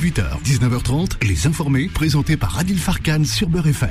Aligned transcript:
18h, 0.00 0.42
19h30, 0.44 1.28
Les 1.28 1.46
Informés, 1.46 1.90
présentés 1.92 2.38
par 2.38 2.58
Adil 2.58 2.78
Farkan 2.78 3.22
sur 3.22 3.50
Beurre 3.50 3.66
FM. 3.66 3.90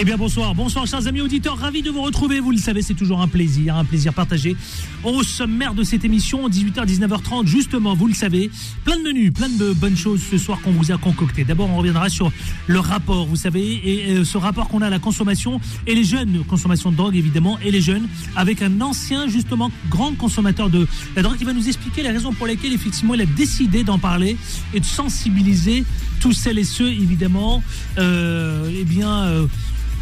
Eh 0.00 0.04
bien 0.04 0.16
bonsoir, 0.16 0.54
bonsoir 0.54 0.86
chers 0.86 1.08
amis 1.08 1.20
auditeurs, 1.20 1.58
ravi 1.58 1.82
de 1.82 1.90
vous 1.90 2.02
retrouver. 2.02 2.38
Vous 2.38 2.52
le 2.52 2.56
savez, 2.56 2.82
c'est 2.82 2.94
toujours 2.94 3.20
un 3.20 3.26
plaisir, 3.26 3.74
un 3.74 3.84
plaisir 3.84 4.14
partagé. 4.14 4.56
Au 5.02 5.24
sommaire 5.24 5.74
de 5.74 5.82
cette 5.82 6.04
émission, 6.04 6.48
18h, 6.48 6.86
19h30, 6.86 7.48
justement, 7.48 7.94
vous 7.96 8.06
le 8.06 8.14
savez, 8.14 8.48
plein 8.84 8.96
de 8.96 9.02
menus, 9.02 9.32
plein 9.32 9.48
de 9.48 9.72
bonnes 9.72 9.96
choses 9.96 10.20
ce 10.22 10.38
soir 10.38 10.60
qu'on 10.60 10.70
vous 10.70 10.92
a 10.92 10.98
concocté. 10.98 11.42
D'abord, 11.42 11.68
on 11.68 11.78
reviendra 11.78 12.08
sur 12.10 12.30
le 12.68 12.78
rapport, 12.78 13.26
vous 13.26 13.34
savez, 13.34 13.80
et 13.84 14.18
euh, 14.18 14.24
ce 14.24 14.38
rapport 14.38 14.68
qu'on 14.68 14.82
a 14.82 14.86
à 14.86 14.90
la 14.90 15.00
consommation 15.00 15.60
et 15.88 15.96
les 15.96 16.04
jeunes, 16.04 16.44
consommation 16.44 16.92
de 16.92 16.96
drogue 16.96 17.16
évidemment, 17.16 17.58
et 17.58 17.72
les 17.72 17.80
jeunes, 17.80 18.06
avec 18.36 18.62
un 18.62 18.80
ancien, 18.80 19.26
justement, 19.26 19.72
grand 19.90 20.12
consommateur 20.12 20.70
de 20.70 20.86
la 21.16 21.22
drogue 21.22 21.38
qui 21.38 21.44
va 21.44 21.52
nous 21.52 21.66
expliquer 21.66 22.04
les 22.04 22.10
raisons 22.10 22.32
pour 22.32 22.46
lesquelles, 22.46 22.72
effectivement, 22.72 23.14
il 23.14 23.22
a 23.22 23.26
décidé 23.26 23.82
d'en 23.82 23.98
parler 23.98 24.36
et 24.74 24.78
de 24.78 24.84
sensibiliser 24.84 25.82
tous 26.20 26.34
celles 26.34 26.60
et 26.60 26.64
ceux, 26.64 26.92
évidemment, 26.92 27.64
euh, 27.98 28.70
eh 28.72 28.84
bien, 28.84 29.22
euh, 29.22 29.46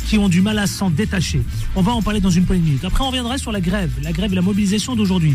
qui 0.06 0.18
ont 0.18 0.28
du 0.28 0.40
mal 0.40 0.58
à 0.58 0.66
s'en 0.66 0.90
détacher. 0.90 1.42
On 1.74 1.82
va 1.82 1.92
en 1.92 2.02
parler 2.02 2.20
dans 2.20 2.30
une 2.30 2.44
poignée 2.44 2.62
de 2.62 2.66
minutes. 2.66 2.84
Après, 2.84 3.02
on 3.02 3.08
reviendra 3.08 3.38
sur 3.38 3.52
la 3.52 3.60
grève, 3.60 3.90
la 4.02 4.12
grève 4.12 4.32
et 4.32 4.36
la 4.36 4.42
mobilisation 4.42 4.94
d'aujourd'hui. 4.94 5.34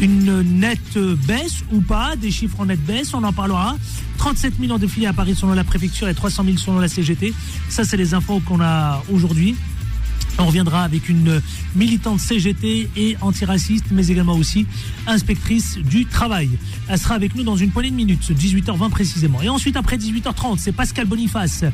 Une 0.00 0.42
nette 0.42 0.98
baisse 1.26 1.64
ou 1.72 1.80
pas, 1.80 2.16
des 2.16 2.30
chiffres 2.30 2.60
en 2.60 2.66
nette 2.66 2.84
baisse, 2.84 3.14
on 3.14 3.24
en 3.24 3.32
parlera. 3.32 3.76
37 4.18 4.54
000 4.60 4.72
en 4.72 4.78
défilé 4.78 5.06
à 5.06 5.12
Paris 5.12 5.34
selon 5.34 5.54
la 5.54 5.64
préfecture 5.64 6.08
et 6.08 6.14
300 6.14 6.44
000 6.44 6.56
selon 6.56 6.78
la 6.78 6.88
CGT. 6.88 7.34
Ça, 7.68 7.84
c'est 7.84 7.96
les 7.96 8.14
infos 8.14 8.40
qu'on 8.40 8.60
a 8.60 9.02
aujourd'hui. 9.10 9.56
On 10.38 10.46
reviendra 10.46 10.82
avec 10.82 11.08
une 11.08 11.40
militante 11.76 12.18
CGT 12.18 12.88
et 12.96 13.16
antiraciste, 13.20 13.86
mais 13.90 14.06
également 14.08 14.34
aussi 14.34 14.66
inspectrice 15.06 15.78
du 15.78 16.06
travail. 16.06 16.50
Elle 16.88 16.98
sera 16.98 17.14
avec 17.14 17.34
nous 17.34 17.42
dans 17.42 17.56
une 17.56 17.70
poignée 17.70 17.90
de 17.90 17.96
minutes, 17.96 18.30
18h20 18.30 18.90
précisément. 18.90 19.42
Et 19.42 19.48
ensuite, 19.48 19.76
après 19.76 19.96
18h30, 19.96 20.58
c'est 20.58 20.72
Pascal 20.72 21.06
Boniface, 21.06 21.64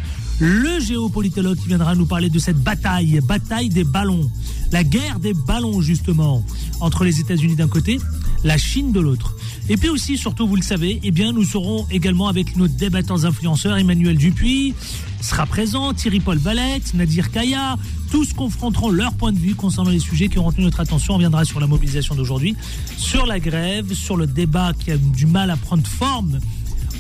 le 0.41 0.81
géopolitologue 0.81 1.59
qui 1.59 1.69
viendra 1.69 1.95
nous 1.95 2.06
parler 2.06 2.31
de 2.31 2.39
cette 2.39 2.59
bataille, 2.62 3.20
bataille 3.23 3.69
des 3.69 3.84
ballons, 3.84 4.31
la 4.73 4.84
guerre 4.84 5.19
des 5.19 5.34
ballons 5.34 5.81
justement, 5.81 6.45
entre 6.81 7.05
les 7.05 7.20
États-Unis 7.20 7.56
d'un 7.56 7.69
côté, 7.69 7.98
la 8.44 8.58
Chine 8.58 8.92
de 8.92 9.00
l'autre. 9.00 9.34
Et 9.69 9.77
puis 9.77 9.89
aussi, 9.89 10.17
surtout, 10.17 10.47
vous 10.47 10.56
le 10.56 10.62
savez, 10.62 11.00
eh 11.03 11.11
bien, 11.11 11.33
nous 11.33 11.44
serons 11.44 11.86
également 11.91 12.28
avec 12.28 12.56
nos 12.56 12.69
débattants 12.69 13.25
influenceurs, 13.25 13.77
Emmanuel 13.77 14.17
Dupuis 14.17 14.75
sera 15.20 15.47
présent, 15.47 15.92
Thierry 15.95 16.20
Paul 16.20 16.39
Valette, 16.39 16.95
Nadir 16.95 17.30
Kaya, 17.30 17.77
tous 18.11 18.33
confronteront 18.33 18.91
leur 18.91 19.12
point 19.14 19.33
de 19.33 19.39
vue 19.39 19.55
concernant 19.55 19.91
les 19.91 19.98
sujets 19.98 20.28
qui 20.28 20.39
ont 20.39 20.45
retenu 20.45 20.64
notre 20.64 20.80
attention. 20.80 21.14
On 21.14 21.19
viendra 21.19 21.45
sur 21.45 21.61
la 21.61 21.67
mobilisation 21.67 22.14
d'aujourd'hui, 22.14 22.56
sur 22.97 23.27
la 23.27 23.41
grève, 23.41 23.92
sur 23.95 24.17
le 24.17 24.27
débat 24.27 24.73
qui 24.78 24.92
a 24.92 24.97
du 24.97 25.27
mal 25.27 25.50
à 25.50 25.56
prendre 25.56 25.86
forme 25.86 26.39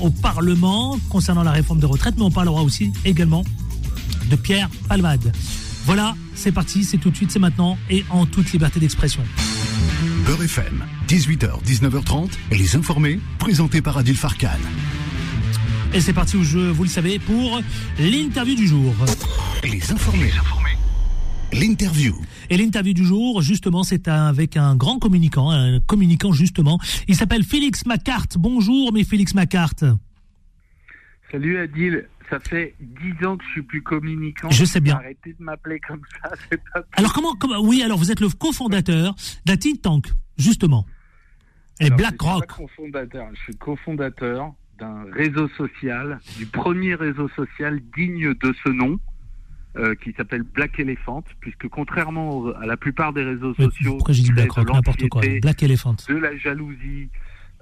au 0.00 0.10
Parlement 0.10 0.98
concernant 1.08 1.42
la 1.42 1.52
réforme 1.52 1.80
des 1.80 1.86
retraites, 1.86 2.14
mais 2.16 2.24
on 2.24 2.30
parlera 2.30 2.62
aussi 2.62 2.92
également 3.04 3.44
de 4.30 4.36
Pierre 4.36 4.68
Palmade. 4.88 5.32
Voilà, 5.86 6.14
c'est 6.34 6.52
parti, 6.52 6.84
c'est 6.84 6.98
tout 6.98 7.10
de 7.10 7.16
suite, 7.16 7.30
c'est 7.30 7.38
maintenant 7.38 7.78
et 7.88 8.04
en 8.10 8.26
toute 8.26 8.52
liberté 8.52 8.78
d'expression. 8.78 9.22
Beurre 10.28 10.42
FM, 10.42 10.84
18h, 11.06 11.64
19h30, 11.64 12.28
et 12.50 12.56
les 12.56 12.76
informés, 12.76 13.18
présentés 13.38 13.80
par 13.80 13.96
Adil 13.96 14.14
Farkan. 14.14 14.58
Et 15.94 16.02
c'est 16.02 16.12
parti 16.12 16.36
où 16.36 16.44
je, 16.44 16.58
vous 16.58 16.82
le 16.82 16.88
savez, 16.90 17.18
pour 17.18 17.62
l'interview 17.98 18.54
du 18.54 18.66
jour. 18.66 18.94
Les 19.64 19.90
informés. 19.90 20.30
L'interview. 21.50 22.14
Et 22.50 22.58
l'interview 22.58 22.92
du 22.92 23.06
jour, 23.06 23.40
justement, 23.40 23.84
c'est 23.84 24.06
avec 24.06 24.58
un 24.58 24.76
grand 24.76 24.98
communicant, 24.98 25.50
un 25.50 25.80
communicant 25.80 26.32
justement. 26.32 26.78
Il 27.06 27.16
s'appelle 27.16 27.42
Félix 27.42 27.86
Macart. 27.86 28.28
Bonjour, 28.36 28.92
mais 28.92 29.04
Félix 29.04 29.32
Macart. 29.32 29.76
Salut 31.32 31.58
Adil, 31.58 32.06
ça 32.30 32.38
fait 32.40 32.74
dix 32.80 33.26
ans 33.26 33.36
que 33.36 33.44
je 33.44 33.50
suis 33.50 33.62
plus 33.62 33.82
communicant. 33.82 34.50
Je 34.50 34.64
sais 34.64 34.80
bien. 34.80 34.96
Arrêtez 34.96 35.34
de 35.38 35.42
m'appeler 35.42 35.80
comme 35.80 36.00
ça, 36.22 36.30
c'est 36.50 36.60
pas 36.72 36.82
Alors 36.94 37.12
comment, 37.12 37.34
comment 37.34 37.60
Oui, 37.60 37.82
alors 37.82 37.98
vous 37.98 38.10
êtes 38.10 38.20
le 38.20 38.28
cofondateur 38.28 39.14
d'un 39.44 39.56
think 39.56 39.82
tank, 39.82 40.06
justement. 40.38 40.86
Et 41.80 41.90
BlackRock. 41.90 42.50
Je 42.58 43.40
suis 43.42 43.56
cofondateur, 43.56 44.52
d'un 44.78 45.04
réseau 45.12 45.48
social, 45.48 46.18
du 46.38 46.46
premier 46.46 46.94
réseau 46.94 47.28
social 47.30 47.80
digne 47.96 48.34
de 48.34 48.54
ce 48.64 48.70
nom, 48.70 48.98
euh, 49.76 49.94
qui 49.96 50.12
s'appelle 50.16 50.42
Black 50.42 50.78
Elephant, 50.80 51.22
puisque 51.40 51.68
contrairement 51.68 52.30
au- 52.30 52.54
à 52.56 52.66
la 52.66 52.76
plupart 52.76 53.12
des 53.12 53.22
réseaux 53.24 53.54
Mais 53.58 53.64
sociaux, 53.66 53.92
Pourquoi 53.96 54.14
j'ai 54.14 54.22
dit 54.22 54.32
BlackRock 54.32 54.66
de 54.66 54.72
N'importe 54.72 55.08
quoi. 55.08 55.22
Black 55.42 55.62
Elephant. 55.62 55.94
de 56.08 56.14
la 56.16 56.36
jalousie, 56.36 57.08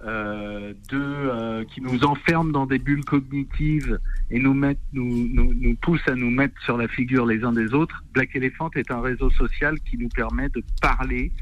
euh, 0.04 0.72
de 0.90 0.98
euh, 1.02 1.64
qui 1.64 1.80
nous 1.80 2.04
enferment 2.04 2.52
dans 2.52 2.66
des 2.66 2.78
bulles 2.78 3.04
cognitives 3.04 3.98
et 4.30 4.38
nous 4.38 4.52
mettent, 4.54 4.78
nous, 4.92 5.28
nous, 5.32 5.52
nous 5.54 5.74
poussent 5.76 6.06
à 6.08 6.14
nous 6.14 6.30
mettre 6.30 6.60
sur 6.62 6.76
la 6.76 6.86
figure 6.88 7.24
les 7.26 7.42
uns 7.44 7.52
des 7.52 7.72
autres. 7.74 8.04
Black 8.12 8.34
Elephant 8.36 8.70
est 8.76 8.90
un 8.90 9.00
réseau 9.00 9.30
social 9.30 9.78
qui 9.80 9.96
nous 9.98 10.08
permet 10.10 10.48
de 10.50 10.62
parler, 10.82 11.32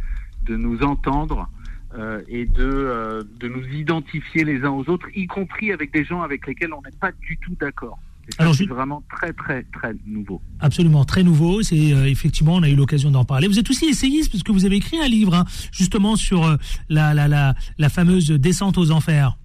de 0.46 0.56
nous 0.56 0.82
entendre 0.82 1.48
euh, 1.96 2.22
et 2.28 2.44
de, 2.46 2.62
euh, 2.64 3.22
de 3.40 3.48
nous 3.48 3.64
identifier 3.68 4.44
les 4.44 4.62
uns 4.64 4.70
aux 4.70 4.88
autres, 4.88 5.06
y 5.14 5.26
compris 5.26 5.72
avec 5.72 5.92
des 5.92 6.04
gens 6.04 6.22
avec 6.22 6.46
lesquels 6.46 6.72
on 6.72 6.82
n'est 6.82 6.96
pas 6.98 7.12
du 7.12 7.36
tout 7.38 7.54
d'accord. 7.60 7.98
Alors, 8.38 8.54
c'est 8.54 8.64
je- 8.64 8.70
vraiment 8.72 9.02
très 9.10 9.32
très 9.34 9.64
très 9.64 9.94
nouveau. 10.06 10.40
Absolument, 10.58 11.04
très 11.04 11.22
nouveau. 11.22 11.62
C'est 11.62 11.92
euh, 11.92 12.06
effectivement, 12.06 12.54
on 12.54 12.62
a 12.62 12.70
eu 12.70 12.74
l'occasion 12.74 13.10
d'en 13.10 13.24
parler. 13.26 13.46
Vous 13.48 13.58
êtes 13.58 13.68
aussi 13.68 13.84
essayiste 13.84 14.32
parce 14.32 14.42
que 14.42 14.50
vous 14.50 14.64
avez 14.64 14.76
écrit 14.76 14.98
un 14.98 15.08
livre 15.08 15.34
hein, 15.34 15.44
justement 15.72 16.16
sur 16.16 16.42
euh, 16.44 16.56
la, 16.88 17.12
la, 17.12 17.28
la, 17.28 17.54
la 17.76 17.88
fameuse 17.90 18.30
descente 18.30 18.78
aux 18.78 18.90
enfers. 18.90 19.36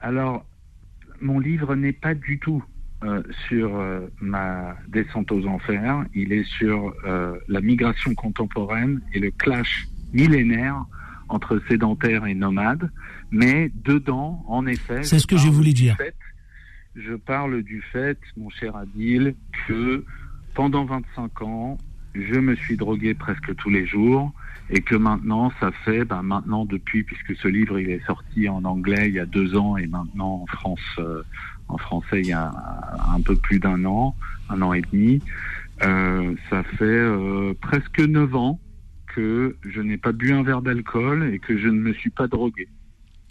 Alors, 0.00 0.46
mon 1.20 1.38
livre 1.38 1.74
n'est 1.74 1.92
pas 1.92 2.14
du 2.14 2.38
tout 2.38 2.64
euh, 3.04 3.22
sur 3.48 3.76
euh, 3.76 4.06
ma 4.20 4.76
descente 4.88 5.30
aux 5.32 5.46
enfers. 5.46 6.04
Il 6.14 6.32
est 6.32 6.44
sur 6.44 6.92
euh, 7.04 7.36
la 7.48 7.60
migration 7.60 8.14
contemporaine 8.14 9.00
et 9.12 9.20
le 9.20 9.30
clash 9.30 9.86
millénaire 10.12 10.84
entre 11.28 11.60
sédentaires 11.68 12.26
et 12.26 12.34
nomades. 12.34 12.90
Mais 13.30 13.70
dedans, 13.84 14.44
en 14.48 14.66
effet, 14.66 15.02
C'est 15.02 15.16
je 15.16 15.22
ce 15.22 15.26
que 15.26 15.36
voulu 15.36 15.68
du 15.68 15.74
dire. 15.74 15.96
fait- 15.96 16.14
je 16.94 17.12
parle 17.14 17.62
du 17.62 17.82
fait, 17.92 18.18
mon 18.38 18.48
cher 18.48 18.74
Adil, 18.76 19.34
que 19.68 20.04
pendant 20.54 20.86
25 20.86 21.42
ans, 21.42 21.76
je 22.14 22.38
me 22.40 22.54
suis 22.56 22.78
drogué 22.78 23.12
presque 23.12 23.54
tous 23.56 23.68
les 23.68 23.86
jours 23.86 24.32
et 24.70 24.80
que 24.80 24.96
maintenant, 24.96 25.52
ça 25.60 25.70
fait, 25.84 26.06
ben 26.06 26.22
maintenant 26.22 26.64
depuis, 26.64 27.02
puisque 27.02 27.36
ce 27.36 27.48
livre 27.48 27.78
il 27.78 27.90
est 27.90 28.02
sorti 28.06 28.48
en 28.48 28.64
anglais 28.64 29.08
il 29.08 29.14
y 29.14 29.20
a 29.20 29.26
deux 29.26 29.54
ans 29.56 29.76
et 29.76 29.86
maintenant 29.86 30.42
en 30.42 30.46
France, 30.46 30.80
euh, 30.98 31.22
en 31.68 31.78
français 31.78 32.20
il 32.20 32.26
y 32.26 32.32
a 32.32 32.52
un 33.14 33.20
peu 33.20 33.36
plus 33.36 33.58
d'un 33.58 33.84
an, 33.84 34.14
un 34.48 34.62
an 34.62 34.72
et 34.72 34.82
demi, 34.92 35.20
euh, 35.82 36.34
ça 36.50 36.62
fait 36.62 36.84
euh, 36.84 37.54
presque 37.60 38.00
neuf 38.00 38.34
ans 38.34 38.60
que 39.14 39.56
je 39.62 39.80
n'ai 39.80 39.96
pas 39.96 40.12
bu 40.12 40.32
un 40.32 40.42
verre 40.42 40.62
d'alcool 40.62 41.30
et 41.32 41.38
que 41.38 41.56
je 41.56 41.68
ne 41.68 41.78
me 41.80 41.92
suis 41.92 42.10
pas 42.10 42.28
drogué. 42.28 42.68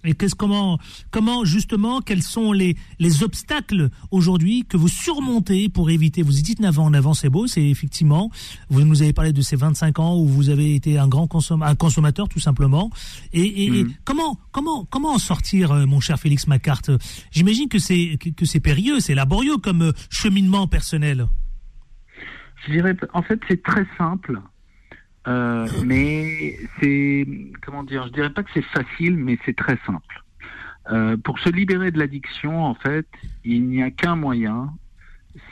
Et 0.07 0.13
qu'est-ce 0.13 0.35
comment 0.35 0.79
comment 1.11 1.45
justement 1.45 2.01
quels 2.01 2.21
sont 2.23 2.51
les 2.51 2.75
les 2.99 3.23
obstacles 3.23 3.89
aujourd'hui 4.11 4.66
que 4.67 4.77
vous 4.77 4.88
surmontez 4.88 5.69
pour 5.69 5.89
éviter? 5.89 6.21
Vous 6.21 6.31
dites 6.31 6.59
en 6.61 6.66
avant 6.66 6.85
en 6.85 6.93
avant 6.93 7.13
c'est 7.13 7.29
beau 7.29 7.47
c'est 7.47 7.63
effectivement 7.67 8.29
vous 8.69 8.81
nous 8.81 9.01
avez 9.01 9.13
parlé 9.13 9.33
de 9.33 9.41
ces 9.41 9.55
25 9.55 9.99
ans 9.99 10.16
où 10.17 10.27
vous 10.27 10.49
avez 10.49 10.75
été 10.75 10.97
un 10.99 11.07
grand 11.07 11.25
consom- 11.25 11.63
un 11.66 11.75
consommateur 11.75 12.29
tout 12.29 12.39
simplement. 12.39 12.89
Et, 13.33 13.41
et- 13.41 13.66
et 13.67 13.83
Mhm. 13.83 13.93
comment 14.03 14.39
comment 14.51 14.85
comment 14.85 15.13
en 15.13 15.19
sortir 15.19 15.71
euh, 15.71 15.85
mon 15.85 15.99
cher 15.99 16.19
Félix 16.19 16.47
Macart 16.47 16.81
j'imagine 17.31 17.67
que 17.69 17.79
c'est 17.79 18.17
que, 18.19 18.29
que 18.29 18.45
c'est 18.45 18.59
périlleux 18.59 18.99
c'est 18.99 19.16
laborieux 19.16 19.57
comme 19.57 19.81
euh, 19.81 19.91
cheminement 20.09 20.67
personnel. 20.67 21.27
Je 22.67 22.72
dirais, 22.72 22.95
en 23.13 23.22
fait, 23.22 23.39
c'est 23.47 23.61
très 23.61 23.85
simple, 23.97 24.41
euh, 25.28 25.68
mais 25.86 26.58
c'est, 26.80 27.28
comment 27.62 27.84
dire, 27.84 28.08
je 28.08 28.12
dirais 28.13 28.30
pas 28.34 28.44
que 28.44 28.52
c'est 28.53 28.62
facile, 28.66 29.18
mais 29.18 29.38
c'est 29.46 29.56
très 29.56 29.78
simple. 29.86 30.24
Euh, 30.91 31.18
pour 31.18 31.40
se 31.40 31.50
libérer 31.50 31.91
de 31.91 31.97
l'addiction, 32.00 32.64
en 32.64 32.76
fait, 32.76 33.08
il 33.44 33.67
n'y 33.67 33.82
a 33.82 33.90
qu'un 33.91 34.16
moyen, 34.16 34.72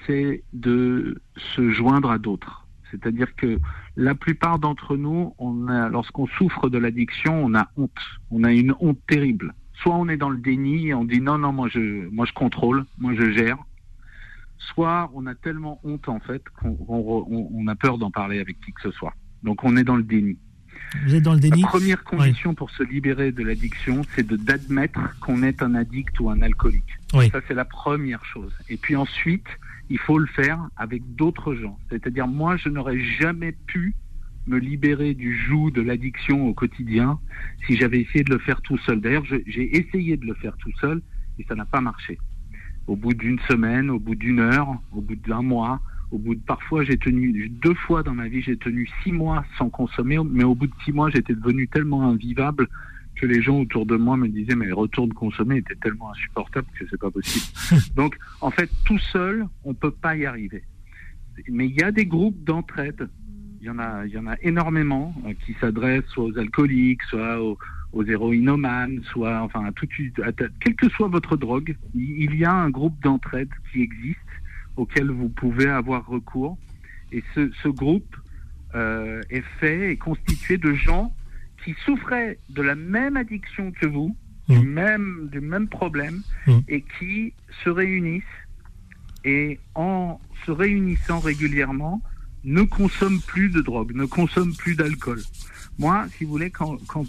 c'est 0.05 0.43
de 0.53 1.21
se 1.55 1.71
joindre 1.71 2.11
à 2.11 2.17
d'autres. 2.19 2.67
C'est-à-dire 2.91 3.35
que 3.35 3.59
la 3.97 4.13
plupart 4.13 4.59
d'entre 4.59 4.95
nous, 4.95 5.33
on 5.39 5.67
a, 5.67 5.89
lorsqu'on 5.89 6.27
souffre 6.27 6.69
de 6.69 6.77
l'addiction, 6.77 7.43
on 7.43 7.55
a 7.55 7.67
honte. 7.77 7.91
On 8.29 8.43
a 8.43 8.51
une 8.53 8.75
honte 8.79 8.99
terrible. 9.07 9.55
Soit 9.81 9.95
on 9.95 10.07
est 10.07 10.17
dans 10.17 10.29
le 10.29 10.37
déni 10.37 10.89
et 10.89 10.93
on 10.93 11.03
dit 11.03 11.19
non, 11.19 11.39
non, 11.39 11.51
moi 11.51 11.67
je, 11.69 12.07
moi 12.09 12.27
je 12.27 12.33
contrôle, 12.33 12.85
moi 12.99 13.13
je 13.15 13.31
gère 13.31 13.57
soit 14.73 15.11
on 15.13 15.25
a 15.25 15.35
tellement 15.35 15.81
honte 15.83 16.07
en 16.07 16.21
fait 16.21 16.41
qu'on 16.57 16.77
on- 16.87 17.25
on- 17.29 17.49
on 17.53 17.67
a 17.67 17.75
peur 17.75 17.97
d'en 17.97 18.11
parler 18.11 18.39
avec 18.39 18.61
qui 18.61 18.71
que 18.71 18.81
ce 18.81 18.91
soit. 18.91 19.13
Donc 19.43 19.63
on 19.63 19.75
est 19.77 19.83
dans 19.83 19.95
le 19.95 20.03
déni. 20.03 20.37
vous 21.05 21.15
êtes 21.15 21.23
dans 21.23 21.33
le 21.33 21.39
La 21.39 21.49
déni 21.49 21.61
première 21.63 22.03
condition 22.03 22.53
pour 22.53 22.69
se 22.71 22.83
libérer 22.83 23.31
de 23.31 23.43
l'addiction, 23.43 24.01
c'est 24.15 24.25
de 24.25 24.35
d'admettre 24.35 25.19
qu'on 25.19 25.43
est 25.43 25.61
un 25.61 25.75
addict 25.75 26.19
ou 26.19 26.29
un 26.29 26.41
alcoolique. 26.41 26.97
Oui. 27.13 27.29
Ça 27.29 27.41
c'est 27.47 27.53
la 27.53 27.65
première 27.65 28.23
chose. 28.25 28.53
Et 28.69 28.77
puis 28.77 28.95
ensuite, 28.95 29.47
il 29.89 29.99
faut 29.99 30.17
le 30.17 30.27
faire 30.27 30.59
avec 30.77 31.03
d'autres 31.15 31.55
gens. 31.55 31.77
C'est-à-dire 31.89 32.27
moi, 32.27 32.57
je 32.57 32.69
n'aurais 32.69 32.99
jamais 32.99 33.51
pu 33.51 33.95
me 34.47 34.57
libérer 34.57 35.13
du 35.13 35.37
joug 35.37 35.71
de 35.71 35.81
l'addiction 35.81 36.47
au 36.47 36.53
quotidien 36.53 37.19
si 37.65 37.77
j'avais 37.77 38.01
essayé 38.01 38.23
de 38.23 38.31
le 38.31 38.39
faire 38.39 38.61
tout 38.61 38.77
seul. 38.79 38.99
D'ailleurs, 38.99 39.25
j'ai 39.25 39.77
essayé 39.77 40.17
de 40.17 40.25
le 40.25 40.33
faire 40.33 40.55
tout 40.57 40.71
seul 40.79 41.01
et 41.39 41.45
ça 41.47 41.55
n'a 41.55 41.65
pas 41.65 41.81
marché. 41.81 42.17
Au 42.87 42.95
bout 42.95 43.13
d'une 43.13 43.39
semaine, 43.47 43.89
au 43.89 43.99
bout 43.99 44.15
d'une 44.15 44.39
heure, 44.39 44.67
au 44.91 45.01
bout 45.01 45.15
d'un 45.15 45.41
mois, 45.41 45.81
au 46.13 46.19
bout 46.19 46.35
de 46.35 46.41
parfois 46.41 46.83
j'ai 46.83 46.97
tenu 46.97 47.49
deux 47.49 47.73
fois 47.73 48.03
dans 48.03 48.13
ma 48.13 48.27
vie 48.27 48.41
j'ai 48.41 48.57
tenu 48.57 48.87
six 49.03 49.11
mois 49.11 49.43
sans 49.57 49.69
consommer, 49.69 50.19
mais 50.29 50.43
au 50.43 50.53
bout 50.53 50.67
de 50.67 50.73
six 50.85 50.91
mois 50.91 51.09
j'étais 51.09 51.33
devenu 51.33 51.67
tellement 51.67 52.03
invivable 52.07 52.67
que 53.15 53.25
les 53.25 53.41
gens 53.41 53.59
autour 53.59 53.85
de 53.85 53.95
moi 53.95 54.15
me 54.15 54.27
disaient 54.27 54.55
mais 54.55 54.67
le 54.67 54.75
retour 54.75 55.07
de 55.07 55.13
consommer 55.13 55.57
était 55.57 55.75
tellement 55.75 56.11
insupportable 56.11 56.67
que 56.77 56.85
c'est 56.89 56.99
pas 56.99 57.09
possible. 57.09 57.45
Donc 57.95 58.17
en 58.41 58.51
fait 58.51 58.69
tout 58.85 58.99
seul 58.99 59.47
on 59.63 59.73
peut 59.73 59.91
pas 59.91 60.15
y 60.15 60.25
arriver. 60.25 60.63
Mais 61.49 61.67
il 61.67 61.73
y 61.73 61.83
a 61.83 61.91
des 61.91 62.05
groupes 62.05 62.43
d'entraide. 62.43 63.09
Il 63.59 63.67
y 63.67 63.69
en 63.71 63.79
a, 63.79 64.05
il 64.05 64.11
y 64.11 64.17
en 64.17 64.27
a 64.27 64.35
énormément 64.41 65.15
euh, 65.25 65.33
qui 65.45 65.55
s'adressent 65.59 66.05
soit 66.09 66.25
aux 66.25 66.37
alcooliques, 66.37 67.01
soit 67.03 67.41
aux, 67.41 67.57
aux 67.93 68.03
héroïnomanes, 68.03 69.01
soit 69.05 69.41
enfin 69.41 69.65
à 69.65 69.71
tout, 69.71 69.87
à, 70.21 70.31
quelle 70.31 70.75
que 70.75 70.89
soit 70.89 71.07
votre 71.07 71.37
drogue, 71.37 71.75
il 71.95 72.35
y 72.35 72.45
a 72.45 72.53
un 72.53 72.69
groupe 72.69 73.01
d'entraide 73.01 73.49
qui 73.71 73.81
existe 73.81 74.19
auquel 74.75 75.09
vous 75.09 75.29
pouvez 75.29 75.67
avoir 75.69 76.05
recours. 76.05 76.57
Et 77.11 77.23
ce, 77.35 77.51
ce 77.61 77.67
groupe 77.67 78.15
euh, 78.75 79.21
est 79.29 79.43
fait 79.59 79.91
et 79.91 79.97
constitué 79.97 80.57
de 80.57 80.73
gens 80.73 81.13
qui 81.63 81.75
souffraient 81.85 82.39
de 82.49 82.61
la 82.61 82.75
même 82.75 83.17
addiction 83.17 83.71
que 83.71 83.85
vous, 83.85 84.15
du, 84.49 84.59
Mmh. 84.59 84.63
même, 84.63 85.29
du 85.31 85.39
même 85.39 85.67
problème, 85.67 86.21
Mmh. 86.47 86.51
et 86.67 86.83
qui 86.99 87.33
se 87.63 87.69
réunissent 87.69 88.23
et 89.23 89.59
en 89.75 90.19
se 90.45 90.51
réunissant 90.51 91.19
régulièrement, 91.19 92.01
ne 92.43 92.63
consomment 92.63 93.21
plus 93.21 93.49
de 93.49 93.61
drogue, 93.61 93.93
ne 93.95 94.05
consomment 94.05 94.53
plus 94.55 94.75
d'alcool. 94.75 95.21
Moi, 95.79 96.05
si 96.17 96.25
vous 96.25 96.31
voulez, 96.31 96.49
quand, 96.49 96.77
quand 96.87 97.05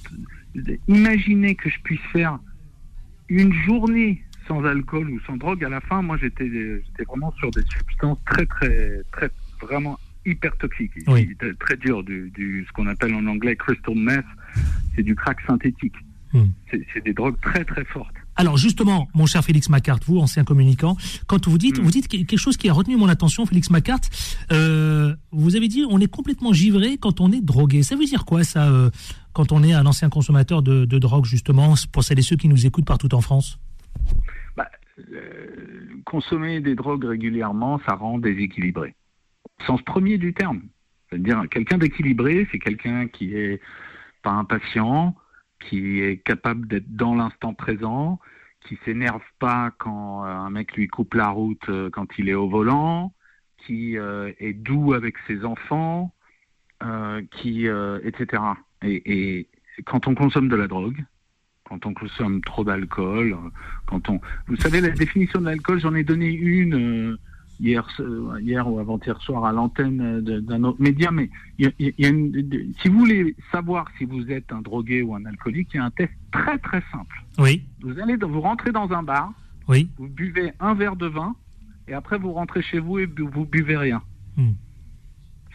imaginez 0.87 1.56
que 1.56 1.69
je 1.69 1.81
puisse 1.81 2.00
faire 2.12 2.38
une 3.28 3.52
journée 3.52 4.22
sans 4.49 4.64
alcool 4.64 5.11
ou 5.11 5.20
sans 5.26 5.37
drogue, 5.37 5.64
à 5.64 5.69
la 5.69 5.81
fin, 5.81 6.02
moi, 6.02 6.17
j'étais 6.20 6.49
vraiment 7.06 7.32
sur 7.38 7.50
des 7.50 7.62
substances 7.62 8.19
très, 8.26 8.46
très, 8.46 9.02
très, 9.12 9.31
vraiment 9.61 9.99
hyper 10.26 10.56
toxiques, 10.56 10.93
Oui. 11.06 11.29
Très 11.61 11.76
dur, 11.76 12.02
du, 12.02 12.31
du, 12.35 12.64
ce 12.67 12.73
qu'on 12.73 12.87
appelle 12.87 13.14
en 13.14 13.26
anglais 13.26 13.56
crystal 13.56 13.94
meth, 13.94 14.25
c'est 14.96 15.02
du 15.02 15.14
crack 15.14 15.38
synthétique. 15.46 15.94
Hmm. 16.32 16.46
C'est 16.70 17.05
des 17.05 17.12
drogues 17.12 17.37
très, 17.43 17.64
très 17.64 17.85
fortes. 17.85 18.14
Alors 18.37 18.56
justement, 18.56 19.06
mon 19.14 19.26
cher 19.26 19.44
Félix 19.44 19.69
Macart, 19.69 20.00
vous, 20.06 20.19
ancien 20.19 20.43
communicant, 20.43 20.97
quand 21.29 21.47
vous 21.47 21.58
dites, 21.58 21.79
Mm. 21.79 21.82
vous 21.82 21.90
dites 21.93 22.08
quelque 22.08 22.37
chose 22.37 22.56
qui 22.56 22.69
a 22.69 22.73
retenu 22.73 22.97
mon 22.97 23.08
attention, 23.08 23.47
Félix 23.47 23.70
Macart, 23.70 24.00
euh, 24.50 25.14
vous 25.31 25.55
avez 25.55 25.69
dit 25.69 25.85
on 25.88 26.00
est 26.00 26.08
complètement 26.11 26.52
givré 26.52 26.97
quand 26.99 27.20
on 27.20 27.31
est 27.31 27.40
drogué. 27.40 27.85
Ça 27.85 27.94
veut 27.94 28.05
dire 28.05 28.25
quoi 28.25 28.43
ça, 28.43 28.69
euh, 28.69 28.90
quand 29.32 29.52
on 29.52 29.62
est 29.62 29.73
un 29.73 29.87
ancien 29.87 30.08
consommateur 30.08 30.62
de, 30.62 30.85
de 30.85 30.99
drogue, 30.99 31.26
justement, 31.26 31.75
pour 31.93 32.02
celles 32.02 32.19
et 32.19 32.23
ceux 32.23 32.35
qui 32.37 32.49
nous 32.49 32.67
écoutent 32.67 32.87
partout 32.87 33.14
en 33.14 33.20
France? 33.20 33.61
Euh, 34.99 35.87
consommer 36.05 36.61
des 36.61 36.75
drogues 36.75 37.05
régulièrement, 37.05 37.81
ça 37.87 37.94
rend 37.94 38.19
déséquilibré. 38.19 38.94
Sens 39.67 39.82
premier 39.82 40.19
du 40.19 40.35
terme. 40.35 40.62
C'est-à-dire, 41.08 41.43
quelqu'un 41.50 41.79
d'équilibré, 41.79 42.46
c'est 42.52 42.58
quelqu'un 42.58 43.08
qui 43.08 43.35
est 43.35 43.61
pas 44.23 44.32
impatient, 44.32 45.17
qui 45.61 46.00
est 46.00 46.19
capable 46.19 46.69
d'être 46.69 46.94
dans 46.94 47.14
l'instant 47.14 47.55
présent, 47.55 48.20
qui 48.61 48.79
s'énerve 48.85 49.23
pas 49.38 49.73
quand 49.79 50.25
euh, 50.25 50.29
un 50.29 50.50
mec 50.50 50.75
lui 50.75 50.87
coupe 50.88 51.14
la 51.14 51.29
route 51.29 51.69
euh, 51.69 51.90
quand 51.90 52.06
il 52.19 52.29
est 52.29 52.35
au 52.35 52.49
volant, 52.49 53.12
qui 53.58 53.97
est 53.97 54.52
doux 54.52 54.93
avec 54.93 55.14
ses 55.26 55.43
enfants, 55.47 56.12
qui, 57.31 57.67
etc. 57.67 58.43
Et, 58.82 59.38
et 59.38 59.49
quand 59.87 60.06
on 60.06 60.14
consomme 60.14 60.50
de 60.50 60.56
la 60.56 60.69
drogue, 60.69 61.02
quand 61.75 61.87
on 61.87 61.94
consomme 61.94 62.41
trop 62.43 62.65
d'alcool, 62.65 63.32
euh, 63.32 63.49
quand 63.87 64.09
on, 64.09 64.21
vous 64.47 64.56
savez 64.56 64.81
la 64.81 64.91
définition 64.91 65.41
de 65.41 65.47
l'alcool, 65.47 65.81
j'en 65.81 65.94
ai 65.94 66.05
donné 66.05 66.31
une 66.32 66.75
euh, 66.75 67.19
hier, 67.61 67.87
hier 68.41 68.69
ou 68.71 68.79
avant-hier 68.79 69.21
soir 69.21 69.44
à 69.44 69.53
l'antenne 69.53 70.00
euh, 70.29 70.41
d'un 70.41 70.62
autre 70.65 70.81
média, 70.81 71.11
mais 71.11 71.31
il 71.59 71.65
y 71.65 71.69
a, 71.69 71.73
il 71.79 71.94
y 71.99 72.06
a 72.06 72.09
une- 72.09 72.73
si 72.81 72.88
vous 72.88 72.99
voulez 73.00 73.35
savoir 73.50 73.87
si 73.99 74.05
vous 74.05 74.31
êtes 74.31 74.53
un 74.53 74.61
drogué 74.62 75.03
ou 75.03 75.15
un 75.15 75.25
alcoolique, 75.25 75.71
il 75.75 75.79
y 75.79 75.81
a 75.81 75.85
un 75.85 75.91
test 75.91 76.12
très 76.32 76.59
très 76.59 76.82
simple. 76.93 77.17
Oui, 77.38 77.62
Vous 77.82 77.99
allez, 77.99 78.17
dans- 78.17 78.29
vous 78.29 78.41
rentrez 78.41 78.71
dans 78.73 78.91
un 78.93 79.03
bar, 79.03 79.32
oui. 79.69 79.88
vous 79.99 80.09
buvez 80.09 80.53
un 80.61 80.75
verre 80.75 80.97
de 80.97 81.06
vin, 81.06 81.35
et 81.88 81.93
après 81.94 82.19
vous 82.19 82.32
rentrez 82.32 82.62
chez 82.62 82.79
vous 82.79 82.99
et 83.00 83.06
bu- 83.06 83.26
vous 83.32 83.44
buvez 83.47 83.76
rien. 83.76 84.00
Hmm. 84.37 84.53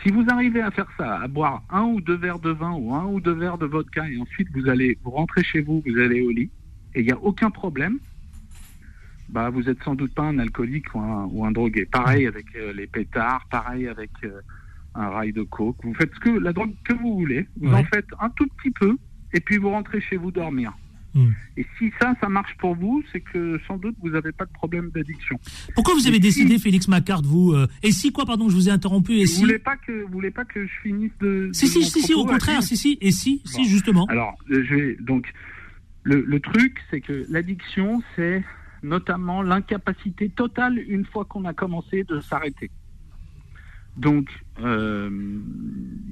Si 0.03 0.11
vous 0.11 0.23
arrivez 0.29 0.61
à 0.61 0.71
faire 0.71 0.87
ça, 0.97 1.19
à 1.19 1.27
boire 1.27 1.63
un 1.69 1.83
ou 1.83 1.99
deux 2.01 2.15
verres 2.15 2.39
de 2.39 2.51
vin 2.51 2.71
ou 2.71 2.93
un 2.95 3.05
ou 3.05 3.19
deux 3.19 3.33
verres 3.33 3.57
de 3.57 3.65
vodka, 3.65 4.09
et 4.09 4.17
ensuite 4.19 4.47
vous 4.53 4.69
allez 4.69 4.97
vous 5.03 5.11
rentrez 5.11 5.43
chez 5.43 5.61
vous, 5.61 5.83
vous 5.85 5.97
allez 5.99 6.21
au 6.21 6.29
lit, 6.31 6.49
et 6.95 7.01
il 7.01 7.05
n'y 7.05 7.11
a 7.11 7.17
aucun 7.19 7.49
problème, 7.51 7.99
bah 9.27 9.49
vous 9.49 9.69
êtes 9.69 9.83
sans 9.83 9.95
doute 9.95 10.13
pas 10.15 10.23
un 10.23 10.39
alcoolique 10.39 10.95
ou 10.95 10.99
un, 10.99 11.25
ou 11.31 11.45
un 11.45 11.51
drogué. 11.51 11.85
Pareil 11.85 12.25
avec 12.27 12.45
euh, 12.55 12.71
les 12.73 12.87
pétards, 12.87 13.45
pareil 13.51 13.87
avec 13.87 14.09
euh, 14.23 14.39
un 14.95 15.09
rail 15.09 15.33
de 15.33 15.43
coke. 15.43 15.75
Vous 15.83 15.93
faites 15.93 16.13
ce 16.15 16.19
que 16.19 16.29
la 16.29 16.53
drogue 16.53 16.73
que 16.85 16.93
vous 16.93 17.15
voulez, 17.15 17.47
vous 17.59 17.69
Ouais. 17.71 17.79
en 17.79 17.83
faites 17.83 18.07
un 18.19 18.29
tout 18.29 18.47
petit 18.57 18.71
peu, 18.71 18.95
et 19.33 19.39
puis 19.41 19.57
vous 19.57 19.69
rentrez 19.69 19.99
chez 20.01 20.15
vous 20.15 20.31
dormir. 20.31 20.71
Hmm. 21.15 21.31
Et 21.57 21.65
si 21.77 21.91
ça, 21.99 22.13
ça 22.21 22.29
marche 22.29 22.55
pour 22.59 22.75
vous, 22.75 23.03
c'est 23.11 23.21
que 23.21 23.59
sans 23.67 23.77
doute 23.77 23.95
vous 24.01 24.09
n'avez 24.09 24.31
pas 24.31 24.45
de 24.45 24.51
problème 24.51 24.91
d'addiction. 24.93 25.39
Pourquoi 25.73 25.95
vous 25.95 26.05
avez 26.07 26.17
Et 26.17 26.21
si- 26.31 26.43
décidé, 26.43 26.59
Félix 26.59 26.87
Macart, 26.87 27.23
vous 27.23 27.53
euh, 27.53 27.67
Et 27.81 27.91
si 27.91 28.11
quoi, 28.11 28.25
pardon, 28.25 28.47
je 28.49 28.55
vous 28.55 28.69
ai 28.69 28.71
interrompu 28.71 29.13
Et 29.13 29.21
Vous 29.21 29.25
si 29.31 29.41
voulez 29.41 29.57
pas 29.57 29.75
que 29.75 30.03
vous 30.03 30.11
voulez 30.11 30.29
pas 30.31 30.45
que 30.45 30.65
je 30.67 30.71
finisse 30.83 31.11
de 31.19 31.49
Si, 31.51 31.65
de 31.65 31.69
si, 31.71 31.83
si, 31.83 32.01
si, 32.01 32.13
au 32.13 32.25
contraire, 32.25 32.61
si, 32.61 32.77
si, 32.77 32.97
et 33.01 33.11
si, 33.11 33.41
si, 33.45 33.65
justement. 33.65 34.05
Alors, 34.05 34.37
euh, 34.51 34.63
je 34.63 34.75
vais 34.75 34.97
donc 34.99 35.27
le, 36.03 36.23
le 36.25 36.39
truc, 36.39 36.77
c'est 36.91 37.01
que 37.01 37.25
l'addiction, 37.29 38.01
c'est 38.15 38.43
notamment 38.83 39.41
l'incapacité 39.41 40.29
totale 40.29 40.77
une 40.87 41.05
fois 41.05 41.25
qu'on 41.25 41.45
a 41.45 41.53
commencé 41.53 42.03
de 42.03 42.19
s'arrêter. 42.21 42.69
Donc, 43.97 44.29
euh, 44.61 45.09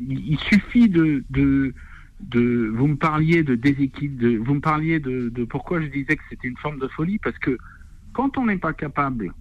il, 0.09 0.31
il 0.31 0.39
suffit 0.39 0.89
de, 0.89 1.23
de, 1.29 1.73
de, 2.19 2.71
vous 2.73 2.87
me 2.87 2.95
parliez 2.95 3.43
de 3.43 3.55
déséquilibre, 3.55 4.43
vous 4.45 4.55
me 4.55 4.61
parliez 4.61 4.99
de, 4.99 5.29
de 5.29 5.43
pourquoi 5.43 5.81
je 5.81 5.87
disais 5.87 6.15
que 6.15 6.23
c'était 6.29 6.47
une 6.47 6.57
forme 6.57 6.79
de 6.79 6.87
folie, 6.87 7.19
parce 7.19 7.37
que 7.37 7.57
quand 8.13 8.37
on 8.37 8.45
n'est 8.47 8.57
pas 8.57 8.73
capable 8.73 9.33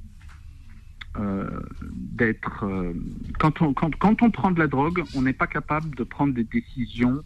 euh, 1.18 1.48
d'être, 1.82 2.64
euh, 2.64 2.92
quand 3.38 3.62
on 3.62 3.72
quand, 3.72 3.96
quand 3.96 4.22
on 4.22 4.30
prend 4.30 4.50
de 4.50 4.58
la 4.58 4.66
drogue, 4.66 5.02
on 5.14 5.22
n'est 5.22 5.32
pas 5.32 5.46
capable 5.46 5.94
de 5.94 6.04
prendre 6.04 6.34
des 6.34 6.44
décisions 6.44 7.22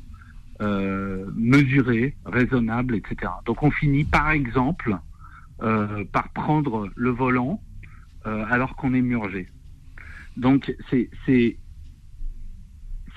euh, 0.60 1.24
mesurées, 1.34 2.14
raisonnables, 2.26 2.94
etc. 2.94 3.32
Donc 3.46 3.62
on 3.62 3.70
finit 3.70 4.04
par 4.04 4.30
exemple 4.30 4.98
euh, 5.62 6.04
par 6.12 6.28
prendre 6.30 6.90
le 6.94 7.10
volant 7.10 7.60
euh, 8.26 8.44
alors 8.50 8.76
qu'on 8.76 8.92
est 8.94 9.00
murgé. 9.00 9.48
Donc 10.36 10.74
c'est 10.90 11.56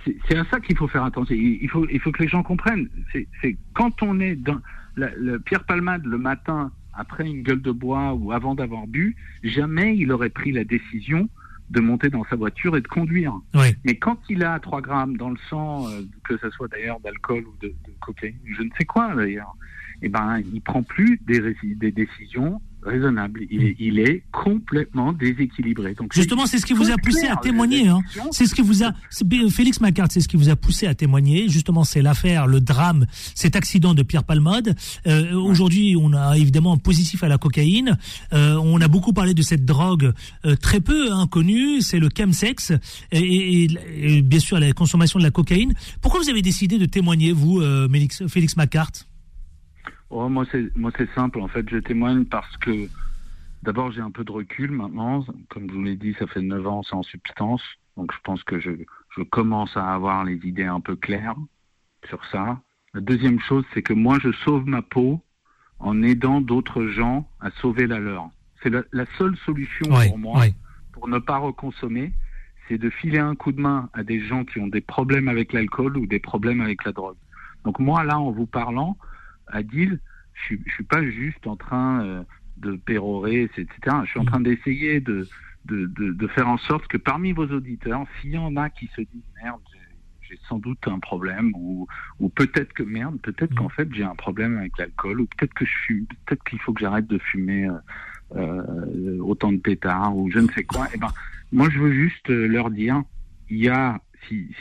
c'est 0.05 0.37
à 0.37 0.45
ça 0.45 0.59
qu'il 0.59 0.77
faut 0.77 0.87
faire 0.87 1.03
attention. 1.03 1.35
Il 1.35 1.69
faut 1.69 1.87
il 1.89 1.99
faut 1.99 2.11
que 2.11 2.23
les 2.23 2.29
gens 2.29 2.43
comprennent. 2.43 2.89
C'est 3.11 3.57
quand 3.73 4.01
on 4.03 4.19
est 4.19 4.35
dans 4.35 4.59
la, 4.95 5.09
le 5.15 5.39
Pierre 5.39 5.63
Palmade 5.63 6.05
le 6.05 6.17
matin 6.17 6.71
après 6.93 7.27
une 7.27 7.43
gueule 7.43 7.61
de 7.61 7.71
bois 7.71 8.13
ou 8.13 8.31
avant 8.31 8.55
d'avoir 8.55 8.87
bu, 8.87 9.15
jamais 9.43 9.97
il 9.97 10.11
aurait 10.11 10.29
pris 10.29 10.51
la 10.51 10.63
décision 10.63 11.27
de 11.69 11.79
monter 11.79 12.09
dans 12.09 12.23
sa 12.25 12.35
voiture 12.35 12.77
et 12.77 12.81
de 12.81 12.87
conduire. 12.87 13.33
Oui. 13.55 13.75
Mais 13.83 13.95
quand 13.95 14.19
il 14.29 14.43
a 14.43 14.59
3 14.59 14.81
grammes 14.81 15.17
dans 15.17 15.31
le 15.31 15.37
sang, 15.49 15.87
euh, 15.87 16.01
que 16.23 16.37
ce 16.37 16.49
soit 16.51 16.67
d'ailleurs 16.67 16.99
d'alcool 16.99 17.45
ou 17.45 17.55
de, 17.61 17.69
de 17.69 17.93
cocaïne, 17.99 18.37
je 18.45 18.61
ne 18.61 18.69
sais 18.77 18.85
quoi 18.85 19.15
d'ailleurs, 19.15 19.55
eh 20.03 20.09
ben, 20.09 20.41
il 20.53 20.61
prend 20.61 20.83
plus 20.83 21.19
des 21.25 21.91
décisions 21.91 22.61
raisonnables. 22.85 23.41
Il, 23.49 23.63
est- 23.63 23.75
il 23.79 23.99
est 23.99 24.23
complètement 24.31 25.13
déséquilibré. 25.13 25.93
Donc, 25.93 26.13
Justement, 26.13 26.45
c'est 26.45 26.57
ce 26.59 26.65
qui 26.65 26.73
vous 26.73 26.91
a 26.91 26.95
poussé 26.97 27.27
à 27.27 27.35
témoigner. 27.37 27.87
Hein. 27.87 27.99
C'est 28.31 28.45
ce 28.45 28.55
qui 28.55 28.61
vous 28.61 28.83
a, 28.83 28.93
Félix 29.49 29.79
Macart, 29.81 30.07
c'est 30.11 30.21
ce 30.21 30.27
qui 30.27 30.37
vous 30.37 30.49
a 30.49 30.55
poussé 30.55 30.87
à 30.87 30.93
témoigner. 30.95 31.49
Justement, 31.49 31.83
c'est 31.83 32.01
l'affaire, 32.01 32.47
le 32.47 32.59
drame, 32.59 33.05
cet 33.35 33.55
accident 33.55 33.93
de 33.93 34.03
Pierre 34.03 34.23
Palmade. 34.23 34.75
Euh, 35.07 35.33
Aujourd'hui, 35.35 35.95
on 35.99 36.13
a 36.13 36.37
évidemment 36.37 36.73
un 36.73 36.77
positif 36.77 37.23
à 37.23 37.27
la 37.27 37.37
cocaïne. 37.37 37.97
Euh, 38.33 38.55
on 38.55 38.79
a 38.81 38.87
beaucoup 38.87 39.13
parlé 39.13 39.33
de 39.33 39.41
cette 39.41 39.65
drogue 39.65 40.11
euh, 40.45 40.55
très 40.55 40.79
peu 40.79 41.11
hein, 41.11 41.27
connue, 41.27 41.81
c'est 41.81 41.99
le 41.99 42.09
chemsex 42.15 42.71
et, 43.11 43.67
et- 44.07 44.21
bien 44.21 44.39
sûr 44.39 44.59
la 44.59 44.71
consommation 44.73 45.19
de 45.19 45.23
la 45.23 45.31
cocaïne. 45.31 45.73
Pourquoi 46.01 46.21
vous 46.21 46.29
avez 46.29 46.41
décidé 46.41 46.77
de 46.77 46.85
témoigner, 46.85 47.31
vous, 47.31 47.61
Félix, 47.91 48.27
Félix 48.27 48.57
Macart 48.57 48.91
Oh, 50.15 50.29
moi, 50.29 50.45
c'est 50.51 50.75
moi 50.75 50.91
c'est 50.95 51.09
simple. 51.15 51.41
En 51.41 51.47
fait, 51.47 51.67
je 51.67 51.77
témoigne 51.77 52.25
parce 52.25 52.55
que 52.57 52.87
d'abord 53.63 53.91
j'ai 53.91 54.01
un 54.01 54.11
peu 54.11 54.23
de 54.23 54.31
recul 54.31 54.69
maintenant. 54.69 55.25
Comme 55.49 55.67
je 55.67 55.73
vous 55.73 55.81
l'ai 55.81 55.95
dit, 55.95 56.15
ça 56.19 56.27
fait 56.27 56.41
9 56.41 56.67
ans 56.67 56.83
sans 56.83 57.01
substance, 57.01 57.63
donc 57.97 58.13
je 58.13 58.19
pense 58.23 58.43
que 58.43 58.59
je, 58.59 58.69
je 59.17 59.23
commence 59.23 59.75
à 59.75 59.91
avoir 59.91 60.23
les 60.23 60.35
idées 60.45 60.65
un 60.65 60.81
peu 60.81 60.95
claires 60.95 61.35
sur 62.07 62.23
ça. 62.25 62.61
La 62.93 63.01
deuxième 63.01 63.39
chose, 63.39 63.65
c'est 63.73 63.81
que 63.81 63.93
moi, 63.93 64.19
je 64.21 64.31
sauve 64.45 64.67
ma 64.67 64.83
peau 64.83 65.19
en 65.79 66.03
aidant 66.03 66.41
d'autres 66.41 66.85
gens 66.85 67.27
à 67.41 67.49
sauver 67.59 67.87
la 67.87 67.97
leur. 67.97 68.29
C'est 68.61 68.69
la, 68.69 68.83
la 68.91 69.05
seule 69.17 69.35
solution 69.37 69.87
pour 69.87 70.19
moi 70.19 70.45
pour 70.91 71.07
ne 71.07 71.17
pas 71.17 71.39
reconsommer, 71.39 72.13
c'est 72.67 72.77
de 72.77 72.91
filer 72.91 73.17
un 73.17 73.33
coup 73.33 73.51
de 73.51 73.59
main 73.59 73.89
à 73.93 74.03
des 74.03 74.21
gens 74.21 74.45
qui 74.45 74.59
ont 74.59 74.67
des 74.67 74.79
problèmes 74.79 75.27
avec 75.27 75.53
l'alcool 75.53 75.97
ou 75.97 76.05
des 76.05 76.19
problèmes 76.19 76.61
avec 76.61 76.85
la 76.85 76.91
drogue. 76.91 77.17
Donc 77.65 77.79
moi, 77.79 78.03
là, 78.03 78.19
en 78.19 78.31
vous 78.31 78.45
parlant, 78.45 78.95
Adil, 79.47 79.99
je 80.33 80.55
je 80.65 80.71
suis 80.73 80.83
pas 80.83 81.03
juste 81.03 81.45
en 81.47 81.55
train 81.55 82.03
euh, 82.03 82.23
de 82.57 82.75
pérorer, 82.75 83.43
etc. 83.43 83.67
Je 84.05 84.09
suis 84.09 84.19
en 84.19 84.25
train 84.25 84.39
d'essayer 84.39 84.99
de, 84.99 85.27
de, 85.65 85.87
de, 85.87 86.27
faire 86.27 86.47
en 86.47 86.57
sorte 86.57 86.87
que 86.87 86.97
parmi 86.97 87.31
vos 87.31 87.47
auditeurs, 87.47 88.05
s'il 88.19 88.31
y 88.31 88.37
en 88.37 88.55
a 88.57 88.69
qui 88.69 88.87
se 88.95 89.01
disent 89.01 89.23
merde, 89.41 89.61
j'ai 90.21 90.39
sans 90.47 90.59
doute 90.59 90.87
un 90.87 90.99
problème, 90.99 91.51
ou, 91.55 91.87
ou 92.19 92.29
peut-être 92.29 92.73
que 92.73 92.83
merde, 92.83 93.19
peut-être 93.21 93.53
qu'en 93.55 93.69
fait 93.69 93.93
j'ai 93.93 94.03
un 94.03 94.15
problème 94.15 94.57
avec 94.57 94.77
l'alcool, 94.77 95.21
ou 95.21 95.25
peut-être 95.25 95.53
que 95.53 95.65
je 95.65 95.75
fume, 95.85 96.05
peut-être 96.25 96.43
qu'il 96.43 96.59
faut 96.59 96.73
que 96.73 96.81
j'arrête 96.81 97.07
de 97.07 97.17
fumer 97.17 97.67
euh, 97.67 97.77
euh, 98.35 99.17
autant 99.19 99.51
de 99.51 99.57
pétards, 99.57 100.15
ou 100.15 100.29
je 100.31 100.39
ne 100.39 100.47
sais 100.51 100.63
quoi. 100.63 100.85
Et 100.87 100.91
eh 100.95 100.97
ben, 100.97 101.11
moi 101.51 101.69
je 101.69 101.79
veux 101.79 101.93
juste 101.93 102.29
leur 102.29 102.69
dire, 102.69 103.03
il 103.49 103.57
y 103.57 103.69
a, 103.69 104.01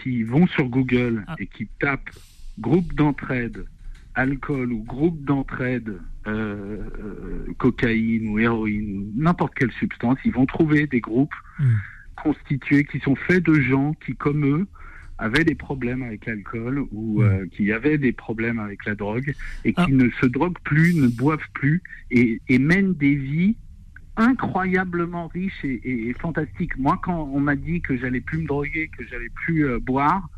s'ils 0.03 0.27
vont 0.27 0.47
sur 0.49 0.67
Google 0.67 1.25
ah. 1.29 1.37
et 1.39 1.47
qu'ils 1.47 1.69
tapent 1.81 2.11
groupe 2.59 2.93
d'entraide 2.95 3.65
alcool 4.15 4.73
ou 4.73 4.83
groupe 4.83 5.25
d'entraide, 5.25 5.99
euh, 6.27 6.79
euh, 6.99 7.53
cocaïne 7.59 8.29
ou 8.29 8.39
héroïne 8.39 8.99
ou 8.99 9.13
n'importe 9.21 9.55
quelle 9.55 9.73
substance, 9.73 10.19
ils 10.25 10.33
vont 10.33 10.47
trouver 10.47 10.87
des 10.87 11.01
groupes 11.01 11.35
hmm. 11.59 11.75
constitués 12.23 12.85
qui 12.85 13.01
sont 13.01 13.17
faits 13.17 13.45
de 13.45 13.55
gens 13.55 13.95
qui, 14.05 14.15
comme 14.15 14.45
eux, 14.45 14.67
avaient 15.19 15.45
des 15.45 15.55
problèmes 15.55 16.03
avec 16.03 16.27
l'alcool 16.27 16.85
ou 16.93 17.23
hmm. 17.23 17.25
euh, 17.25 17.47
qui 17.53 17.73
avaient 17.73 17.99
des 17.99 18.13
problèmes 18.13 18.59
avec 18.59 18.85
la 18.85 18.95
drogue 18.95 19.35
et 19.65 19.73
qui 19.73 19.81
ah. 19.81 19.87
ne 19.89 20.11
se 20.21 20.27
droguent 20.27 20.61
plus, 20.65 20.95
ne 20.95 21.09
boivent 21.09 21.49
plus 21.55 21.83
et, 22.11 22.41
mènent 22.59 22.95
des 22.95 23.15
vies 23.15 23.57
incroyablement 24.17 25.29
riches 25.29 25.65
et, 25.65 26.15
fantastiques. 26.21 26.77
Moi, 26.77 27.01
quand 27.03 27.31
on 27.33 27.41
m'a 27.41 27.57
dit 27.57 27.81
que 27.81 27.97
j'allais 27.97 28.21
plus 28.21 28.43
me 28.43 28.47
droguer, 28.47 28.91
que 28.97 29.07
j'allais 29.07 29.31
plus 29.35 29.81
boire, 29.81 30.29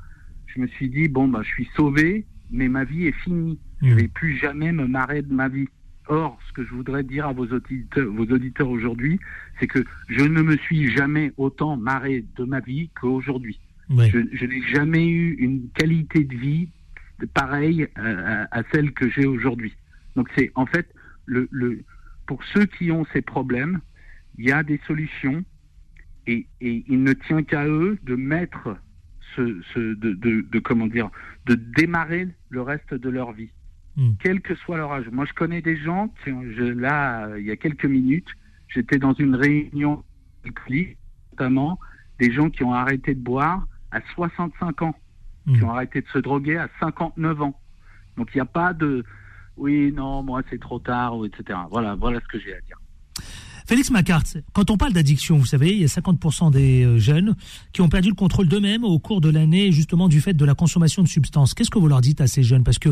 je 0.46 0.60
me 0.60 0.68
suis 0.68 0.88
dit 0.88 1.08
bon 1.08 1.26
bah 1.26 1.40
je 1.42 1.48
suis 1.48 1.68
sauvé 1.74 2.24
mais 2.54 2.68
ma 2.68 2.84
vie 2.84 3.06
est 3.06 3.20
finie. 3.22 3.58
Je 3.82 3.88
ne 3.88 3.94
vais 3.94 4.08
plus 4.08 4.36
jamais 4.38 4.72
me 4.72 4.86
marrer 4.86 5.22
de 5.22 5.32
ma 5.32 5.48
vie. 5.48 5.68
Or, 6.06 6.38
ce 6.48 6.52
que 6.52 6.64
je 6.64 6.70
voudrais 6.70 7.02
dire 7.02 7.26
à 7.26 7.32
vos 7.32 7.46
auditeurs, 7.46 8.12
vos 8.12 8.26
auditeurs 8.26 8.68
aujourd'hui, 8.68 9.18
c'est 9.58 9.66
que 9.66 9.84
je 10.08 10.24
ne 10.24 10.42
me 10.42 10.56
suis 10.56 10.90
jamais 10.94 11.32
autant 11.36 11.76
marré 11.76 12.24
de 12.36 12.44
ma 12.44 12.60
vie 12.60 12.90
qu'aujourd'hui. 13.00 13.58
Je, 13.90 14.46
n'ai 14.46 14.62
jamais 14.72 15.06
eu 15.06 15.34
une 15.34 15.68
qualité 15.74 16.24
de 16.24 16.34
vie 16.36 16.68
pareille 17.34 17.86
euh, 17.98 18.44
à, 18.50 18.62
celle 18.72 18.92
que 18.92 19.08
j'ai 19.10 19.26
aujourd'hui. 19.26 19.74
Donc 20.16 20.28
c'est 20.36 20.50
en 20.54 20.66
fait 20.66 20.88
le, 21.26 21.48
le, 21.50 21.82
pour 22.26 22.42
ceux 22.52 22.66
qui 22.66 22.90
ont 22.90 23.06
ces 23.12 23.22
problèmes, 23.22 23.80
il 24.38 24.46
y 24.46 24.52
a 24.52 24.62
des 24.62 24.80
solutions 24.86 25.44
et, 26.26 26.46
et 26.60 26.84
il 26.88 27.02
ne 27.02 27.12
tient 27.12 27.42
qu'à 27.42 27.66
eux 27.66 27.98
de 28.02 28.14
mettre 28.14 28.76
de, 29.40 30.58
comment 30.58 30.86
dire, 30.86 31.10
de 31.46 31.54
démarrer 31.54 32.28
le 32.50 32.62
reste 32.62 32.94
de 32.94 33.08
leur 33.08 33.32
vie, 33.32 33.50
hmm. 33.96 34.12
quel 34.20 34.40
que 34.40 34.54
soit 34.54 34.76
leur 34.76 34.92
âge. 34.92 35.06
Moi, 35.10 35.24
je 35.26 35.32
connais 35.32 35.62
des 35.62 35.76
gens 35.76 36.12
je, 36.26 36.62
là, 36.62 37.28
il 37.38 37.44
y 37.44 37.50
a 37.50 37.56
quelques 37.56 37.86
minutes, 37.86 38.28
j'étais 38.68 38.98
dans 38.98 39.14
une 39.14 39.34
réunion 39.34 40.02
notamment 41.32 41.78
des 42.18 42.30
gens 42.32 42.50
qui 42.50 42.62
ont 42.64 42.74
arrêté 42.74 43.14
de 43.14 43.20
boire 43.20 43.66
à 43.90 44.00
65 44.14 44.82
ans, 44.82 44.94
qui 45.46 45.52
hmm. 45.52 45.64
ont 45.64 45.70
arrêté 45.70 46.00
de 46.00 46.08
se 46.08 46.18
droguer 46.18 46.56
à 46.56 46.68
59 46.80 47.42
ans. 47.42 47.60
Donc 48.16 48.30
il 48.34 48.38
n'y 48.38 48.42
a 48.42 48.46
pas 48.46 48.72
de 48.72 49.04
oui, 49.56 49.92
non, 49.92 50.22
moi 50.22 50.42
c'est 50.50 50.60
trop 50.60 50.78
tard, 50.78 51.16
ou 51.16 51.24
etc. 51.24 51.58
Voilà, 51.70 51.94
voilà 51.94 52.20
ce 52.20 52.26
que 52.26 52.38
j'ai 52.38 52.54
à 52.54 52.60
dire. 52.60 52.76
Félix 53.66 53.90
Macart, 53.90 54.24
quand 54.52 54.70
on 54.70 54.76
parle 54.76 54.92
d'addiction, 54.92 55.38
vous 55.38 55.46
savez, 55.46 55.72
il 55.72 55.80
y 55.80 55.84
a 55.84 55.86
50% 55.86 56.50
des 56.50 56.84
euh, 56.84 56.98
jeunes 56.98 57.34
qui 57.72 57.80
ont 57.80 57.88
perdu 57.88 58.10
le 58.10 58.14
contrôle 58.14 58.46
d'eux-mêmes 58.46 58.84
au 58.84 58.98
cours 58.98 59.22
de 59.22 59.30
l'année, 59.30 59.72
justement 59.72 60.06
du 60.06 60.20
fait 60.20 60.34
de 60.34 60.44
la 60.44 60.54
consommation 60.54 61.02
de 61.02 61.08
substances. 61.08 61.54
Qu'est-ce 61.54 61.70
que 61.70 61.78
vous 61.78 61.88
leur 61.88 62.02
dites 62.02 62.20
à 62.20 62.26
ces 62.26 62.42
jeunes? 62.42 62.62
Parce 62.62 62.78
que 62.78 62.90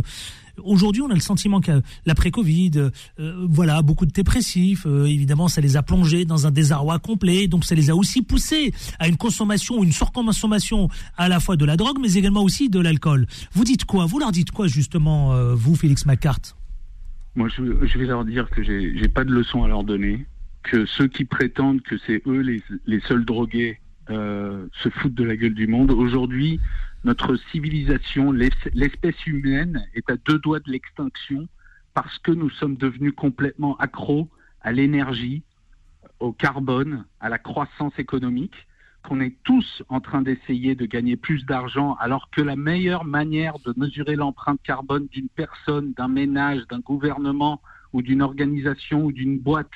aujourd'hui, 0.64 1.02
on 1.02 1.10
a 1.10 1.14
le 1.14 1.20
sentiment 1.20 1.60
que 1.60 1.82
l'après-Covid, 2.06 2.70
euh, 3.18 3.46
voilà, 3.50 3.82
beaucoup 3.82 4.06
de 4.06 4.12
dépressifs, 4.12 4.86
euh, 4.86 5.04
évidemment, 5.04 5.48
ça 5.48 5.60
les 5.60 5.76
a 5.76 5.82
plongés 5.82 6.24
dans 6.24 6.46
un 6.46 6.50
désarroi 6.50 6.98
complet, 6.98 7.48
donc 7.48 7.66
ça 7.66 7.74
les 7.74 7.90
a 7.90 7.94
aussi 7.94 8.22
poussés 8.22 8.72
à 8.98 9.08
une 9.08 9.18
consommation, 9.18 9.84
une 9.84 9.92
surconsommation 9.92 10.88
à 11.18 11.28
la 11.28 11.38
fois 11.38 11.56
de 11.56 11.66
la 11.66 11.76
drogue, 11.76 11.98
mais 12.00 12.14
également 12.14 12.42
aussi 12.42 12.70
de 12.70 12.80
l'alcool. 12.80 13.26
Vous 13.52 13.64
dites 13.64 13.84
quoi? 13.84 14.06
Vous 14.06 14.18
leur 14.18 14.32
dites 14.32 14.52
quoi, 14.52 14.68
justement, 14.68 15.34
vous, 15.54 15.76
Félix 15.76 16.06
Macart 16.06 16.56
moi, 17.34 17.48
je, 17.48 17.62
vais 17.98 18.04
leur 18.04 18.26
dire 18.26 18.50
que 18.50 18.62
j'ai 18.62 19.08
pas 19.08 19.24
de 19.24 19.30
leçon 19.30 19.64
à 19.64 19.68
leur 19.68 19.84
donner, 19.84 20.26
que 20.62 20.86
ceux 20.86 21.08
qui 21.08 21.24
prétendent 21.24 21.82
que 21.82 21.96
c'est 22.06 22.22
eux 22.26 22.40
les, 22.86 23.00
seuls 23.00 23.24
drogués 23.24 23.80
euh, 24.10 24.66
se 24.82 24.88
foutent 24.88 25.14
de 25.14 25.24
la 25.24 25.36
gueule 25.36 25.54
du 25.54 25.66
monde. 25.66 25.90
Aujourd'hui, 25.90 26.60
notre 27.04 27.36
civilisation, 27.50 28.32
l'espèce 28.32 29.26
humaine 29.26 29.84
est 29.94 30.08
à 30.10 30.16
deux 30.16 30.38
doigts 30.38 30.60
de 30.60 30.70
l'extinction 30.70 31.48
parce 31.94 32.18
que 32.18 32.32
nous 32.32 32.50
sommes 32.50 32.76
devenus 32.76 33.12
complètement 33.14 33.76
accros 33.76 34.28
à 34.60 34.72
l'énergie, 34.72 35.42
au 36.20 36.32
carbone, 36.32 37.04
à 37.20 37.28
la 37.28 37.38
croissance 37.38 37.98
économique, 37.98 38.54
qu'on 39.02 39.20
est 39.20 39.36
tous 39.42 39.82
en 39.88 40.00
train 40.00 40.22
d'essayer 40.22 40.76
de 40.76 40.86
gagner 40.86 41.16
plus 41.16 41.44
d'argent, 41.44 41.94
alors 41.98 42.30
que 42.30 42.40
la 42.40 42.54
meilleure 42.54 43.04
manière 43.04 43.58
de 43.58 43.74
mesurer 43.76 44.14
l'empreinte 44.14 44.60
carbone 44.62 45.08
d'une 45.10 45.28
personne, 45.28 45.92
d'un 45.94 46.08
ménage, 46.08 46.62
d'un 46.68 46.78
gouvernement 46.78 47.60
ou 47.92 48.00
d'une 48.00 48.22
organisation 48.22 49.04
ou 49.04 49.12
d'une 49.12 49.38
boîte, 49.38 49.72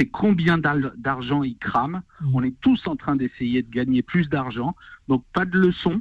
c'est 0.00 0.06
combien 0.06 0.56
d'argent 0.56 1.42
ils 1.42 1.58
crament. 1.58 2.02
Mmh. 2.22 2.34
On 2.34 2.42
est 2.42 2.58
tous 2.62 2.80
en 2.86 2.96
train 2.96 3.16
d'essayer 3.16 3.62
de 3.62 3.70
gagner 3.70 4.00
plus 4.00 4.30
d'argent. 4.30 4.74
Donc 5.08 5.24
pas 5.34 5.44
de 5.44 5.58
leçon. 5.58 6.00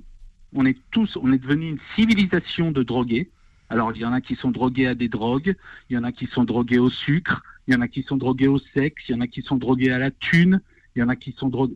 On 0.53 0.65
est 0.65 0.77
tous, 0.91 1.17
on 1.21 1.33
est 1.33 1.37
devenu 1.37 1.67
une 1.67 1.79
civilisation 1.95 2.71
de 2.71 2.81
drogués. 2.81 3.29
Alors 3.69 3.91
il 3.93 4.01
y 4.01 4.05
en 4.05 4.13
a 4.13 4.21
qui 4.21 4.35
sont 4.35 4.51
drogués 4.51 4.87
à 4.87 4.95
des 4.95 5.09
drogues, 5.09 5.55
il 5.89 5.95
y 5.95 5.97
en 5.97 6.03
a 6.03 6.11
qui 6.13 6.27
sont 6.27 6.45
drogués 6.45 6.79
au 6.79 6.89
sucre, 6.89 7.43
il 7.67 7.73
y 7.73 7.77
en 7.77 7.81
a 7.81 7.87
qui 7.87 8.01
sont 8.01 8.17
drogués 8.17 8.47
au 8.47 8.57
sexe, 8.73 9.03
il 9.09 9.11
y 9.11 9.15
en 9.15 9.21
a 9.21 9.27
qui 9.27 9.41
sont 9.41 9.57
drogués 9.57 9.91
à 9.91 9.99
la 9.99 10.09
thune, 10.09 10.61
il 10.95 10.99
y 10.99 11.03
en 11.03 11.09
a 11.09 11.15
qui 11.15 11.35
sont 11.37 11.49
drogués. 11.49 11.75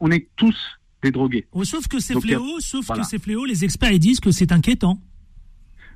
On 0.00 0.10
est 0.10 0.28
tous 0.36 0.58
des 1.02 1.12
drogués. 1.12 1.46
sauf 1.62 1.86
que 1.86 2.00
c'est 2.00 2.20
fléau, 2.20 2.58
sauf 2.58 2.88
que 2.88 3.04
c'est 3.04 3.22
fléau. 3.22 3.44
Les 3.44 3.64
experts 3.64 3.92
ils 3.92 4.00
disent 4.00 4.20
que 4.20 4.32
c'est 4.32 4.50
inquiétant. 4.50 4.98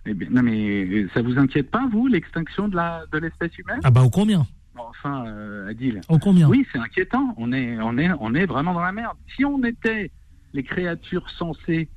Eh 0.07 0.15
bien, 0.15 0.31
non 0.31 0.43
mais 0.43 1.07
ça 1.12 1.21
vous 1.21 1.37
inquiète 1.37 1.71
pas 1.71 1.87
vous 1.91 2.07
l'extinction 2.07 2.69
de 2.69 2.77
la 2.77 3.05
de 3.12 3.19
l'espèce 3.19 3.59
humaine? 3.59 3.81
Ah 3.83 3.91
bah 3.91 4.03
au 4.03 4.09
combien? 4.11 4.47
Enfin, 4.79 5.27
euh, 5.27 5.71
Adil. 5.71 6.01
Oh, 6.09 6.19
combien 6.19 6.49
Oui, 6.49 6.67
c'est 6.73 6.79
inquiétant. 6.79 7.35
On 7.37 7.53
est, 7.53 7.79
on, 7.81 7.99
est, 7.99 8.11
on 8.21 8.35
est 8.35 8.47
vraiment 8.47 8.75
dans 8.75 8.81
la 8.81 8.93
merde. 8.93 9.17
Si 9.37 9.45
on 9.45 9.63
était 9.65 10.11
les 10.55 10.63
créatures 10.63 11.29
sensées 11.31 11.89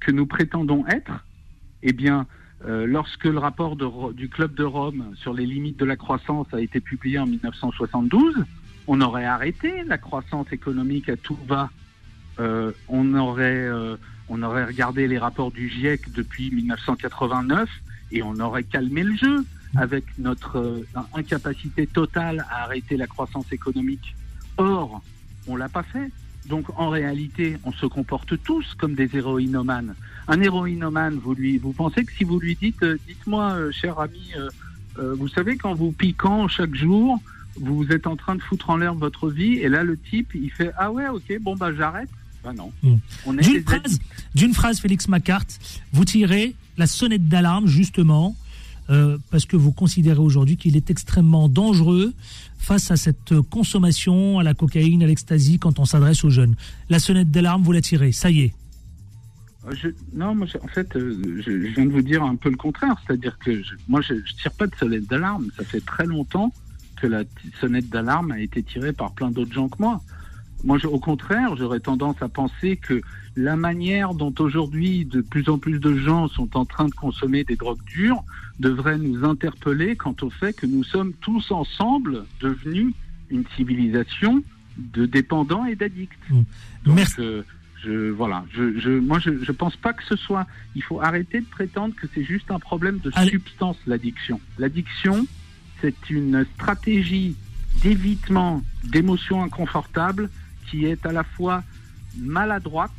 que 0.00 0.10
nous 0.10 0.26
prétendons 0.26 0.86
être, 0.86 1.24
eh 1.82 1.92
bien, 1.92 2.26
euh, 2.66 2.86
lorsque 2.86 3.24
le 3.24 3.38
rapport 3.38 3.76
du 4.12 4.28
Club 4.28 4.54
de 4.54 4.64
Rome 4.64 5.12
sur 5.16 5.32
les 5.32 5.46
limites 5.46 5.78
de 5.78 5.84
la 5.84 5.96
croissance 5.96 6.46
a 6.52 6.60
été 6.60 6.80
publié 6.80 7.18
en 7.18 7.26
1972, 7.26 8.44
on 8.86 9.00
aurait 9.00 9.24
arrêté 9.24 9.84
la 9.84 9.98
croissance 9.98 10.52
économique 10.52 11.08
à 11.08 11.16
tout 11.16 11.38
va. 11.46 11.70
Euh, 12.40 12.72
on, 12.88 13.14
aurait, 13.14 13.68
on 14.28 14.42
aurait 14.42 14.64
regardé 14.64 15.08
les 15.08 15.18
rapports 15.18 15.50
du 15.50 15.68
GIEC 15.68 16.12
depuis 16.12 16.50
1989 16.50 17.68
et 18.12 18.22
on 18.22 18.34
aurait 18.36 18.64
calmé 18.64 19.02
le 19.02 19.16
jeu 19.16 19.44
avec 19.76 20.04
notre 20.18 20.58
euh, 20.58 20.86
incapacité 21.14 21.86
totale 21.86 22.44
à 22.50 22.64
arrêter 22.64 22.96
la 22.96 23.06
croissance 23.06 23.52
économique. 23.52 24.14
Or, 24.56 25.02
on 25.46 25.56
l'a 25.56 25.68
pas 25.68 25.82
fait. 25.82 26.10
Donc 26.46 26.66
en 26.76 26.88
réalité, 26.88 27.58
on 27.64 27.72
se 27.72 27.86
comporte 27.86 28.42
tous 28.42 28.74
comme 28.78 28.94
des 28.94 29.14
héroïnomanes. 29.14 29.94
Un 30.28 30.40
héroïnomane, 30.40 31.18
vous 31.22 31.34
lui, 31.34 31.58
vous 31.58 31.72
pensez 31.72 32.04
que 32.04 32.12
si 32.12 32.24
vous 32.24 32.38
lui 32.38 32.56
dites, 32.56 32.82
euh, 32.82 32.98
dites-moi, 33.06 33.52
euh, 33.52 33.72
cher 33.72 33.98
ami, 33.98 34.32
vous 35.16 35.28
savez 35.28 35.56
quand 35.56 35.74
vous 35.74 35.92
piquant 35.92 36.48
chaque 36.48 36.74
jour, 36.74 37.20
vous 37.54 37.86
êtes 37.90 38.08
en 38.08 38.16
train 38.16 38.34
de 38.34 38.42
foutre 38.42 38.70
en 38.70 38.78
l'air 38.78 38.94
votre 38.94 39.30
vie, 39.30 39.54
et 39.58 39.68
là 39.68 39.84
le 39.84 39.96
type, 39.96 40.32
il 40.34 40.50
fait 40.50 40.72
ah 40.76 40.90
ouais, 40.90 41.06
ok, 41.06 41.40
bon 41.40 41.54
bah 41.54 41.72
j'arrête. 41.72 42.08
Bah 42.42 42.52
non. 42.52 42.72
Hmm. 42.82 42.96
D'une 43.36 43.62
phrase, 43.62 43.98
d'une 44.34 44.54
phrase, 44.54 44.80
Félix 44.80 45.06
Macart, 45.06 45.46
vous 45.92 46.04
tirez 46.04 46.56
la 46.78 46.88
sonnette 46.88 47.28
d'alarme 47.28 47.68
justement 47.68 48.36
euh, 48.90 49.18
parce 49.30 49.44
que 49.44 49.56
vous 49.56 49.72
considérez 49.72 50.20
aujourd'hui 50.20 50.56
qu'il 50.56 50.76
est 50.76 50.90
extrêmement 50.90 51.48
dangereux 51.48 52.12
face 52.58 52.90
à 52.90 52.96
cette 52.96 53.40
consommation, 53.50 54.38
à 54.38 54.42
la 54.42 54.54
cocaïne, 54.54 55.02
à 55.02 55.06
l'ecstasy, 55.06 55.58
quand 55.58 55.78
on 55.78 55.84
s'adresse 55.84 56.24
aux 56.24 56.30
jeunes. 56.30 56.56
La 56.88 56.98
sonnette 56.98 57.30
d'alarme, 57.30 57.62
vous 57.62 57.72
la 57.72 57.80
tirez, 57.80 58.12
ça 58.12 58.30
y 58.30 58.40
est. 58.40 58.54
Euh, 59.66 59.92
non, 60.14 60.34
moi, 60.34 60.46
en 60.62 60.68
fait, 60.68 60.96
euh, 60.96 61.42
je, 61.44 61.50
viens 61.50 61.86
de 61.86 61.92
vous 61.92 62.02
dire 62.02 62.22
un 62.22 62.36
peu 62.36 62.50
le 62.50 62.56
contraire. 62.56 62.96
C'est-à-dire 63.06 63.38
que 63.38 63.62
moi, 63.88 64.00
je 64.00 64.14
ne 64.14 64.20
tire 64.20 64.52
pas 64.52 64.66
de 64.66 64.74
sonnette 64.76 65.06
d'alarme. 65.08 65.48
Ça 65.56 65.64
fait 65.64 65.84
très 65.84 66.06
longtemps 66.06 66.52
que 67.00 67.06
la 67.06 67.24
sonnette 67.60 67.88
d'alarme 67.88 68.32
a 68.32 68.40
été 68.40 68.62
tirée 68.62 68.92
par 68.92 69.12
plein 69.12 69.30
d'autres 69.30 69.52
gens 69.52 69.68
que 69.68 69.80
moi. 69.80 70.00
Moi, 70.64 70.78
au 70.86 70.98
contraire, 70.98 71.54
j'aurais 71.56 71.80
tendance 71.80 72.16
à 72.20 72.28
penser 72.28 72.76
que 72.76 73.00
la 73.36 73.54
manière 73.54 74.14
dont 74.14 74.34
aujourd'hui 74.40 75.04
de 75.04 75.20
plus 75.20 75.48
en 75.48 75.58
plus 75.58 75.78
de 75.78 75.96
gens 75.96 76.26
sont 76.28 76.56
en 76.56 76.64
train 76.64 76.86
de 76.86 76.94
consommer 76.94 77.44
des 77.44 77.54
drogues 77.54 77.84
dures 77.84 78.24
devrait 78.58 78.98
nous 78.98 79.24
interpeller 79.24 79.96
quant 79.96 80.16
au 80.22 80.30
fait 80.30 80.52
que 80.52 80.66
nous 80.66 80.84
sommes 80.84 81.12
tous 81.20 81.50
ensemble 81.50 82.24
devenus 82.40 82.92
une 83.30 83.44
civilisation 83.56 84.42
de 84.76 85.06
dépendants 85.06 85.64
et 85.64 85.76
d'addicts. 85.76 86.18
Mmh. 86.30 86.42
Merci. 86.86 87.20
Euh, 87.20 87.42
je, 87.84 88.10
voilà, 88.10 88.44
je, 88.52 88.78
je, 88.78 88.90
moi 88.90 89.18
je, 89.20 89.44
je 89.44 89.52
pense 89.52 89.76
pas 89.76 89.92
que 89.92 90.02
ce 90.04 90.16
soit. 90.16 90.46
Il 90.74 90.82
faut 90.82 91.00
arrêter 91.00 91.40
de 91.40 91.46
prétendre 91.46 91.94
que 91.94 92.06
c'est 92.12 92.24
juste 92.24 92.50
un 92.50 92.58
problème 92.58 92.98
de 92.98 93.10
substance 93.10 93.76
l'addiction. 93.86 94.40
L'addiction, 94.58 95.26
c'est 95.80 96.10
une 96.10 96.44
stratégie 96.54 97.36
d'évitement 97.82 98.62
d'émotions 98.84 99.42
inconfortables 99.42 100.28
qui 100.68 100.86
est 100.86 101.06
à 101.06 101.12
la 101.12 101.22
fois 101.22 101.62
maladroite 102.16 102.90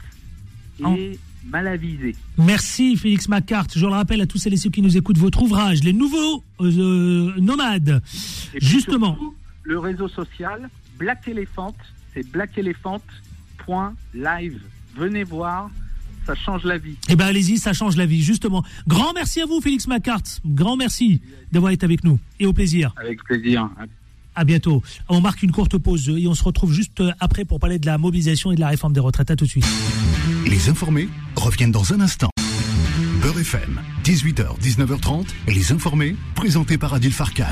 et 0.80 1.20
mal 1.46 1.68
avisée. 1.68 2.16
Merci 2.38 2.96
Félix 2.96 3.28
Macart. 3.28 3.68
Je 3.76 3.86
le 3.86 3.92
rappelle 3.92 4.22
à 4.22 4.26
tous 4.26 4.38
celles 4.38 4.54
et 4.54 4.58
ceux 4.58 4.70
qui 4.70 4.82
nous 4.82 4.96
écoutent 4.98 5.18
votre 5.18 5.42
ouvrage, 5.42 5.84
Les 5.84 5.92
Nouveaux 5.94 6.44
euh, 6.62 7.34
Nomades. 7.40 8.02
Justement. 8.60 9.18
le 9.64 9.80
réseau 9.80 10.08
social 10.08 10.70
Black 10.98 11.28
Elephant, 11.28 11.76
c'est 12.14 12.26
blackelephant.live. 12.30 14.62
Venez 14.96 15.24
voir, 15.24 15.70
ça 16.26 16.36
change 16.36 16.64
la 16.66 16.78
vie. 16.78 16.98
Eh 17.08 17.16
bien, 17.16 17.28
allez-y, 17.28 17.58
ça 17.58 17.72
change 17.74 17.96
la 17.96 18.06
vie, 18.06 18.22
justement. 18.22 18.64
Grand 18.88 19.14
merci 19.14 19.42
à 19.42 19.46
vous, 19.46 19.62
Félix 19.62 19.88
Macart. 19.88 20.22
Grand 20.46 20.76
merci 20.76 21.22
d'avoir 21.52 21.72
été 21.72 21.86
avec 21.86 22.04
nous. 22.04 22.20
Et 22.40 22.46
au 22.46 22.54
plaisir. 22.54 22.94
Avec 22.98 23.24
plaisir. 23.24 23.70
À 24.40 24.46
bientôt. 24.46 24.82
On 25.10 25.20
marque 25.20 25.44
une 25.44 25.52
courte 25.52 25.78
pause 25.78 26.08
et 26.08 26.26
on 26.26 26.34
se 26.34 26.46
retrouve 26.46 26.72
juste 26.72 27.04
après 27.20 27.44
pour 27.44 27.60
parler 27.60 27.78
de 27.78 27.86
la 27.86 27.98
mobilisation 27.98 28.54
et 28.54 28.56
de 28.56 28.62
la 28.62 28.70
réforme 28.70 28.94
des 28.94 29.02
retraites. 29.02 29.30
À 29.32 29.36
tout 29.36 29.44
de 29.44 29.50
suite. 29.50 29.66
Les 30.48 30.70
informés 30.70 31.10
reviennent 31.36 31.74
dans 31.74 31.92
un 31.92 32.00
instant. 32.00 32.30
Beurre 33.22 33.40
FM, 33.40 33.82
18h, 34.06 34.58
19h30, 34.62 35.26
et 35.48 35.54
les 35.54 35.74
informés, 35.74 36.16
présentés 36.36 36.78
par 36.78 36.94
Adil 36.94 37.12
Farkan. 37.12 37.44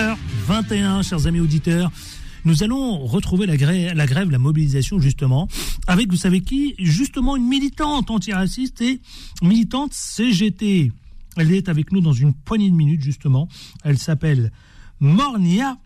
Heure 0.00 0.16
21, 0.46 1.02
chers 1.02 1.26
amis 1.26 1.40
auditeurs. 1.40 1.90
Nous 2.44 2.62
allons 2.62 2.98
retrouver 3.06 3.46
la 3.46 3.56
grève, 3.56 4.30
la 4.30 4.38
mobilisation 4.38 4.98
justement, 4.98 5.48
avec 5.86 6.10
vous 6.10 6.16
savez 6.16 6.40
qui? 6.40 6.74
Justement 6.78 7.36
une 7.36 7.46
militante 7.46 8.10
antiraciste 8.10 8.80
et 8.80 9.00
militante 9.42 9.92
CGT. 9.92 10.92
Elle 11.36 11.52
est 11.52 11.68
avec 11.68 11.92
nous 11.92 12.00
dans 12.00 12.12
une 12.12 12.34
poignée 12.34 12.70
de 12.70 12.74
minutes 12.74 13.02
justement. 13.02 13.48
Elle 13.84 13.98
s'appelle 13.98 14.52
Mornia 15.00 15.78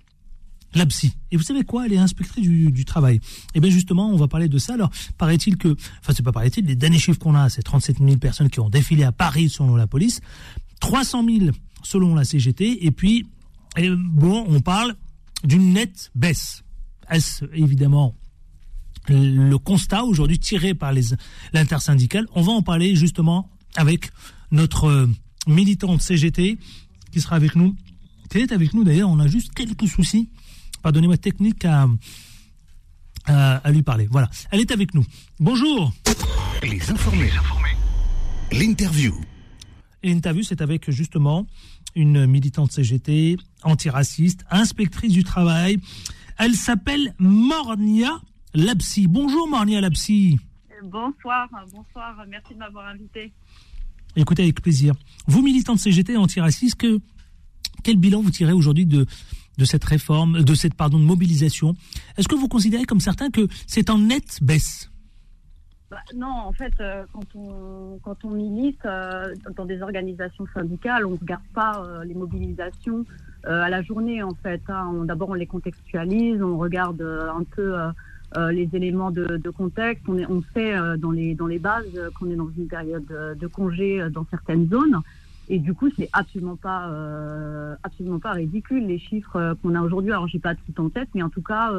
Lapsi. 0.75 1.13
Et 1.31 1.37
vous 1.37 1.43
savez 1.43 1.63
quoi? 1.63 1.87
Elle 1.87 1.93
est 1.93 1.99
inspectrice 1.99 2.49
du, 2.49 2.85
travail. 2.85 3.17
Et 3.17 3.21
eh 3.57 3.61
bien 3.61 3.71
justement, 3.71 4.11
on 4.11 4.17
va 4.17 4.29
parler 4.29 4.49
de 4.49 4.59
ça. 4.59 4.75
Alors, 4.75 4.91
paraît-il 5.19 5.57
que, 5.57 5.77
enfin 6.01 6.13
c'est 6.15 6.23
pas 6.23 6.33
paraît-il, 6.33 6.67
les 6.67 6.77
derniers 6.77 6.99
chiffres 6.99 7.19
qu'on 7.19 7.35
a, 7.35 7.49
c'est 7.49 7.63
37 7.63 7.99
000 7.99 8.17
personnes 8.17 8.51
qui 8.51 8.61
ont 8.61 8.71
défilé 8.71 9.05
à 9.05 9.13
Paris 9.13 9.49
selon 9.49 9.77
la 9.77 9.87
police, 9.87 10.21
300 10.81 11.25
000 11.25 11.51
selon 11.83 12.15
la 12.15 12.25
CGT, 12.25 12.85
et 12.87 12.91
puis, 12.91 13.27
et 13.77 13.91
bon, 13.91 14.47
on 14.49 14.61
parle 14.61 14.97
d'une 15.45 15.73
nette 15.73 16.11
baisse. 16.15 16.65
Est-ce 17.11 17.45
évidemment 17.53 18.17
le 19.09 19.57
constat 19.59 20.05
aujourd'hui 20.05 20.39
tiré 20.39 20.75
par 20.75 20.93
l'intersyndicale? 21.53 22.27
On 22.35 22.43
va 22.43 22.53
en 22.53 22.63
parler 22.63 22.97
justement 22.97 23.51
avec 23.77 24.11
notre 24.51 24.85
euh, 24.87 25.07
militante 25.47 26.01
CGT 26.01 26.59
qui 27.13 27.21
sera 27.21 27.37
avec 27.37 27.55
nous, 27.55 27.77
qui 28.31 28.39
est 28.39 28.53
avec 28.53 28.73
nous 28.73 28.85
d'ailleurs. 28.85 29.11
On 29.11 29.21
a 29.21 29.27
juste 29.27 29.53
quelques 29.53 29.89
soucis, 29.89 30.31
pardonnez-moi, 30.83 31.19
techniques 31.19 31.65
à, 31.65 31.89
à, 33.27 33.71
lui 33.71 33.83
parler. 33.83 34.09
Voilà, 34.11 34.31
elle 34.51 34.61
est 34.61 34.71
avec 34.71 34.95
nous. 34.95 35.05
Bonjour. 35.39 35.93
Les 36.63 36.91
informés. 36.91 37.31
L'interview. 38.53 39.15
L'interview, 40.03 40.43
c'est 40.43 40.61
avec 40.61 40.91
justement 40.91 41.47
une 41.95 42.27
militante 42.27 42.73
CGT, 42.73 43.37
antiraciste, 43.63 44.45
inspectrice 44.51 45.13
du 45.13 45.25
travail. 45.25 45.79
Elle 46.39 46.55
s'appelle 46.55 47.15
Mornia 47.19 48.21
Lapsi. 48.55 49.07
Bonjour 49.07 49.49
Mornia 49.49 49.81
Lapsi. 49.81 50.39
Bonsoir, 50.83 51.49
bonsoir, 51.73 52.17
merci 52.29 52.55
de 52.55 52.59
m'avoir 52.59 52.87
invité. 52.89 53.33
Écoutez 54.17 54.43
avec 54.43 54.61
plaisir. 54.61 54.95
Vous, 55.27 55.43
militante 55.43 55.79
CGT 55.79 56.17
antiraciste, 56.17 56.77
que, 56.77 57.01
quel 57.83 57.97
bilan 57.97 58.21
vous 58.21 58.31
tirez 58.31 58.53
aujourd'hui 58.53 58.87
de, 58.87 59.07
de 59.59 59.65
cette 59.65 59.85
réforme, 59.85 60.43
de 60.43 60.55
cette 60.55 60.75
pardon, 60.75 60.99
de 60.99 61.05
mobilisation? 61.05 61.75
Est-ce 62.17 62.29
que 62.29 62.35
vous 62.35 62.49
considérez 62.49 62.85
comme 62.85 63.01
certains 63.01 63.31
que 63.31 63.49
c'est 63.67 63.91
en 63.91 63.99
nette 63.99 64.39
baisse? 64.43 64.91
Bah, 65.95 66.01
non, 66.17 66.27
en 66.27 66.53
fait, 66.53 66.73
euh, 66.81 67.05
quand, 67.13 67.37
on, 67.37 68.01
quand 68.03 68.25
on 68.25 68.31
milite 68.31 68.85
euh, 68.85 69.33
dans 69.55 69.65
des 69.65 69.81
organisations 69.81 70.45
syndicales, 70.53 71.07
on 71.07 71.13
ne 71.13 71.17
regarde 71.17 71.45
pas 71.55 71.85
euh, 71.87 72.03
les 72.03 72.15
mobilisations 72.15 73.05
à 73.45 73.71
la 73.71 73.81
journée, 73.83 74.21
en 74.21 74.35
fait. 74.43 74.63
Hein. 74.69 75.05
D'abord, 75.05 75.29
on 75.29 75.35
les 75.35 75.47
contextualise, 75.47 76.43
on 76.43 76.57
regarde 76.57 77.03
un 77.03 77.45
peu 77.45 77.77
les 78.51 78.67
éléments 78.73 79.11
de, 79.11 79.51
contexte. 79.51 80.03
On, 80.09 80.43
sait 80.55 80.75
dans, 80.97 81.11
les, 81.11 81.35
dans 81.35 81.47
les 81.47 81.59
bases 81.59 82.11
qu'on 82.19 82.31
est 82.31 82.37
dans 82.37 82.49
une 82.57 82.69
période 82.69 83.05
de 83.07 83.47
congé 83.47 84.03
dans 84.11 84.25
certaines 84.31 84.67
zones. 84.71 84.99
Et 85.51 85.59
du 85.59 85.75
coup, 85.75 85.91
c'est 85.95 86.09
absolument 86.15 86.57
pas, 86.57 86.91
absolument 87.83 88.19
pas 88.19 88.33
ridicule 88.33 88.87
les 88.87 88.99
chiffres 88.99 89.59
qu'on 89.61 89.75
a 89.75 89.83
aujourd'hui. 89.83 90.13
Alors, 90.13 90.27
j'ai 90.27 90.39
pas 90.39 90.55
tout 90.55 90.81
en 90.81 90.89
tête, 90.89 91.11
mais 91.15 91.23
en 91.23 91.29
tout 91.29 91.43
cas, 91.43 91.71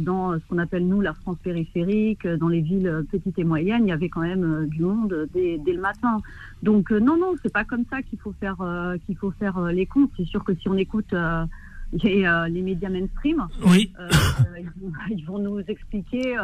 dans 0.00 0.34
ce 0.34 0.44
qu'on 0.48 0.58
appelle 0.58 0.86
nous 0.86 1.00
la 1.00 1.14
France 1.14 1.38
périphérique, 1.42 2.26
euh, 2.26 2.36
dans 2.36 2.48
les 2.48 2.60
villes 2.60 2.88
euh, 2.88 3.02
petites 3.02 3.38
et 3.38 3.44
moyennes, 3.44 3.84
il 3.84 3.88
y 3.88 3.92
avait 3.92 4.08
quand 4.08 4.22
même 4.22 4.66
du 4.66 4.82
monde 4.82 5.28
dès, 5.32 5.58
le 5.66 5.80
matin. 5.80 6.20
Donc 6.62 6.90
non, 6.90 7.16
non, 7.16 7.34
c'est 7.42 7.52
pas 7.52 7.64
comme 7.64 7.84
ça 7.90 8.02
qu'il 8.02 8.18
faut 8.18 8.34
faire 8.40 8.56
qu'il 9.06 9.16
faut 9.16 9.30
faire 9.32 9.60
les 9.66 9.86
comptes. 9.86 10.10
C'est 10.16 10.26
sûr 10.26 10.42
que 10.44 10.54
si 10.54 10.68
on 10.68 10.76
écoute 10.76 11.14
les, 12.02 12.26
les, 12.50 12.62
médias 12.62 12.88
mainstream, 12.88 13.46
oui. 13.66 13.92
ils, 15.10 15.24
vont, 15.24 15.38
nous 15.38 15.60
expliquer 15.60 16.36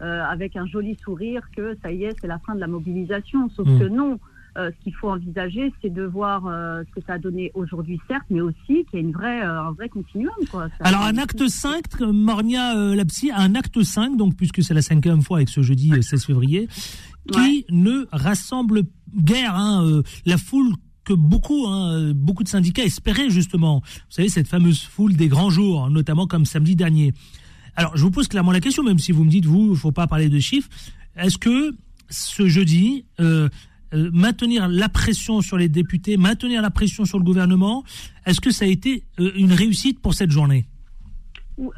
avec 0.00 0.56
un 0.56 0.66
joli 0.66 0.96
sourire 1.02 1.42
que 1.56 1.76
ça 1.82 1.92
y 1.92 2.04
est, 2.04 2.16
c'est 2.20 2.26
la 2.26 2.38
fin 2.40 2.54
de 2.54 2.60
la 2.60 2.66
mobilisation. 2.66 3.48
Sauf 3.50 3.68
mm. 3.68 3.78
que 3.78 3.84
non. 3.84 4.18
Euh, 4.56 4.70
ce 4.70 4.84
qu'il 4.84 4.94
faut 4.94 5.10
envisager, 5.10 5.72
c'est 5.80 5.92
de 5.92 6.02
voir 6.02 6.46
euh, 6.46 6.82
ce 6.88 7.00
que 7.00 7.06
ça 7.06 7.14
a 7.14 7.18
donné 7.18 7.50
aujourd'hui, 7.54 8.00
certes, 8.08 8.24
mais 8.30 8.40
aussi 8.40 8.84
qu'il 8.86 8.94
y 8.94 8.96
a 8.96 9.00
une 9.00 9.12
vraie, 9.12 9.42
euh, 9.42 9.60
un 9.60 9.72
vrai 9.72 9.88
continuum. 9.88 10.34
Quoi. 10.50 10.68
Alors, 10.80 11.02
un 11.02 11.16
acte 11.18 11.46
5, 11.46 12.00
Mornia 12.00 12.74
Lapsi, 12.94 13.30
un 13.30 13.54
acte 13.54 13.82
5, 13.82 14.16
donc, 14.16 14.36
puisque 14.36 14.62
c'est 14.62 14.74
la 14.74 14.82
cinquième 14.82 15.22
fois 15.22 15.38
avec 15.38 15.48
ce 15.48 15.62
jeudi 15.62 15.92
16 16.00 16.24
février, 16.24 16.68
qui 17.32 17.66
ne 17.70 18.06
rassemble 18.10 18.82
guère 19.14 19.54
hein, 19.54 20.02
la 20.24 20.38
foule 20.38 20.72
que 21.04 21.12
beaucoup, 21.12 21.66
hein, 21.66 22.12
beaucoup 22.14 22.42
de 22.42 22.48
syndicats 22.48 22.84
espéraient 22.84 23.30
justement. 23.30 23.80
Vous 23.80 24.10
savez, 24.10 24.28
cette 24.28 24.48
fameuse 24.48 24.82
foule 24.82 25.14
des 25.14 25.28
grands 25.28 25.50
jours, 25.50 25.88
notamment 25.90 26.26
comme 26.26 26.44
samedi 26.44 26.74
dernier. 26.74 27.12
Alors, 27.76 27.96
je 27.96 28.02
vous 28.02 28.10
pose 28.10 28.26
clairement 28.26 28.50
la 28.50 28.60
question, 28.60 28.82
même 28.82 28.98
si 28.98 29.12
vous 29.12 29.24
me 29.24 29.30
dites, 29.30 29.46
vous, 29.46 29.66
il 29.66 29.70
ne 29.70 29.74
faut 29.76 29.92
pas 29.92 30.08
parler 30.08 30.28
de 30.28 30.38
chiffres. 30.40 30.68
Est-ce 31.16 31.38
que 31.38 31.76
ce 32.10 32.48
jeudi, 32.48 33.04
euh, 33.20 33.48
maintenir 33.92 34.68
la 34.68 34.88
pression 34.88 35.40
sur 35.40 35.56
les 35.56 35.68
députés, 35.68 36.16
maintenir 36.16 36.62
la 36.62 36.70
pression 36.70 37.04
sur 37.04 37.18
le 37.18 37.24
gouvernement. 37.24 37.84
Est-ce 38.26 38.40
que 38.40 38.50
ça 38.50 38.64
a 38.64 38.68
été 38.68 39.04
euh, 39.20 39.30
une 39.36 39.52
réussite 39.52 40.00
pour 40.00 40.14
cette 40.14 40.30
journée? 40.30 40.66
Euh, 41.58 41.68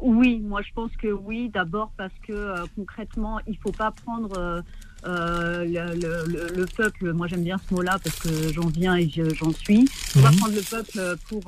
oui, 0.00 0.40
moi 0.40 0.62
je 0.62 0.72
pense 0.74 0.92
que 0.96 1.08
oui. 1.08 1.50
D'abord 1.52 1.92
parce 1.96 2.12
que 2.26 2.54
concrètement, 2.76 3.40
il 3.46 3.56
faut 3.58 3.72
pas 3.72 3.90
prendre 3.90 4.62
le, 5.04 6.64
peuple. 6.76 7.12
Moi 7.12 7.26
j'aime 7.26 7.42
bien 7.42 7.56
ce 7.58 7.74
mot-là 7.74 7.98
parce 8.02 8.18
que 8.20 8.52
j'en 8.52 8.68
viens 8.68 8.96
et 8.96 9.10
j'en 9.10 9.52
suis. 9.52 9.80
Il 9.80 9.88
faut 9.88 10.20
pas 10.20 10.30
mhm. 10.30 10.36
prendre 10.36 10.54
le 10.54 10.62
peuple 10.62 11.16
pour 11.28 11.42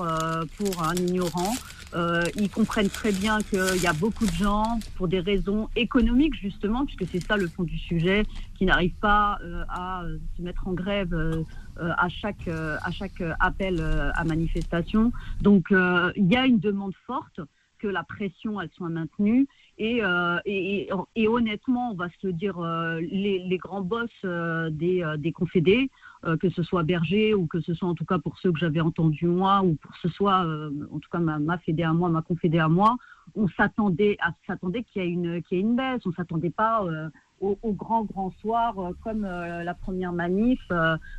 pour 0.57 0.83
un 0.83 0.94
ignorant. 0.96 1.55
Euh, 1.94 2.22
ils 2.37 2.51
comprennent 2.51 2.90
très 2.90 3.12
bien 3.12 3.38
qu'il 3.40 3.83
y 3.83 3.87
a 3.87 3.92
beaucoup 3.92 4.27
de 4.27 4.33
gens, 4.33 4.79
pour 4.96 5.09
des 5.09 5.20
raisons 5.20 5.68
économiques 5.77 6.35
justement, 6.35 6.85
puisque 6.85 7.07
c'est 7.11 7.25
ça 7.25 7.37
le 7.37 7.46
fond 7.46 7.62
du 7.62 7.79
sujet, 7.79 8.25
qui 8.57 8.64
n'arrivent 8.64 8.99
pas 9.01 9.38
euh, 9.42 9.64
à 9.68 10.03
se 10.37 10.42
mettre 10.42 10.66
en 10.66 10.72
grève 10.72 11.14
euh, 11.14 11.42
à 11.79 12.09
chaque 12.09 12.49
à 12.49 12.90
chaque 12.90 13.22
appel 13.38 13.81
à 14.14 14.25
manifestation. 14.25 15.12
Donc 15.42 15.66
il 15.70 16.33
y 16.33 16.37
a 16.37 16.46
une 16.46 16.59
demande 16.59 16.94
forte 17.07 17.40
que 17.79 17.87
la 17.87 18.03
pression 18.03 18.61
elle 18.61 18.70
soit 18.75 18.88
maintenue 18.88 19.46
et, 19.77 20.01
et, 20.46 20.88
et, 21.16 21.29
honnêtement 21.29 21.90
on 21.90 21.94
va 21.94 22.09
se 22.22 22.29
dire 22.29 22.59
les, 23.01 23.38
les, 23.40 23.59
grands 23.59 23.83
boss 23.83 24.09
des, 24.25 25.05
des 25.18 25.33
confédés 25.33 25.90
euh, 25.90 26.06
que 26.40 26.50
ce 26.50 26.62
soit 26.62 26.83
Berger 26.83 27.35
ou 27.35 27.46
que 27.46 27.61
ce 27.61 27.74
soit 27.74 27.88
en 27.88 27.94
tout 27.94 28.05
cas 28.05 28.18
pour 28.18 28.38
ceux 28.38 28.52
que 28.52 28.59
j'avais 28.59 28.81
entendus 28.81 29.26
moi 29.26 29.62
ou 29.62 29.74
pour 29.74 29.94
ce 29.96 30.09
soit 30.09 30.44
euh, 30.44 30.70
en 30.92 30.98
tout 30.98 31.09
cas 31.11 31.18
ma, 31.18 31.38
ma 31.38 31.55
à 31.57 31.92
moi, 31.92 32.09
ma 32.09 32.22
confédé 32.22 32.59
à 32.59 32.68
moi, 32.68 32.96
on 33.35 33.48
s'attendait 33.48 34.16
à 34.20 34.31
s'attendait 34.46 34.83
qu'il 34.83 35.02
y 35.02 35.05
ait 35.05 35.09
une 35.09 35.42
qu'il 35.42 35.59
y 35.59 35.61
ait 35.61 35.64
une 35.64 35.76
baisse, 35.76 36.02
on 36.07 36.12
s'attendait 36.12 36.50
pas 36.50 36.85
euh, 36.85 37.09
au, 37.40 37.72
grand 37.72 38.05
grand 38.05 38.31
soir 38.40 38.74
comme 39.05 39.22
la 39.22 39.74
première 39.74 40.12
manif. 40.12 40.61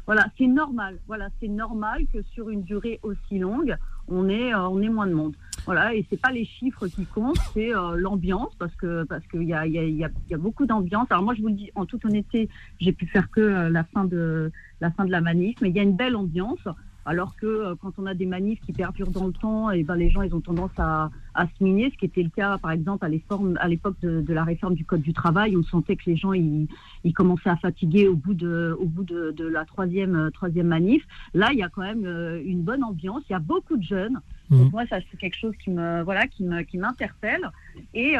voilà, 0.08 0.26
c'est 0.38 0.48
normal. 0.48 0.98
Voilà, 1.06 1.30
c'est 1.40 1.48
normal 1.48 2.08
que 2.12 2.24
sur 2.24 2.50
une 2.50 2.64
durée 2.64 3.00
aussi 3.04 3.38
longue, 3.38 3.78
on 4.08 4.30
ait 4.30 4.54
on 4.56 4.82
ait 4.82 4.90
moins 4.90 5.08
de 5.08 5.14
monde. 5.14 5.36
Voilà, 5.66 5.94
et 5.94 6.06
c'est 6.10 6.22
pas 6.22 6.32
les 6.32 6.46
chiffres 6.46 6.88
qui 6.88 7.06
comptent, 7.06 7.40
c'est 7.54 7.72
l'ambiance 7.98 8.56
parce 8.58 8.74
que 8.76 9.04
parce 9.04 9.26
qu'il 9.28 9.44
y 9.44 9.54
a, 9.54 9.68
y, 9.68 9.78
a, 9.78 10.10
y 10.30 10.34
a 10.34 10.38
beaucoup 10.38 10.66
d'ambiance. 10.66 11.08
Alors 11.10 11.24
moi 11.24 11.34
je 11.36 11.42
vous 11.42 11.50
le 11.50 11.56
dis 11.56 11.72
en 11.76 11.86
toute 11.86 12.06
honnêteté, 12.06 12.48
j'ai 12.80 12.94
pu 12.94 13.06
faire 13.06 13.30
que 13.30 13.68
la 13.70 13.84
fin 13.84 14.06
de 14.06 14.52
la 14.80 14.92
fin 14.92 15.04
de 15.04 15.12
la 15.12 15.20
manif, 15.20 15.58
mais 15.62 15.70
il 15.70 15.76
y 15.76 15.80
a 15.80 15.84
une 15.84 15.96
belle 15.96 16.16
ambiance. 16.16 16.66
Alors 17.08 17.38
que 17.38 17.46
euh, 17.46 17.76
quand 17.82 17.94
on 17.98 18.06
a 18.06 18.14
des 18.14 18.26
manifs 18.26 18.60
qui 18.60 18.74
perdurent 18.74 19.12
dans 19.12 19.28
le 19.28 19.34
temps, 19.34 19.72
et 19.72 19.80
eh 19.80 19.84
ben 19.84 19.96
les 19.96 20.10
gens 20.10 20.24
ils 20.24 20.36
ont 20.36 20.42
tendance 20.42 20.78
à, 20.78 21.10
à 21.34 21.48
se 21.48 21.64
miner, 21.64 21.90
ce 21.90 21.98
qui 21.98 22.06
était 22.06 22.22
le 22.22 22.30
cas 22.30 22.58
par 22.58 22.72
exemple 22.72 23.06
à 23.06 23.10
l'époque 23.10 23.96
de, 24.02 24.22
de, 24.22 24.34
la 24.34 24.44
réforme 24.44 24.76
du 24.76 24.84
code 24.84 25.02
du 25.02 25.14
travail, 25.14 25.56
on 25.56 25.64
sentait 25.64 25.96
que 25.96 26.04
les 26.06 26.18
gens 26.18 26.34
ils, 26.34 26.68
ils 27.06 27.14
commençaient 27.14 27.50
à 27.50 27.56
fatiguer 27.56 28.10
au 28.10 28.16
bout 28.16 28.34
de 28.34 28.78
au 28.78 28.86
bout 28.86 29.06
de, 29.06 29.32
de 29.32 29.48
la 29.48 29.64
troisième 29.64 30.16
euh, 30.16 30.30
troisième 30.32 30.68
manif. 30.68 31.02
Là 31.34 31.50
il 31.54 31.60
y 31.60 31.64
a 31.64 31.70
quand 31.70 31.82
même 31.82 32.06
euh, 32.06 32.44
une 32.46 32.62
bonne 32.62 32.84
ambiance, 32.84 33.24
il 33.30 33.34
y 33.34 33.36
a 33.36 33.40
beaucoup 33.40 33.78
de 33.78 33.84
jeunes. 33.84 34.20
Mmh. 34.50 34.58
Donc 34.58 34.74
moi 34.74 34.86
ça 34.88 34.98
c'est 35.10 35.18
quelque 35.18 35.38
chose 35.38 35.56
qui 35.64 35.70
me 35.70 36.04
voilà 36.04 36.28
qui 36.28 36.44
me 36.44 36.62
qui 36.64 36.78
m'interpelle 36.78 37.50
et, 37.94 38.16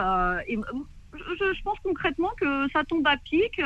et 0.48 0.58
je, 1.14 1.54
je, 1.54 1.64
pense 1.64 1.80
concrètement 1.84 2.30
que 2.40 2.70
ça 2.72 2.86
tombe 2.86 3.06
à 3.06 3.18
pic 3.18 3.60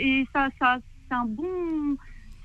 et 0.00 0.26
ça 0.34 0.48
ça 0.58 0.78
c'est 1.08 1.14
un 1.14 1.24
bon 1.24 1.96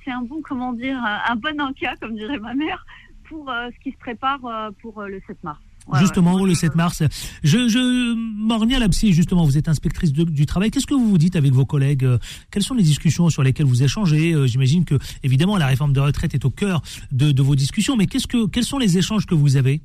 c'est 0.03 0.11
un 0.11 0.21
bon, 0.21 0.41
comment 0.43 0.73
dire, 0.73 0.97
un 0.97 1.35
bon 1.35 1.59
encas, 1.61 1.95
comme 1.99 2.15
dirait 2.15 2.39
ma 2.39 2.53
mère, 2.53 2.85
pour 3.31 3.49
euh, 3.49 3.69
ce 3.73 3.83
qui 3.83 3.91
se 3.91 3.97
prépare 3.97 4.43
euh, 4.45 4.71
pour 4.81 4.99
euh, 4.99 5.07
le 5.07 5.21
7 5.25 5.37
mars. 5.43 5.59
justement, 5.99 6.43
le 6.43 6.53
7 6.53 6.75
mars. 6.75 7.01
Je, 7.43 7.69
je 7.69 8.13
Mornia 8.13 8.77
Lapsi, 8.77 9.13
justement, 9.13 9.45
vous 9.45 9.57
êtes 9.57 9.69
inspectrice 9.69 10.11
du 10.11 10.45
travail. 10.45 10.69
Qu'est-ce 10.69 10.85
que 10.85 10.93
vous 10.93 11.09
vous 11.09 11.17
dites 11.17 11.35
avec 11.35 11.53
vos 11.53 11.65
collègues? 11.65 12.05
Quelles 12.51 12.63
sont 12.63 12.75
les 12.75 12.83
discussions 12.83 13.29
sur 13.29 13.41
lesquelles 13.41 13.65
vous 13.65 13.83
échangez? 13.83 14.35
J'imagine 14.47 14.83
que, 14.85 14.95
évidemment, 15.23 15.57
la 15.57 15.67
réforme 15.67 15.93
de 15.93 16.01
retraite 16.01 16.35
est 16.35 16.45
au 16.45 16.49
cœur 16.51 16.81
de, 17.11 17.31
de 17.31 17.41
vos 17.41 17.55
discussions, 17.55 17.95
mais 17.95 18.05
qu'est-ce 18.05 18.27
que, 18.27 18.47
quels 18.47 18.65
sont 18.65 18.77
les 18.77 18.97
échanges 18.97 19.25
que 19.25 19.35
vous 19.35 19.55
avez? 19.55 19.81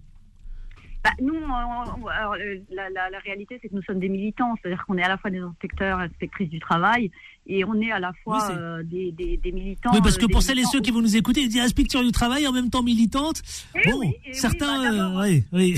Bah, 1.07 1.13
nous, 1.23 1.37
alors, 2.11 2.37
la, 2.71 2.91
la, 2.91 3.11
la, 3.11 3.19
réalité, 3.21 3.61
c'est 3.63 3.69
que 3.69 3.75
nous 3.77 3.83
sommes 3.83 4.01
des 4.01 4.09
militants, 4.09 4.55
c'est-à-dire 4.57 4.85
qu'on 4.85 4.99
est 4.99 5.05
à 5.05 5.09
la 5.09 5.17
fois 5.17 5.31
des 5.31 5.39
inspecteurs, 5.39 6.01
inspectrices 6.01 6.49
du 6.49 6.59
travail, 6.59 7.13
et 7.47 7.65
on 7.65 7.75
est 7.81 7.93
à 7.93 8.01
la 8.01 8.13
fois 8.25 8.51
euh, 8.51 8.83
des, 8.83 9.13
des, 9.13 9.37
des, 9.37 9.53
militants. 9.53 9.91
Oui, 9.93 10.01
parce 10.03 10.19
que 10.19 10.25
euh, 10.25 10.29
pour 10.33 10.43
celles 10.43 10.59
et 10.59 10.65
ceux 10.65 10.81
qui 10.81 10.91
vont 10.91 11.03
nous 11.03 11.17
écouter, 11.17 11.47
dire 11.47 11.63
inspecteur 11.63 12.03
du 12.03 12.11
travail 12.11 12.45
en 12.49 12.53
même 12.53 12.71
temps 12.71 12.83
militante. 12.83 13.41
Eh 13.77 13.89
bon, 13.89 14.01
oui, 14.01 14.17
certains, 14.33 14.83
bah, 14.83 15.21
oui, 15.23 15.45
oui. 15.53 15.77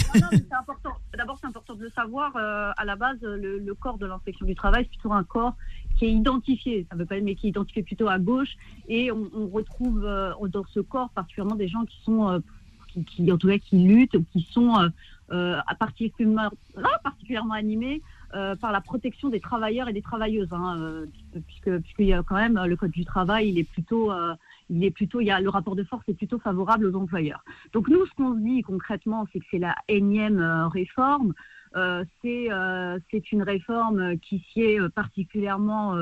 D'abord, 1.14 1.37
c'est 1.38 1.49
important 1.49 1.75
de 1.75 1.83
le 1.83 1.91
savoir. 1.91 2.35
Euh, 2.37 2.71
à 2.79 2.87
la 2.87 2.97
base, 2.97 3.19
le, 3.21 3.59
le 3.59 3.75
corps 3.75 3.99
de 3.99 4.07
l'inspection 4.07 4.47
du 4.47 4.55
travail, 4.55 4.85
c'est 4.85 4.99
plutôt 4.99 5.12
un 5.12 5.25
corps 5.25 5.57
qui 5.99 6.07
est 6.07 6.12
identifié. 6.12 6.87
Ça 6.88 6.97
ne 6.97 7.01
veut 7.01 7.07
pas 7.07 7.17
dire, 7.17 7.25
mais 7.25 7.35
qui 7.35 7.49
est 7.49 7.51
identifié 7.51 7.83
plutôt 7.83 8.09
à 8.09 8.19
gauche. 8.19 8.57
Et 8.88 9.12
on, 9.12 9.29
on 9.35 9.49
retrouve 9.49 10.01
dans 10.01 10.64
ce 10.73 10.81
corps 10.81 11.11
particulièrement 11.11 11.57
des 11.57 11.69
gens 11.69 11.85
qui 11.85 12.01
sont, 12.03 12.41
qui, 12.88 13.05
qui, 13.05 13.31
en 13.33 13.38
tout 13.38 13.49
cas, 13.49 13.59
qui 13.59 13.77
luttent, 13.79 14.17
qui 14.33 14.47
sont 14.51 14.79
euh, 14.79 14.88
particulièrement, 15.79 16.51
particulièrement 17.03 17.55
animé 17.55 18.03
euh, 18.35 18.57
par 18.57 18.73
la 18.73 18.83
protection 18.83 19.31
des 19.31 19.41
travailleurs 19.41 19.88
et 19.88 19.95
des 19.95 20.03
travailleuses, 20.03 20.53
hein, 20.53 20.77
euh, 20.79 21.07
puisque 21.47 21.79
puisqu'il 21.79 22.09
y 22.09 22.12
a 22.12 22.23
quand 22.23 22.35
même 22.35 22.62
le 22.62 22.77
code 22.77 22.91
du 22.91 23.07
travail, 23.07 23.49
il 23.49 23.59
est 23.59 23.64
plutôt 23.64 24.12
euh, 24.12 24.35
il 24.69 24.85
est 24.85 24.91
plutôt, 24.91 25.21
il 25.21 25.27
y 25.27 25.31
a 25.31 25.41
le 25.41 25.49
rapport 25.49 25.75
de 25.75 25.83
force 25.83 26.07
est 26.09 26.14
plutôt 26.14 26.38
favorable 26.38 26.85
aux 26.85 26.95
employeurs. 26.95 27.43
Donc 27.73 27.88
nous, 27.88 28.05
ce 28.05 28.14
qu'on 28.14 28.35
se 28.35 28.41
dit 28.41 28.61
concrètement, 28.61 29.27
c'est 29.33 29.41
que 29.41 29.47
c'est 29.51 29.59
la 29.59 29.75
énième 29.88 30.41
réforme. 30.71 31.33
Euh, 31.75 32.05
c'est 32.21 32.53
euh, 32.53 32.99
c'est 33.11 33.33
une 33.33 33.43
réforme 33.43 34.19
qui 34.19 34.45
sied 34.53 34.79
particulièrement 34.95 35.97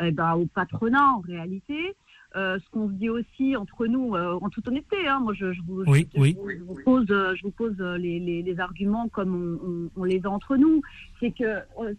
eh 0.00 0.12
ben, 0.12 0.34
au 0.34 0.46
patronat 0.46 1.14
en 1.16 1.20
réalité. 1.20 1.96
Euh, 2.34 2.58
ce 2.58 2.70
qu'on 2.70 2.88
se 2.88 2.92
dit 2.94 3.08
aussi 3.08 3.56
entre 3.56 3.86
nous, 3.86 4.14
euh, 4.14 4.38
en 4.42 4.50
toute 4.50 4.66
honnêteté, 4.68 5.06
hein, 5.06 5.20
moi 5.20 5.32
je, 5.32 5.52
je, 5.52 5.62
vous, 5.62 5.84
oui, 5.86 6.06
je, 6.14 6.20
oui. 6.20 6.36
je, 6.58 6.64
vous, 6.64 6.76
pose, 6.84 7.06
je 7.06 7.42
vous 7.42 7.50
pose 7.50 7.78
les, 7.78 8.18
les, 8.18 8.42
les 8.42 8.60
arguments 8.60 9.08
comme 9.08 9.34
on, 9.34 9.68
on, 9.68 10.02
on, 10.02 10.04
les 10.04 10.26
a 10.26 10.30
entre 10.30 10.56
nous. 10.56 10.82
C'est 11.20 11.30
que 11.30 11.44
euh, 11.80 11.94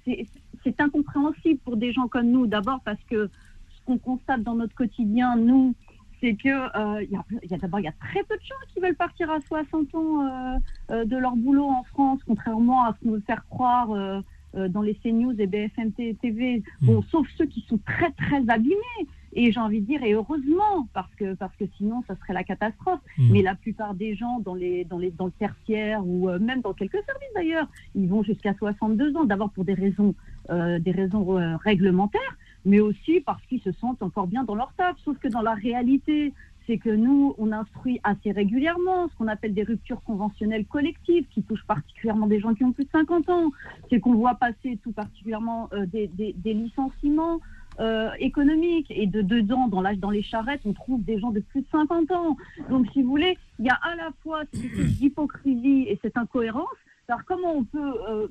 c'est 0.64 0.82
incompréhensible 0.82 1.60
pour 1.62 1.78
des 1.78 1.94
gens 1.94 2.08
comme 2.08 2.28
nous, 2.28 2.46
d'abord 2.46 2.82
parce 2.84 3.02
que 3.10 3.30
ce 3.70 3.86
qu'on 3.86 3.98
constate 3.98 4.44
dans 4.44 4.56
notre 4.56 4.76
quotidien, 4.76 5.38
nous, 5.38 5.74
c'est 6.22 6.36
que 6.36 6.50
euh, 6.50 7.04
y 7.04 7.16
a, 7.16 7.24
y 7.50 7.54
a 7.54 7.58
d'abord 7.58 7.80
il 7.80 7.84
y 7.84 7.88
a 7.88 7.94
très 7.94 8.24
peu 8.24 8.36
de 8.36 8.42
gens 8.42 8.56
qui 8.74 8.80
veulent 8.80 8.96
partir 8.96 9.30
à 9.30 9.40
60 9.42 9.96
ans 9.96 10.22
euh, 10.22 10.58
euh, 10.92 11.06
de 11.06 11.18
leur 11.18 11.36
boulot 11.36 11.68
en 11.68 11.84
France, 11.84 12.20
contrairement 12.26 12.86
à 12.86 12.94
ce 12.94 13.06
qu'on 13.06 13.14
veut 13.14 13.24
faire 13.26 13.46
croire 13.50 13.92
euh, 13.92 14.22
dans 14.70 14.82
les 14.82 14.96
CNews 14.96 15.40
et 15.40 15.46
BFM 15.46 15.92
TV. 15.92 16.64
Bon, 16.82 17.00
mmh. 17.00 17.04
sauf 17.12 17.28
ceux 17.38 17.46
qui 17.46 17.62
sont 17.70 17.80
très 17.86 18.12
très 18.12 18.44
abîmés. 18.50 19.08
Et 19.40 19.52
j'ai 19.52 19.60
envie 19.60 19.82
de 19.82 19.86
dire, 19.86 20.04
et 20.04 20.14
heureusement, 20.14 20.88
parce 20.96 21.14
que, 21.14 21.36
parce 21.36 21.56
que 21.58 21.66
sinon, 21.78 22.04
ça 22.08 22.16
serait 22.16 22.34
la 22.34 22.44
catastrophe. 22.44 23.00
Mmh. 23.20 23.30
Mais 23.32 23.44
la 23.44 23.54
plupart 23.54 23.94
des 23.94 24.16
gens 24.16 24.40
dans, 24.40 24.56
les, 24.56 24.84
dans, 24.84 24.98
les, 24.98 25.12
dans 25.12 25.28
le 25.28 25.32
tertiaire 25.32 26.02
ou 26.04 26.28
euh, 26.28 26.40
même 26.40 26.62
dans 26.62 26.74
quelques 26.74 27.04
services 27.06 27.34
d'ailleurs, 27.36 27.68
ils 27.94 28.10
vont 28.10 28.24
jusqu'à 28.24 28.56
62 28.56 29.16
ans, 29.16 29.26
d'abord 29.26 29.52
pour 29.52 29.64
des 29.64 29.76
raisons, 29.76 30.16
euh, 30.50 30.80
des 30.80 30.90
raisons 30.90 31.38
euh, 31.38 31.56
réglementaires, 31.58 32.36
mais 32.66 32.80
aussi 32.80 33.20
parce 33.20 33.46
qu'ils 33.46 33.62
se 33.62 33.72
sentent 33.74 34.02
encore 34.02 34.26
bien 34.26 34.44
dans 34.44 34.56
leur 34.56 34.74
taf. 34.74 34.98
Sauf 35.06 35.20
que 35.20 35.28
dans 35.28 35.44
la 35.44 35.54
réalité, 35.54 36.34
c'est 36.66 36.80
que 36.80 36.90
nous, 36.90 37.36
on 37.38 37.52
instruit 37.52 38.00
assez 38.04 38.32
régulièrement 38.32 39.08
ce 39.08 39.16
qu'on 39.18 39.28
appelle 39.28 39.54
des 39.54 39.64
ruptures 39.64 40.02
conventionnelles 40.04 40.66
collectives 40.66 41.26
qui 41.30 41.44
touchent 41.44 41.66
particulièrement 41.68 42.26
des 42.26 42.40
gens 42.40 42.56
qui 42.56 42.64
ont 42.64 42.74
plus 42.74 42.86
de 42.86 42.90
50 42.92 43.30
ans. 43.30 43.52
C'est 43.90 44.00
qu'on 44.00 44.16
voit 44.16 44.34
passer 44.34 44.80
tout 44.84 44.92
particulièrement 44.94 45.70
euh, 45.74 45.86
des, 45.86 46.08
des, 46.08 46.34
des 46.34 46.56
licenciements 46.56 47.40
euh, 47.80 48.10
économique. 48.20 48.88
Et 48.90 49.08
de 49.08 49.22
dedans, 49.22 49.68
dans, 49.68 49.82
la, 49.82 49.96
dans 49.96 50.10
les 50.10 50.24
charrettes, 50.24 50.62
on 50.66 50.74
trouve 50.74 51.04
des 51.04 51.20
gens 51.20 51.32
de 51.32 51.40
plus 51.40 51.62
de 51.62 51.68
50 51.72 52.12
ans. 52.12 52.38
Donc, 52.70 52.88
si 52.94 53.02
vous 53.02 53.10
voulez, 53.10 53.38
il 53.60 53.66
y 53.66 53.70
a 53.70 53.80
à 53.84 53.96
la 53.96 54.12
fois 54.24 54.44
cette 54.54 55.02
hypocrisie 55.02 55.86
et 55.88 56.00
cette 56.02 56.18
incohérence. 56.18 56.68
Alors, 57.10 57.22
comment 57.26 57.54
on 57.56 57.64
peut 57.64 57.94
euh, 58.10 58.28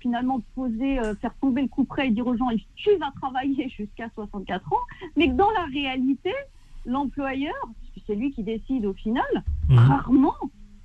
finalement 0.00 0.42
poser, 0.54 0.98
euh, 0.98 1.14
faire 1.14 1.34
tomber 1.40 1.62
le 1.62 1.68
coup 1.68 1.84
près 1.84 2.08
et 2.08 2.10
dire 2.10 2.26
aux 2.26 2.36
gens, 2.36 2.48
tu 2.74 2.90
vas 2.96 3.10
travailler 3.20 3.68
jusqu'à 3.70 4.10
64 4.14 4.72
ans, 4.72 4.76
mais 5.16 5.28
que 5.28 5.34
dans 5.34 5.50
la 5.52 5.64
réalité, 5.64 6.32
l'employeur, 6.84 7.54
c'est 8.06 8.14
lui 8.14 8.30
qui 8.32 8.42
décide 8.42 8.84
au 8.84 8.92
final, 8.92 9.24
mmh. 9.68 9.76
rarement 9.76 10.34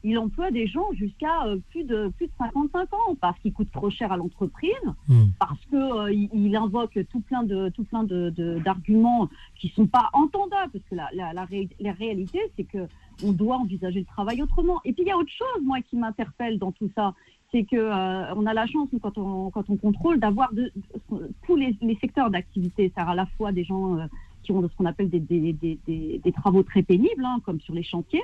il 0.05 0.19
emploie 0.19 0.51
des 0.51 0.67
gens 0.67 0.91
jusqu'à 0.93 1.45
euh, 1.45 1.57
plus 1.71 1.83
de 1.83 2.09
plus 2.15 2.27
de 2.27 2.31
55 2.37 2.93
ans 2.93 3.15
parce 3.19 3.37
qu'il 3.39 3.51
coûte 3.51 3.71
trop 3.71 3.89
cher 3.89 4.11
à 4.11 4.17
l'entreprise, 4.17 4.71
mmh. 5.07 5.23
parce 5.39 5.59
que 5.71 5.75
euh, 5.75 6.13
il, 6.13 6.55
invoque 6.55 6.99
tout 7.09 7.21
plein 7.21 7.43
de 7.43 7.69
tout 7.69 7.83
plein 7.83 8.03
de, 8.03 8.29
de, 8.29 8.59
d'arguments 8.59 9.27
qui 9.55 9.69
sont 9.69 9.87
pas 9.87 10.09
entendables 10.13 10.71
parce 10.71 10.85
que 10.85 10.95
la, 10.95 11.09
la, 11.13 11.33
la, 11.33 11.45
ré, 11.45 11.67
la 11.79 11.91
réalité 11.93 12.39
c'est 12.55 12.65
que 12.65 12.87
on 13.23 13.31
doit 13.31 13.57
envisager 13.57 13.99
le 13.99 14.05
travail 14.05 14.41
autrement. 14.43 14.79
Et 14.85 14.93
puis 14.93 15.03
il 15.03 15.07
y 15.07 15.11
a 15.11 15.17
autre 15.17 15.31
chose 15.31 15.63
moi 15.63 15.81
qui 15.81 15.97
m'interpelle 15.97 16.59
dans 16.59 16.71
tout 16.71 16.89
ça, 16.95 17.15
c'est 17.51 17.63
que 17.63 17.75
euh, 17.75 18.35
on 18.35 18.45
a 18.45 18.53
la 18.53 18.67
chance 18.67 18.89
quand 19.01 19.17
on 19.17 19.49
quand 19.49 19.67
on 19.69 19.75
contrôle 19.75 20.19
d'avoir 20.19 20.53
de, 20.53 20.71
de, 21.11 21.31
tous 21.47 21.55
les, 21.55 21.75
les 21.81 21.95
secteurs 21.95 22.29
d'activité, 22.29 22.91
c'est 22.95 23.01
à 23.01 23.15
la 23.15 23.25
fois 23.25 23.51
des 23.51 23.63
gens 23.63 23.97
qui 24.43 24.51
ont 24.51 24.61
ce 24.61 24.75
qu'on 24.75 24.85
appelle 24.85 25.09
des, 25.09 25.19
des, 25.19 25.53
des, 25.53 26.21
des, 26.23 26.31
travaux 26.31 26.61
très 26.61 26.83
pénibles, 26.83 27.25
hein, 27.25 27.39
comme 27.43 27.59
sur 27.59 27.73
les 27.73 27.83
chantiers. 27.83 28.23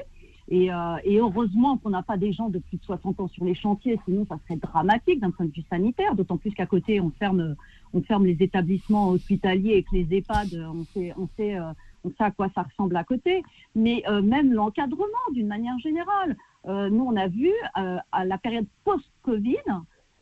Et, 0.52 0.70
euh, 0.70 0.98
et 1.06 1.18
heureusement 1.18 1.78
qu'on 1.78 1.92
n'a 1.92 2.04
pas 2.04 2.18
des 2.18 2.34
gens 2.34 2.50
de 2.50 2.60
plus 2.60 2.78
de 2.78 2.84
60 2.84 3.22
ans 3.22 3.30
sur 3.30 3.46
les 3.46 3.56
chantiers, 3.56 3.98
sinon 4.04 4.26
ça 4.28 4.38
serait 4.44 4.60
dramatique 4.60 5.22
d'un 5.22 5.32
point 5.32 5.46
de 5.46 5.52
vue 5.52 5.64
sanitaire, 5.70 6.14
d'autant 6.14 6.36
plus 6.36 6.52
qu'à 6.52 6.66
côté 6.66 7.00
on 7.00 7.10
ferme, 7.12 7.56
on 7.94 8.02
ferme 8.02 8.26
les 8.26 8.36
établissements 8.42 9.12
hospitaliers 9.12 9.76
et 9.76 9.84
que 9.84 9.96
les 9.96 10.18
EHPAD, 10.18 10.70
on 10.76 10.84
sait, 10.94 11.14
on 11.18 11.30
sait, 11.38 11.58
euh, 11.58 11.72
on 12.04 12.10
sait 12.10 12.24
à 12.26 12.32
quoi 12.32 12.50
ça 12.54 12.64
ressemble 12.64 12.98
à 12.98 13.06
côté. 13.06 13.44
Mais 13.76 14.04
euh, 14.10 14.22
même 14.22 14.52
l'encadrement 14.52 15.06
d'une 15.32 15.48
manière 15.48 15.80
générale, 15.80 16.36
euh, 16.68 16.90
nous 16.90 17.06
on 17.06 17.16
a 17.16 17.30
vu 17.30 17.50
euh, 17.78 17.98
à 18.12 18.26
la 18.26 18.38
période 18.38 18.68
post-Covid, 18.84 19.56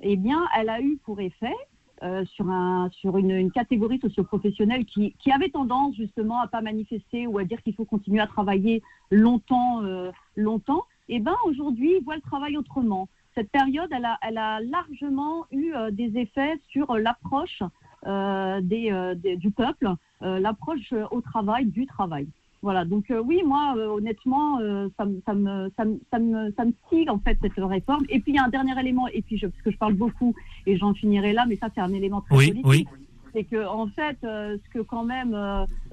eh 0.02 0.15
bien, 0.15 0.46
elle 0.56 0.70
a 0.70 0.80
eu 0.80 0.98
pour 1.04 1.20
effet 1.20 1.56
euh, 2.02 2.24
sur, 2.26 2.50
un, 2.50 2.90
sur 2.92 3.18
une, 3.18 3.52
catégorie 3.52 4.00
socioprofessionnelle 4.00 4.86
qui, 4.86 5.16
qui 5.20 5.32
avait 5.32 5.50
tendance 5.50 5.96
justement 5.96 6.42
à 6.42 6.48
pas 6.48 6.62
manifester 6.62 7.28
ou 7.28 7.38
à 7.40 7.44
dire 7.44 7.62
qu'il 7.62 7.76
faut 7.76 7.86
continuer 7.86 8.22
à 8.22 8.28
travailler 8.28 8.82
longtemps, 9.12 9.84
euh, 9.84 10.12
longtemps, 10.36 10.86
et 11.10 11.16
eh 11.16 11.20
ben 11.20 11.36
aujourd'hui, 11.46 11.96
ils 11.98 12.04
voient 12.04 12.16
le 12.16 12.22
travail 12.22 12.56
autrement. 12.56 13.10
Cette 13.36 13.52
période, 13.52 13.90
elle 13.92 14.06
a, 14.06 14.18
elle 14.22 14.38
a 14.38 14.62
largement 14.62 15.46
eu 15.52 15.74
euh, 15.74 15.92
des 15.92 16.18
effets 16.18 16.60
sur 16.70 16.96
l'approche 16.96 17.64
euh, 18.06 18.62
des, 18.62 19.16
du 19.38 19.52
peuple, 19.52 19.90
l'approche 20.22 20.94
au 21.12 21.22
travail, 21.22 21.66
du 21.66 21.86
travail. 21.86 22.28
Voilà, 22.62 22.84
donc 22.84 23.10
euh, 23.10 23.22
oui, 23.26 23.41
moi, 23.45 23.74
euh, 23.78 23.88
honnêtement, 23.88 24.60
euh, 24.60 24.89
ça, 24.98 25.06
me, 25.06 25.22
ça, 25.26 25.34
me, 25.34 25.72
ça, 25.78 25.86
me, 25.86 26.00
ça, 26.12 26.19
me, 26.19 26.52
ça 26.52 26.65
me 26.65 26.74
tire 26.89 27.13
en 27.13 27.19
fait 27.19 27.38
cette 27.41 27.54
réforme. 27.56 28.04
Et 28.10 28.19
puis 28.19 28.34
il 28.34 28.36
y 28.36 28.38
a 28.38 28.43
un 28.43 28.50
dernier 28.50 28.78
élément, 28.78 29.08
et 29.08 29.22
puis 29.22 29.38
je, 29.38 29.48
parce 29.48 29.62
que 29.62 29.72
je 29.72 29.78
parle 29.78 29.93
beaucoup 29.93 30.36
et 30.65 30.76
j'en 30.76 30.93
finirai 30.93 31.32
là, 31.32 31.45
mais 31.48 31.56
ça 31.56 31.69
c'est 31.74 31.82
un 31.82 31.93
élément 31.93 32.22
très 32.22 32.36
oui, 32.36 32.48
politique. 32.48 32.67
Oui. 32.67 32.88
C'est 33.32 33.43
que 33.43 33.65
en 33.65 33.88
fait, 33.88 34.17
euh, 34.24 34.58
ce 34.58 34.69
que 34.72 34.84
quand 34.84 35.06
même 35.06 35.36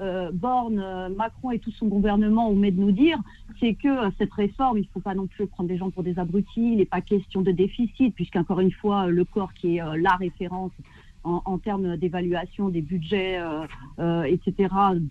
euh, 0.01 0.31
Borne, 0.33 0.83
Macron 1.15 1.51
et 1.51 1.59
tout 1.59 1.71
son 1.71 1.87
gouvernement 1.87 2.49
omet 2.49 2.71
de 2.71 2.81
nous 2.81 2.93
dire, 2.93 3.19
c'est 3.61 3.75
que 3.75 4.11
cette 4.19 4.33
réforme, 4.33 4.79
il 4.79 4.83
ne 4.83 4.87
faut 4.93 5.01
pas 5.01 5.15
non 5.15 5.27
plus 5.27 5.47
prendre 5.47 5.69
des 5.69 5.77
gens 5.77 5.91
pour 5.91 6.03
des 6.03 6.19
abrutis. 6.19 6.73
Il 6.73 6.79
n'est 6.79 6.87
pas 6.87 7.03
question 7.03 7.43
de 7.43 7.53
déficit, 7.53 8.15
puisqu'encore 8.15 8.61
une 8.61 8.73
fois, 8.73 9.07
le 9.09 9.25
corps 9.25 9.53
qui 9.53 9.77
est 9.77 9.83
la 9.99 10.17
référence 10.17 10.73
en, 11.27 11.43
en 11.45 11.59
termes 11.59 11.97
d'évaluation 11.97 12.69
des 12.69 12.83
budgets, 12.83 13.39
euh, 13.39 13.67
euh, 13.99 14.23
etc., 14.25 14.69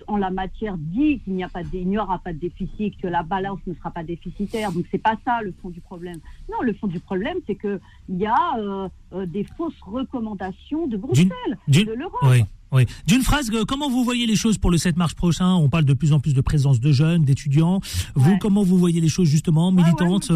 en 0.07 0.17
la 0.17 0.29
matière, 0.31 0.77
dit 0.77 1.19
qu'il 1.19 1.33
n'y 1.33 1.43
a 1.43 1.49
pas 1.49 1.63
de, 1.63 1.69
il 1.73 1.87
n'y 1.87 1.97
aura 1.97 2.19
pas 2.19 2.33
de 2.33 2.39
déficit, 2.39 2.97
que 3.01 3.07
la 3.07 3.23
balance 3.23 3.59
ne 3.67 3.73
sera 3.73 3.91
pas 3.91 4.03
déficitaire. 4.03 4.71
Donc 4.71 4.85
c'est 4.91 5.01
pas 5.01 5.17
ça 5.25 5.41
le 5.43 5.53
fond 5.61 5.69
du 5.69 5.81
problème. 5.81 6.17
Non, 6.49 6.61
le 6.61 6.73
fond 6.73 6.87
du 6.87 6.99
problème, 6.99 7.37
c'est 7.45 7.55
que 7.55 7.79
il 8.07 8.17
y 8.17 8.25
a 8.25 8.57
euh, 8.57 9.25
des 9.25 9.43
fausses 9.57 9.79
recommandations 9.81 10.87
de 10.87 10.97
Bruxelles, 10.97 11.57
de 11.67 11.93
l'Europe. 11.93 12.19
Oui. 12.23 12.43
Oui. 12.71 12.85
D'une 13.07 13.21
phrase, 13.21 13.51
comment 13.67 13.89
vous 13.89 14.03
voyez 14.03 14.25
les 14.25 14.35
choses 14.35 14.57
pour 14.57 14.71
le 14.71 14.77
7 14.77 14.97
mars 14.97 15.13
prochain? 15.13 15.53
On 15.53 15.69
parle 15.69 15.85
de 15.85 15.93
plus 15.93 16.11
en 16.11 16.19
plus 16.19 16.33
de 16.33 16.41
présence 16.41 16.79
de 16.79 16.91
jeunes, 16.91 17.23
d'étudiants. 17.23 17.79
Vous, 18.15 18.37
comment 18.39 18.63
vous 18.63 18.77
voyez 18.77 18.99
les 18.99 19.07
choses 19.07 19.29
justement, 19.29 19.71
militantes, 19.71 20.31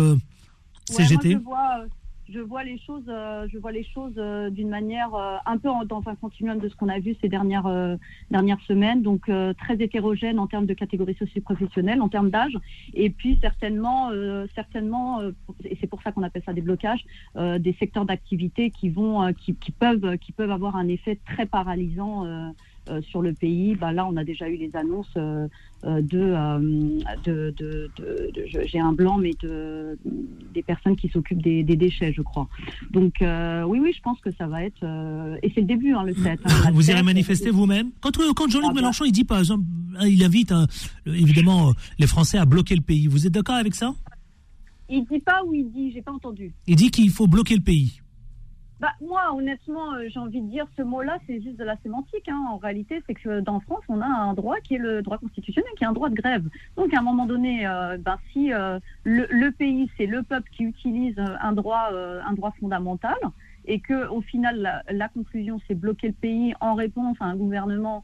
CGT 0.85 1.31
je 1.31 1.37
vois 1.37 1.85
les 2.63 2.77
choses, 2.85 3.03
euh, 3.07 3.47
je 3.51 3.57
vois 3.57 3.71
les 3.71 3.83
choses 3.83 4.13
euh, 4.17 4.49
d'une 4.49 4.69
manière 4.69 5.13
euh, 5.15 5.37
un 5.45 5.57
peu 5.57 5.69
dans 5.85 6.03
un 6.05 6.15
continuum 6.15 6.59
de 6.59 6.69
ce 6.69 6.75
qu'on 6.75 6.89
a 6.89 6.99
vu 6.99 7.15
ces 7.21 7.29
dernières 7.29 7.69
dernières 8.29 8.61
semaines, 8.61 9.01
donc 9.01 9.29
très 9.57 9.81
hétérogène 9.81 10.39
en 10.39 10.47
termes 10.47 10.65
de 10.65 10.73
catégories 10.73 11.15
socio-professionnelles, 11.15 12.01
en 12.01 12.09
termes 12.09 12.29
d'âge, 12.29 12.57
et 12.93 13.09
puis 13.09 13.37
certainement, 13.41 14.11
certainement, 14.55 15.21
et 15.63 15.77
c'est 15.79 15.87
pour 15.87 16.01
ça 16.01 16.11
qu'on 16.11 16.23
appelle 16.23 16.43
ça 16.45 16.53
des 16.53 16.61
blocages, 16.61 17.03
des 17.35 17.75
secteurs 17.79 18.05
d'activité 18.05 18.71
qui 18.71 18.89
vont, 18.89 19.33
qui, 19.33 19.55
qui, 19.55 19.71
peuvent, 19.71 20.17
qui 20.17 20.31
peuvent 20.31 20.51
avoir 20.51 20.75
un 20.75 20.87
effet 20.87 21.19
très 21.25 21.45
paralysant 21.45 22.53
sur 23.01 23.21
le 23.21 23.33
pays, 23.33 23.75
bah, 23.75 23.91
là, 23.91 24.05
on 24.05 24.15
a 24.17 24.23
déjà 24.23 24.49
eu 24.49 24.55
les 24.55 24.75
annonces 24.75 25.07
euh, 25.17 25.47
euh, 25.85 26.01
de, 26.01 27.51
de, 27.55 27.89
j'ai 28.45 28.79
un 28.79 28.91
blanc, 28.91 29.17
mais 29.17 29.31
de, 29.41 29.97
des 30.53 30.63
personnes 30.63 30.95
qui 30.95 31.09
s'occupent 31.09 31.41
des, 31.41 31.63
déchets, 31.63 32.13
je 32.13 32.21
crois. 32.21 32.47
Donc, 32.91 33.15
oui, 33.21 33.79
oui, 33.79 33.93
je 33.95 34.01
pense 34.01 34.19
que 34.19 34.31
ça 34.31 34.47
va 34.47 34.63
être. 34.63 34.83
et 35.41 35.51
c'est 35.53 35.61
le 35.61 35.67
début, 35.67 35.93
hein, 35.93 36.03
le 36.03 36.13
7. 36.13 36.39
Hein, 36.43 36.71
vous 36.73 36.89
irez 36.89 37.03
manifester 37.03 37.49
vous-même? 37.49 37.91
Quand, 38.01 38.11
quand 38.35 38.49
Jean-Luc 38.49 38.69
ah, 38.69 38.73
bah. 38.73 38.81
Mélenchon, 38.81 39.05
il 39.05 39.11
dit, 39.11 39.23
par 39.23 39.39
exemple, 39.39 39.63
il 40.01 40.23
invite 40.23 40.53
évidemment 41.05 41.73
les 41.97 42.07
Français 42.07 42.37
à 42.37 42.45
bloquer 42.45 42.75
le 42.75 42.81
pays. 42.81 43.07
Vous 43.07 43.25
êtes 43.25 43.33
d'accord 43.33 43.55
avec 43.55 43.75
ça? 43.75 43.93
Il 44.89 45.05
dit 45.05 45.19
pas 45.19 45.43
ou 45.45 45.53
il 45.53 45.69
dit 45.71 45.91
J'ai 45.91 46.01
pas 46.01 46.11
entendu. 46.11 46.51
Il 46.67 46.75
dit 46.75 46.89
qu'il 46.89 47.09
faut 47.11 47.27
bloquer 47.27 47.55
le 47.55 47.61
pays. 47.61 48.01
Bah, 48.79 48.93
moi, 49.01 49.33
honnêtement, 49.35 49.93
euh, 49.93 50.07
j'ai 50.07 50.19
envie 50.19 50.39
de 50.39 50.49
dire 50.49 50.65
ce 50.77 50.81
mot-là, 50.81 51.17
c'est 51.27 51.41
juste 51.41 51.57
de 51.57 51.65
la 51.65 51.75
sémantique. 51.83 52.29
Hein. 52.29 52.41
En 52.49 52.57
réalité, 52.57 53.03
c'est 53.05 53.13
que 53.13 53.41
dans 53.41 53.59
France, 53.59 53.83
on 53.89 53.99
a 53.99 54.05
un 54.05 54.33
droit 54.33 54.55
qui 54.63 54.75
est 54.75 54.79
le 54.79 55.01
droit 55.01 55.17
constitutionnel, 55.17 55.69
qui 55.77 55.83
est 55.83 55.87
un 55.87 55.91
droit 55.91 56.09
de 56.09 56.15
grève. 56.15 56.47
Donc, 56.77 56.93
à 56.93 56.99
un 56.99 57.01
moment 57.01 57.25
donné, 57.25 57.67
euh, 57.67 57.97
ben, 57.97 58.17
si 58.31 58.53
euh, 58.53 58.79
le, 59.03 59.49
pays, 59.49 59.91
c'est 59.97 60.05
le 60.05 60.23
peuple 60.23 60.49
qui 60.55 60.63
utilise 60.63 61.19
un 61.19 61.51
droit, 61.51 61.89
un 61.91 62.33
droit 62.33 62.53
fondamental, 62.59 63.17
et 63.65 63.81
que 63.81 64.07
au 64.07 64.21
final, 64.21 64.57
la, 64.61 64.83
la 64.89 65.09
conclusion, 65.09 65.59
c'est 65.67 65.75
bloquer 65.75 66.07
le 66.07 66.13
pays 66.13 66.53
en 66.61 66.73
réponse 66.73 67.17
à 67.19 67.25
un 67.25 67.35
gouvernement 67.35 68.03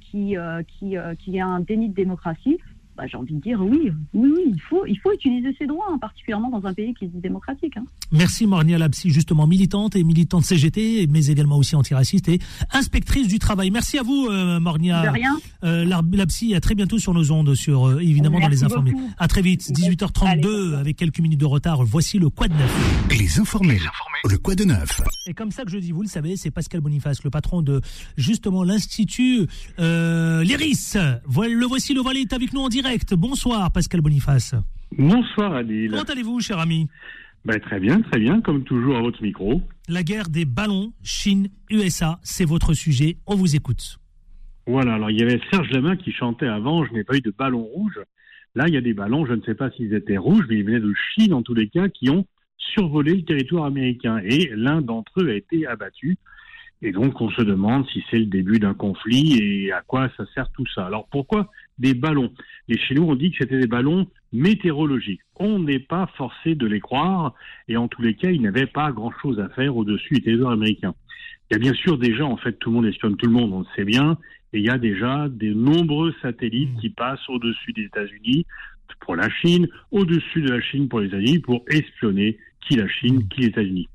qui, 0.00 0.36
qui, 0.68 0.96
qui 1.18 1.40
a 1.40 1.46
un 1.46 1.60
déni 1.60 1.90
de 1.90 1.94
démocratie, 1.94 2.58
bah, 2.96 3.04
j'ai 3.06 3.16
envie 3.16 3.34
de 3.34 3.40
dire 3.40 3.60
oui, 3.60 3.92
oui, 4.14 4.30
oui, 4.34 4.42
il 4.54 4.60
faut, 4.60 4.86
il 4.86 4.98
faut 4.98 5.12
utiliser 5.12 5.54
ses 5.58 5.66
droits, 5.66 5.86
hein, 5.90 5.98
particulièrement 5.98 6.48
dans 6.50 6.66
un 6.66 6.72
pays 6.72 6.94
qui 6.94 7.04
est 7.04 7.10
démocratique. 7.12 7.76
Hein. 7.76 7.84
Merci 8.12 8.46
Mornia 8.46 8.78
Lapsi, 8.78 9.10
justement 9.10 9.46
militante 9.46 9.96
et 9.96 10.04
militante 10.04 10.44
CGT, 10.44 11.06
mais 11.10 11.26
également 11.26 11.58
aussi 11.58 11.76
antiraciste 11.76 12.28
et 12.28 12.38
inspectrice 12.72 13.28
du 13.28 13.38
travail. 13.38 13.70
Merci 13.70 13.98
à 13.98 14.02
vous 14.02 14.28
euh, 14.30 14.60
Mornia. 14.60 15.02
De 15.02 15.08
rien. 15.08 15.38
Euh, 15.64 15.84
Lapsi, 16.12 16.54
à 16.54 16.60
très 16.60 16.74
bientôt 16.74 16.98
sur 16.98 17.12
nos 17.12 17.30
ondes, 17.32 17.54
sur 17.54 17.88
euh, 17.88 18.00
évidemment 18.00 18.40
dans 18.40 18.48
les 18.48 18.64
informés. 18.64 18.94
À 19.18 19.28
très 19.28 19.42
vite, 19.42 19.62
18h32 19.70 20.76
avec 20.76 20.96
quelques 20.96 21.20
minutes 21.20 21.40
de 21.40 21.46
retard. 21.46 21.84
Voici 21.84 22.18
le 22.18 22.30
Quad 22.30 22.52
Neuf. 22.52 23.08
Les 23.10 23.38
informés, 23.38 23.80
le 24.28 24.38
Quad 24.38 24.60
Neuf. 24.62 25.02
Et 25.26 25.34
comme 25.34 25.50
ça 25.50 25.64
que 25.64 25.70
je 25.70 25.78
dis, 25.78 25.92
vous 25.92 26.02
le 26.02 26.08
savez, 26.08 26.36
c'est 26.36 26.50
Pascal 26.50 26.80
Boniface, 26.80 27.22
le 27.24 27.30
patron 27.30 27.62
de 27.62 27.80
justement 28.16 28.64
l'institut 28.64 29.46
euh, 29.78 30.42
l'Iris. 30.44 30.96
Le 30.96 31.66
voici, 31.66 31.94
le 31.94 32.00
voilà 32.00 32.20
est 32.20 32.32
avec 32.32 32.52
nous 32.52 32.60
en 32.60 32.68
direct. 32.68 32.85
Bonsoir 33.16 33.72
Pascal 33.72 34.00
Boniface. 34.00 34.54
Bonsoir 34.96 35.54
Adil. 35.54 35.90
Comment 35.90 36.02
allez-vous 36.04 36.40
cher 36.40 36.58
ami? 36.60 36.86
Ben, 37.44 37.58
Très 37.58 37.80
bien, 37.80 38.00
très 38.00 38.20
bien, 38.20 38.40
comme 38.40 38.62
toujours 38.62 38.96
à 38.96 39.00
votre 39.00 39.20
micro. 39.22 39.60
La 39.88 40.04
guerre 40.04 40.28
des 40.28 40.44
ballons 40.44 40.92
Chine-USA, 41.02 42.20
c'est 42.22 42.44
votre 42.44 42.74
sujet, 42.74 43.16
on 43.26 43.34
vous 43.34 43.56
écoute. 43.56 43.98
Voilà, 44.68 44.94
alors 44.94 45.10
il 45.10 45.18
y 45.18 45.22
avait 45.22 45.40
Serge 45.50 45.68
Lamain 45.70 45.96
qui 45.96 46.12
chantait 46.12 46.46
avant, 46.46 46.84
je 46.84 46.92
n'ai 46.92 47.02
pas 47.02 47.16
eu 47.16 47.20
de 47.20 47.34
ballon 47.36 47.64
rouge. 47.64 47.98
Là, 48.54 48.68
il 48.68 48.74
y 48.74 48.76
a 48.76 48.80
des 48.80 48.94
ballons, 48.94 49.26
je 49.26 49.32
ne 49.32 49.42
sais 49.42 49.54
pas 49.54 49.70
s'ils 49.72 49.92
étaient 49.92 50.16
rouges, 50.16 50.44
mais 50.48 50.56
ils 50.56 50.64
venaient 50.64 50.78
de 50.78 50.94
Chine 51.12 51.34
en 51.34 51.42
tous 51.42 51.54
les 51.54 51.68
cas, 51.68 51.88
qui 51.88 52.08
ont 52.08 52.24
survolé 52.56 53.14
le 53.14 53.24
territoire 53.24 53.64
américain. 53.64 54.20
Et 54.24 54.50
l'un 54.54 54.80
d'entre 54.80 55.22
eux 55.22 55.28
a 55.28 55.34
été 55.34 55.66
abattu. 55.66 56.18
Et 56.82 56.92
donc, 56.92 57.20
on 57.20 57.30
se 57.30 57.42
demande 57.42 57.86
si 57.88 58.04
c'est 58.10 58.18
le 58.18 58.26
début 58.26 58.58
d'un 58.58 58.74
conflit 58.74 59.38
et 59.42 59.72
à 59.72 59.82
quoi 59.82 60.08
ça 60.16 60.24
sert 60.34 60.48
tout 60.50 60.66
ça. 60.74 60.86
Alors, 60.86 61.08
pourquoi 61.10 61.50
des 61.78 61.94
ballons 61.94 62.32
Les 62.68 62.78
Chinois 62.78 63.12
ont 63.12 63.16
dit 63.16 63.30
que 63.30 63.38
c'était 63.40 63.58
des 63.58 63.66
ballons 63.66 64.06
météorologiques. 64.32 65.20
On 65.36 65.58
n'est 65.58 65.78
pas 65.78 66.08
forcé 66.16 66.54
de 66.54 66.66
les 66.66 66.80
croire, 66.80 67.34
et 67.68 67.76
en 67.76 67.88
tous 67.88 68.02
les 68.02 68.14
cas, 68.14 68.30
ils 68.30 68.42
n'avaient 68.42 68.66
pas 68.66 68.92
grand-chose 68.92 69.40
à 69.40 69.48
faire 69.50 69.76
au-dessus 69.76 70.14
des 70.14 70.22
territoires 70.22 70.52
américains. 70.52 70.94
Il 71.50 71.54
y 71.54 71.56
a 71.56 71.60
bien 71.60 71.74
sûr 71.74 71.98
déjà, 71.98 72.24
en 72.24 72.36
fait, 72.36 72.52
tout 72.58 72.70
le 72.70 72.76
monde 72.76 72.86
espionne 72.86 73.16
tout 73.16 73.26
le 73.26 73.32
monde, 73.32 73.52
on 73.52 73.60
le 73.60 73.66
sait 73.76 73.84
bien, 73.84 74.18
et 74.52 74.58
il 74.58 74.64
y 74.64 74.70
a 74.70 74.78
déjà 74.78 75.28
de 75.28 75.52
nombreux 75.52 76.14
satellites 76.22 76.74
mmh. 76.76 76.80
qui 76.80 76.90
passent 76.90 77.28
au-dessus 77.28 77.72
des 77.72 77.82
États-Unis 77.82 78.46
pour 79.00 79.16
la 79.16 79.28
Chine, 79.28 79.68
au-dessus 79.90 80.42
de 80.42 80.50
la 80.50 80.60
Chine 80.60 80.88
pour 80.88 81.00
les 81.00 81.08
États-Unis, 81.08 81.38
pour 81.40 81.64
espionner 81.68 82.38
qui 82.60 82.76
la 82.76 82.88
Chine, 82.88 83.16
mmh. 83.16 83.28
qui 83.28 83.40
les 83.42 83.46
États-Unis. 83.48 83.88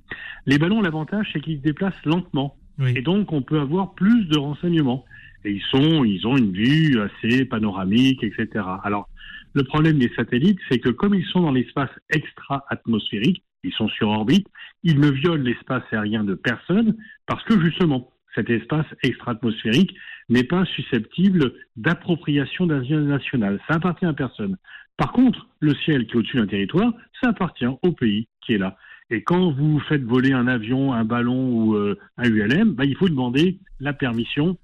Les 0.46 0.58
ballons, 0.58 0.82
l'avantage, 0.82 1.30
c'est 1.34 1.42
qu'ils 1.42 1.58
se 1.58 1.64
déplacent 1.64 2.06
lentement. 2.06 2.56
Et 2.96 3.02
donc, 3.02 3.32
on 3.32 3.44
peut 3.44 3.60
avoir 3.60 3.94
plus 3.94 4.26
de 4.26 4.40
renseignements. 4.40 5.06
Et 5.44 5.52
ils 5.52 5.64
sont, 5.64 6.04
ils 6.04 6.26
ont 6.28 6.38
une 6.38 6.52
vue 6.52 7.00
assez 7.00 7.46
panoramique, 7.46 8.24
etc. 8.24 8.64
Alors, 8.84 9.10
le 9.54 9.64
problème 9.64 9.98
des 9.98 10.12
satellites, 10.16 10.60
c'est 10.70 10.80
que 10.80 10.90
comme 10.90 11.14
ils 11.14 11.26
sont 11.26 11.42
dans 11.42 11.52
l'espace 11.52 11.90
extra-atmosphérique, 12.10 13.44
ils 13.64 13.74
sont 13.74 13.90
sur 13.90 14.10
orbite, 14.10 14.48
ils 14.84 15.00
ne 15.00 15.10
violent 15.10 15.44
l'espace 15.44 15.84
aérien 15.92 16.24
de 16.24 16.36
personne 16.36 16.96
parce 17.28 17.44
que 17.44 17.60
justement, 17.60 18.12
cet 18.34 18.50
espace 18.50 18.86
extra-atmosphérique 19.04 19.96
n'est 20.30 20.44
pas 20.46 20.66
susceptible 20.66 21.54
d'appropriation 21.76 22.66
d'avion 22.66 23.02
national. 23.02 23.60
Ça 23.68 23.76
appartient 23.76 24.06
à 24.06 24.14
personne. 24.14 24.58
Par 24.98 25.12
contre, 25.12 25.48
le 25.60 25.74
ciel 25.76 26.06
qui 26.06 26.14
est 26.14 26.16
au-dessus 26.18 26.38
d'un 26.38 26.48
territoire, 26.48 26.94
ça 27.22 27.30
appartient 27.30 27.66
au 27.66 27.92
pays 27.92 28.28
qui 28.42 28.54
est 28.54 28.58
là. 28.58 28.78
Et 29.10 29.24
quand 29.24 29.52
vous 29.52 29.80
faites 29.82 30.04
voler 30.04 30.32
un 30.32 30.48
avion, 30.48 30.94
un 30.94 31.04
ballon 31.04 31.50
ou 31.50 31.76
euh, 31.76 31.98
un 32.18 32.30
ULM, 32.30 32.74
bah, 32.74 32.86
il 32.86 32.96
faut 32.96 33.10
demander 33.10 33.60
la 33.82 33.92
permission 33.92 34.58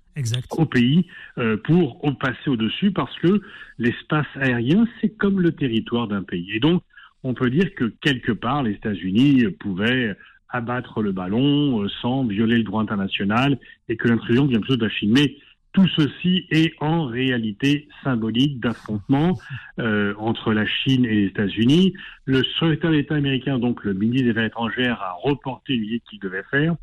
au 0.52 0.66
pays 0.66 1.08
euh, 1.38 1.58
pour 1.58 2.02
passer 2.20 2.50
au-dessus 2.50 2.92
parce 2.92 3.16
que 3.20 3.42
l'espace 3.78 4.28
aérien, 4.36 4.88
c'est 5.00 5.10
comme 5.10 5.42
le 5.42 5.52
territoire 5.52 6.08
d'un 6.08 6.24
pays. 6.24 6.56
Et 6.56 6.60
donc, 6.60 6.84
on 7.24 7.34
peut 7.34 7.50
dire 7.50 7.74
que 7.76 7.86
quelque 8.02 8.32
part, 8.32 8.64
les 8.64 8.72
États-Unis 8.72 9.46
pouvaient 9.60 10.16
abattre 10.50 11.02
le 11.02 11.12
ballon 11.12 11.84
euh, 11.84 11.88
sans 12.02 12.24
violer 12.26 12.58
le 12.58 12.64
droit 12.64 12.82
international 12.82 13.60
et 13.90 13.98
que 13.98 14.08
l'intrusion 14.08 14.46
vient 14.46 14.60
plutôt 14.60 14.78
de 14.78 14.86
la 14.86 14.92
Chine. 14.92 15.12
Mais 15.14 15.36
tout 15.74 15.88
ceci 15.96 16.48
est 16.50 16.74
en 16.80 17.06
réalité 17.06 17.88
symbolique 18.04 18.60
d'affrontement 18.60 19.38
euh, 19.80 20.14
entre 20.18 20.54
la 20.54 20.66
Chine 20.66 21.06
et 21.06 21.14
les 21.14 21.26
États-Unis. 21.28 21.94
Le 22.26 22.44
secrétaire 22.44 22.92
d'État 22.92 23.16
américain, 23.16 23.60
donc 23.60 23.84
le 23.84 23.94
ministre 23.94 24.26
des 24.26 24.32
Affaires 24.32 24.46
étrangères, 24.46 25.02
a 25.02 25.14
reporté 25.22 25.74
une 25.74 25.84
visite 25.84 26.04
qu'il 26.10 26.20
devait 26.20 26.46
faire. 26.50 26.76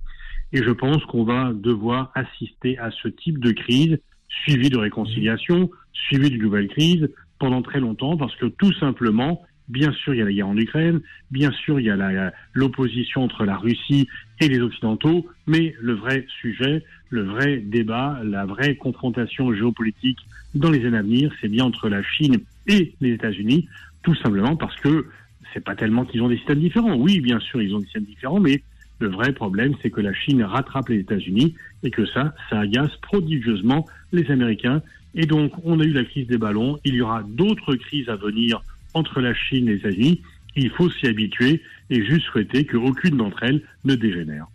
Et 0.55 0.63
je 0.63 0.71
pense 0.71 1.05
qu'on 1.05 1.25
va 1.25 1.53
devoir 1.53 2.11
assister 2.15 2.79
à 2.79 2.91
ce 2.91 3.09
type 3.09 3.39
de 3.39 3.53
crise, 3.53 3.99
suivie 4.29 4.71
de 4.71 4.79
réconciliation, 4.79 5.71
suivie 5.93 6.31
d'une 6.31 6.43
nouvelle 6.43 6.69
crise, 6.69 7.11
pendant 7.39 7.61
très 7.61 7.81
longtemps, 7.81 8.17
parce 8.17 8.35
que 8.37 8.47
tout 8.47 8.73
simplement, 8.75 9.43
Bien 9.69 9.93
sûr, 9.93 10.13
il 10.13 10.19
y 10.19 10.21
a 10.21 10.27
la 10.27 10.33
guerre 10.33 10.49
en 10.49 10.57
Ukraine, 10.59 11.01
bien 11.31 11.51
sûr, 11.51 11.81
il 11.81 11.87
y 11.87 11.91
a 11.91 12.33
l'opposition 12.53 13.23
entre 13.23 13.45
la 13.45 13.57
Russie 13.57 14.07
et 14.41 14.49
les 14.49 14.61
Occidentaux, 14.61 15.27
mais 15.47 15.75
le 15.81 15.95
vrai 15.95 16.27
sujet, 16.41 16.85
le 17.09 17.23
vrai 17.23 17.57
débat, 17.59 18.21
la 18.25 18.45
vraie 18.45 18.77
confrontation 18.77 19.55
géopolitique 19.55 20.19
dans 20.55 20.71
les 20.71 20.85
années 20.85 20.99
à 20.99 21.03
venir, 21.03 21.33
c'est 21.41 21.49
bien 21.49 21.65
entre 21.65 21.89
la 21.89 22.03
Chine 22.03 22.41
et 22.67 22.95
les 23.01 23.13
États-Unis, 23.13 23.67
tout 24.03 24.15
simplement 24.17 24.55
parce 24.55 24.77
que 24.81 25.07
c'est 25.55 25.65
pas 25.65 25.77
tellement 25.77 26.05
qu'ils 26.05 26.21
ont 26.21 26.29
des 26.29 26.37
systèmes 26.37 26.61
différents. 26.61 26.97
Oui, 26.97 27.21
bien 27.21 27.41
sûr, 27.41 27.63
ils 27.63 27.75
ont 27.75 27.79
des 27.79 27.85
systèmes 27.85 28.05
différents, 28.05 28.41
mais 28.41 28.63
le 29.01 29.09
vrai 29.09 29.33
problème, 29.33 29.75
c'est 29.83 29.91
que 29.91 30.01
la 30.01 30.15
Chine 30.15 30.43
rattrape 30.43 30.89
les 30.89 31.01
États-Unis 31.01 31.55
et 31.83 31.91
que 31.91 32.07
ça, 32.07 32.35
ça 32.49 32.61
agace 32.61 32.95
prodigieusement 33.03 33.87
les 34.13 34.31
Américains. 34.31 34.83
Et 35.15 35.27
donc, 35.27 35.53
on 35.65 35.81
a 35.81 35.85
eu 35.85 35.93
la 35.93 36.05
crise 36.05 36.27
des 36.27 36.39
ballons. 36.39 36.79
Il 36.85 36.95
y 36.95 37.01
aura 37.01 37.23
d'autres 37.23 37.75
crises 37.75 38.09
à 38.09 38.17
venir 38.17 38.63
entre 38.95 39.21
la 39.21 39.35
Chine 39.35 39.69
et 39.69 39.73
les 39.73 39.79
États-Unis. 39.79 40.21
Il 40.57 40.71
faut 40.71 40.89
s'y 40.91 41.07
habituer 41.07 41.61
et 41.91 42.05
juste 42.05 42.27
souhaiter 42.27 42.65
qu'aucune 42.65 43.17
d'entre 43.17 43.43
elles 43.43 43.63
ne 43.85 43.95
dégénère. 43.95 44.47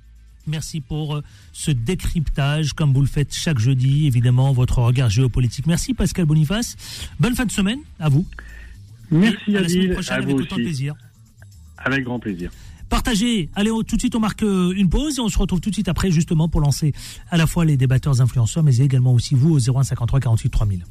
Merci 0.47 0.82
pour 0.82 1.17
euh, 1.17 1.21
ce 1.52 1.71
décryptage, 1.71 2.73
comme 2.73 2.93
vous 2.93 3.02
le 3.02 3.08
faites 3.08 3.34
chaque 3.34 3.60
jeudi, 3.60 4.08
évidemment, 4.08 4.52
votre 4.52 4.80
regard 4.80 5.10
géopolitique. 5.10 5.67
Merci 5.67 5.93
Pascal 5.93 6.25
Boniface. 6.25 6.75
Bonne 7.19 7.36
fin 7.36 7.45
de 7.45 7.52
semaine 7.52 7.80
à 7.99 8.10
vous. 8.10 8.25
Merci 9.12 9.56
à 9.56 9.62
la 9.62 9.69
semaine 9.69 9.93
prochaine 9.93 10.23
avec 10.23 10.36
autant 10.36 10.56
de 10.56 10.63
plaisir. 10.63 10.95
Avec 11.78 12.04
grand 12.04 12.19
plaisir. 12.19 12.52
Partagez. 12.89 13.49
Allez, 13.56 13.69
tout 13.88 13.95
de 13.95 14.02
suite, 14.02 14.15
on 14.15 14.19
marque 14.19 14.43
euh, 14.43 14.73
une 14.75 14.89
pause 14.89 15.17
et 15.17 15.21
on 15.21 15.30
se 15.30 15.38
retrouve 15.38 15.62
tout 15.62 15.69
de 15.69 15.75
suite 15.75 15.88
après, 15.88 16.12
justement, 16.12 16.49
pour 16.49 16.62
lancer 16.62 16.93
à 17.30 17.38
la 17.38 17.47
fois 17.47 17.65
les 17.65 17.78
débatteurs 17.78 18.21
influenceurs, 18.21 18.63
mais 18.63 18.78
également 18.78 19.13
aussi 19.13 19.36
vous 19.36 19.52
au 19.52 19.60
0153 19.60 20.19
48 20.19 20.49
3000. 20.49 20.86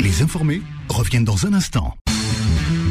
Les 0.00 0.22
informés 0.22 0.62
reviennent 0.88 1.24
dans 1.24 1.46
un 1.46 1.52
instant. 1.52 1.94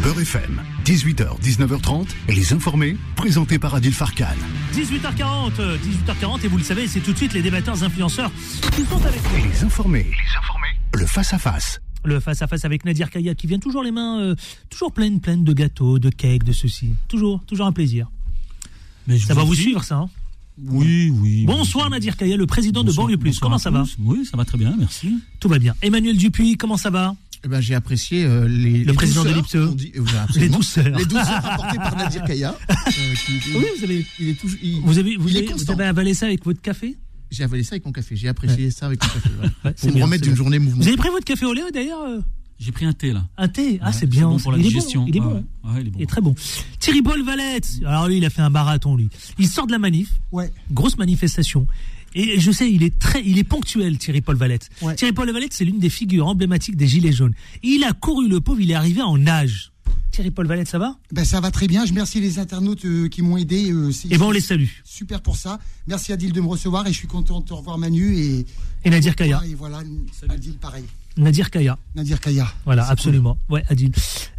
Beurre 0.02 0.22
FM, 0.22 0.62
18h, 0.86 1.40
19h30, 1.42 2.08
et 2.30 2.34
les 2.34 2.54
informés, 2.54 2.98
présentés 3.16 3.60
par 3.60 3.76
Adil 3.76 3.94
Farkan. 3.94 4.26
18h40, 4.74 5.52
18h40, 5.80 6.46
et 6.46 6.48
vous 6.48 6.58
le 6.58 6.64
savez, 6.64 6.88
c'est 6.88 7.00
tout 7.00 7.12
de 7.12 7.18
suite 7.18 7.34
les 7.34 7.42
débatteurs 7.42 7.84
influenceurs 7.84 8.32
qui 8.76 8.86
sont 8.86 9.04
avec 9.06 9.22
nous. 9.32 9.38
Et 9.38 9.50
les 9.50 9.64
informés, 9.64 10.04
les 10.04 10.38
informés, 10.38 10.68
le 10.94 11.06
face-à-face. 11.06 11.82
Le 12.08 12.22
face-à-face 12.22 12.64
avec 12.64 12.86
Nadir 12.86 13.10
Kaya 13.10 13.36
qui 13.36 13.48
vient 13.48 13.60
toujours 13.60 13.84
les 13.84 13.92
mains, 13.92 14.20
euh, 14.22 14.36
toujours 14.70 14.94
pleines, 14.94 15.20
pleines 15.20 15.44
de 15.44 15.52
gâteaux, 15.52 16.00
de 16.00 16.10
cakes, 16.10 16.46
de 16.46 16.54
ceci. 16.54 16.94
Toujours, 17.10 17.44
toujours 17.46 17.66
un 17.66 17.74
plaisir. 17.74 18.10
Mais 19.08 19.18
je 19.18 19.26
Ça 19.26 19.34
va 19.34 19.44
vous 19.44 19.56
suivre, 19.56 19.84
ça 19.84 19.96
hein? 19.98 20.10
Oui, 20.58 21.12
oui. 21.14 21.44
Bonsoir 21.46 21.90
Nadir 21.90 22.16
Kaya, 22.16 22.38
le 22.38 22.46
président 22.48 22.82
de 22.82 22.88
Bonsoir- 22.88 23.08
Banlieue 23.08 23.18
Plus. 23.18 23.40
Comment 23.40 23.58
ça 23.58 23.70
va? 23.72 23.84
Oui, 24.00 24.26
ça 24.26 24.38
va 24.38 24.46
très 24.46 24.58
bien, 24.58 24.74
merci. 24.80 25.20
Tout 25.42 25.50
va 25.50 25.60
bien. 25.60 25.76
Emmanuel 25.82 26.16
Dupuis, 26.18 26.56
comment 26.56 26.78
ça 26.78 26.90
va? 26.90 27.14
Eh 27.44 27.50
ben, 27.50 27.60
j'ai 27.60 27.76
apprécié 27.76 28.24
euh, 28.24 28.48
les, 28.48 28.86
les 28.86 28.94
président 28.94 29.24
de 29.26 29.34
douceurs, 29.34 29.68
l'IPSE. 29.68 29.72
on 29.72 29.76
dit- 29.76 29.92
euh. 29.98 30.40
Les 30.40 30.50
douceurs. 30.50 30.98
Les 30.98 31.06
douceurs 31.06 31.46
apportées 31.46 31.78
par 31.78 31.96
Nadir 31.98 32.24
Kaya. 32.24 32.56
euh, 32.70 32.74
qui- 33.26 33.34
Oui, 33.56 33.66
vous 33.78 33.84
avez, 33.84 34.06
il 34.20 34.30
est 34.30 34.34
toujours, 34.40 34.60
il- 34.64 34.80
vous 34.82 34.98
avez, 34.98 35.16
vous 35.18 35.28
il 35.30 35.36
est 35.36 35.40
avez, 35.40 35.48
vous 35.48 35.54
constant. 35.54 35.74
avez 35.74 35.84
avalé 35.84 36.14
ça 36.14 36.26
avec 36.28 36.44
votre 36.46 36.62
café? 36.62 36.96
J'ai 37.32 37.44
avalé 37.44 37.64
ça 37.64 37.74
avec 37.74 37.86
mon 37.86 37.92
café. 37.92 38.16
J'ai 38.16 38.28
apprécié 38.28 38.72
ça 38.72 38.86
avec 38.88 39.02
mon 39.04 39.10
café. 39.10 39.30
Ouais, 39.66 39.74
c'est 39.76 39.82
Pour 39.82 39.90
me 39.90 39.94
bien, 39.96 40.06
remettre 40.06 40.24
d'une 40.24 40.36
journée 40.36 40.60
mouvement. 40.60 40.82
Vous 40.82 40.88
avez 40.88 40.98
pris 40.98 41.10
votre 41.10 41.26
café 41.26 41.46
au 41.46 41.54
lait 41.54 41.62
d'ailleurs 41.74 42.02
euh, 42.04 42.20
J'ai 42.60 42.72
pris 42.72 42.86
un 42.86 42.94
thé 42.94 43.12
là. 43.14 43.26
Un 43.38 43.48
thé 43.48 43.80
Ah, 43.82 43.88
Ouais, 43.88 43.94
c'est 43.94 44.06
bien. 44.08 44.28
bon 44.30 44.38
pour 44.40 44.52
la 44.52 44.58
il 44.58 44.68
est 44.68 44.72
bon. 44.96 45.06
Il 45.08 45.18
est 45.18 45.20
bon. 45.20 45.34
ouais. 45.36 45.44
Ouais, 45.66 45.82
il 45.82 45.88
est 45.88 45.90
bon. 45.92 46.00
Il 46.00 46.04
est 46.04 46.08
très 46.08 46.22
bon. 46.22 46.36
Thierry 46.80 47.02
Paul 47.02 47.24
Valette. 47.24 47.68
Alors 47.86 48.08
lui, 48.08 48.18
il 48.18 48.26
a 48.26 48.30
fait 48.30 48.42
un 48.42 48.50
marathon, 48.50 48.96
lui. 48.96 49.10
Il 49.38 49.48
sort 49.48 49.68
de 49.68 49.72
la 49.72 49.80
manif. 49.80 50.10
Ouais. 50.32 50.52
Grosse 50.72 50.98
manifestation. 50.98 51.68
Et 52.16 52.40
je 52.40 52.52
sais, 52.52 52.72
il 52.72 52.84
est 52.84 52.98
très, 52.98 53.22
il 53.24 53.38
est 53.38 53.44
ponctuel, 53.44 53.98
Thierry 53.98 54.22
Paul 54.22 54.38
Valette. 54.38 54.70
Ouais. 54.82 54.96
Thierry 54.96 55.14
Paul 55.14 55.30
Valette, 55.32 55.54
c'est 55.54 55.66
l'une 55.66 55.78
des 55.80 55.90
figures 55.90 56.26
emblématiques 56.28 56.76
des 56.78 56.88
Gilets 56.88 57.12
jaunes. 57.12 57.34
Il 57.62 57.84
a 57.84 57.94
couru 57.94 58.28
le 58.28 58.40
pauvre, 58.42 58.62
il 58.62 58.72
est 58.72 58.76
arrivé 58.76 59.02
en 59.02 59.18
nage. 59.18 59.72
Thierry 60.12 60.32
Paul 60.32 60.48
Valette, 60.48 60.68
ça 60.68 60.80
va? 60.80 60.96
Ben, 61.12 61.24
ça 61.26 61.40
va 61.40 61.52
très 61.52 61.68
bien. 61.68 61.86
Je 61.86 61.92
remercie 61.92 62.20
les 62.20 62.40
internautes 62.40 62.86
euh, 62.86 63.08
qui 63.08 63.22
m'ont 63.22 63.38
aidé. 63.38 63.72
euh, 63.72 63.92
c'est- 63.92 64.08
Eh 64.10 64.18
ben, 64.18 64.26
on 64.26 64.32
les 64.32 64.42
salue. 64.42 64.66
Super 64.84 65.22
pour 65.22 65.38
ça. 65.38 65.60
Merci 65.86 66.12
Adil 66.12 66.32
de 66.34 66.42
me 66.42 66.48
recevoir 66.48 66.88
et 66.88 66.92
je 66.94 66.98
suis 66.98 67.08
content 67.08 67.40
de 67.42 67.46
te 67.46 67.54
revoir 67.54 67.78
Manu 67.78 68.16
et, 68.18 68.46
Et 68.84 68.90
Nadir 68.90 69.16
Kaya. 69.16 69.42
et 69.46 69.54
voilà 69.54 69.82
Adil 70.30 70.54
pareil. 70.58 70.86
Nadir 71.18 71.50
Kaya. 71.50 71.78
Nadir 71.96 72.20
Kaya. 72.20 72.48
Voilà, 72.66 72.88
absolument. 72.90 73.38
Ouais, 73.50 73.64
Adil. 73.70 73.92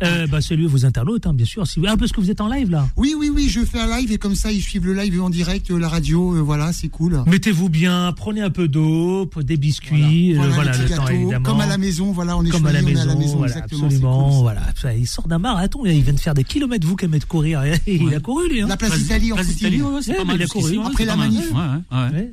Euh, 0.03 0.27
bah, 0.29 0.41
saluez 0.41 0.67
vos 0.67 0.85
internautes, 0.87 1.27
hein, 1.27 1.35
bien 1.35 1.45
sûr. 1.47 1.67
Si 1.67 1.81
vous... 1.81 1.87
Ah, 1.89 1.97
parce 1.97 2.13
que 2.13 2.21
vous 2.21 2.31
êtes 2.31 2.41
en 2.41 2.49
live, 2.49 2.71
là. 2.71 2.87
cool. 2.95 3.05
Oui, 3.05 3.15
oui, 3.19 3.31
oui, 3.35 3.49
je 3.49 3.65
fais 3.65 3.81
un 3.81 3.99
live 3.99 4.13
et 4.13 4.19
comme 4.19 4.35
ça 4.37 4.53
ils 4.53 4.61
suivent 4.63 4.87
le 4.87 4.95
live 4.95 5.21
en 5.21 5.31
direct, 5.31 5.71
euh, 5.71 5.79
la 5.79 5.89
radio, 5.89 6.37
euh, 6.37 6.41
voilà, 6.41 6.73
c'est 6.73 6.89
cool. 6.89 7.23
Mettez-vous 7.27 7.69
bien, 7.69 8.13
prenez 8.17 8.43
un 8.43 8.51
peu 8.51 8.69
d'eau, 8.69 9.29
des 9.43 9.57
biscuits, 9.57 10.37
euh, 10.39 10.49
voilà, 10.55 10.73
les 10.73 10.85
le 10.85 10.89
temps, 10.97 11.09
évidemment. 11.09 11.45
comme 11.45 11.61
à 11.61 11.67
la 11.67 11.79
maison, 11.79 12.13
voilà, 12.13 12.37
on 12.37 12.45
est 12.45 12.51
comme 12.51 12.67
à 12.67 12.73
la 12.73 12.81
choyés, 12.81 12.97
on 12.97 13.11
est 13.11 13.17
maison, 13.17 13.37
voilà, 13.39 13.53
exactement. 13.57 13.85
absolument, 13.87 14.29
cool, 14.31 14.41
voilà. 14.43 14.61
Ça, 14.77 14.95
Il 14.95 15.07
sort 15.09 15.27
d'un 15.27 15.39
marathon, 15.39 15.85
il 15.85 16.01
vient 16.03 16.13
de 16.13 16.21
faire 16.21 16.35
des 16.35 16.45
kilomètres, 16.45 16.87
vous 16.87 16.95
qui 16.97 17.05
aimez 17.07 17.19
de 17.19 17.25
courir, 17.25 17.63
il 17.87 18.05
Ouais. 18.05 18.15
a 18.15 18.21
couru 18.21 18.49
lui. 18.49 18.63
Hein. 18.63 18.67
La 18.69 18.77
place 18.77 18.97
d'Italie 18.99 19.33
en 19.33 19.37
Place 19.37 19.49
ouais, 19.49 19.81
ouais, 19.83 20.01
c'est 20.03 20.11
Ouais, 20.13 20.17
pas 20.19 20.25
mais 20.25 20.33
mal. 20.33 20.37
il 20.37 20.43
a 20.43 20.47
couru. 20.47 20.79
Après 20.79 20.93
c'est 20.99 21.05
la 21.07 21.13
pas 21.13 21.19
mal. 21.19 21.31
manif. 21.33 21.53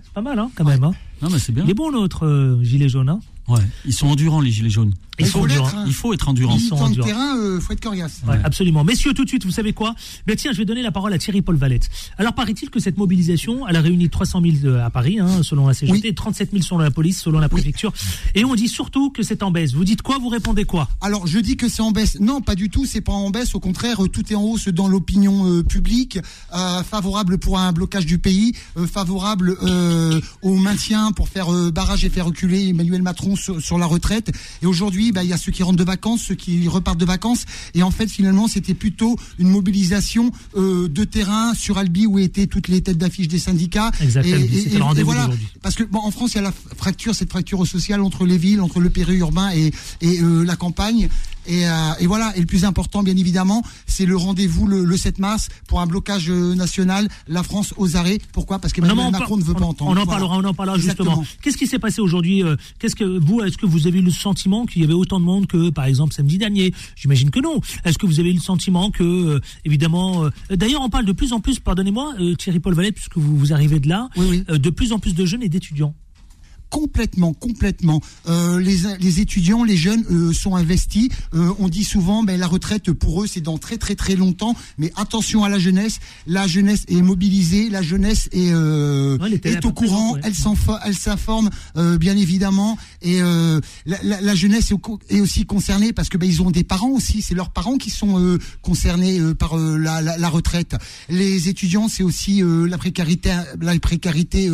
C'est 0.03 0.13
pas 0.13 0.21
mal 0.21 0.39
hein, 0.39 0.51
quand 0.55 0.63
même. 0.65 0.84
Hein. 0.84 0.91
Non, 1.21 1.29
mais 1.31 1.39
c'est 1.39 1.51
bien. 1.53 1.63
Il 1.65 1.69
est 1.71 1.73
bon 1.73 1.91
notre 1.91 2.25
euh, 2.25 2.62
gilet 2.63 2.89
jaune. 2.89 3.17
Ouais. 3.47 3.60
Ils 3.86 3.93
sont 3.93 4.08
endurants, 4.08 4.41
les 4.41 4.51
gilets 4.51 4.69
jaunes. 4.69 4.93
Ils 5.17 5.25
Il 5.25 5.29
sont 5.31 5.39
faut 5.39 5.45
l'être, 5.45 5.63
hein. 5.75 5.84
Il 5.88 5.93
faut 5.93 6.13
être 6.13 6.27
endurant. 6.27 6.58
Ils 6.58 6.62
sont 6.67 6.75
endurants. 6.75 7.05
terrain, 7.08 7.38
euh, 7.38 7.62
faut 7.62 7.71
être 7.71 7.79
coriace. 7.81 8.21
Ouais, 8.27 8.38
absolument. 8.43 8.84
Messieurs, 8.84 9.13
tout 9.13 9.23
de 9.23 9.29
suite, 9.29 9.45
vous 9.45 9.51
savez 9.51 9.71
quoi? 9.71 9.95
Ben 10.27 10.36
tiens, 10.36 10.51
je 10.51 10.58
vais 10.58 10.65
donner 10.65 10.81
la 10.81 10.91
parole 10.91 11.13
à 11.13 11.17
Thierry 11.17 11.41
Paul 11.41 11.55
Valette. 11.55 11.89
Alors, 12.17 12.34
paraît-il 12.34 12.69
que 12.69 12.81
cette 12.81 12.97
mobilisation, 12.97 13.65
elle 13.67 13.77
a 13.77 13.81
réuni 13.81 14.10
300 14.10 14.41
000 14.41 14.55
de- 14.62 14.77
à 14.77 14.89
Paris, 14.89 15.19
hein, 15.19 15.41
selon 15.41 15.67
la 15.67 15.73
CGT, 15.73 15.93
Oui. 15.93 16.01
et 16.10 16.13
37 16.13 16.51
000 16.51 16.63
selon 16.63 16.79
la 16.79 16.91
police, 16.91 17.21
selon 17.21 17.39
la 17.39 17.47
préfecture. 17.47 17.93
Et 18.34 18.43
on 18.43 18.55
dit 18.55 18.67
surtout 18.67 19.10
que 19.10 19.23
c'est 19.23 19.41
en 19.41 19.51
baisse. 19.51 19.73
Vous 19.73 19.86
dites 19.86 20.01
quoi? 20.01 20.17
Vous 20.17 20.27
répondez 20.27 20.65
quoi? 20.65 20.89
Alors 20.99 21.25
je 21.27 21.39
dis 21.39 21.55
que 21.55 21.69
c'est 21.69 21.81
en 21.81 21.91
baisse. 21.91 22.19
Non, 22.19 22.41
pas 22.41 22.55
du 22.55 22.69
tout. 22.69 22.86
C'est 22.86 22.99
pas 23.01 23.13
en 23.13 23.29
baisse. 23.29 23.55
Au 23.55 23.60
contraire, 23.62 24.03
euh, 24.03 24.10
tout 24.10 24.23
est 24.34 24.36
en 24.36 24.43
hausse 24.43 24.67
dans 24.67 24.89
l'opinion 24.89 25.47
euh, 25.49 25.63
publique, 25.63 26.19
euh, 26.53 26.84
favorable 26.84 27.38
pour 27.38 27.58
un 27.60 27.71
blocage 27.71 28.05
du 28.05 28.17
pays, 28.19 28.53
euh, 28.75 28.86
favorable 28.86 29.55
euh, 29.63 30.19
au 30.41 30.55
maintien 30.55 31.12
pour 31.13 31.29
faire 31.29 31.53
euh, 31.53 31.71
barrage 31.71 32.03
et 32.03 32.10
faire 32.10 32.25
reculer 32.25 32.67
Emmanuel 32.69 33.01
Macron 33.01 33.34
sur, 33.35 33.61
sur 33.61 33.77
la 33.77 33.85
retraite. 33.85 34.31
Et 34.61 34.65
aujourd'hui, 34.65 35.11
bah, 35.11 35.23
il 35.23 35.29
y 35.29 35.33
a 35.33 35.37
ceux 35.37 35.51
qui 35.51 35.63
rentrent 35.63 35.77
de 35.77 35.83
vacances, 35.83 36.21
ceux 36.21 36.35
qui 36.35 36.67
repartent 36.67 36.99
de 36.99 37.05
vacances. 37.05 37.45
Et 37.73 37.83
en 37.83 37.91
fait, 37.91 38.07
finalement, 38.07 38.47
c'était 38.47 38.73
plutôt 38.73 39.17
une 39.39 39.49
mobilisation 39.49 40.31
euh, 40.57 40.87
de 40.87 41.03
terrain 41.03 41.53
sur 41.53 41.77
Albi 41.77 42.05
où 42.05 42.19
étaient 42.19 42.47
toutes 42.47 42.67
les 42.67 42.81
têtes 42.81 42.97
d'affiche 42.97 43.27
des 43.27 43.39
syndicats. 43.39 43.91
Exact, 44.01 44.25
Et- 44.25 45.03
voilà. 45.03 45.29
Parce 45.61 45.75
que 45.75 45.83
bon, 45.83 45.99
en 45.99 46.11
France, 46.11 46.33
il 46.33 46.35
y 46.35 46.39
a 46.39 46.43
la 46.43 46.53
fracture, 46.77 47.15
cette 47.15 47.29
fracture 47.29 47.65
sociale 47.67 48.01
entre 48.01 48.25
les 48.25 48.37
villes, 48.37 48.61
entre 48.61 48.79
le 48.79 48.89
périurbain 48.89 49.51
et, 49.51 49.71
et 50.01 50.19
euh, 50.21 50.43
la 50.43 50.55
campagne. 50.55 51.09
Et, 51.47 51.67
euh, 51.67 51.71
et 51.99 52.08
voilà. 52.08 52.36
Et 52.36 52.39
le 52.39 52.45
plus 52.45 52.65
important, 52.65 53.03
bien 53.03 53.15
évidemment, 53.15 53.63
c'est 53.86 54.05
le 54.05 54.15
rendez-vous 54.17 54.67
le, 54.67 54.84
le 54.84 54.97
7 54.97 55.19
mars 55.19 55.49
pour 55.67 55.79
un 55.81 55.88
blocage 55.88 56.29
euh, 56.29 56.55
national. 56.55 57.08
La 57.27 57.43
France 57.43 57.73
aux 57.77 57.95
arrêts. 57.97 58.19
Pourquoi? 58.34 58.60
Parce 58.60 58.73
qu'Emmanuel 58.73 59.05
on 59.08 59.12
Macron 59.12 59.38
ne 59.38 59.43
veut 59.43 59.53
pas 59.53 59.65
entendre. 59.65 59.91
On 59.91 59.93
en 59.93 60.05
Voilà. 60.05 60.19
parlera, 60.19 60.38
on 60.38 60.43
en 60.43 60.53
parlera 60.53 60.77
justement. 60.77 61.23
Qu'est-ce 61.41 61.58
qui 61.58 61.67
s'est 61.67 61.79
passé 61.79 62.01
aujourd'hui 62.01 62.43
euh, 62.43 62.55
Qu'est-ce 62.79 62.95
que 62.95 63.03
vous, 63.19 63.41
est-ce 63.41 63.58
que 63.58 63.65
vous 63.65 63.88
avez 63.88 63.99
eu 63.99 64.03
le 64.03 64.12
sentiment 64.12 64.65
qu'il 64.65 64.81
y 64.81 64.86
avait 64.86 64.93
autant 64.93 65.19
de 65.19 65.25
monde 65.25 65.47
que, 65.47 65.69
par 65.69 65.86
exemple, 65.86 66.13
samedi 66.13 66.38
dernier? 66.38 66.73
J'imagine 66.95 67.29
que 67.29 67.39
non. 67.39 67.60
Est-ce 67.84 67.97
que 67.97 68.05
vous 68.05 68.19
avez 68.19 68.29
eu 68.31 68.34
le 68.34 68.39
sentiment 68.41 68.91
que, 68.91 69.03
euh, 69.03 69.39
évidemment, 69.65 70.25
euh, 70.25 70.29
d'ailleurs, 70.55 70.81
on 70.81 70.89
parle 70.89 71.05
de 71.05 71.12
plus 71.12 71.34
en 71.34 71.39
plus, 71.39 71.60
pardonnez-moi, 71.60 72.13
euh, 72.19 72.36
Thierry 72.36 72.60
Paul 72.60 72.73
Valette, 72.73 72.95
puisque 72.95 73.17
vous, 73.17 73.38
vous 73.38 73.53
arrivez 73.53 73.79
de 73.79 73.88
là, 73.89 74.10
Oui, 74.17 74.43
oui. 74.49 74.60
de 74.60 74.69
plus 74.69 74.91
en 74.93 74.99
plus 74.99 75.13
de 75.15 75.25
jeunes 75.25 75.43
et 75.43 75.49
d'étudiants. 75.49 75.93
Complètement, 76.69 77.34
complètement. 77.34 78.01
Euh, 78.28 78.60
les, 78.60 78.78
les 78.99 79.19
étudiants, 79.21 79.63
les 79.63 79.78
jeunes 79.78 80.04
euh, 80.12 80.34
sont 80.34 80.56
investis. 80.56 81.10
Euh, 81.34 81.51
on 81.60 81.69
dit 81.69 81.84
souvent, 81.84 82.23
ben, 82.23 82.39
la 82.39 82.47
retraite 82.47 82.91
pour 82.91 83.23
eux, 83.23 83.28
c'est 83.28 83.39
dans 83.41 83.58
très 83.58 83.78
très 83.78 83.95
très 83.95 84.15
longtemps. 84.15 84.56
Mais 84.78 84.91
attention 84.95 85.43
à 85.43 85.49
la 85.49 85.60
jeunesse. 85.60 85.99
La 86.28 86.47
jeunesse 86.47 86.84
est 86.88 87.01
mobilisée, 87.01 87.69
la 87.69 87.82
jeunesse 87.82 88.28
est, 88.32 88.54
Ouais, 88.54 89.39
est 89.43 89.65
au 89.65 89.71
courant. 89.71 90.13
présente, 90.13 90.15
ouais. 90.15 90.21
Elle 90.23 90.34
s'info- 90.34 90.80
elle 90.86 90.95
s'informe, 90.95 91.49
bien 91.99 92.17
évidemment. 92.17 92.78
Et 93.01 93.19
la, 93.21 93.60
la- 94.04 94.21
la 94.21 94.36
jeunesse 94.36 94.71
est, 95.10 95.19
aussi 95.21 95.45
concernée 95.45 95.93
parce 95.93 96.10
que 96.10 96.17
ben, 96.17 96.28
ils 96.30 96.41
ont 96.41 96.51
des 96.51 96.63
parents 96.63 96.89
aussi. 96.91 97.21
C'est 97.21 97.36
leurs 97.36 97.51
parents 97.51 97.78
qui 97.78 97.89
sont 97.89 98.38
concernés 98.62 99.19
par 99.38 99.58
la, 99.58 100.01
la, 100.01 100.30
retraite. 100.30 100.75
Les 101.10 101.47
étudiants, 101.49 101.88
c'est 101.88 102.04
aussi 102.04 102.41
la 102.43 102.78
précarité, 102.78 103.34
la 103.62 103.80
précarité 103.80 104.49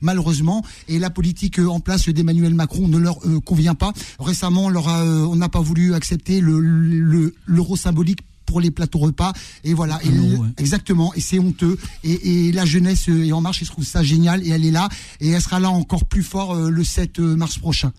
malheureusement. 0.00 0.64
Et 0.88 0.98
la 0.98 1.10
politique 1.10 1.47
en 1.56 1.80
place 1.80 2.08
d'Emmanuel 2.08 2.54
Macron 2.54 2.88
ne 2.88 2.98
leur 2.98 3.16
euh, 3.26 3.40
convient 3.40 3.74
pas. 3.74 3.92
Récemment, 4.18 4.66
on, 4.66 4.68
leur 4.68 4.88
a, 4.88 5.02
euh, 5.04 5.24
on 5.24 5.36
n'a 5.36 5.48
pas 5.48 5.60
voulu 5.60 5.94
accepter 5.94 6.40
le- 6.40 6.60
le- 6.60 7.34
l'euro 7.46 7.76
symbolique 7.76 8.20
pour 8.44 8.60
les 8.60 8.70
plateaux 8.70 8.98
repas. 8.98 9.32
Et 9.64 9.74
voilà. 9.74 9.98
Et 10.04 10.08
ouais. 10.10 10.38
exactement. 10.58 11.12
Et 11.14 11.20
c'est 11.20 11.38
honteux. 11.38 11.78
Et, 12.04 12.48
et 12.48 12.52
la 12.52 12.64
jeunesse 12.64 13.08
euh, 13.08 13.24
est 13.26 13.32
en 13.32 13.40
marche. 13.40 13.62
Et 13.62 13.64
je 13.64 13.70
trouve 13.70 13.84
ça 13.84 14.02
génial. 14.02 14.46
Et 14.46 14.50
elle 14.50 14.64
est 14.64 14.70
là. 14.70 14.88
Et 15.20 15.28
elle 15.30 15.40
sera 15.42 15.60
là 15.60 15.70
encore 15.70 16.04
plus 16.06 16.22
fort 16.22 16.54
le 16.54 16.84
7 16.84 17.18
mars 17.20 17.58
prochain. 17.58 17.92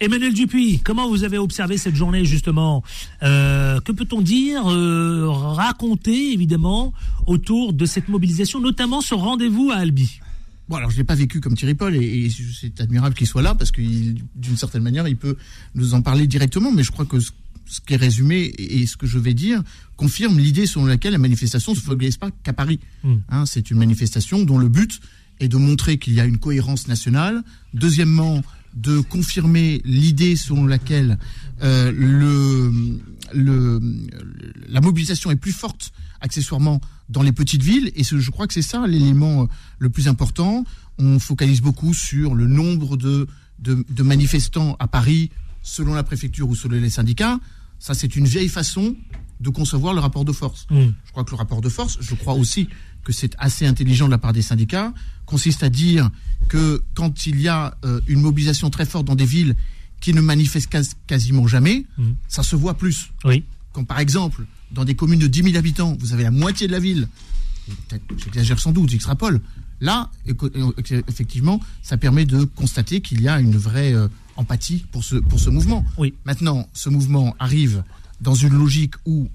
Emmanuel 0.00 0.32
Dupuis, 0.32 0.78
comment 0.84 1.08
vous 1.08 1.24
avez 1.24 1.38
observé 1.38 1.76
cette 1.76 1.96
journée 1.96 2.24
justement 2.24 2.84
Euh, 3.24 3.80
Que 3.80 3.90
peut-on 3.90 4.20
dire, 4.20 4.70
euh, 4.70 5.26
raconter 5.28 6.32
évidemment 6.32 6.92
autour 7.26 7.72
de 7.72 7.84
cette 7.84 8.06
mobilisation, 8.08 8.60
notamment 8.60 9.00
ce 9.00 9.14
rendez-vous 9.16 9.70
à 9.72 9.78
Albi? 9.78 10.20
Bon, 10.68 10.76
alors 10.76 10.90
je 10.90 10.96
l'ai 10.96 11.04
pas 11.04 11.14
vécu 11.14 11.40
comme 11.40 11.54
Thierry 11.54 11.74
Paul 11.74 11.96
et, 11.96 12.26
et 12.26 12.30
c'est 12.30 12.80
admirable 12.80 13.14
qu'il 13.14 13.26
soit 13.26 13.42
là 13.42 13.54
parce 13.54 13.70
que 13.70 13.80
d'une 13.80 14.56
certaine 14.56 14.82
manière, 14.82 15.08
il 15.08 15.16
peut 15.16 15.36
nous 15.74 15.94
en 15.94 16.02
parler 16.02 16.26
directement. 16.26 16.70
Mais 16.72 16.82
je 16.82 16.90
crois 16.90 17.06
que 17.06 17.20
ce, 17.20 17.30
ce 17.66 17.80
qui 17.80 17.94
est 17.94 17.96
résumé 17.96 18.40
et, 18.40 18.80
et 18.80 18.86
ce 18.86 18.96
que 18.96 19.06
je 19.06 19.18
vais 19.18 19.34
dire 19.34 19.62
confirme 19.96 20.38
l'idée 20.38 20.66
selon 20.66 20.86
laquelle 20.86 21.12
la 21.12 21.18
manifestation 21.18 21.72
ne 21.72 21.76
se 21.76 21.82
focalise 21.82 22.16
pas 22.16 22.30
qu'à 22.42 22.52
Paris. 22.52 22.80
Mm. 23.02 23.14
Hein, 23.30 23.46
c'est 23.46 23.70
une 23.70 23.78
manifestation 23.78 24.42
dont 24.42 24.58
le 24.58 24.68
but 24.68 25.00
est 25.40 25.48
de 25.48 25.56
montrer 25.56 25.98
qu'il 25.98 26.14
y 26.14 26.20
a 26.20 26.24
une 26.24 26.38
cohérence 26.38 26.88
nationale. 26.88 27.42
Deuxièmement, 27.72 28.42
de 28.74 29.00
confirmer 29.00 29.80
l'idée 29.84 30.36
selon 30.36 30.66
laquelle 30.66 31.18
euh, 31.62 31.90
le, 31.92 32.70
le, 33.32 33.80
la 34.68 34.80
mobilisation 34.80 35.30
est 35.30 35.36
plus 35.36 35.52
forte 35.52 35.92
accessoirement 36.20 36.80
dans 37.08 37.22
les 37.22 37.32
petites 37.32 37.62
villes 37.62 37.90
et 37.96 38.04
je 38.04 38.30
crois 38.30 38.46
que 38.46 38.54
c'est 38.54 38.62
ça 38.62 38.86
l'élément 38.86 39.42
euh, 39.42 39.46
le 39.78 39.88
plus 39.90 40.08
important. 40.08 40.64
On 40.98 41.18
focalise 41.18 41.60
beaucoup 41.62 41.94
sur 41.94 42.34
le 42.34 42.46
nombre 42.46 42.96
de, 42.96 43.26
de, 43.60 43.84
de 43.88 44.02
manifestants 44.02 44.76
à 44.78 44.88
Paris 44.88 45.30
selon 45.62 45.94
la 45.94 46.02
préfecture 46.02 46.48
ou 46.48 46.54
selon 46.54 46.80
les 46.80 46.90
syndicats. 46.90 47.38
Ça, 47.78 47.94
c'est 47.94 48.16
une 48.16 48.26
vieille 48.26 48.48
façon 48.48 48.96
de 49.40 49.50
concevoir 49.50 49.94
le 49.94 50.00
rapport 50.00 50.24
de 50.24 50.32
force. 50.32 50.66
Mm. 50.70 50.88
Je 51.04 51.10
crois 51.12 51.24
que 51.24 51.30
le 51.30 51.36
rapport 51.36 51.60
de 51.60 51.68
force, 51.68 51.96
je 52.00 52.14
crois 52.14 52.34
aussi 52.34 52.68
que 53.04 53.12
c'est 53.12 53.34
assez 53.38 53.66
intelligent 53.66 54.06
de 54.06 54.10
la 54.10 54.18
part 54.18 54.32
des 54.32 54.42
syndicats, 54.42 54.92
consiste 55.26 55.62
à 55.62 55.68
dire 55.70 56.10
que 56.48 56.82
quand 56.94 57.26
il 57.26 57.40
y 57.40 57.48
a 57.48 57.76
euh, 57.84 58.00
une 58.08 58.20
mobilisation 58.20 58.68
très 58.70 58.84
forte 58.84 59.06
dans 59.06 59.14
des 59.14 59.24
villes 59.24 59.54
qui 60.00 60.12
ne 60.12 60.20
manifestent 60.20 60.70
quas- 60.70 60.94
quasiment 61.06 61.46
jamais, 61.46 61.86
Mhm. 61.96 62.16
ça 62.28 62.42
se 62.42 62.56
voit 62.56 62.74
plus. 62.74 63.10
Oui. 63.24 63.44
Quand 63.72 63.84
par 63.84 64.00
exemple, 64.00 64.44
dans 64.72 64.84
des 64.84 64.94
communes 64.94 65.18
de 65.20 65.26
10 65.26 65.42
000 65.44 65.56
habitants, 65.56 65.96
vous 66.00 66.12
avez 66.12 66.22
la 66.24 66.30
moitié 66.30 66.66
de 66.66 66.72
la 66.72 66.80
ville, 66.80 67.08
j'exagère 68.16 68.58
sans 68.58 68.72
doute, 68.72 68.90
j'extrapole, 68.90 69.40
là, 69.80 70.10
euh, 70.28 70.72
effectivement, 71.08 71.60
ça 71.82 71.96
permet 71.96 72.24
de 72.26 72.44
constater 72.44 73.00
qu'il 73.00 73.20
y 73.22 73.28
a 73.28 73.40
une 73.40 73.56
vraie 73.56 73.92
euh, 73.94 74.08
empathie 74.36 74.84
pour 74.92 75.04
ce, 75.04 75.16
pour 75.16 75.38
ce 75.40 75.50
mouvement. 75.50 75.84
Oui. 75.98 76.14
Maintenant, 76.24 76.68
ce 76.72 76.88
mouvement 76.88 77.34
arrive 77.38 77.82
dans 78.20 78.34
une 78.34 78.54
logique 78.54 78.94
où 79.06 79.28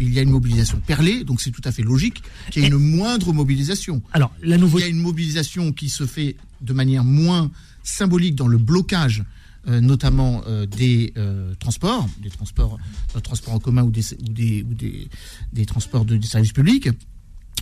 il 0.00 0.12
y 0.12 0.18
a 0.18 0.22
une 0.22 0.30
mobilisation 0.30 0.80
perlée, 0.84 1.22
donc 1.22 1.40
c'est 1.40 1.52
tout 1.52 1.62
à 1.64 1.70
fait 1.70 1.82
logique 1.82 2.22
qu'il 2.50 2.62
y 2.62 2.64
ait 2.64 2.68
Et- 2.68 2.72
une 2.72 2.78
moindre 2.96 3.32
mobilisation. 3.32 4.02
Alors, 4.12 4.32
la 4.42 4.56
Il 4.56 4.78
y 4.80 4.82
a 4.82 4.88
une 4.88 4.98
mobilisation 5.00 5.72
qui 5.72 5.88
se 5.88 6.04
fait 6.06 6.36
de 6.60 6.72
manière 6.72 7.04
moins 7.04 7.50
symbolique 7.84 8.34
dans 8.34 8.48
le 8.48 8.58
blocage, 8.58 9.22
euh, 9.68 9.80
notamment 9.80 10.42
euh, 10.46 10.66
des 10.66 11.12
euh, 11.16 11.54
transports, 11.58 12.08
des 12.22 12.30
transports, 12.30 12.78
transports 13.22 13.54
en 13.54 13.58
commun 13.58 13.82
ou 13.82 13.90
des, 13.90 14.04
ou 14.14 14.28
des, 14.32 14.62
ou 14.62 14.74
des, 14.74 15.08
des 15.52 15.66
transports 15.66 16.04
de, 16.04 16.16
des 16.16 16.26
services 16.26 16.52
publics. 16.52 16.88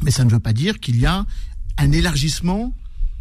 Mais 0.02 0.10
ça 0.10 0.24
ne 0.24 0.30
veut 0.30 0.40
pas 0.40 0.52
dire 0.52 0.80
qu'il 0.80 0.98
y 0.98 1.06
a 1.06 1.26
un 1.78 1.92
élargissement 1.92 2.74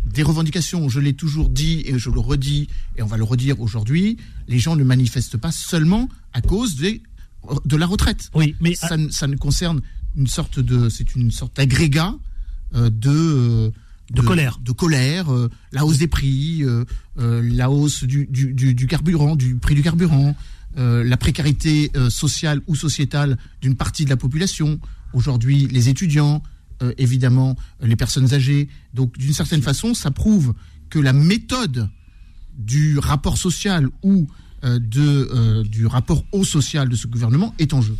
des 0.05 0.23
revendications. 0.23 0.89
Je 0.89 0.99
l'ai 0.99 1.13
toujours 1.13 1.49
dit 1.49 1.83
et 1.85 1.99
je 1.99 2.09
le 2.09 2.19
redis 2.19 2.67
et 2.97 3.03
on 3.03 3.07
va 3.07 3.17
le 3.17 3.23
redire 3.23 3.59
aujourd'hui. 3.61 4.17
Les 4.47 4.57
gens 4.59 4.75
ne 4.75 4.83
manifestent 4.83 5.37
pas 5.37 5.51
seulement 5.51 6.09
à 6.33 6.41
cause 6.41 6.75
des, 6.75 7.03
de 7.65 7.75
la 7.75 7.85
retraite 7.85 8.31
Oui, 8.33 8.55
mais 8.61 8.73
ça, 8.73 8.97
ne- 8.97 9.09
ça 9.09 9.27
ne 9.27 9.35
concerne 9.35 9.81
une 10.17 10.27
sorte 10.27 10.59
de, 10.59 10.89
c'est 10.89 11.15
une 11.15 11.29
sorte 11.31 11.55
d'agrégat 11.57 12.15
euh, 12.73 12.89
de, 14.11 14.21
De 14.21 14.27
colère. 14.27 14.59
de 14.61 14.71
colère, 14.71 15.33
euh, 15.33 15.49
la 15.71 15.85
hausse 15.85 15.97
des 15.97 16.07
prix, 16.07 16.63
euh, 16.63 16.83
euh, 17.19 17.41
la 17.53 17.71
hausse 17.71 18.03
du, 18.03 18.27
du, 18.27 18.53
du, 18.53 18.73
du 18.73 18.87
carburant, 18.87 19.35
du 19.35 19.55
prix 19.55 19.75
du 19.75 19.81
carburant, 19.81 20.35
la 20.77 21.17
précarité 21.17 21.91
sociale 22.09 22.61
ou 22.65 22.77
sociétale 22.77 23.37
d'une 23.61 23.75
partie 23.75 24.05
de 24.05 24.09
la 24.09 24.15
population. 24.15 24.79
Aujourd'hui, 25.11 25.67
les 25.67 25.89
étudiants, 25.89 26.41
évidemment, 26.97 27.57
les 27.81 27.97
personnes 27.97 28.33
âgées. 28.33 28.69
Donc, 28.93 29.17
d'une 29.17 29.33
certaine 29.33 29.61
façon, 29.61 29.93
ça 29.93 30.11
prouve 30.11 30.53
que 30.89 30.97
la 30.97 31.11
méthode 31.11 31.89
du 32.57 32.99
rapport 32.99 33.37
social 33.37 33.89
ou 34.01 34.29
de, 34.63 35.63
du 35.63 35.85
rapport 35.87 36.23
au 36.31 36.45
social 36.45 36.87
de 36.87 36.95
ce 36.95 37.07
gouvernement 37.07 37.53
est 37.59 37.73
en 37.73 37.81
jeu. 37.81 37.97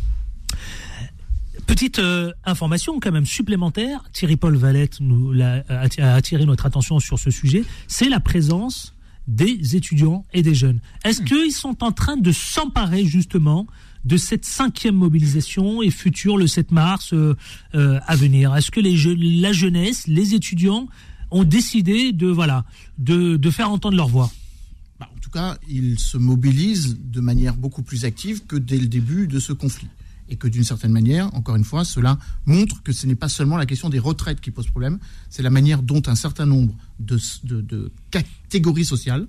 Petite 1.66 1.98
euh, 2.00 2.32
information 2.44 2.98
quand 3.00 3.12
même 3.12 3.24
supplémentaire, 3.26 4.04
Thierry 4.12 4.36
Paul 4.36 4.56
Valette 4.56 5.00
nous 5.00 5.32
l'a- 5.32 5.64
a, 5.68 5.86
a 5.98 6.14
attiré 6.14 6.44
notre 6.44 6.66
attention 6.66 7.00
sur 7.00 7.18
ce 7.18 7.30
sujet, 7.30 7.64
c'est 7.88 8.08
la 8.08 8.20
présence 8.20 8.94
des 9.28 9.76
étudiants 9.76 10.24
et 10.34 10.42
des 10.42 10.54
jeunes. 10.54 10.80
Est-ce 11.04 11.22
qu'ils 11.22 11.52
sont 11.52 11.82
en 11.84 11.92
train 11.92 12.16
de 12.16 12.32
s'emparer 12.32 13.04
justement 13.06 13.66
de 14.04 14.16
cette 14.16 14.44
cinquième 14.44 14.96
mobilisation 14.96 15.80
et 15.80 15.90
future 15.90 16.36
le 16.36 16.46
7 16.48 16.72
mars 16.72 17.12
euh, 17.14 17.36
euh, 17.74 18.00
à 18.06 18.16
venir? 18.16 18.54
Est-ce 18.56 18.70
que 18.70 18.80
les 18.80 18.96
je- 18.96 19.10
la 19.40 19.52
jeunesse, 19.52 20.06
les 20.08 20.34
étudiants 20.34 20.88
ont 21.30 21.44
décidé 21.44 22.12
de 22.12 22.26
voilà 22.26 22.64
de, 22.98 23.36
de 23.36 23.50
faire 23.50 23.70
entendre 23.70 23.96
leur 23.96 24.08
voix? 24.08 24.30
Bah, 25.00 25.08
en 25.16 25.18
tout 25.20 25.30
cas, 25.30 25.56
ils 25.68 25.98
se 25.98 26.18
mobilisent 26.18 26.98
de 27.00 27.20
manière 27.20 27.54
beaucoup 27.56 27.82
plus 27.82 28.04
active 28.04 28.44
que 28.46 28.56
dès 28.56 28.78
le 28.78 28.88
début 28.88 29.26
de 29.28 29.38
ce 29.38 29.52
conflit. 29.52 29.88
Et 30.28 30.36
que 30.36 30.48
d'une 30.48 30.64
certaine 30.64 30.92
manière, 30.92 31.34
encore 31.34 31.56
une 31.56 31.64
fois, 31.64 31.84
cela 31.84 32.18
montre 32.46 32.82
que 32.82 32.92
ce 32.92 33.06
n'est 33.06 33.14
pas 33.14 33.28
seulement 33.28 33.56
la 33.56 33.66
question 33.66 33.90
des 33.90 33.98
retraites 33.98 34.40
qui 34.40 34.50
pose 34.50 34.66
problème, 34.66 34.98
c'est 35.28 35.42
la 35.42 35.50
manière 35.50 35.82
dont 35.82 36.02
un 36.06 36.14
certain 36.14 36.46
nombre 36.46 36.74
de, 37.00 37.90
catégories 38.10 38.84
sociales 38.84 39.26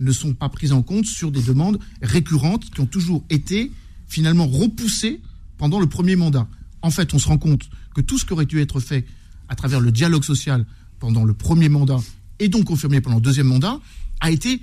ne 0.00 0.12
sont 0.12 0.34
pas 0.34 0.48
prises 0.48 0.72
en 0.72 0.82
compte 0.82 1.06
sur 1.06 1.30
des 1.30 1.42
demandes 1.42 1.78
récurrentes 2.02 2.70
qui 2.70 2.80
ont 2.80 2.86
toujours 2.86 3.22
été 3.30 3.70
finalement 4.08 4.46
repoussées 4.46 5.20
pendant 5.58 5.78
le 5.78 5.86
premier 5.86 6.16
mandat. 6.16 6.48
En 6.82 6.90
fait, 6.90 7.12
on 7.14 7.18
se 7.18 7.28
rend 7.28 7.38
compte 7.38 7.68
que 7.94 8.00
tout 8.00 8.18
ce 8.18 8.24
qui 8.24 8.32
aurait 8.32 8.46
dû 8.46 8.60
être 8.60 8.80
fait 8.80 9.06
à 9.48 9.54
travers 9.54 9.80
le 9.80 9.92
dialogue 9.92 10.24
social 10.24 10.64
pendant 10.98 11.24
le 11.24 11.34
premier 11.34 11.68
mandat 11.68 11.98
et 12.38 12.48
donc 12.48 12.64
confirmé 12.64 13.00
pendant 13.00 13.16
le 13.16 13.22
deuxième 13.22 13.48
mandat 13.48 13.78
a 14.20 14.30
été 14.30 14.62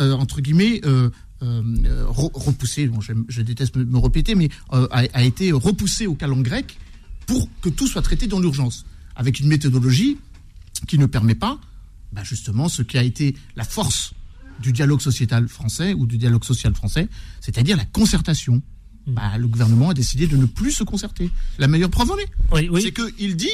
euh, 0.00 0.12
entre 0.12 0.40
guillemets, 0.40 0.80
euh, 0.84 1.10
repoussé, 2.08 2.86
bon, 2.86 3.00
je, 3.00 3.42
déteste 3.42 3.76
me, 3.76 3.84
me 3.84 3.98
répéter, 3.98 4.34
mais 4.34 4.48
euh, 4.72 4.86
a, 4.90 5.04
a 5.12 5.22
été 5.22 5.52
repoussé 5.52 6.06
au 6.06 6.14
calendrier 6.14 6.44
grec 6.44 6.78
pour 7.26 7.48
que 7.62 7.68
tout 7.68 7.86
soit 7.86 8.02
traité 8.02 8.26
dans 8.26 8.40
l'urgence, 8.40 8.84
avec 9.16 9.40
une 9.40 9.48
méthodologie 9.48 10.18
qui 10.86 10.98
ne 10.98 11.06
permet 11.06 11.34
pas, 11.34 11.58
bah, 12.12 12.22
justement, 12.24 12.68
ce 12.68 12.82
qui 12.82 12.98
a 12.98 13.02
été 13.02 13.34
la 13.56 13.64
force 13.64 14.12
du 14.60 14.72
dialogue 14.72 15.00
sociétal 15.00 15.48
français 15.48 15.94
ou 15.94 16.06
du 16.06 16.18
dialogue 16.18 16.44
social 16.44 16.74
français, 16.74 17.08
c'est-à-dire 17.40 17.76
la 17.76 17.84
concertation. 17.86 18.62
Bah, 19.06 19.36
le 19.36 19.46
gouvernement 19.48 19.90
a 19.90 19.94
décidé 19.94 20.26
de 20.26 20.36
ne 20.36 20.46
plus 20.46 20.70
se 20.72 20.82
concerter. 20.84 21.30
La 21.58 21.68
meilleure 21.68 21.90
preuve 21.90 22.10
en 22.10 22.16
est. 22.18 22.28
Oui, 22.52 22.68
oui. 22.70 22.82
C'est 22.82 22.92
qu'il 22.92 23.36
dit, 23.36 23.50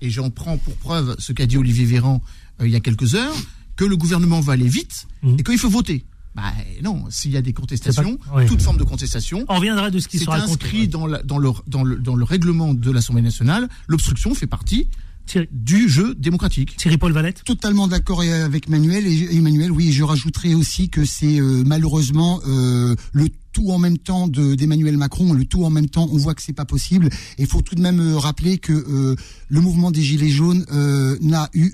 et 0.00 0.10
j'en 0.10 0.30
prends 0.30 0.56
pour 0.58 0.76
preuve 0.76 1.16
ce 1.18 1.32
qu'a 1.32 1.46
dit 1.46 1.56
Olivier 1.56 1.84
Véran 1.84 2.22
euh, 2.60 2.66
il 2.66 2.72
y 2.72 2.76
a 2.76 2.80
quelques 2.80 3.14
heures, 3.14 3.34
que 3.76 3.84
le 3.84 3.96
gouvernement 3.96 4.40
va 4.40 4.52
aller 4.54 4.68
vite 4.68 5.06
Mhm. 5.22 5.36
et 5.38 5.42
qu'il 5.42 5.58
faut 5.58 5.70
voter. 5.70 6.04
Bah 6.38 6.52
non, 6.84 7.04
s'il 7.10 7.32
y 7.32 7.36
a 7.36 7.42
des 7.42 7.52
contestations, 7.52 8.16
C'est 8.22 8.28
pas- 8.30 8.36
ouais. 8.36 8.46
toute 8.46 8.62
forme 8.62 8.76
de 8.76 8.84
contestation, 8.84 9.44
On 9.48 9.56
reviendra 9.56 9.90
de 9.90 9.98
ce 9.98 10.06
qui 10.06 10.18
c'est 10.18 10.24
sera 10.26 10.36
inscrit 10.38 10.86
dans, 10.86 11.06
la- 11.08 11.20
dans, 11.24 11.38
le, 11.38 11.50
dans, 11.66 11.82
le, 11.82 11.96
dans 11.96 12.14
le 12.14 12.22
règlement 12.22 12.74
de 12.74 12.90
l'Assemblée 12.92 13.22
nationale. 13.22 13.68
L'obstruction 13.88 14.34
fait 14.36 14.46
partie 14.46 14.86
Thierry, 15.26 15.48
du 15.50 15.88
jeu 15.88 16.14
démocratique. 16.14 16.76
Thierry 16.76 16.96
Paul 16.96 17.10
Valette 17.12 17.42
Totalement 17.44 17.88
d'accord 17.88 18.20
avec 18.22 18.68
Manuel 18.68 19.04
et 19.06 19.36
Emmanuel. 19.36 19.72
Oui, 19.72 19.88
et 19.88 19.92
je 19.92 20.04
rajouterai 20.04 20.54
aussi 20.54 20.88
que 20.90 21.04
c'est 21.04 21.40
euh, 21.40 21.64
malheureusement 21.66 22.40
euh, 22.46 22.94
le 23.12 23.28
tout 23.58 23.70
en 23.72 23.78
même 23.78 23.98
temps 23.98 24.28
de 24.28 24.54
d'Emmanuel 24.54 24.96
Macron, 24.96 25.32
le 25.32 25.44
tout 25.44 25.64
en 25.64 25.70
même 25.70 25.88
temps. 25.88 26.08
On 26.12 26.16
voit 26.16 26.34
que 26.34 26.42
c'est 26.42 26.52
pas 26.52 26.64
possible. 26.64 27.08
Il 27.38 27.46
faut 27.46 27.60
tout 27.60 27.74
de 27.74 27.80
même 27.80 28.00
euh, 28.00 28.16
rappeler 28.16 28.58
que 28.58 28.72
euh, 28.72 29.16
le 29.48 29.60
mouvement 29.60 29.90
des 29.90 30.02
gilets 30.02 30.28
jaunes 30.28 30.64
euh, 30.72 31.16
n'a 31.20 31.48
eu 31.54 31.72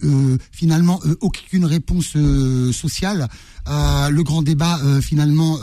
finalement 0.51 1.01
aucune 1.21 1.65
réponse 1.65 2.17
sociale. 2.73 3.29
Le 3.67 4.23
grand 4.23 4.43
débat, 4.43 4.79
finalement, 5.01 5.59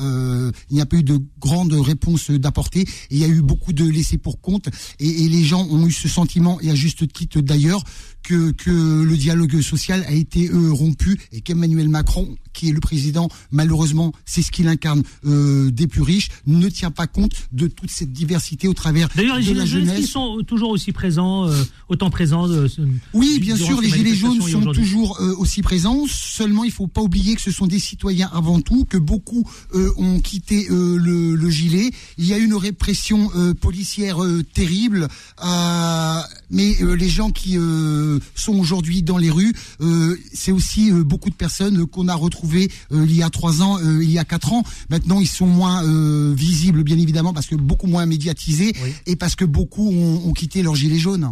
il 0.69 0.75
n'y 0.75 0.81
a 0.81 0.85
pas 0.85 0.97
eu 0.97 1.03
de 1.03 1.19
grande 1.39 1.73
réponse 1.73 2.31
d'apporter. 2.31 2.85
Il 3.09 3.17
y 3.17 3.23
a 3.23 3.27
eu 3.27 3.41
beaucoup 3.41 3.73
de 3.73 3.85
laissés 3.85 4.17
pour 4.17 4.41
compte. 4.41 4.69
Et, 4.99 5.23
et 5.23 5.29
les 5.29 5.43
gens 5.43 5.65
ont 5.69 5.85
eu 5.85 5.91
ce 5.91 6.07
sentiment, 6.07 6.59
et 6.61 6.69
à 6.69 6.75
juste 6.75 7.11
titre 7.11 7.41
d'ailleurs, 7.41 7.83
que, 8.23 8.51
que 8.51 9.03
le 9.03 9.17
dialogue 9.17 9.61
social 9.61 10.03
a 10.07 10.13
été 10.13 10.49
euh, 10.49 10.71
rompu 10.71 11.19
et 11.31 11.41
qu'Emmanuel 11.41 11.89
Macron, 11.89 12.35
qui 12.53 12.69
est 12.69 12.71
le 12.71 12.79
président, 12.79 13.29
malheureusement, 13.51 14.13
c'est 14.25 14.41
ce 14.41 14.51
qu'il 14.51 14.67
incarne, 14.67 15.03
euh, 15.25 15.71
des 15.71 15.87
plus 15.87 16.01
riches, 16.01 16.29
ne 16.47 16.67
tient 16.69 16.91
pas 16.91 17.07
compte 17.07 17.31
de 17.51 17.67
toute 17.67 17.89
cette 17.91 18.11
diversité 18.11 18.67
au 18.67 18.73
travers 18.73 19.09
D'ailleurs, 19.15 19.37
les 19.37 19.45
de 19.45 19.51
la 19.53 19.65
gilets 19.65 19.67
jaunes, 19.67 19.81
est-ce 19.83 19.89
qu'ils 19.91 19.95
jeunesse. 20.01 20.11
sont 20.11 20.37
toujours 20.45 20.69
aussi 20.69 20.91
présents, 20.91 21.47
euh, 21.47 21.63
autant 21.89 22.09
présents 22.09 22.47
euh, 22.49 22.67
ce- 22.67 22.81
Oui, 23.13 23.39
bien 23.39 23.55
sûr, 23.55 23.81
les 23.81 23.89
gilets 23.89 24.15
jaunes 24.15 24.41
sont 24.41 24.71
toujours 24.71 25.19
euh, 25.21 25.35
aussi 25.37 25.61
présents. 25.61 26.05
Seulement, 26.07 26.63
il 26.63 26.71
faut 26.71 26.87
pas 26.87 27.01
oublier 27.01 27.35
que 27.35 27.41
ce 27.41 27.51
sont 27.51 27.67
des 27.67 27.79
citoyens 27.79 28.29
avant 28.33 28.61
tout, 28.61 28.85
que 28.85 28.97
beaucoup 28.97 29.49
euh, 29.73 29.89
ont 29.97 30.19
quitté 30.19 30.67
euh, 30.69 30.97
le, 30.97 31.35
le 31.35 31.49
gilet. 31.49 31.91
Il 32.17 32.25
y 32.25 32.33
a 32.33 32.37
une 32.37 32.53
répression 32.55 33.29
euh, 33.35 33.53
policière 33.53 34.23
euh, 34.23 34.43
terrible, 34.53 35.07
euh, 35.43 36.19
mais 36.51 36.75
euh, 36.81 36.93
les 36.95 37.09
gens 37.09 37.31
qui 37.31 37.57
euh, 37.57 38.19
sont 38.35 38.53
aujourd'hui 38.59 39.01
dans 39.01 39.17
les 39.17 39.29
rues, 39.31 39.53
euh, 39.81 40.17
c'est 40.33 40.51
aussi 40.51 40.91
euh, 40.91 41.03
beaucoup 41.03 41.29
de 41.29 41.35
personnes 41.35 41.85
qu'on 41.87 42.07
a 42.07 42.15
retrouvées 42.15 42.69
euh, 42.91 43.05
il 43.07 43.15
y 43.15 43.23
a 43.23 43.29
trois 43.29 43.61
ans, 43.61 43.77
euh, 43.79 44.03
il 44.03 44.11
y 44.11 44.19
a 44.19 44.25
quatre 44.25 44.53
ans. 44.53 44.63
Maintenant, 44.89 45.19
ils 45.19 45.27
sont 45.27 45.47
moins 45.47 45.83
euh, 45.85 46.33
visibles, 46.35 46.83
bien 46.83 46.97
évidemment, 46.97 47.33
parce 47.33 47.47
que 47.47 47.55
beaucoup 47.55 47.87
moins 47.87 48.05
médiatisés 48.05 48.73
Oui. 48.83 48.93
et 49.05 49.15
parce 49.15 49.35
que 49.35 49.45
beaucoup 49.45 49.89
ont, 49.89 50.27
ont 50.27 50.33
quitté 50.33 50.61
leur 50.63 50.75
gilet 50.75 50.99
jaune. 50.99 51.31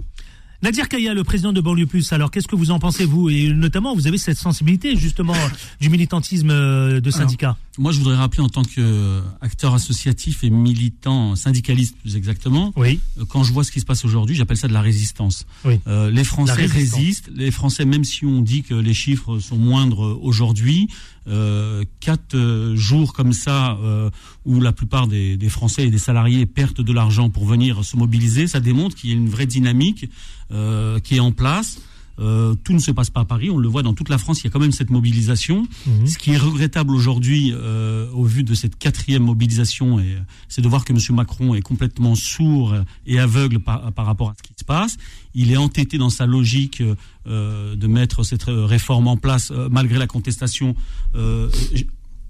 Nadir 0.61 0.89
Kaya, 0.89 1.13
le 1.13 1.23
président 1.23 1.53
de 1.53 1.61
Banlieue 1.61 1.85
Plus, 1.85 2.11
alors 2.11 2.31
qu'est-ce 2.31 2.47
que 2.47 2.55
vous 2.57 2.71
en 2.71 2.79
pensez, 2.79 3.05
vous? 3.05 3.29
Et 3.29 3.47
notamment, 3.53 3.95
vous 3.95 4.07
avez 4.07 4.17
cette 4.17 4.37
sensibilité, 4.37 4.97
justement, 4.97 5.33
du 5.79 5.89
militantisme 5.89 6.49
euh, 6.51 6.99
de 6.99 7.11
syndicat. 7.11 7.55
Moi, 7.77 7.93
je 7.93 7.99
voudrais 7.99 8.17
rappeler 8.17 8.41
en 8.41 8.49
tant 8.49 8.63
qu'acteur 8.63 9.73
associatif 9.73 10.43
et 10.43 10.49
militant, 10.49 11.37
syndicaliste 11.37 11.95
plus 12.01 12.17
exactement, 12.17 12.73
Oui. 12.75 12.99
euh, 13.17 13.23
quand 13.23 13.45
je 13.45 13.53
vois 13.53 13.63
ce 13.63 13.71
qui 13.71 13.79
se 13.79 13.85
passe 13.85 14.03
aujourd'hui, 14.03 14.35
j'appelle 14.35 14.57
ça 14.57 14.67
de 14.67 14.73
la 14.73 14.81
résistance. 14.81 15.45
Oui. 15.63 15.79
Euh, 15.87 16.11
les 16.11 16.25
Français 16.25 16.65
résistent. 16.65 17.29
Les 17.33 17.51
Français, 17.51 17.85
même 17.85 18.03
si 18.03 18.25
on 18.25 18.41
dit 18.41 18.63
que 18.63 18.73
les 18.75 18.93
chiffres 18.93 19.39
sont 19.39 19.55
moindres 19.57 20.19
aujourd'hui, 20.21 20.89
euh, 21.29 21.85
quatre 22.01 22.73
jours 22.75 23.13
comme 23.13 23.31
ça, 23.31 23.77
euh, 23.81 24.09
où 24.45 24.59
la 24.59 24.73
plupart 24.73 25.07
des, 25.07 25.37
des 25.37 25.49
Français 25.49 25.87
et 25.87 25.91
des 25.91 25.99
salariés 25.99 26.45
perdent 26.45 26.81
de 26.81 26.91
l'argent 26.93 27.29
pour 27.29 27.45
venir 27.45 27.85
se 27.85 27.95
mobiliser, 27.95 28.47
ça 28.47 28.59
démontre 28.59 28.95
qu'il 28.97 29.09
y 29.11 29.13
a 29.13 29.15
une 29.15 29.29
vraie 29.29 29.45
dynamique 29.45 30.09
euh, 30.51 30.99
qui 30.99 31.17
est 31.17 31.19
en 31.19 31.31
place. 31.31 31.79
Euh, 32.19 32.53
tout 32.65 32.73
ne 32.73 32.79
se 32.79 32.91
passe 32.91 33.09
pas 33.09 33.21
à 33.21 33.25
Paris, 33.25 33.49
on 33.49 33.57
le 33.57 33.69
voit 33.69 33.81
dans 33.81 33.93
toute 33.93 34.09
la 34.09 34.17
France, 34.17 34.41
il 34.41 34.43
y 34.45 34.47
a 34.47 34.49
quand 34.49 34.59
même 34.59 34.73
cette 34.73 34.89
mobilisation. 34.89 35.65
Mhm. 35.87 36.05
Ce 36.05 36.17
qui 36.17 36.31
est 36.31 36.37
regrettable 36.37 36.93
aujourd'hui, 36.93 37.53
euh, 37.53 38.11
au 38.11 38.25
vu 38.25 38.43
de 38.43 38.53
cette 38.55 38.77
quatrième 38.77 39.23
mobilisation, 39.23 40.01
et, 40.01 40.15
euh, 40.15 40.19
c'est 40.49 40.61
de 40.61 40.67
voir 40.67 40.83
que 40.83 40.91
M. 40.91 40.99
Macron 41.15 41.55
est 41.55 41.61
complètement 41.61 42.15
sourd 42.15 42.75
et 43.07 43.19
aveugle 43.19 43.59
par, 43.59 43.93
par 43.93 44.05
rapport 44.05 44.29
à 44.29 44.33
ce 44.37 44.43
qui 44.43 44.53
se 44.57 44.65
passe. 44.65 44.97
Il 45.33 45.51
est 45.51 45.57
entêté 45.57 45.97
dans 45.97 46.09
sa 46.09 46.25
logique 46.25 46.83
euh, 47.29 47.75
de 47.75 47.85
mettre 47.85 48.23
cette 48.23 48.47
euh, 48.47 48.65
réforme 48.65 49.07
en 49.07 49.15
place, 49.15 49.51
euh, 49.51 49.69
malgré 49.69 49.99
la 49.99 50.07
contestation. 50.07 50.75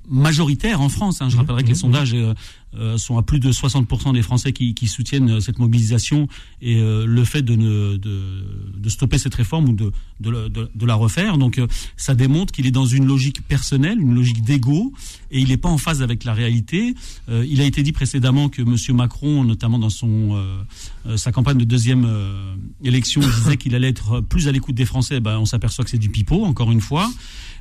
Majoritaire 0.10 0.82
en 0.82 0.90
France. 0.90 1.22
Hein. 1.22 1.30
Je 1.30 1.36
Mmh. 1.36 1.40
rappellerai 1.40 1.64
que 1.64 1.70
les 1.70 1.76
sondages 1.76 2.14
euh, 2.14 2.34
euh, 2.76 2.98
sont 2.98 3.18
à 3.18 3.24
plus 3.24 3.40
de 3.40 3.52
60% 3.52 4.14
des 4.14 4.22
Français 4.22 4.52
qui, 4.54 4.74
qui 4.74 4.88
soutiennent 4.88 5.30
euh, 5.30 5.40
cette 5.40 5.58
mobilisation 5.60 6.28
et 6.62 6.80
euh, 6.80 7.06
le 7.06 7.24
fait 7.24 7.42
de, 7.42 7.56
ne, 7.56 7.98
de, 7.98 8.44
de 8.80 8.90
stopper 8.90 9.18
cette 9.18 9.36
réforme 9.36 9.70
ou 9.70 9.74
de, 9.74 9.92
de, 10.20 10.48
de- 10.48 10.70
de 10.74 10.86
la 10.86 10.96
refaire. 10.96 11.38
Donc 11.38 11.58
euh, 11.58 11.68
ça 11.98 12.16
démontre 12.16 12.52
qu'il 12.54 12.66
est 12.66 12.72
dans 12.72 12.86
une 12.86 13.06
logique 13.06 13.42
personnelle, 13.48 14.00
une 14.00 14.16
logique 14.16 14.42
d'ego, 14.44 14.94
et 15.32 15.40
il 15.40 15.50
n'est 15.50 15.58
pas 15.58 15.70
en 15.70 15.78
phase 15.78 16.02
avec 16.02 16.24
la 16.24 16.34
réalité. 16.34 16.96
Euh, 17.30 17.46
il 17.50 17.62
a 17.62 17.66
été 17.66 17.84
dit 17.84 17.92
précédemment 17.92 18.50
que 18.50 18.62
M. 18.62 18.76
Macron, 18.96 19.44
notamment 19.44 19.80
dans 19.80 19.90
son 19.90 20.36
euh, 20.36 20.62
euh, 21.06 21.18
sa 21.18 21.32
campagne 21.32 21.58
de 21.58 21.66
deuxième 21.66 22.06
euh, 22.06 22.56
élection, 22.84 23.22
disait 23.22 23.58
qu'il 23.58 23.76
allait 23.76 23.90
être 23.90 24.22
plus 24.22 24.48
à 24.48 24.52
l'écoute 24.52 24.76
des 24.76 24.86
Français. 24.86 25.20
Ben, 25.20 25.38
on 25.38 25.46
s'aperçoit 25.46 25.84
que 25.84 25.92
c'est 25.92 25.98
du 25.98 26.10
pipeau, 26.10 26.46
encore 26.46 26.72
une 26.72 26.82
fois. 26.82 27.12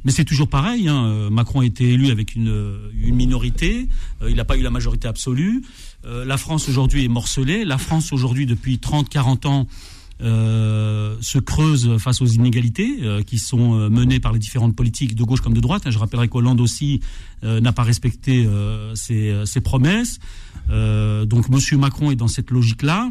Mais 0.05 0.13
c'est 0.13 0.25
toujours 0.25 0.49
pareil. 0.49 0.87
Hein. 0.89 1.05
Euh, 1.07 1.31
Macron 1.31 1.61
a 1.61 1.67
été 1.67 1.93
élu 1.93 2.11
avec 2.11 2.37
une, 2.37 2.77
une 3.03 3.17
minorité. 3.17 3.89
Il 4.29 4.37
n'a 4.37 4.45
pas 4.45 4.57
eu 4.57 4.63
la 4.63 4.71
majorité 4.71 5.09
absolue. 5.09 5.63
La 6.05 6.37
France 6.39 6.69
aujourd'hui 6.69 7.05
est 7.05 7.09
morcelée. 7.09 7.65
La 7.65 7.77
France 7.79 8.13
aujourd'hui, 8.13 8.47
depuis 8.47 8.77
30-40 8.77 9.47
ans, 9.49 9.67
euh, 10.21 11.17
se 11.21 11.39
creuse 11.39 11.97
face 11.99 12.21
aux 12.21 12.27
inégalités 12.27 12.99
euh, 13.03 13.23
qui 13.23 13.39
sont 13.39 13.75
euh, 13.75 13.89
menées 13.89 14.21
par 14.21 14.33
les 14.33 14.39
différentes 14.39 14.75
politiques 14.75 15.15
de 15.15 15.25
gauche 15.25 15.41
comme 15.41 15.55
de 15.55 15.61
droite. 15.61 15.91
Je 15.91 15.99
rappellerai 15.99 16.29
qu'Hollande 16.29 16.61
aussi 16.61 17.01
euh, 17.45 17.61
n'a 17.61 17.73
pas 17.73 17.85
respecté 17.85 18.45
euh, 18.47 18.95
ses, 18.95 19.45
ses 19.47 19.61
promesses. 19.61 20.19
Donc 20.69 21.49
Monsieur 21.49 21.79
Macron 21.79 22.11
est 22.11 22.17
dans 22.17 22.29
cette 22.29 22.51
logique-là. 22.51 23.09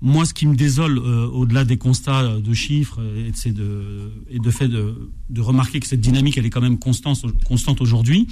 Moi, 0.00 0.24
ce 0.24 0.32
qui 0.32 0.46
me 0.46 0.54
désole, 0.54 0.98
au-delà 0.98 1.64
des 1.64 1.76
constats 1.76 2.38
de 2.38 2.54
chiffres 2.54 3.00
et 3.18 3.52
de, 3.52 4.12
et 4.30 4.38
de 4.38 4.50
fait 4.50 4.68
de, 4.68 5.10
de 5.28 5.40
remarquer 5.40 5.80
que 5.80 5.86
cette 5.86 6.00
dynamique, 6.00 6.38
elle 6.38 6.46
est 6.46 6.50
quand 6.50 6.62
même 6.62 6.78
constante, 6.78 7.24
constante 7.44 7.80
aujourd'hui, 7.82 8.28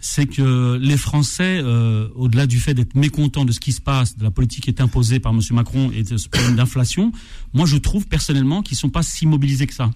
c'est 0.00 0.26
que 0.26 0.78
les 0.80 0.96
Français, 0.96 1.60
euh, 1.62 2.08
au-delà 2.14 2.46
du 2.46 2.58
fait 2.58 2.72
d'être 2.74 2.94
mécontents 2.94 3.44
de 3.44 3.52
ce 3.52 3.60
qui 3.60 3.72
se 3.72 3.80
passe, 3.82 4.16
de 4.16 4.24
la 4.24 4.30
politique 4.30 4.64
qui 4.64 4.70
est 4.70 4.80
imposée 4.80 5.20
par 5.20 5.32
M. 5.32 5.40
Macron 5.52 5.90
et 5.94 6.02
de 6.02 6.16
ce 6.16 6.28
problème 6.28 6.56
d'inflation, 6.56 7.12
moi, 7.52 7.66
je 7.66 7.76
trouve 7.76 8.06
personnellement 8.06 8.62
qu'ils 8.62 8.78
sont 8.78 8.88
pas 8.88 9.02
si 9.02 9.26
mobilisés 9.26 9.66
que 9.66 9.74
ça. 9.74 9.90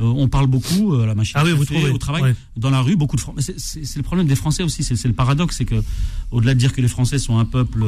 Euh, 0.00 0.04
on 0.04 0.28
parle 0.28 0.46
beaucoup 0.46 0.94
euh, 0.94 1.04
la 1.04 1.14
machine 1.14 1.34
Ah 1.36 1.44
oui, 1.44 1.52
vous 1.52 1.64
trouvez 1.64 1.90
au 1.90 1.98
travail, 1.98 2.22
Ouais. 2.22 2.34
dans 2.56 2.70
la 2.70 2.80
rue, 2.80 2.96
beaucoup 2.96 3.16
de 3.16 3.20
Français. 3.20 3.54
C'est 3.58 3.96
le 3.96 4.02
problème 4.02 4.26
des 4.28 4.36
Français 4.36 4.62
aussi, 4.62 4.84
c'est 4.84 5.04
le 5.08 5.14
paradoxe, 5.14 5.56
c'est 5.58 5.64
que 5.64 5.82
au-delà 6.30 6.54
de 6.54 6.58
dire 6.58 6.72
que 6.72 6.80
les 6.80 6.88
Français 6.88 7.18
sont 7.18 7.38
un 7.38 7.44
peuple 7.44 7.84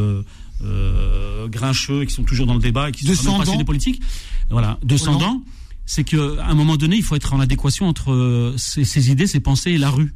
euh, 0.64 1.48
grincheux, 1.48 2.02
et 2.02 2.06
qui 2.06 2.12
sont 2.12 2.24
toujours 2.24 2.46
dans 2.46 2.54
le 2.54 2.60
débat, 2.60 2.88
et 2.88 2.92
qui 2.92 3.06
sont 3.14 3.38
passés 3.38 3.56
des 3.56 3.64
politiques, 3.64 4.02
voilà, 4.50 4.78
descendants, 4.82 5.42
c'est 5.86 6.04
qu'à 6.04 6.18
un 6.46 6.54
moment 6.54 6.76
donné, 6.76 6.96
il 6.96 7.02
faut 7.02 7.16
être 7.16 7.32
en 7.34 7.40
adéquation 7.40 7.86
entre 7.86 8.52
ses, 8.56 8.84
ses 8.84 9.10
idées, 9.10 9.26
ses 9.26 9.40
pensées 9.40 9.70
et 9.70 9.78
la 9.78 9.90
rue. 9.90 10.12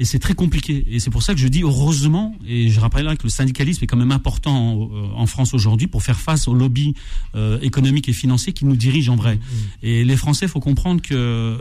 Et 0.00 0.06
c'est 0.06 0.18
très 0.18 0.32
compliqué. 0.32 0.86
Et 0.90 0.98
c'est 0.98 1.10
pour 1.10 1.22
ça 1.22 1.34
que 1.34 1.40
je 1.40 1.46
dis 1.46 1.62
heureusement, 1.62 2.34
et 2.48 2.70
je 2.70 2.80
rappelle 2.80 3.04
là 3.04 3.16
que 3.16 3.24
le 3.24 3.28
syndicalisme 3.28 3.84
est 3.84 3.86
quand 3.86 3.98
même 3.98 4.12
important 4.12 4.56
en, 4.56 4.84
euh, 4.84 5.06
en 5.14 5.26
France 5.26 5.52
aujourd'hui 5.52 5.88
pour 5.88 6.02
faire 6.02 6.18
face 6.18 6.48
aux 6.48 6.54
lobbies 6.54 6.94
euh, 7.34 7.60
économiques 7.60 8.08
et 8.08 8.14
financiers 8.14 8.54
qui 8.54 8.64
nous 8.64 8.76
dirigent 8.76 9.12
en 9.12 9.16
vrai. 9.16 9.38
Et 9.82 10.02
les 10.06 10.16
Français, 10.16 10.48
faut 10.48 10.58
comprendre 10.58 11.02
que 11.02 11.12
euh, 11.12 11.58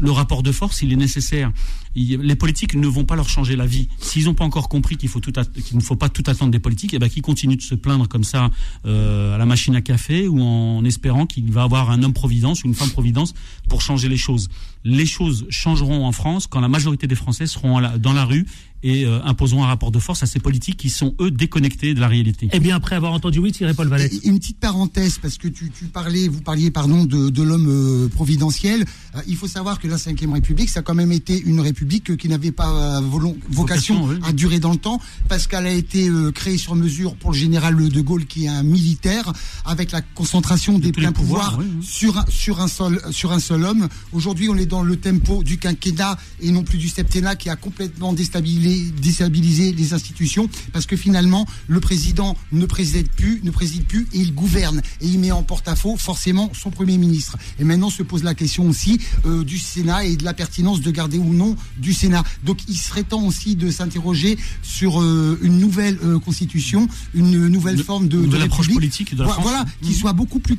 le 0.00 0.10
rapport 0.10 0.42
de 0.42 0.50
force, 0.50 0.82
il 0.82 0.92
est 0.92 0.96
nécessaire. 0.96 1.52
Les 1.96 2.36
politiques 2.36 2.74
ne 2.74 2.86
vont 2.86 3.04
pas 3.04 3.16
leur 3.16 3.28
changer 3.28 3.56
la 3.56 3.66
vie. 3.66 3.88
S'ils 3.98 4.26
n'ont 4.26 4.34
pas 4.34 4.44
encore 4.44 4.68
compris 4.68 4.96
qu'il 4.96 5.08
ne 5.08 5.80
faut 5.80 5.96
pas 5.96 6.08
tout 6.08 6.22
attendre 6.26 6.50
des 6.50 6.58
politiques, 6.58 6.92
et 6.92 6.98
ben 6.98 7.08
qu'ils 7.08 7.22
continuent 7.22 7.56
de 7.56 7.62
se 7.62 7.74
plaindre 7.74 8.06
comme 8.06 8.24
ça 8.24 8.50
euh, 8.84 9.34
à 9.34 9.38
la 9.38 9.46
machine 9.46 9.74
à 9.74 9.80
café 9.80 10.28
ou 10.28 10.40
en 10.40 10.84
espérant 10.84 11.26
qu'il 11.26 11.50
va 11.50 11.62
avoir 11.62 11.90
un 11.90 12.02
homme 12.02 12.12
providence 12.12 12.64
ou 12.64 12.66
une 12.66 12.74
femme 12.74 12.90
providence 12.90 13.32
pour 13.68 13.80
changer 13.80 14.08
les 14.08 14.16
choses. 14.18 14.48
Les 14.84 15.06
choses 15.06 15.46
changeront 15.48 16.06
en 16.06 16.12
France 16.12 16.46
quand 16.46 16.60
la 16.60 16.68
majorité 16.68 17.06
des 17.06 17.14
Français 17.14 17.46
seront 17.46 17.80
dans 17.98 18.12
la 18.12 18.24
rue 18.24 18.46
et 18.82 19.04
euh, 19.04 19.22
imposeront 19.24 19.64
un 19.64 19.66
rapport 19.68 19.90
de 19.90 19.98
force 19.98 20.22
à 20.22 20.26
ces 20.26 20.38
politiques 20.38 20.76
qui 20.76 20.90
sont 20.90 21.14
eux 21.20 21.30
déconnectés 21.30 21.94
de 21.94 22.00
la 22.00 22.08
réalité. 22.08 22.48
Eh 22.52 22.60
bien, 22.60 22.76
après 22.76 22.94
avoir 22.96 23.12
entendu 23.12 23.38
oui, 23.38 23.52
Thierry 23.52 23.74
Paul 23.74 23.88
Valette. 23.88 24.12
Et 24.12 24.28
Une 24.28 24.38
petite 24.38 24.58
parenthèse, 24.60 25.18
parce 25.20 25.38
que 25.38 25.48
tu, 25.48 25.70
tu 25.70 25.86
parlais, 25.86 26.28
vous 26.28 26.40
parliez, 26.42 26.70
pardon, 26.70 27.04
de, 27.04 27.30
de 27.30 27.42
l'homme 27.42 27.68
euh, 27.68 28.08
providentiel. 28.08 28.84
Euh, 29.16 29.20
il 29.26 29.36
faut 29.36 29.48
savoir 29.48 29.78
que 29.80 29.88
la 29.88 29.96
Ve 29.96 30.32
République, 30.32 30.68
ça 30.68 30.80
a 30.80 30.82
quand 30.82 30.94
même 30.94 31.12
été 31.12 31.40
une 31.40 31.60
république 31.60 32.16
qui 32.16 32.28
n'avait 32.28 32.52
pas 32.52 32.98
euh, 32.98 33.00
volon- 33.00 33.36
vocation, 33.50 34.02
Vocation, 34.02 34.04
oui. 34.04 34.16
à 34.28 34.32
durer 34.32 34.60
dans 34.60 34.72
le 34.72 34.78
temps, 34.78 35.00
parce 35.28 35.46
qu'elle 35.46 35.66
a 35.66 35.72
été 35.72 36.08
euh, 36.08 36.30
créée 36.32 36.58
sur 36.58 36.74
mesure 36.74 37.16
pour 37.16 37.32
le 37.32 37.36
général 37.36 37.76
de 37.76 38.00
Gaulle, 38.00 38.26
qui 38.26 38.44
est 38.44 38.48
un 38.48 38.62
militaire, 38.62 39.32
avec 39.64 39.90
la 39.92 40.02
concentration 40.02 40.78
des 40.78 40.92
pleins 40.92 41.12
pouvoirs, 41.12 41.52
pouvoirs 41.56 41.58
oui, 41.60 41.66
oui. 41.80 41.86
sur 41.86 42.18
un, 42.18 42.24
sur 42.28 42.60
un 42.60 42.68
seul 42.68 43.00
sur 43.10 43.32
un 43.32 43.40
seul 43.40 43.64
homme. 43.64 43.88
Aujourd'hui, 44.12 44.48
on 44.48 44.56
est 44.56 44.66
dans 44.66 44.82
le 44.82 44.96
tempo 44.96 45.42
du 45.42 45.58
quinquennat 45.58 46.16
et 46.40 46.50
non 46.50 46.62
plus 46.62 46.78
du 46.78 46.88
septennat 46.88 47.36
qui 47.36 47.48
a 47.48 47.56
complètement 47.56 48.12
déstabilisé, 48.12 48.65
déstabilisé 48.74 49.72
les 49.72 49.92
institutions 49.94 50.48
parce 50.72 50.86
que 50.86 50.96
finalement 50.96 51.46
le 51.68 51.80
président 51.80 52.36
ne 52.52 52.66
préside 52.66 53.08
plus, 53.08 53.40
ne 53.42 53.50
préside 53.50 53.84
plus 53.84 54.06
et 54.12 54.18
il 54.20 54.34
gouverne 54.34 54.80
et 55.00 55.06
il 55.06 55.18
met 55.18 55.32
en 55.32 55.42
porte-à-faux 55.42 55.96
forcément 55.96 56.50
son 56.54 56.70
premier 56.70 56.98
ministre. 56.98 57.36
Et 57.58 57.64
maintenant 57.64 57.90
se 57.90 58.02
pose 58.02 58.22
la 58.22 58.34
question 58.34 58.68
aussi 58.68 58.98
euh, 59.24 59.44
du 59.44 59.58
Sénat 59.58 60.04
et 60.04 60.16
de 60.16 60.24
la 60.24 60.34
pertinence 60.34 60.80
de 60.80 60.90
garder 60.90 61.18
ou 61.18 61.32
non 61.32 61.56
du 61.78 61.92
Sénat. 61.92 62.24
Donc 62.44 62.58
il 62.68 62.76
serait 62.76 63.04
temps 63.04 63.24
aussi 63.24 63.56
de 63.56 63.70
s'interroger 63.70 64.38
sur 64.62 65.00
euh, 65.00 65.38
une 65.42 65.58
nouvelle 65.58 65.98
euh, 66.04 66.18
constitution, 66.18 66.88
une 67.14 67.48
nouvelle 67.48 67.82
forme 67.82 68.08
de, 68.08 68.24
de 68.26 68.72
politique 68.74 69.14
de 69.14 69.20
la 69.22 69.26
Voilà, 69.26 69.32
France. 69.40 69.44
voilà, 69.44 69.64
qui 69.82 69.90
Mhm. 69.90 69.94
soit 69.96 70.12
beaucoup 70.12 70.38
plus 70.38 70.58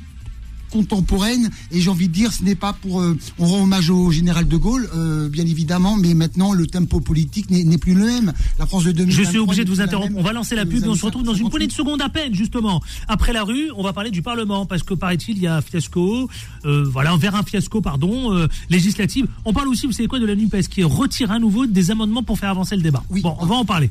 contemporaine 0.72 1.50
et 1.72 1.82
j'ai 1.82 1.90
envie 1.90 2.08
de 2.08 2.14
dire 2.14 2.32
ce 2.32 2.44
n'est 2.44 2.56
pas 2.56 2.74
pour 2.74 3.02
euh, 3.02 3.18
on 3.40 3.46
rend 3.46 3.64
hommage 3.64 3.90
au 3.90 4.12
général 4.12 4.48
de 4.48 4.58
Gaulle 4.58 4.90
euh, 4.96 5.30
bien 5.30 5.46
évidemment 5.46 5.98
mais 5.98 6.14
maintenant 6.14 6.54
le 6.54 6.68
tempo 6.68 7.00
politique 7.00 7.50
n'est 7.50 7.78
plus 7.78 7.94
le 7.94 8.06
même 8.06 8.34
la 8.60 8.66
France 8.66 8.84
de 8.84 8.92
2023 8.92 9.24
Je 9.24 9.30
suis 9.30 9.40
obligé 9.40 9.66
de 9.66 9.70
vous 9.70 9.82
interrompre. 9.82 10.14
On 10.18 10.24
va 10.24 10.34
lancer 10.34 10.56
la 10.56 10.66
pub 10.66 10.84
et 10.84 10.88
on 10.88 10.96
se 10.96 11.06
retrouve 11.06 11.24
dans 11.24 11.34
une 11.34 11.40
50, 11.40 11.52
poignée 11.52 11.68
de 11.68 11.72
secondes 11.72 12.02
à 12.02 12.10
peine, 12.10 12.34
justement. 12.34 12.82
Après 13.08 13.34
la 13.34 13.44
rue, 13.44 13.72
on 13.76 13.84
va 13.84 13.94
parler 13.94 14.12
du 14.12 14.22
Parlement 14.22 14.66
parce 14.66 14.84
que 14.84 14.94
paraît-il, 14.94 15.38
il 15.38 15.44
y 15.44 15.48
a 15.48 15.58
un 15.58 15.62
fiasco. 15.62 16.30
Euh, 16.66 16.84
voilà, 16.84 17.16
vers 17.18 17.36
un 17.36 17.44
fiasco, 17.44 17.82
pardon, 17.82 18.34
euh, 18.34 18.48
législatif. 18.70 19.26
On 19.46 19.54
parle 19.54 19.68
aussi, 19.68 19.86
vous 19.86 19.94
savez 19.94 20.08
quoi, 20.08 20.20
de 20.20 20.26
la 20.26 20.36
NUPES 20.36 20.68
qui 20.70 20.84
retire 20.84 21.32
à 21.32 21.40
nouveau 21.40 21.66
des 21.66 21.92
amendements 21.92 22.24
pour 22.24 22.40
faire 22.40 22.50
avancer 22.50 22.76
le 22.76 22.82
débat. 22.82 23.04
Oui. 23.10 23.22
Bon, 23.22 23.36
on 23.40 23.46
va 23.46 23.56
en 23.56 23.66
parler. 23.66 23.90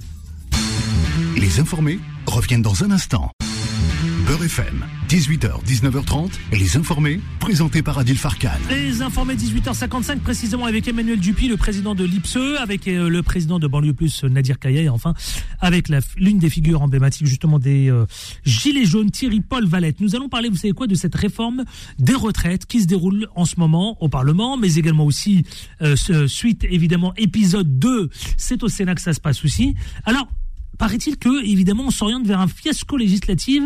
Les 1.37 1.61
informés 1.61 1.99
reviennent 2.27 2.63
dans 2.63 2.83
un 2.83 2.91
instant. 2.91 3.31
FM, 4.43 4.85
18h, 5.09 5.65
19h30, 5.65 6.31
les 6.53 6.77
informés, 6.77 7.21
présentés 7.41 7.83
par 7.83 7.99
Adil 7.99 8.19
Farkan. 8.19 8.51
Les 8.71 9.01
informés 9.01 9.35
18h55 9.35 10.19
précisément 10.19 10.67
avec 10.67 10.87
Emmanuel 10.89 11.19
Dupuis, 11.19 11.49
le 11.49 11.57
président 11.57 11.95
de 11.95 12.05
l'IPSE, 12.05 12.59
avec 12.61 12.87
euh, 12.87 13.09
le 13.09 13.23
président 13.23 13.59
de 13.59 13.67
Banlieue 13.67 13.95
Plus 13.95 14.25
Nadir 14.25 14.59
Kaya 14.59 14.83
et 14.83 14.89
enfin 14.89 15.15
avec 15.61 15.89
l'une 16.17 16.39
des 16.39 16.51
figures 16.51 16.83
emblématiques 16.83 17.27
justement 17.27 17.59
des 17.59 17.91
euh, 17.91 18.05
Gilets 18.45 18.85
jaunes, 18.85 19.11
Thierry 19.11 19.41
Paul 19.41 19.67
Valette. 19.67 20.01
Nous 20.01 20.17
allons 20.17 20.29
parler, 20.29 20.49
vous 20.49 20.57
savez 20.57 20.73
quoi, 20.73 20.87
de 20.87 20.95
cette 20.95 21.15
réforme 21.15 21.65
des 21.99 22.15
retraites 22.15 22.67
qui 22.67 22.81
se 22.83 22.87
déroule 22.87 23.29
en 23.35 23.45
ce 23.45 23.59
moment 23.59 23.97
au 24.03 24.09
Parlement, 24.09 24.57
mais 24.57 24.75
également 24.75 25.05
aussi 25.05 25.45
euh, 25.83 25.97
suite 26.27 26.65
évidemment 26.69 27.15
épisode 27.17 27.79
2, 27.79 28.11
c'est 28.37 28.63
au 28.63 28.69
Sénat 28.69 28.95
que 28.95 29.03
ça 29.03 29.13
se 29.13 29.21
passe 29.21 29.45
aussi. 29.45 29.75
Alors 30.05 30.29
paraît-il 30.79 31.17
que, 31.17 31.45
évidemment, 31.45 31.85
on 31.87 31.91
s'oriente 31.91 32.27
vers 32.27 32.41
un 32.41 32.49
fiasco 32.49 32.97
législatif 32.97 33.63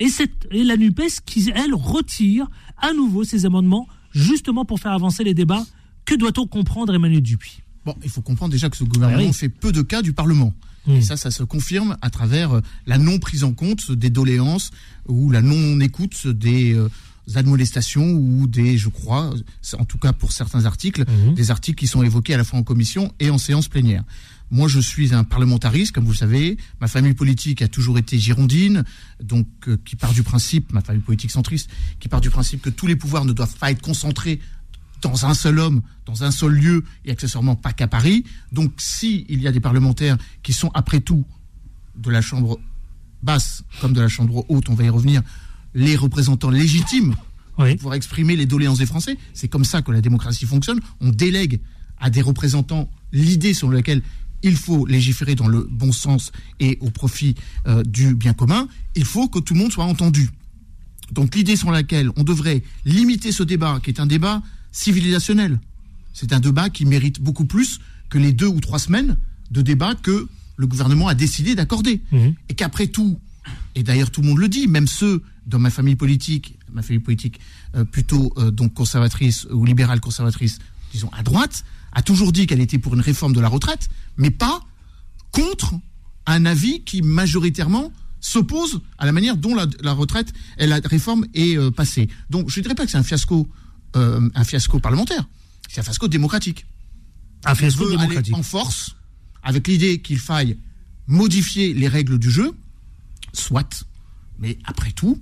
et, 0.00 0.08
cette, 0.08 0.46
et 0.50 0.64
la 0.64 0.76
NUPES 0.76 1.20
qui, 1.24 1.50
elle, 1.54 1.74
retire 1.74 2.46
à 2.78 2.92
nouveau 2.92 3.24
ces 3.24 3.46
amendements 3.46 3.86
justement 4.12 4.64
pour 4.64 4.80
faire 4.80 4.92
avancer 4.92 5.24
les 5.24 5.34
débats. 5.34 5.64
Que 6.04 6.14
doit-on 6.14 6.46
comprendre, 6.46 6.94
Emmanuel 6.94 7.22
Dupuis? 7.22 7.60
Bon, 7.84 7.94
il 8.02 8.10
faut 8.10 8.22
comprendre 8.22 8.52
déjà 8.52 8.68
que 8.70 8.76
ce 8.76 8.84
gouvernement 8.84 9.22
Ah 9.24 9.26
oui. 9.28 9.32
fait 9.34 9.48
peu 9.48 9.72
de 9.72 9.82
cas 9.82 10.02
du 10.02 10.12
Parlement. 10.12 10.52
Mm. 10.86 10.92
Et 10.96 11.02
ça, 11.02 11.16
ça 11.16 11.30
se 11.30 11.42
confirme 11.42 11.96
à 12.02 12.10
travers 12.10 12.52
euh, 12.52 12.60
la 12.86 12.98
non 12.98 13.18
prise 13.18 13.42
en 13.44 13.52
compte 13.54 13.90
des 13.92 14.10
doléances 14.10 14.70
ou 15.08 15.30
la 15.30 15.40
non 15.42 15.80
écoute 15.80 16.26
des 16.26 16.74
euh, 16.74 16.88
admonestations 17.34 18.12
ou 18.12 18.46
des, 18.46 18.76
je 18.78 18.88
crois, 18.88 19.32
en 19.78 19.84
tout 19.84 19.98
cas 19.98 20.12
pour 20.12 20.32
certains 20.32 20.64
articles, 20.66 21.04
Mhm. 21.08 21.34
des 21.34 21.50
articles 21.50 21.78
qui 21.78 21.86
sont 21.86 22.02
évoqués 22.02 22.34
à 22.34 22.36
la 22.36 22.44
fois 22.44 22.58
en 22.58 22.62
commission 22.62 23.12
et 23.20 23.30
en 23.30 23.38
séance 23.38 23.68
plénière. 23.68 24.04
Moi, 24.50 24.68
je 24.68 24.78
suis 24.78 25.14
un 25.14 25.24
parlementariste, 25.24 25.92
comme 25.92 26.04
vous 26.04 26.12
le 26.12 26.16
savez. 26.16 26.56
Ma 26.80 26.86
famille 26.86 27.14
politique 27.14 27.62
a 27.62 27.68
toujours 27.68 27.98
été 27.98 28.18
girondine, 28.18 28.84
donc 29.22 29.46
euh, 29.68 29.76
qui 29.84 29.96
part 29.96 30.12
du 30.12 30.22
principe, 30.22 30.72
ma 30.72 30.80
famille 30.80 31.02
politique 31.02 31.30
centriste, 31.30 31.70
qui 31.98 32.08
part 32.08 32.20
du 32.20 32.30
principe 32.30 32.62
que 32.62 32.70
tous 32.70 32.86
les 32.86 32.94
pouvoirs 32.96 33.24
ne 33.24 33.32
doivent 33.32 33.56
pas 33.56 33.70
être 33.70 33.80
concentrés 33.80 34.40
dans 35.02 35.26
un 35.26 35.34
seul 35.34 35.58
homme, 35.58 35.82
dans 36.06 36.24
un 36.24 36.30
seul 36.30 36.52
lieu, 36.52 36.84
et 37.04 37.10
accessoirement 37.10 37.56
pas 37.56 37.72
qu'à 37.72 37.88
Paris. 37.88 38.24
Donc, 38.52 38.72
si 38.78 39.26
il 39.28 39.40
y 39.42 39.48
a 39.48 39.52
des 39.52 39.60
parlementaires 39.60 40.16
qui 40.42 40.52
sont 40.52 40.70
après 40.74 41.00
tout 41.00 41.24
de 41.96 42.10
la 42.10 42.20
chambre 42.20 42.60
basse 43.22 43.64
comme 43.80 43.92
de 43.92 44.00
la 44.00 44.08
chambre 44.08 44.44
haute, 44.48 44.68
on 44.68 44.74
va 44.74 44.84
y 44.84 44.88
revenir, 44.88 45.22
les 45.74 45.96
représentants 45.96 46.50
légitimes 46.50 47.16
Oui. 47.58 47.76
pour 47.76 47.94
exprimer 47.94 48.36
les 48.36 48.46
doléances 48.46 48.78
des 48.78 48.86
Français. 48.86 49.16
C'est 49.32 49.48
comme 49.48 49.64
ça 49.64 49.82
que 49.82 49.90
la 49.90 50.00
démocratie 50.00 50.46
fonctionne. 50.46 50.80
On 51.00 51.10
délègue 51.10 51.60
à 51.98 52.10
des 52.10 52.22
représentants 52.22 52.90
l'idée 53.12 53.54
sur 53.54 53.70
laquelle 53.70 54.02
il 54.44 54.56
faut 54.56 54.86
légiférer 54.86 55.34
dans 55.34 55.48
le 55.48 55.66
bon 55.68 55.90
sens 55.90 56.30
et 56.60 56.78
au 56.80 56.90
profit 56.90 57.34
euh, 57.66 57.82
du 57.82 58.14
bien 58.14 58.34
commun. 58.34 58.68
Il 58.94 59.06
faut 59.06 59.26
que 59.26 59.40
tout 59.40 59.54
le 59.54 59.60
monde 59.60 59.72
soit 59.72 59.86
entendu. 59.86 60.30
Donc 61.12 61.34
l'idée 61.34 61.56
sur 61.56 61.70
laquelle 61.70 62.10
on 62.16 62.22
devrait 62.22 62.62
limiter 62.84 63.32
ce 63.32 63.42
débat, 63.42 63.80
qui 63.82 63.90
est 63.90 64.00
un 64.00 64.06
débat 64.06 64.42
civilisationnel, 64.70 65.58
c'est 66.12 66.32
un 66.32 66.40
débat 66.40 66.70
qui 66.70 66.84
mérite 66.84 67.20
beaucoup 67.20 67.46
plus 67.46 67.80
que 68.10 68.18
les 68.18 68.32
deux 68.32 68.46
ou 68.46 68.60
trois 68.60 68.78
semaines 68.78 69.16
de 69.50 69.62
débat 69.62 69.94
que 69.94 70.28
le 70.56 70.66
gouvernement 70.66 71.08
a 71.08 71.14
décidé 71.14 71.54
d'accorder. 71.54 72.02
Mhm. 72.12 72.34
Et 72.50 72.54
qu'après 72.54 72.86
tout, 72.86 73.18
et 73.74 73.82
d'ailleurs 73.82 74.10
tout 74.10 74.20
le 74.20 74.28
monde 74.28 74.38
le 74.38 74.48
dit, 74.48 74.68
même 74.68 74.86
ceux 74.86 75.22
dans 75.46 75.58
ma 75.58 75.70
famille 75.70 75.96
politique, 75.96 76.58
ma 76.72 76.82
famille 76.82 77.02
politique 77.02 77.40
euh, 77.74 77.84
plutôt 77.84 78.32
euh, 78.36 78.50
donc 78.50 78.74
conservatrice 78.74 79.46
ou 79.50 79.64
libérale 79.64 80.00
conservatrice, 80.00 80.58
disons 80.92 81.10
à 81.12 81.22
droite, 81.22 81.64
a 81.94 82.02
toujours 82.02 82.32
dit 82.32 82.46
qu'elle 82.46 82.60
était 82.60 82.78
pour 82.78 82.94
une 82.94 83.00
réforme 83.00 83.32
de 83.32 83.40
la 83.40 83.48
retraite, 83.48 83.88
mais 84.16 84.30
pas 84.30 84.60
contre 85.30 85.74
un 86.26 86.46
avis 86.46 86.82
qui 86.84 87.02
majoritairement 87.02 87.92
s'oppose 88.20 88.80
à 88.98 89.04
la 89.04 89.12
manière 89.12 89.36
dont 89.36 89.54
la, 89.54 89.66
la 89.82 89.92
retraite 89.92 90.32
et 90.58 90.66
la 90.66 90.80
réforme 90.82 91.26
est 91.34 91.58
euh, 91.58 91.70
passée. 91.70 92.08
Donc 92.30 92.48
je 92.48 92.58
ne 92.58 92.62
dirais 92.62 92.74
pas 92.74 92.84
que 92.84 92.90
c'est 92.90 92.98
un 92.98 93.02
fiasco, 93.02 93.48
euh, 93.96 94.28
un 94.34 94.44
fiasco 94.44 94.78
parlementaire, 94.80 95.26
c'est 95.68 95.80
un 95.80 95.84
fiasco 95.84 96.08
démocratique. 96.08 96.66
Un 97.44 97.54
fiasco 97.54 97.86
aller 97.86 97.96
démocratique. 97.96 98.34
en 98.34 98.42
force 98.42 98.96
avec 99.42 99.68
l'idée 99.68 100.00
qu'il 100.00 100.18
faille 100.18 100.56
modifier 101.06 101.74
les 101.74 101.86
règles 101.88 102.18
du 102.18 102.30
jeu, 102.30 102.52
soit, 103.34 103.84
mais 104.38 104.58
après 104.64 104.92
tout, 104.92 105.20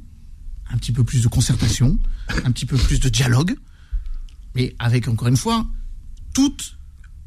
un 0.70 0.78
petit 0.78 0.92
peu 0.92 1.02
plus 1.02 1.22
de 1.22 1.28
concertation, 1.28 1.98
un 2.44 2.52
petit 2.52 2.66
peu 2.66 2.76
plus 2.76 3.00
de 3.00 3.08
dialogue, 3.08 3.56
mais 4.54 4.76
avec 4.78 5.08
encore 5.08 5.26
une 5.26 5.36
fois 5.36 5.66
toutes 6.33 6.76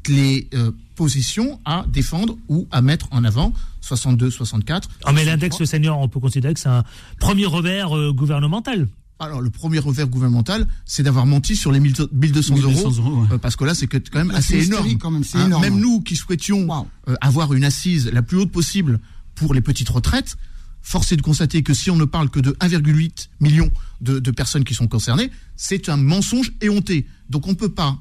les 0.08 0.48
euh, 0.54 0.70
positions 0.94 1.60
à 1.64 1.84
défendre 1.88 2.36
ou 2.48 2.66
à 2.70 2.80
mettre 2.82 3.08
en 3.10 3.24
avant 3.24 3.52
62, 3.80 4.30
64. 4.30 4.88
Ah, 5.04 5.12
mais 5.12 5.24
l'index 5.24 5.62
senior, 5.64 5.98
on 5.98 6.08
peut 6.08 6.20
considérer 6.20 6.54
que 6.54 6.60
c'est 6.60 6.68
un 6.68 6.84
premier 7.20 7.46
revers 7.46 7.96
euh, 7.96 8.12
gouvernemental. 8.12 8.88
Alors, 9.18 9.40
le 9.40 9.48
premier 9.48 9.78
revers 9.78 10.08
gouvernemental, 10.08 10.66
c'est 10.84 11.02
d'avoir 11.02 11.24
menti 11.24 11.56
sur 11.56 11.72
les 11.72 11.80
1000 11.80 11.94
1200 12.12 12.56
euros, 12.58 12.68
1200 12.68 13.02
euros, 13.02 13.20
ouais. 13.22 13.28
euh, 13.32 13.38
parce 13.38 13.56
que 13.56 13.64
là, 13.64 13.74
c'est 13.74 13.86
quand 13.86 14.00
même 14.14 14.30
Là, 14.30 14.38
assez 14.38 14.66
énorme. 14.66 14.98
quand 14.98 15.10
même, 15.10 15.22
Hein, 15.34 15.46
énorme. 15.46 15.62
Même 15.62 15.78
nous 15.80 16.02
qui 16.02 16.16
souhaitions 16.16 16.66
Wow. 16.66 16.86
euh, 17.08 17.14
avoir 17.20 17.54
une 17.54 17.64
assise 17.64 18.10
la 18.12 18.22
plus 18.22 18.36
haute 18.38 18.52
possible 18.52 19.00
pour 19.34 19.54
les 19.54 19.60
petites 19.62 19.88
retraites, 19.88 20.36
force 20.82 21.12
est 21.12 21.16
de 21.16 21.22
constater 21.22 21.62
que 21.62 21.72
si 21.74 21.90
on 21.90 21.96
ne 21.96 22.04
parle 22.04 22.28
que 22.28 22.40
de 22.40 22.52
1,8 22.60 23.28
million 23.40 23.70
de, 24.02 24.18
de 24.18 24.30
personnes 24.30 24.64
qui 24.64 24.74
sont 24.74 24.86
concernées, 24.86 25.30
c'est 25.56 25.88
un 25.88 25.96
mensonge 25.96 26.52
éhonté. 26.60 27.06
Donc, 27.30 27.46
on 27.46 27.50
ne 27.50 27.56
peut 27.56 27.72
pas 27.72 27.96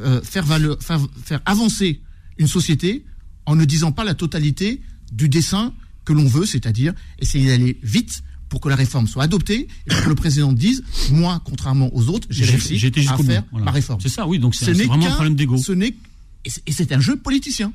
euh, 0.00 0.20
faire, 0.22 0.44
valeur, 0.44 0.76
faire, 0.82 1.00
faire 1.24 1.40
avancer 1.44 2.00
une 2.38 2.46
société 2.48 3.04
en 3.46 3.56
ne 3.56 3.64
disant 3.64 3.92
pas 3.92 4.04
la 4.04 4.14
totalité 4.14 4.80
du 5.12 5.28
dessin 5.28 5.72
que 6.04 6.12
l'on 6.12 6.26
veut, 6.26 6.46
c'est-à-dire 6.46 6.92
essayer 7.18 7.46
d'aller 7.48 7.78
vite 7.82 8.22
pour 8.48 8.60
que 8.60 8.68
la 8.68 8.76
réforme 8.76 9.06
soit 9.06 9.24
adoptée 9.24 9.68
et 9.86 9.90
pour 9.90 10.02
que 10.04 10.08
le 10.08 10.14
président 10.14 10.52
dise 10.52 10.82
moi, 11.10 11.40
contrairement 11.44 11.94
aux 11.94 12.08
autres, 12.08 12.26
j'ai 12.30 12.44
réussi 12.44 12.74
à 13.08 13.16
bout, 13.16 13.22
faire 13.24 13.44
voilà. 13.50 13.64
ma 13.66 13.70
réforme. 13.70 14.00
C'est 14.00 14.08
ça, 14.08 14.26
oui, 14.26 14.38
donc 14.38 14.54
c'est 14.54 14.66
Ce 14.66 14.70
vraiment 14.72 15.06
un 15.06 15.10
problème 15.12 15.34
d'ego. 15.36 15.56
Ce 15.56 15.72
n'est 15.72 15.94
et 16.44 16.50
c'est- 16.50 16.62
et 16.66 16.72
c'est 16.72 16.92
un 16.92 17.00
jeu 17.00 17.16
politicien. 17.16 17.72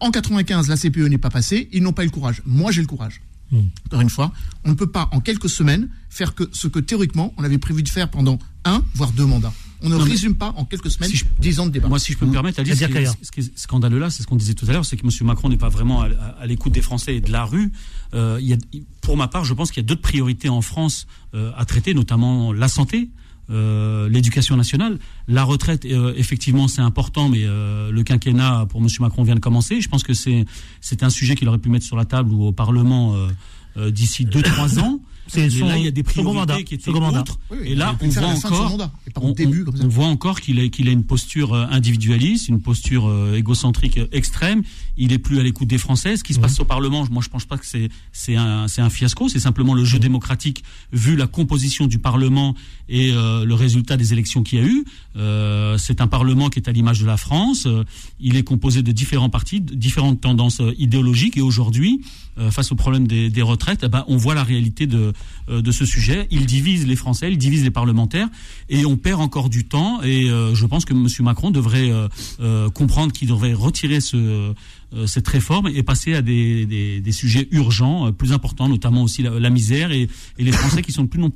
En 0.00 0.10
95, 0.10 0.68
la 0.68 0.76
CPE 0.76 1.08
n'est 1.08 1.18
pas 1.18 1.30
passée, 1.30 1.68
ils 1.72 1.82
n'ont 1.82 1.92
pas 1.92 2.02
eu 2.02 2.06
le 2.06 2.12
courage. 2.12 2.42
Moi, 2.46 2.72
j'ai 2.72 2.80
le 2.80 2.86
courage. 2.86 3.20
Hmm. 3.50 3.60
Encore 3.86 4.00
une 4.00 4.10
fois, 4.10 4.32
on 4.64 4.70
ne 4.70 4.74
peut 4.74 4.90
pas 4.90 5.08
en 5.12 5.20
quelques 5.20 5.48
semaines 5.50 5.88
faire 6.08 6.34
que 6.34 6.48
ce 6.52 6.66
que 6.66 6.78
théoriquement 6.78 7.34
on 7.36 7.44
avait 7.44 7.58
prévu 7.58 7.82
de 7.82 7.88
faire 7.88 8.10
pendant 8.10 8.38
un 8.64 8.82
voire 8.94 9.12
deux 9.12 9.26
mandats. 9.26 9.52
On 9.84 9.88
ne 9.90 9.96
Non, 9.96 10.04
mais- 10.04 10.10
résume 10.10 10.34
pas 10.34 10.52
en 10.56 10.64
quelques 10.64 10.90
semaines 10.90 11.10
Si 11.10 11.16
je- 11.18 11.24
dix 11.38 11.60
ans 11.60 11.66
de 11.66 11.70
débat. 11.72 11.88
Moi, 11.88 11.98
si 11.98 12.12
je 12.12 12.18
peux 12.18 12.26
me 12.26 12.32
permettre, 12.32 12.58
Alice, 12.60 12.72
ce 12.78 12.84
qui, 12.86 12.92
est, 12.96 13.06
ce 13.22 13.30
qui 13.30 13.40
est 13.40 13.58
scandaleux 13.58 13.98
là, 13.98 14.10
c'est 14.10 14.22
ce 14.22 14.26
qu'on 14.26 14.36
disait 14.36 14.54
tout 14.54 14.66
à 14.68 14.72
l'heure, 14.72 14.84
c'est 14.84 14.96
que 14.96 15.04
M. 15.04 15.10
Macron 15.26 15.48
n'est 15.50 15.56
pas 15.58 15.68
vraiment 15.68 16.00
à, 16.02 16.06
à- 16.06 16.10
à 16.40 16.46
l'écoute 16.46 16.72
des 16.72 16.82
Français 16.82 17.16
et 17.16 17.20
de 17.20 17.30
la 17.30 17.44
rue. 17.44 17.70
Euh, 18.14 18.38
il 18.40 18.46
y 18.48 18.52
a, 18.54 18.56
pour 19.02 19.16
ma 19.16 19.28
part, 19.28 19.44
je 19.44 19.52
pense 19.54 19.70
qu'il 19.70 19.82
y 19.82 19.84
a 19.84 19.86
d'autres 19.86 20.00
priorités 20.02 20.48
en 20.48 20.62
France 20.62 21.06
euh, 21.34 21.52
à 21.56 21.64
traiter, 21.64 21.94
notamment 21.94 22.52
la 22.52 22.68
santé. 22.68 23.10
euh, 23.50 24.08
l'éducation 24.08 24.56
nationale, 24.56 24.98
la 25.28 25.44
retraite, 25.44 25.84
euh, 25.84 26.14
effectivement, 26.16 26.66
c'est 26.66 26.80
important, 26.80 27.28
mais 27.28 27.42
euh, 27.42 27.90
le 27.90 28.02
quinquennat 28.02 28.64
pour 28.70 28.80
M. 28.80 28.88
Macron 29.00 29.22
vient 29.22 29.34
de 29.34 29.40
commencer. 29.40 29.82
Je 29.82 29.88
pense 29.90 30.02
que 30.02 30.14
c'est 30.14 30.46
c'est 30.80 31.02
un 31.02 31.10
sujet 31.10 31.34
qu'il 31.34 31.46
aurait 31.48 31.58
pu 31.58 31.68
mettre 31.68 31.84
sur 31.84 31.96
la 31.96 32.06
table 32.06 32.32
ou 32.32 32.42
au 32.44 32.52
Parlement 32.52 33.14
euh, 33.14 33.28
euh, 33.76 33.90
d'ici 33.90 34.24
deux 34.24 34.40
trois 34.40 34.78
ans. 34.78 34.98
C'est 35.26 35.48
son- 35.50 35.66
là, 35.66 35.78
il 35.78 35.84
y 35.84 35.86
a 35.86 35.90
des 35.90 36.02
second 36.02 36.12
priorités 36.22 36.38
mandat, 36.38 36.62
qui 36.62 36.74
étaient 36.74 36.84
second 36.84 37.00
mandat. 37.00 37.20
autres. 37.20 37.38
Oui, 37.50 37.58
oui, 37.62 37.68
et 37.70 37.74
là, 37.74 37.96
on 38.00 38.08
voit 38.08 38.26
encore, 38.28 38.70
mandat, 38.70 38.92
et 39.06 39.10
pas 39.10 39.20
au 39.20 39.24
on, 39.28 39.30
début, 39.32 39.62
on- 39.62 39.64
comme 39.64 39.76
ça. 39.76 39.84
on 39.84 39.88
voit 39.88 40.06
encore 40.06 40.40
qu'il 40.40 40.60
a, 40.60 40.68
qu'il 40.68 40.88
a 40.88 40.92
une 40.92 41.04
posture 41.04 41.54
euh, 41.54 41.66
individualiste, 41.70 42.48
une 42.48 42.60
posture 42.60 43.08
euh, 43.08 43.34
égocentrique 43.36 43.98
euh, 43.98 44.06
extrême. 44.12 44.62
Il 44.96 45.12
est 45.12 45.18
plus 45.18 45.38
à 45.40 45.42
l'écoute 45.42 45.68
des 45.68 45.78
Français. 45.78 46.16
Ce 46.16 46.22
qui 46.24 46.34
se 46.34 46.40
passe 46.40 46.60
au 46.60 46.64
Parlement, 46.64 47.06
moi, 47.10 47.22
je 47.22 47.28
pense 47.28 47.46
pas 47.46 47.56
que 47.58 47.66
c'est 47.66 47.88
c'est 48.12 48.36
un 48.36 48.68
c'est 48.68 48.82
un 48.82 48.90
fiasco. 48.90 49.28
C'est 49.28 49.40
simplement 49.40 49.74
le 49.74 49.84
jeu 49.84 49.98
démocratique 49.98 50.62
vu 50.92 51.16
la 51.16 51.26
composition 51.26 51.86
du 51.86 51.98
Parlement 51.98 52.54
et 52.88 53.12
euh, 53.12 53.44
le 53.46 53.54
résultat 53.54 53.96
des 53.96 54.12
élections 54.12 54.42
qu'il 54.42 54.58
y 54.58 54.62
a 54.62 54.66
eu. 54.66 54.84
Euh, 55.16 55.78
c'est 55.78 56.00
un 56.02 56.06
Parlement 56.06 56.50
qui 56.50 56.58
est 56.58 56.68
à 56.68 56.72
l'image 56.72 57.00
de 57.00 57.06
la 57.06 57.16
France. 57.16 57.64
Euh, 57.66 57.84
il 58.20 58.36
est 58.36 58.42
composé 58.42 58.82
de 58.82 58.92
différents 58.92 59.30
partis, 59.30 59.60
de 59.62 59.74
différentes 59.74 60.20
tendances 60.20 60.60
euh, 60.60 60.74
idéologiques. 60.78 61.36
Et 61.36 61.40
aujourd'hui, 61.40 62.02
euh, 62.38 62.50
face 62.50 62.72
au 62.72 62.74
problème 62.74 63.06
des, 63.06 63.30
des 63.30 63.42
retraites, 63.42 63.80
eh 63.84 63.88
ben, 63.88 64.04
on 64.08 64.16
voit 64.16 64.34
la 64.34 64.44
réalité 64.44 64.86
de, 64.86 65.12
de 65.48 65.72
ce 65.72 65.84
sujet. 65.84 66.26
Il 66.30 66.46
divise 66.46 66.86
les 66.86 66.96
Français, 66.96 67.30
il 67.30 67.38
divise 67.38 67.64
les 67.64 67.70
parlementaires, 67.70 68.28
et 68.68 68.86
on 68.86 68.96
perd 68.96 69.20
encore 69.20 69.48
du 69.48 69.64
temps. 69.64 70.02
Et 70.02 70.30
euh, 70.30 70.54
je 70.54 70.66
pense 70.66 70.84
que 70.84 70.94
M. 70.94 71.06
Macron 71.20 71.50
devrait 71.50 71.90
euh, 71.90 72.08
euh, 72.40 72.70
comprendre 72.70 73.12
qu'il 73.12 73.28
devrait 73.28 73.52
retirer 73.52 74.00
ce, 74.00 74.54
euh, 74.96 75.06
cette 75.06 75.26
réforme 75.26 75.68
et 75.74 75.82
passer 75.82 76.14
à 76.14 76.22
des, 76.22 76.66
des, 77.00 77.12
sujets 77.12 77.48
urgents, 77.50 78.06
euh, 78.06 78.12
plus 78.12 78.32
importants, 78.32 78.68
notamment 78.68 79.02
aussi 79.02 79.22
la, 79.22 79.50
misère 79.50 79.90
et, 79.90 80.08
les 80.38 80.52
Français 80.52 80.82
qui 80.82 80.92
sont 80.92 81.02
de 81.02 81.08
plus, 81.08 81.22
en 81.24 81.30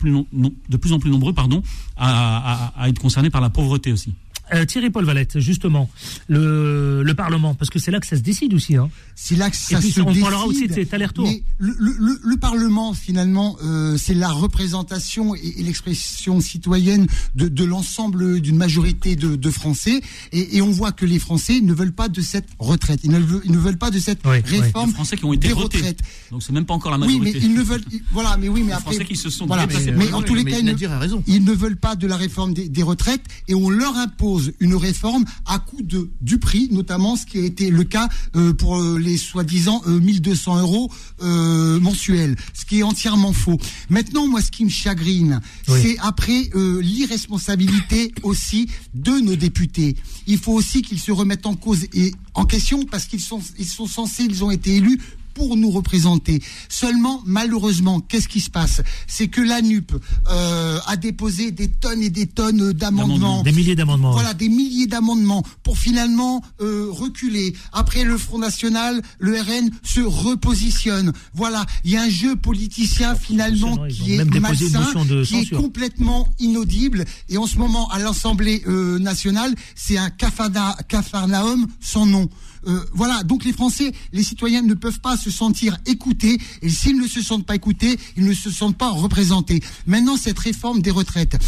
plus, 0.98 1.10
nombreux 1.10 1.32
pardon, 1.32 1.62
à 1.96 2.88
être 2.88 3.00
concernés 3.00 3.30
par 3.30 3.40
la 3.40 3.50
pauvreté 3.50 3.90
aussi. 3.92 4.12
Euh, 4.54 4.64
Thierry 4.64 4.90
Paul 4.90 5.04
Valette, 5.04 5.38
justement, 5.40 5.90
le, 6.28 7.02
le 7.02 7.14
Parlement, 7.14 7.54
parce 7.54 7.70
que 7.70 7.78
c'est 7.78 7.90
là 7.90 8.00
que 8.00 8.06
ça 8.06 8.16
se 8.16 8.22
décide 8.22 8.54
aussi. 8.54 8.76
Hein. 8.76 8.90
C'est 9.14 9.36
là 9.36 9.50
que 9.50 9.56
ça 9.56 9.78
puis, 9.78 9.90
se 9.90 10.00
on 10.00 10.06
décide. 10.06 10.22
parlera 10.22 10.46
aussi 10.46 10.66
de 10.68 10.72
cet 10.74 10.94
aller-retour. 10.94 11.26
Mais 11.26 11.42
le, 11.58 11.74
le, 11.78 11.94
le- 11.98 12.20
le 12.22 12.36
Parlement, 12.36 12.94
finalement, 12.94 13.56
euh, 13.64 13.96
c'est 13.98 14.14
la 14.14 14.30
représentation 14.30 15.34
et, 15.34 15.54
et 15.58 15.62
l'expression 15.62 16.40
citoyenne 16.40 17.06
de, 17.34 17.48
de 17.48 17.64
l'ensemble 17.64 18.40
d'une 18.40 18.56
majorité 18.56 19.16
de, 19.16 19.36
de 19.36 19.50
Français. 19.50 20.00
Et, 20.32 20.56
et 20.56 20.62
on 20.62 20.70
voit 20.70 20.92
que 20.92 21.04
les 21.06 21.18
Français 21.18 21.60
ne 21.60 21.72
veulent 21.72 21.92
pas 21.92 22.08
de 22.08 22.20
cette 22.20 22.48
retraite. 22.58 23.00
Ils 23.04 23.10
ne 23.10 23.18
veulent, 23.18 23.42
ils 23.44 23.52
ne 23.52 23.58
veulent 23.58 23.78
pas 23.78 23.90
de 23.90 23.98
cette 23.98 24.20
Oui, 24.24 24.38
réforme 24.44 24.90
Les 24.90 24.94
Français 24.94 25.16
qui 25.16 25.24
ont 25.24 25.32
été 25.32 25.48
des 25.48 25.54
votés. 25.54 25.78
retraites. 25.78 26.00
Donc 26.30 26.42
c'est 26.42 26.52
même 26.52 26.64
pas 26.66 26.74
encore 26.74 26.92
la 26.96 26.98
Oui, 27.06 27.18
majorité. 27.18 27.40
mais 27.40 27.46
ils 27.46 27.54
ne 27.54 27.62
veulent. 27.62 27.84
ils- 27.92 28.02
Voilà, 28.12 28.36
mais 28.38 28.48
oui, 28.48 28.60
mais 28.60 28.68
Les 28.68 28.72
après. 28.72 28.92
Français 28.94 29.04
qui 29.04 29.16
se 29.16 29.30
sont 29.30 29.46
voilà, 29.46 29.66
mais, 29.66 30.12
en 30.12 30.22
tous 30.22 30.34
les 30.34 30.44
cas, 30.44 30.58
ils 30.58 30.64
ne, 30.64 30.70
Nadir 30.70 30.92
a 30.92 30.98
raison. 30.98 31.22
ils 31.26 31.44
ne 31.44 31.52
veulent 31.52 31.76
pas 31.76 31.96
de 31.96 32.06
la 32.06 32.16
réforme 32.16 32.54
des, 32.54 32.68
des 32.68 32.82
retraites 32.82 33.22
et 33.48 33.54
on 33.54 33.68
leur 33.70 33.96
impose 33.96 34.37
une 34.60 34.74
réforme 34.74 35.24
à 35.46 35.58
coût 35.58 35.82
de 35.82 36.10
du 36.20 36.38
prix, 36.38 36.68
notamment 36.70 37.16
ce 37.16 37.26
qui 37.26 37.38
a 37.38 37.44
été 37.44 37.70
le 37.70 37.84
cas 37.84 38.08
euh, 38.36 38.52
pour 38.52 38.78
euh, 38.80 38.98
les 38.98 39.16
soi-disant 39.16 39.82
euh, 39.86 40.00
1200 40.00 40.60
euros 40.60 40.90
euh, 41.22 41.78
mensuels, 41.80 42.36
ce 42.54 42.64
qui 42.64 42.80
est 42.80 42.82
entièrement 42.82 43.32
faux. 43.32 43.58
Maintenant, 43.90 44.26
moi, 44.26 44.40
ce 44.42 44.50
qui 44.50 44.64
me 44.64 44.70
chagrine, 44.70 45.40
Oui. 45.68 45.80
c'est 45.82 45.98
après 46.00 46.50
l'irresponsabilité 46.54 48.12
aussi 48.22 48.68
de 48.94 49.12
nos 49.20 49.36
députés. 49.36 49.96
Il 50.26 50.38
faut 50.38 50.52
aussi 50.52 50.82
qu'ils 50.82 51.00
se 51.00 51.12
remettent 51.12 51.46
en 51.46 51.54
cause 51.54 51.84
et 51.94 52.12
en 52.34 52.44
question 52.44 52.84
parce 52.84 53.04
qu'ils 53.06 53.20
sont 53.20 53.40
ils 53.58 53.66
sont 53.66 53.86
censés, 53.86 54.24
ils 54.24 54.44
ont 54.44 54.50
été 54.50 54.76
élus 54.76 55.00
pour 55.38 55.56
nous 55.56 55.70
représenter. 55.70 56.42
Seulement, 56.68 57.22
malheureusement, 57.24 58.00
qu'est-ce 58.00 58.26
qui 58.26 58.40
se 58.40 58.50
passe? 58.50 58.82
C'est 59.06 59.28
que 59.28 59.40
la 59.40 59.62
NUP 59.62 59.92
euh, 60.30 60.78
a 60.84 60.96
déposé 60.96 61.52
des 61.52 61.68
tonnes 61.68 62.02
et 62.02 62.10
des 62.10 62.26
tonnes 62.26 62.72
d'amendements. 62.72 63.44
Des 63.44 63.52
milliers 63.52 63.76
d'amendements. 63.76 64.10
Voilà, 64.12 64.34
des 64.34 64.48
milliers 64.48 64.88
d'amendements 64.88 65.44
pour 65.62 65.78
finalement 65.78 66.42
euh, 66.60 66.88
reculer. 66.90 67.54
Après, 67.72 68.02
le 68.02 68.18
Front 68.18 68.38
National, 68.38 69.00
le 69.20 69.40
RN 69.40 69.70
se 69.84 70.00
repositionne. 70.00 71.12
Voilà, 71.34 71.64
il 71.84 71.92
y 71.92 71.96
a 71.96 72.02
un 72.02 72.08
jeu 72.10 72.34
politicien 72.34 73.14
finalement 73.14 73.76
qui 73.88 74.14
est 74.14 74.24
malsain, 74.40 75.04
de 75.04 75.24
qui 75.24 75.36
est 75.36 75.44
complètement 75.56 76.26
inaudible. 76.40 77.04
Et 77.28 77.38
en 77.38 77.46
ce 77.46 77.58
moment, 77.58 77.88
à 77.90 78.00
l'Assemblée 78.00 78.64
euh, 78.66 78.98
nationale, 78.98 79.54
c'est 79.76 79.98
un 79.98 80.08
cafarna- 80.08 80.76
cafarnaum 80.88 81.68
sans 81.80 82.06
nom. 82.06 82.28
Euh, 82.66 82.80
voilà, 82.92 83.22
donc 83.22 83.44
les 83.44 83.52
Français, 83.52 83.92
les 84.12 84.22
citoyens 84.22 84.62
ne 84.62 84.74
peuvent 84.74 85.00
pas 85.00 85.16
se 85.16 85.30
sentir 85.30 85.76
écoutés, 85.86 86.38
et 86.62 86.68
s'ils 86.68 86.98
ne 86.98 87.06
se 87.06 87.22
sentent 87.22 87.46
pas 87.46 87.54
écoutés, 87.54 87.98
ils 88.16 88.24
ne 88.24 88.34
se 88.34 88.50
sentent 88.50 88.78
pas 88.78 88.90
représentés. 88.90 89.62
Maintenant, 89.86 90.16
cette 90.16 90.38
réforme 90.38 90.82
des 90.82 90.90
retraites. 90.90 91.38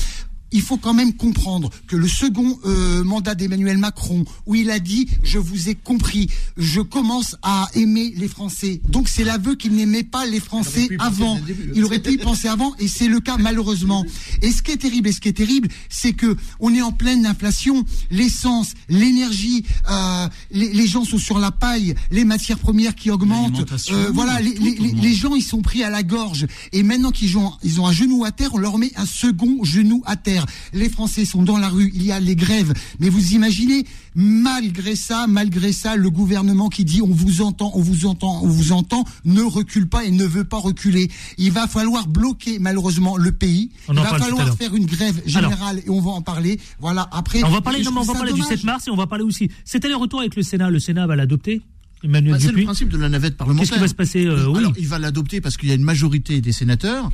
Il 0.52 0.62
faut 0.62 0.76
quand 0.76 0.94
même 0.94 1.12
comprendre 1.14 1.70
que 1.86 1.96
le 1.96 2.08
second 2.08 2.58
euh, 2.64 3.04
mandat 3.04 3.34
d'Emmanuel 3.34 3.78
Macron, 3.78 4.24
où 4.46 4.54
il 4.54 4.70
a 4.70 4.78
dit 4.78 5.08
je 5.22 5.38
vous 5.38 5.68
ai 5.68 5.74
compris, 5.74 6.28
je 6.56 6.80
commence 6.80 7.36
à 7.42 7.68
aimer 7.74 8.12
les 8.16 8.28
Français. 8.28 8.80
Donc 8.88 9.08
c'est 9.08 9.24
l'aveu 9.24 9.54
qu'il 9.54 9.72
n'aimait 9.74 10.02
pas 10.02 10.26
les 10.26 10.40
Français 10.40 10.88
avant. 10.98 11.36
début. 11.46 11.72
Il 11.74 11.84
aurait 11.84 12.00
pu 12.00 12.12
y 12.14 12.18
penser 12.18 12.48
avant, 12.48 12.74
et 12.78 12.88
c'est 12.88 13.08
le 13.08 13.20
cas 13.20 13.36
malheureusement. 13.38 14.04
Et 14.42 14.50
ce 14.50 14.62
qui 14.62 14.72
est 14.72 14.76
terrible, 14.76 15.08
et 15.08 15.12
ce 15.12 15.20
qui 15.20 15.28
est 15.28 15.32
terrible, 15.36 15.68
c'est 15.88 16.12
que 16.12 16.36
on 16.58 16.74
est 16.74 16.82
en 16.82 16.92
pleine 16.92 17.26
inflation. 17.26 17.84
L'essence, 18.10 18.72
l'énergie, 18.88 19.64
euh, 19.90 20.28
les, 20.50 20.72
les 20.72 20.86
gens 20.86 21.04
sont 21.04 21.18
sur 21.18 21.38
la 21.38 21.50
paille, 21.50 21.94
les 22.10 22.24
matières 22.24 22.58
premières 22.58 22.94
qui 22.94 23.10
augmentent. 23.10 23.60
Euh, 23.94 24.10
voilà, 24.12 24.40
les, 24.40 24.54
les- 24.54 24.92
les 24.92 25.14
gens 25.14 25.34
ils 25.34 25.42
sont 25.42 25.62
pris 25.62 25.82
à 25.84 25.90
la 25.90 26.02
gorge. 26.02 26.46
Et 26.72 26.82
maintenant 26.82 27.10
qu'ils 27.12 27.38
ont, 27.38 27.52
ils 27.62 27.80
ont 27.80 27.86
un 27.86 27.92
genou 27.92 28.24
à 28.24 28.32
terre, 28.32 28.50
on 28.54 28.58
leur 28.58 28.78
met 28.78 28.90
un 28.96 29.06
second 29.06 29.62
genou 29.64 30.02
à 30.06 30.16
terre. 30.16 30.39
Colère. 30.46 30.56
Les 30.72 30.88
Français 30.88 31.24
sont 31.24 31.42
dans 31.42 31.58
la 31.58 31.68
rue. 31.68 31.90
Il 31.94 32.02
y 32.02 32.12
a 32.12 32.20
les 32.20 32.36
grèves. 32.36 32.72
Mais 32.98 33.08
vous 33.08 33.32
imaginez, 33.32 33.84
malgré 34.14 34.96
ça, 34.96 35.26
malgré 35.28 35.72
ça, 35.72 35.96
le 35.96 36.10
gouvernement 36.10 36.68
qui 36.68 36.84
dit 36.84 37.02
on 37.02 37.12
vous 37.12 37.42
entend, 37.42 37.72
on 37.74 37.82
vous 37.82 38.06
entend, 38.06 38.40
on 38.42 38.48
vous 38.48 38.72
entend, 38.72 39.04
ne 39.24 39.42
recule 39.42 39.88
pas 39.88 40.04
et 40.04 40.10
ne 40.10 40.24
veut 40.24 40.44
pas 40.44 40.58
reculer. 40.58 41.10
Il 41.38 41.52
va 41.52 41.66
falloir 41.66 42.08
bloquer 42.08 42.58
malheureusement 42.58 43.16
le 43.16 43.32
pays. 43.32 43.70
On 43.88 43.92
Il 43.94 44.00
va 44.00 44.18
falloir 44.18 44.56
faire 44.56 44.74
une 44.74 44.86
grève 44.86 45.22
générale 45.26 45.82
et 45.84 45.90
on 45.90 46.00
va 46.00 46.10
en 46.10 46.22
parler. 46.22 46.60
Voilà. 46.80 47.08
Après, 47.12 47.42
On 47.44 47.50
va 47.50 47.60
parler, 47.60 47.82
non, 47.82 47.92
on 47.96 48.02
va 48.02 48.24
du 48.24 48.30
dommage. 48.30 48.48
7 48.48 48.64
mars 48.64 48.88
et 48.88 48.90
on 48.90 48.96
va 48.96 49.06
parler 49.06 49.24
aussi. 49.24 49.50
C'était 49.64 49.88
le 49.88 49.96
retour 49.96 50.20
avec 50.20 50.36
le 50.36 50.42
Sénat. 50.42 50.70
Le 50.70 50.78
Sénat 50.78 51.06
va 51.06 51.16
l'adopter. 51.16 51.62
Emmanuel 52.02 52.34
Bah, 52.34 52.38
c'est 52.40 52.52
le 52.52 52.64
principe 52.64 52.88
de 52.88 52.96
la 52.96 53.08
navette 53.08 53.36
parlementaire. 53.36 53.68
Qu'est-ce 53.68 53.74
qui 53.74 53.80
va 53.80 53.88
se 53.88 53.94
passer 53.94 54.26
euh, 54.26 54.46
Oui. 54.48 54.58
Alors, 54.58 54.72
il 54.78 54.88
va 54.88 54.98
l'adopter 54.98 55.40
parce 55.40 55.56
qu'il 55.56 55.68
y 55.68 55.72
a 55.72 55.74
une 55.74 55.84
majorité 55.84 56.40
des 56.40 56.52
sénateurs. 56.52 57.10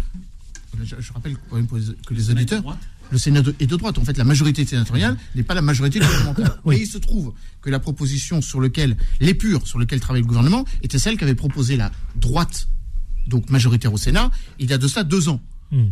Je, 0.84 0.94
je 0.98 1.12
rappelle 1.12 1.36
quand 1.48 1.56
même 1.56 1.66
que 1.66 2.14
les 2.14 2.30
auditeurs, 2.30 2.62
le 3.10 3.18
Sénat 3.18 3.42
est 3.60 3.66
de 3.66 3.76
droite. 3.76 3.98
En 3.98 4.04
fait, 4.04 4.16
la 4.18 4.24
majorité 4.24 4.64
sénatoriale 4.66 5.16
n'est 5.34 5.42
pas 5.42 5.54
la 5.54 5.62
majorité 5.62 5.98
gouvernementale. 6.00 6.56
Oui. 6.64 6.76
Et 6.76 6.80
il 6.82 6.86
se 6.86 6.98
trouve 6.98 7.32
que 7.62 7.70
la 7.70 7.78
proposition 7.78 8.40
sur 8.42 8.60
laquelle, 8.60 8.96
l'épure 9.20 9.66
sur 9.66 9.78
lequel 9.78 10.00
travaille 10.00 10.22
le 10.22 10.28
gouvernement, 10.28 10.64
était 10.82 10.98
celle 10.98 11.16
qu'avait 11.16 11.34
proposée 11.34 11.76
la 11.76 11.92
droite, 12.16 12.68
donc 13.28 13.50
majoritaire 13.50 13.92
au 13.92 13.98
Sénat, 13.98 14.30
il 14.58 14.70
y 14.70 14.72
a 14.72 14.78
de 14.78 14.88
ça 14.88 15.04
deux 15.04 15.28
ans. 15.28 15.40
Hmm. 15.70 15.86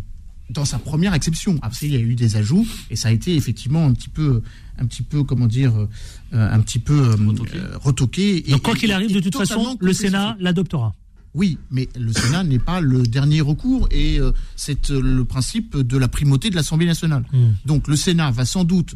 Dans 0.50 0.66
sa 0.66 0.78
première 0.78 1.14
exception. 1.14 1.58
Après, 1.62 1.86
il 1.86 1.92
y 1.94 1.96
a 1.96 2.00
eu 2.00 2.14
des 2.16 2.36
ajouts 2.36 2.66
et 2.90 2.96
ça 2.96 3.08
a 3.08 3.12
été 3.12 3.34
effectivement 3.34 3.86
un 3.86 3.94
petit 3.94 4.10
peu, 4.10 4.42
un 4.78 4.84
petit 4.84 5.02
peu, 5.02 5.24
comment 5.24 5.46
dire, 5.46 5.72
euh, 5.74 5.86
un 6.32 6.60
petit 6.60 6.78
peu 6.78 6.92
euh, 6.92 7.16
Retoqué. 7.16 7.58
retoqué. 7.82 8.48
et- 8.48 8.52
Donc, 8.52 8.62
quoi 8.62 8.74
qu'il 8.74 8.92
arrive, 8.92 9.10
de 9.12 9.20
toute 9.20 9.36
façon, 9.36 9.78
le. 9.80 9.92
Sénat 9.94 10.36
l'adoptera. 10.40 10.94
Oui, 11.34 11.58
mais 11.70 11.88
le 11.98 12.12
Sénat 12.12 12.44
n'est 12.44 12.58
pas 12.60 12.80
le 12.80 13.02
dernier 13.02 13.40
recours 13.40 13.88
et 13.90 14.20
euh, 14.20 14.30
c'est 14.56 14.90
euh, 14.90 15.00
le 15.00 15.24
principe 15.24 15.76
de 15.76 15.96
la 15.98 16.06
primauté 16.08 16.48
de 16.50 16.54
l'Assemblée 16.56 16.86
nationale. 16.86 17.24
Hmm. 17.32 17.50
Donc 17.66 17.88
le 17.88 17.96
Sénat 17.96 18.30
va 18.30 18.44
sans 18.44 18.62
doute 18.64 18.94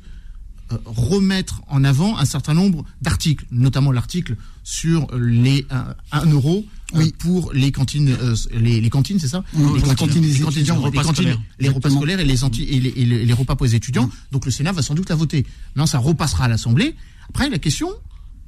euh, 0.72 0.76
remettre 0.84 1.62
en 1.66 1.82
avant 1.82 2.16
un 2.16 2.24
certain 2.24 2.54
nombre 2.54 2.84
d'articles, 3.02 3.44
notamment 3.50 3.90
l'article 3.90 4.36
sur 4.62 5.08
les 5.18 5.66
1 6.12 6.26
euro 6.26 6.64
euh, 6.94 6.98
Oui. 6.98 7.12
pour 7.18 7.52
les 7.54 7.72
cantines, 7.72 8.08
euh, 8.22 8.36
les, 8.54 8.80
les 8.80 8.90
cantines, 8.90 9.18
c'est 9.18 9.28
ça 9.28 9.42
Oui, 9.54 9.80
les 9.84 9.94
cantines, 9.96 10.22
étudiants, 10.24 10.76
les 10.76 10.76
repas 10.84 11.02
cantines, 11.02 11.14
scolaires. 11.24 11.40
les 11.58 11.68
repas 11.68 11.88
Exactement. 11.88 11.96
scolaires 12.00 12.20
et 12.20 12.24
les, 12.24 12.44
anti- 12.44 12.64
et 12.64 12.78
les, 12.80 12.90
et 12.90 13.04
les- 13.04 13.16
et 13.16 13.24
les 13.24 13.32
repas 13.32 13.56
pour 13.56 13.66
les 13.66 13.74
étudiants. 13.74 14.08
Donc 14.30 14.44
le 14.44 14.52
Sénat 14.52 14.70
va 14.72 14.82
sans 14.82 14.94
doute 14.94 15.08
la 15.08 15.16
voter. 15.16 15.44
Non, 15.74 15.86
ça 15.86 15.98
repassera 15.98 16.44
à 16.44 16.48
l'Assemblée. 16.48 16.94
Après, 17.30 17.48
la 17.50 17.58
question 17.58 17.88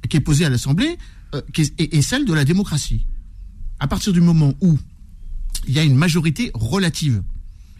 qui 0.09 0.15
est 0.17 0.21
posée 0.21 0.45
à 0.45 0.49
l'Assemblée 0.49 0.97
euh, 1.35 1.41
est 1.77 2.01
celle 2.01 2.23
de 2.25 2.33
la 2.33 2.45
démocratie. 2.45 3.05
À 3.81 3.87
partir 3.87 4.13
du 4.13 4.21
moment 4.21 4.53
où 4.61 4.77
il 5.67 5.73
y 5.73 5.79
a 5.79 5.83
une 5.83 5.95
majorité 5.95 6.51
relative, 6.53 7.23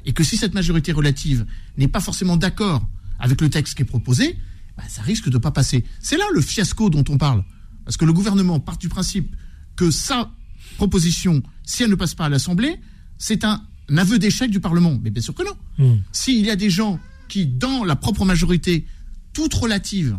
et 0.04 0.14
que 0.14 0.24
si 0.24 0.36
cette 0.36 0.56
majorité 0.56 0.92
relative 0.92 1.46
n'est 1.78 1.88
pas 1.88 2.00
forcément 2.00 2.38
d'accord 2.38 2.84
avec 3.20 3.40
le 3.40 3.52
texte 3.52 3.76
qui 3.76 3.84
est 3.84 3.86
proposé, 3.86 4.36
bah, 4.76 4.84
ça 4.90 5.04
risque 5.04 5.30
de 5.30 5.38
pas 5.38 5.52
passer. 5.52 5.86
C'est 6.00 6.18
là 6.18 6.24
le 6.34 6.42
fiasco 6.42 6.90
dont 6.90 7.04
on 7.08 7.20
parle. 7.20 7.44
Parce 7.86 7.98
que 7.98 8.06
le 8.06 8.14
gouvernement 8.14 8.60
part 8.60 8.80
du 8.80 8.90
principe 8.90 9.36
que 9.76 9.92
sa 9.92 10.32
proposition, 10.78 11.44
si 11.64 11.84
elle 11.84 11.92
ne 11.92 11.96
passe 11.96 12.16
pas 12.16 12.26
à 12.26 12.30
l'Assemblée, 12.30 12.82
c'est 13.20 13.44
un 13.44 13.62
aveu 13.96 14.18
d'échec 14.18 14.50
du 14.50 14.60
Parlement. 14.60 15.00
Mais 15.04 15.12
bien 15.12 15.22
sûr 15.22 15.36
que 15.36 15.44
non. 15.44 15.54
Hmm. 15.78 16.00
S'il 16.12 16.44
y 16.44 16.50
a 16.50 16.56
des 16.56 16.72
gens 16.72 17.00
qui, 17.28 17.46
dans 17.46 17.84
la 17.84 17.96
propre 17.96 18.26
majorité, 18.26 18.88
toute 19.34 19.54
relative, 19.54 20.18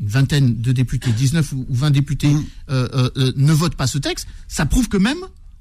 une 0.00 0.08
vingtaine 0.08 0.56
de 0.60 0.72
députés, 0.72 1.12
19 1.12 1.52
ou 1.52 1.66
ou 1.68 1.74
20 1.74 1.90
députés, 1.90 2.32
euh, 2.70 2.88
euh, 2.94 3.10
euh, 3.16 3.32
ne 3.36 3.52
votent 3.52 3.74
pas 3.76 3.86
ce 3.86 3.98
texte, 3.98 4.26
ça 4.48 4.66
prouve 4.66 4.88
que 4.88 4.96
même 4.96 5.18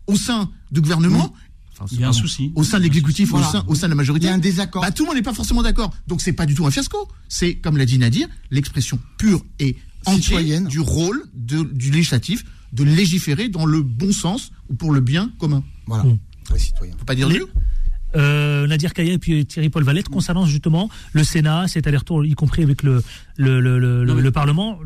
au 0.08 0.16
sein 0.16 0.50
du 0.72 0.82
gouvernement, 0.82 1.34
enfin, 1.74 1.86
Il 1.92 2.00
y 2.00 2.04
a 2.04 2.10
un 2.10 2.14
souci. 2.14 2.52
au 2.56 2.64
sein 2.64 2.78
de 2.80 2.84
l'exécutif, 2.84 3.30
Voilà. 3.30 3.48
au, 3.48 3.52
sein, 3.52 3.64
au 3.68 3.76
sein 3.76 3.88
de 3.88 3.92
la 3.92 3.96
majorité, 3.96 4.26
Il 4.26 4.30
y 4.30 4.32
a 4.32 4.36
un 4.36 4.40
désaccord. 4.40 4.82
bah, 4.82 4.92
tout 4.92 5.04
le 5.04 5.08
monde 5.08 5.18
n'est 5.18 5.22
pas 5.24 5.34
forcément 5.34 5.62
d'accord. 5.62 5.94
Donc 6.08 6.22
c'est 6.22 6.34
pas 6.34 6.46
du 6.46 6.56
tout 6.56 6.66
un 6.66 6.72
fiasco. 6.72 7.08
C'est, 7.28 7.56
comme 7.56 7.78
l'a 7.78 7.86
dit 7.86 7.98
Nadir, 7.98 8.28
l'expression 8.50 9.00
pure 9.18 9.44
et 9.60 9.76
entière 10.06 10.24
Citoyenne. 10.24 10.68
du 10.68 10.80
rôle 10.80 11.24
de- 11.36 11.64
du 11.64 11.92
législatif 11.92 12.46
de 12.72 12.84
légiférer 12.84 13.50
dans 13.50 13.66
le 13.66 13.82
bon 13.82 14.12
sens 14.14 14.52
ou 14.70 14.76
pour 14.76 14.92
le 14.94 15.02
bien 15.02 15.32
commun. 15.40 15.64
Voilà. 15.88 16.04
Hmm. 16.06 16.18
Ouais, 16.52 16.60
citoyen. 16.60 16.94
Faut 16.98 17.06
pas 17.06 17.16
dire 17.16 17.28
Les- 17.28 17.40
mieux. 17.40 17.48
Euh, 18.16 18.66
Nadir 18.66 18.94
Kaya 18.94 19.14
et 19.14 19.18
puis 19.20 19.46
Thierry 19.46 19.70
Paul 19.70 19.84
Valette 19.84 20.10
concernant 20.10 20.46
justement 20.46 20.90
le 21.14 21.24
Sénat, 21.24 21.68
cet 21.68 21.86
aller-retour, 21.86 22.26
y 22.26 22.34
compris 22.34 22.64
avec 22.64 22.82
le, 22.82 23.04
le, 23.38 23.62
le, 23.62 23.78
le, 23.80 24.04
Non, 24.06 24.16
le 24.16 24.32
Parlement. 24.32 24.80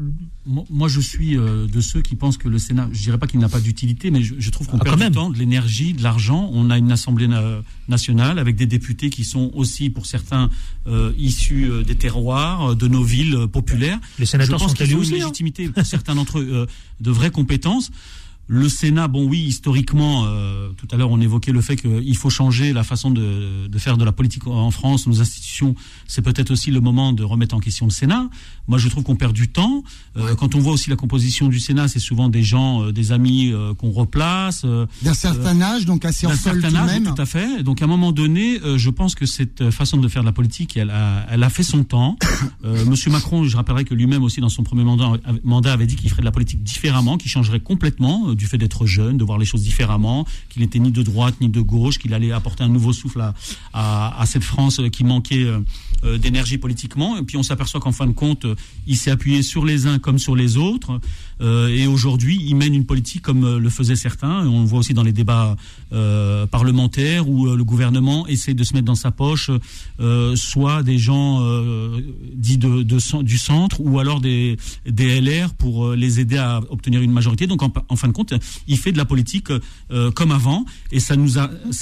Moi, 0.46 0.90
je 0.90 1.00
suis 1.00 1.38
euh, 1.38 1.66
de 1.68 1.80
ceux 1.80 2.02
qui 2.02 2.16
pensent 2.18 2.38
que 2.38 2.50
le 2.50 2.60
Sénat, 2.60 2.90
je 2.92 3.02
dirais 3.02 3.18
pas 3.18 3.28
qu'il 3.28 3.40
n'a 3.40 3.48
pas 3.48 3.62
d'utilité, 3.62 4.12
mais 4.12 4.22
je, 4.24 4.36
je 4.38 4.50
trouve 4.50 4.68
qu'on 4.68 4.78
Ah, 4.80 4.84
perd 4.84 5.00
du 5.02 5.12
temps, 5.12 5.30
de 5.30 5.38
l'énergie, 5.38 5.94
de 5.94 6.04
l'argent. 6.04 6.50
On 6.54 6.70
a 6.70 6.78
une 6.78 6.92
Assemblée 6.92 7.28
na- 7.30 7.62
nationale 7.88 8.40
avec 8.40 8.58
des 8.58 8.66
députés 8.66 9.10
qui 9.10 9.24
sont 9.24 9.52
aussi, 9.54 9.90
pour 9.90 10.06
certains, 10.06 10.50
euh, 10.88 11.14
issus 11.18 11.70
euh, 11.72 11.84
des 11.84 11.96
terroirs, 11.96 12.72
euh, 12.72 12.76
de 12.76 12.90
nos 12.90 13.04
villes 13.04 13.48
populaires. 13.52 14.00
Les 14.20 14.26
sénateurs 14.26 14.60
je 14.60 14.64
pense 14.66 14.74
qu'ils 14.74 14.96
ont 14.98 15.02
une 15.02 15.14
hein. 15.14 15.18
légitimité, 15.20 15.70
pour 15.70 15.86
certains 15.86 16.16
d'entre 16.16 16.40
eux, 16.40 16.50
euh, 16.52 16.66
de 17.00 17.12
vraies 17.12 17.32
compétences. 17.32 17.90
Le 18.48 18.68
Sénat, 18.68 19.08
bon 19.08 19.26
oui, 19.26 19.40
historiquement, 19.40 20.26
euh, 20.28 20.70
tout 20.78 20.88
à 20.92 20.98
l'heure 20.98 21.10
on 21.12 21.22
évoquait 21.22 21.54
le 21.54 21.62
fait 21.62 21.78
qu'il 21.78 22.18
faut 22.18 22.30
changer 22.30 22.74
la 22.74 22.84
façon 22.84 23.10
de, 23.10 23.68
de 23.68 23.78
faire 23.80 23.98
de 23.98 24.04
la 24.04 24.12
politique 24.12 24.46
en 24.48 24.70
France, 24.70 25.08
nos 25.08 25.22
institutions. 25.22 25.76
C'est 26.08 26.22
peut-être 26.22 26.52
aussi 26.52 26.70
le 26.70 26.82
moment 26.82 27.14
de 27.14 27.24
remettre 27.24 27.56
en 27.56 27.60
question 27.60 27.86
le 27.86 27.92
Sénat. 27.92 28.30
Moi, 28.68 28.78
je 28.78 28.90
trouve 28.90 29.04
qu'on 29.04 29.16
perd 29.16 29.34
du 29.34 29.48
temps. 29.50 29.84
Euh, 30.18 30.36
Quand 30.36 30.56
on 30.56 30.60
voit 30.60 30.74
aussi 30.74 30.90
la 30.90 30.96
composition 30.98 31.48
du 31.48 31.60
Sénat, 31.60 31.88
c'est 31.88 32.00
souvent 32.00 32.28
des 32.30 32.44
gens, 32.44 32.84
euh, 32.84 32.92
des 32.92 33.12
amis 33.14 33.52
euh, 33.54 33.74
qu'on 33.74 33.92
replace. 33.92 34.64
euh, 34.66 34.86
D'un 35.02 35.14
certain 35.14 35.60
âge, 35.62 35.86
donc 35.86 36.04
assez 36.06 36.28
en 36.28 36.32
d'un 36.32 36.36
certain 36.36 36.76
âge, 36.76 37.00
même. 37.00 37.14
tout 37.16 37.22
à 37.22 37.26
fait. 37.26 37.64
Donc 37.64 37.82
à 37.82 37.86
un 37.86 37.88
moment 37.88 38.12
donné, 38.12 38.60
euh, 38.64 38.78
je 38.78 38.90
pense 38.90 39.16
que 39.16 39.26
cette 39.26 39.62
euh, 39.62 39.72
façon 39.72 39.98
de 39.98 40.08
faire 40.10 40.22
de 40.22 40.28
la 40.28 40.34
politique, 40.34 40.76
elle 40.78 40.90
a, 40.92 41.26
elle 41.30 41.44
a 41.44 41.50
fait 41.50 41.64
son 41.64 41.84
temps. 41.86 42.18
Euh, 42.66 42.86
Monsieur 42.86 43.12
Macron, 43.12 43.44
je 43.46 43.56
rappellerai 43.58 43.84
que 43.84 43.94
lui-même 43.94 44.24
aussi 44.24 44.40
dans 44.42 44.48
son 44.50 44.64
premier 44.64 44.84
mandat, 44.84 45.12
avait- 45.26 45.40
mandat 45.44 45.74
avait 45.74 45.86
dit 45.86 45.96
qu'il 45.98 46.10
ferait 46.10 46.22
de 46.22 46.26
la 46.26 46.32
politique 46.32 46.62
différemment, 46.64 47.18
qu'il 47.18 47.30
changerait 47.32 47.60
complètement 47.60 48.30
euh, 48.30 48.36
du 48.44 48.50
fait 48.50 48.58
d'être 48.58 48.86
jeune, 48.86 49.16
de 49.16 49.24
voir 49.24 49.38
les 49.38 49.46
choses 49.46 49.64
différemment, 49.64 50.28
qu'il 50.50 50.64
n'était 50.64 50.78
ni 50.78 50.92
de 50.92 51.02
droite 51.02 51.36
ni 51.40 51.48
de 51.48 51.62
gauche, 51.62 51.98
qu'il 51.98 52.14
allait 52.14 52.34
apporter 52.34 52.62
un 52.66 52.68
nouveau 52.68 52.92
souffle 52.92 53.22
à, 53.22 53.34
à, 54.22 54.26
cette 54.26 54.44
France 54.44 54.82
qui 54.92 55.06
manquait 55.06 55.46
euh, 55.46 55.62
d'énergie 56.18 56.58
politiquement. 56.58 57.18
Et 57.18 57.24
puis 57.24 57.38
on 57.38 57.44
s'aperçoit 57.44 57.80
qu'en 57.80 57.92
fin 57.92 58.08
de 58.08 58.12
compte, 58.12 58.46
euh, 58.46 58.56
il 58.88 58.98
s'est 58.98 59.12
appuyé 59.12 59.42
sur 59.42 59.66
les 59.66 59.88
uns 59.88 60.00
comme 60.00 60.20
sur 60.20 60.36
les 60.36 60.58
autres. 60.58 61.00
Euh, 61.42 61.68
et 61.68 61.88
aujourd'hui, 61.88 62.40
il 62.42 62.56
mène 62.56 62.74
une 62.74 62.86
politique 62.86 63.22
comme 63.22 63.44
euh, 63.44 63.60
le 63.60 63.70
faisaient 63.70 63.96
certains. 63.96 64.48
On 64.48 64.62
le 64.62 64.68
voit 64.68 64.80
aussi 64.80 64.94
dans 64.94 65.04
les 65.04 65.12
débats 65.12 65.56
euh, 65.92 66.46
parlementaires 66.48 67.28
où 67.28 67.48
euh, 67.48 67.56
le 67.56 67.64
gouvernement 67.64 68.28
essaie 68.28 68.54
de 68.54 68.64
se 68.64 68.74
mettre 68.74 68.86
dans 68.86 68.96
sa 68.96 69.12
poche 69.12 69.50
euh, 70.00 70.36
soit 70.36 70.84
des 70.84 70.98
gens 70.98 71.40
euh, 71.42 72.02
dits 72.34 72.58
du 72.58 73.38
centre 73.38 73.82
ou 73.82 74.00
alors 74.00 74.22
des, 74.22 74.58
LR 74.86 75.54
pour 75.54 75.88
euh, 75.88 75.96
les 75.96 76.20
aider 76.20 76.38
à 76.38 76.62
obtenir 76.70 77.02
une 77.02 77.12
majorité. 77.12 77.48
Donc 77.48 77.62
en, 77.64 77.96
fin 77.96 78.08
de 78.08 78.14
compte, 78.14 78.34
il 78.68 78.78
fait 78.78 78.92
de 78.92 78.98
la 78.98 79.06
politique 79.06 79.50
euh, 79.92 80.12
comme 80.12 80.32
avant 80.32 80.66
et 80.92 81.00
ça 81.00 81.16
nous 81.16 81.34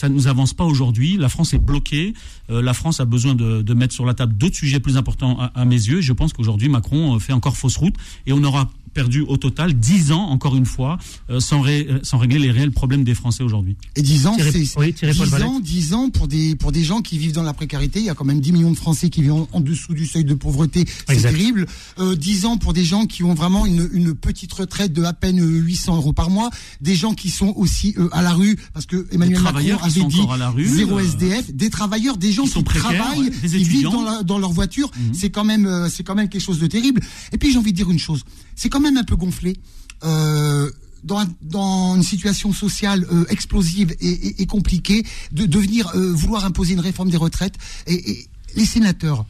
nous 0.09 0.27
avance 0.27 0.53
pas 0.53 0.65
aujourd'hui. 0.65 1.17
La 1.17 1.29
France 1.29 1.53
est 1.53 1.59
bloquée. 1.63 2.13
Euh, 2.51 2.61
la 2.61 2.73
France 2.73 2.99
a 2.99 3.05
besoin 3.05 3.35
de, 3.35 3.73
mettre 3.73 3.93
sur 3.93 4.05
la 4.05 4.13
table 4.13 4.35
d'autres 4.35 4.55
sujets 4.55 4.79
plus 4.79 4.97
importants 4.97 5.39
à, 5.39 5.51
à 5.55 5.65
mes 5.65 5.75
yeux. 5.75 6.01
Je 6.01 6.13
pense 6.13 6.33
qu'aujourd'hui 6.33 6.69
Macron 6.69 7.15
euh, 7.15 7.19
fait 7.19 7.33
encore 7.33 7.55
fausse 7.55 7.77
route 7.77 7.95
et 8.25 8.33
on 8.33 8.43
aura 8.43 8.69
perdu 8.93 9.21
au 9.21 9.37
total 9.37 9.73
10 9.73 10.11
ans, 10.11 10.23
encore 10.29 10.55
une 10.55 10.65
fois, 10.65 10.97
euh, 11.29 11.39
sans, 11.39 11.61
ré- 11.61 11.87
sans 12.03 12.17
régler 12.17 12.39
les 12.39 12.51
réels 12.51 12.71
problèmes 12.71 13.03
des 13.03 13.15
Français 13.15 13.43
aujourd'hui. 13.43 13.75
Et 13.95 14.01
10 14.01 14.27
ans, 14.27 14.35
c'est 14.37 14.77
oui, 14.79 14.93
Thierry 14.93 15.15
Paul 15.17 15.25
10 15.27 15.31
Valette. 15.31 15.47
ans, 15.47 15.59
10 15.59 15.93
ans 15.93 16.09
pour 16.09 16.27
des 16.27 16.55
pour 16.55 16.71
des 16.71 16.83
gens 16.83 17.01
qui 17.01 17.17
vivent 17.17 17.33
dans 17.33 17.43
la 17.43 17.53
précarité. 17.53 17.99
Il 17.99 18.05
y 18.05 18.09
a 18.09 18.15
quand 18.15 18.25
même 18.25 18.41
10 18.41 18.51
millions 18.53 18.71
de 18.71 18.77
Français 18.77 19.09
qui 19.09 19.21
vivent 19.21 19.33
en, 19.33 19.47
en 19.51 19.59
dessous 19.61 19.93
du 19.93 20.05
seuil 20.05 20.25
de 20.25 20.33
pauvreté. 20.33 20.85
C'est 21.07 21.21
terrible. 21.21 21.65
Euh, 21.99 22.15
10 22.15 22.45
ans 22.45 22.57
pour 22.57 22.73
des 22.73 22.83
gens 22.83 23.05
qui 23.05 23.23
ont 23.23 23.33
vraiment 23.33 23.65
une, 23.65 23.89
une 23.93 24.13
petite 24.13 24.51
retraite 24.53 24.93
de 24.93 25.03
à 25.03 25.13
peine 25.13 25.39
euh, 25.39 25.59
800 25.61 25.95
euros 25.97 26.13
par 26.13 26.29
mois. 26.29 26.49
Des 26.81 26.95
gens 26.95 27.13
qui 27.13 27.29
sont 27.29 27.53
aussi 27.55 27.93
euh, 27.97 28.09
à 28.11 28.21
la 28.21 28.33
rue 28.33 28.57
parce 28.73 28.85
que 28.85 29.07
Emmanuel 29.11 29.41
Macron 29.41 29.59
avait 29.83 30.03
dit 30.07 30.21
à 30.31 30.37
la 30.37 30.49
rue, 30.49 30.65
zéro 30.67 30.97
euh, 30.99 31.03
SDF. 31.03 31.51
Des 31.53 31.69
travailleurs, 31.69 32.17
des 32.17 32.31
gens 32.31 32.43
qui 32.43 32.53
qui, 32.53 32.63
travaillent, 32.63 33.19
ouais, 33.21 33.29
des 33.29 33.57
qui 33.57 33.63
vivent 33.63 33.83
dans, 33.83 34.03
la- 34.03 34.23
dans 34.23 34.37
leur 34.37 34.51
voiture. 34.51 34.89
Mhm. 34.97 35.13
C'est 35.13 35.29
quand 35.29 35.43
même 35.43 35.65
euh, 35.65 35.89
quand 36.05 36.15
même 36.15 36.29
quelque 36.29 36.41
chose 36.41 36.59
de 36.59 36.67
terrible. 36.67 37.01
Et 37.31 37.37
puis 37.37 37.51
j'ai 37.51 37.57
envie 37.57 37.71
de 37.71 37.77
dire 37.77 37.89
une 37.91 37.99
chose. 37.99 38.23
C'est 38.55 38.69
quand 38.69 38.79
même 38.81 38.97
un 38.97 39.03
peu 39.03 39.15
gonflé. 39.15 39.57
Euh, 40.03 40.69
dans, 41.03 41.25
dans 41.41 41.95
une 41.95 42.03
situation 42.03 42.53
sociale 42.53 43.07
euh, 43.11 43.25
explosive 43.29 43.95
et, 44.01 44.07
et- 44.09 44.41
et 44.41 44.45
compliquée, 44.45 45.03
de, 45.31 45.45
de 45.47 45.59
venir 45.59 45.89
euh, 45.95 46.11
vouloir 46.13 46.45
imposer 46.45 46.73
une 46.73 46.79
réforme 46.79 47.09
des 47.09 47.17
retraites. 47.17 47.55
Et, 47.87 48.11
et 48.11 48.27
les 48.55 48.65
sénateurs, 48.65 49.25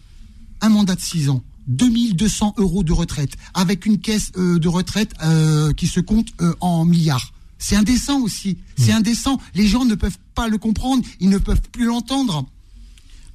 un 0.62 0.70
mandat 0.70 0.96
de 0.96 1.02
6 1.02 1.30
ans, 1.30 1.42
2200 1.68 2.56
euros 2.58 2.84
de 2.84 2.92
retraite, 2.92 3.32
avec 3.54 3.86
une 3.86 4.00
caisse 4.00 4.32
euh, 4.38 4.60
de 4.60 4.68
retraite 4.68 5.12
qui 5.78 5.88
se 5.88 6.00
compte 6.00 6.28
en 6.60 6.84
milliards. 6.86 7.32
C'est 7.58 7.76
indécent 7.76 8.20
aussi. 8.22 8.58
C'est 8.78 8.92
indécent. 8.92 9.40
Les 9.54 9.68
gens 9.68 9.86
ne 9.86 9.94
peuvent 9.96 10.18
pas 10.36 10.48
le 10.48 10.58
comprendre. 10.58 11.04
Ils 11.20 11.30
ne 11.30 11.38
peuvent 11.38 11.62
plus 11.72 11.86
l'entendre. 11.86 12.46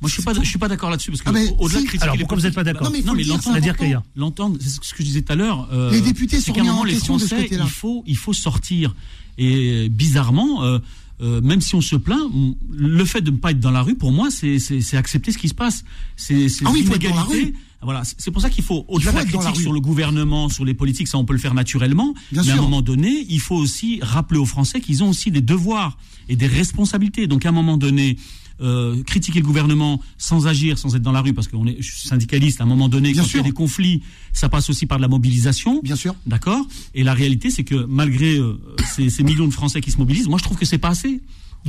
Moi, 0.01 0.09
je 0.09 0.14
suis 0.14 0.22
pas, 0.22 0.34
je 0.34 0.40
suis 0.49 0.59
pas 0.59 0.68
d'accord 0.68 0.90
là-dessus 0.90 1.11
parce 1.11 1.22
que 1.22 1.30
Ah, 1.30 1.53
au-delà 1.59 1.78
si. 1.78 1.84
de 1.84 1.88
critiquer 1.88 2.03
Alors, 2.03 2.14
les 2.16 2.20
pourquoi 2.20 2.36
vous 2.36 2.42
n'êtes 2.44 2.55
pas 2.55 2.64
d'accord 2.64 2.84
Non, 2.86 2.90
mais 2.92 2.99
il 2.99 3.05
faut 3.07 3.14
le 3.14 3.24
dire, 3.24 4.03
l'entendre- 4.14 4.57
c'est 4.61 4.68
c'est 4.68 4.84
ce 4.84 4.90
que 4.94 4.99
je 4.99 5.05
disais 5.05 5.22
tout 5.22 5.32
à 5.32 5.36
l'heure. 5.36 5.68
euh, 5.72 5.90
Les 5.90 6.01
députés 6.03 6.36
c'est 6.38 6.47
sont 6.47 6.53
qu'à 6.53 6.61
un 6.61 6.64
remis 6.64 6.70
en 6.70 6.72
moment, 6.74 6.84
les 6.84 6.92
question 6.94 7.16
de 7.16 7.22
ce 7.22 7.26
Français, 7.28 7.42
côté-là. 7.44 7.64
il 7.66 7.70
faut, 7.70 8.05
il 8.07 8.16
faut 8.16 8.32
sortir. 8.34 8.94
Et 9.38 9.88
bizarrement, 9.88 10.64
euh, 10.64 10.78
euh, 11.22 11.40
même 11.40 11.61
si 11.62 11.74
on 11.74 11.80
se 11.80 11.97
plaint, 11.97 12.30
le 12.70 13.05
fait 13.05 13.20
de 13.22 13.30
ne 13.30 13.36
pas 13.36 13.53
être 13.53 13.61
dans 13.61 13.70
la 13.70 13.82
rue, 13.82 13.94
pour 13.94 14.12
moi, 14.12 14.28
c'est 14.30 14.59
accepter 14.97 15.32
ce 15.32 15.38
qui 15.38 15.49
se 15.49 15.55
passe. 15.55 15.84
C'est 16.16 16.47
ah 16.64 16.70
oui, 16.72 16.82
faut 16.84 16.97
dans 16.99 17.14
la 17.14 17.22
rue. 17.22 17.55
Voilà, 17.82 18.03
c'est 18.05 18.30
pour 18.32 18.42
ça 18.42 18.51
qu'il 18.51 18.64
faut, 18.64 18.84
au-delà 18.88 19.12
de 19.12 19.16
la 19.18 19.24
critique 19.24 19.57
sur 19.61 19.72
le 19.72 19.80
gouvernement, 19.80 20.49
sur 20.49 20.64
les 20.64 20.74
politiques, 20.74 21.07
ça 21.09 21.18
on 21.18 21.24
peut 21.24 21.34
le 21.34 21.38
faire 21.38 21.55
naturellement, 21.55 22.14
mais 22.32 22.49
à 22.51 22.55
un 22.55 22.57
moment 22.57 22.82
donné, 22.82 23.24
il 23.28 23.38
faut 23.40 23.55
aussi 23.55 24.01
rappeler 24.03 24.40
aux 24.40 24.47
Français 24.47 24.80
qu'ils 24.80 25.05
ont 25.05 25.11
aussi 25.11 25.30
des 25.30 25.42
devoirs 25.42 25.97
et 26.28 26.34
des 26.36 26.49
responsabilités. 26.49 27.28
Donc 27.28 27.47
à 27.47 27.51
un 27.51 27.53
moment 27.53 27.76
donné, 27.76 28.16
euh, 28.61 29.03
critiquer 29.05 29.41
le 29.41 29.47
gouvernement 29.47 30.01
sans 30.19 30.47
agir, 30.47 30.79
sans 30.79 30.95
être 30.97 31.03
dans 31.03 31.13
la 31.13 31.21
rue, 31.21 31.35
parce 31.35 31.49
qu'on 31.49 31.67
est 31.67 31.83
syndicaliste, 31.83 32.61
à 32.61 32.65
un 32.65 32.67
moment 32.67 32.89
donné, 32.89 33.13
quand 33.13 33.27
il 33.27 33.37
y 33.37 33.41
a 33.41 33.43
des 33.43 33.53
conflits, 33.53 34.03
ça 34.33 34.49
passe 34.49 34.71
aussi 34.71 34.87
par 34.87 34.99
de 34.99 35.03
la 35.03 35.09
mobilisation. 35.09 35.81
Bien 35.83 35.97
sûr. 35.97 36.15
D'accord? 36.27 36.67
Et 36.95 37.05
la 37.05 37.15
réalité, 37.15 37.51
c'est 37.51 37.65
que 37.65 37.75
malgré 37.75 38.37
euh, 38.37 38.59
ces, 38.95 39.11
ces 39.11 39.23
millions 39.23 39.47
de 39.47 39.53
Français 39.53 39.81
qui 39.81 39.91
se 39.91 39.99
mobilisent, 39.99 40.29
moi 40.29 40.39
je 40.39 40.45
trouve 40.45 40.59
que 40.59 40.67
c'est 40.67 40.79
pas 40.79 40.89
assez. 40.91 41.21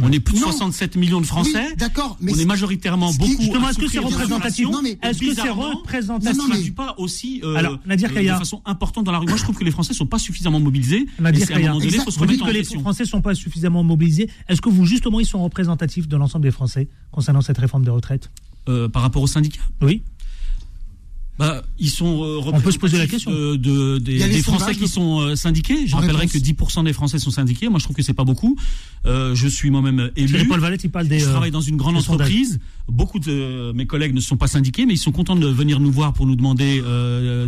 On 0.02 0.12
est 0.12 0.20
plus 0.20 0.36
de 0.36 0.39
67 0.39 0.95
millions 0.95 1.22
de 1.22 1.26
Français. 1.26 1.76
d'accord, 1.76 2.18
mais 2.22 2.34
on 2.34 2.38
est 2.38 2.45
majoritairement 2.45 3.12
beaucoup. 3.14 3.41
Justement, 3.41 3.70
est-ce 3.70 3.78
que 3.80 3.88
c'est 3.88 4.00
représentatif 4.00 4.70
Non, 4.70 4.82
mais 4.82 4.98
est-ce 5.02 5.20
que 5.20 5.34
c'est 5.34 5.50
représentatif 5.50 6.38
Non, 6.38 6.48
mais 6.50 6.72
pas 6.72 6.95
aussi 6.98 7.41
euh, 7.43 7.56
Alors, 7.56 7.80
Nadir 7.86 8.10
euh, 8.16 8.22
de 8.22 8.38
façon 8.38 8.62
importante 8.66 9.06
dans 9.06 9.12
la 9.12 9.20
rue. 9.20 9.28
Moi, 9.28 9.38
je 9.38 9.43
trouve 9.43 9.58
que 9.58 9.64
les 9.64 9.72
Français 9.72 9.93
sont 9.93 10.06
pas 10.06 10.20
suffisamment 10.20 10.60
mobilisés. 10.60 11.06
Nadir 11.20 11.48
Kaya, 11.48 11.74
vous 11.74 12.26
dites 12.26 12.43
que 12.43 12.52
les 12.52 12.64
Français 12.64 13.06
sont 13.06 13.22
pas 13.22 13.36
suffisamment 13.36 13.84
mobilisés. 13.84 14.30
Est-ce 14.48 14.62
que 14.62 14.70
vous 14.70 14.86
justement 14.86 15.20
ils 15.20 15.26
sont 15.26 15.43
représentatifs 15.43 16.08
de 16.08 16.18
l'ensemble 16.18 16.43
des 16.43 16.52
Français 16.52 16.88
concernant 17.12 17.41
cette 17.41 17.58
réforme 17.58 17.84
des 17.84 17.91
retraites? 17.91 18.30
Euh, 18.70 18.89
Par 18.89 19.02
rapport 19.02 19.22
aux 19.22 19.28
syndicats 19.28 19.62
Oui 19.82 20.04
bah, 21.38 21.64
ils 21.78 21.90
sont 21.90 22.24
euh, 22.24 22.42
On 22.46 22.60
peut 22.62 22.72
se 22.72 22.80
poser 22.80 22.98
la 22.98 23.06
question. 23.06 23.32
Euh, 23.32 23.58
de, 23.58 24.00
des, 24.00 24.42
Français 24.42 24.74
qui 24.74 24.88
sont 24.88 25.20
euh, 25.20 25.36
syndiqués. 25.36 25.86
Je 25.86 25.96
rappellerai 25.96 26.28
que 26.28 26.38
10% 26.38 26.84
des 26.84 26.94
Français 26.94 27.20
sont 27.20 27.30
syndiqués. 27.30 27.70
Moi, 27.70 27.80
je 27.80 27.84
trouve 27.84 27.96
que 27.96 28.02
c'est 28.02 28.14
pas 28.14 28.24
beaucoup. 28.24 28.58
Euh, 29.06 29.36
je 29.36 29.48
suis 29.48 29.70
moi-même 29.70 30.12
élu. 30.16 30.48
Paul 30.48 30.60
Valette, 30.60 30.84
il 30.84 30.90
parle 30.90 31.08
des. 31.08 31.20
Je 31.20 31.26
travaille 31.26 31.52
dans 31.52 31.62
une 31.62 31.78
grande 31.78 31.98
entreprise. 31.98 32.60
Beaucoup 32.88 33.20
de 33.20 33.72
mes 33.74 33.86
collègues 33.86 34.14
ne 34.14 34.20
sont 34.20 34.38
pas 34.38 34.48
syndiqués, 34.48 34.86
mais 34.86 34.94
ils 34.94 34.98
sont 34.98 35.12
contents 35.12 35.36
de 35.36 35.48
venir 35.48 35.80
nous 35.80 35.92
voir 35.92 36.14
pour 36.14 36.26
nous 36.26 36.36
demander, 36.36 36.82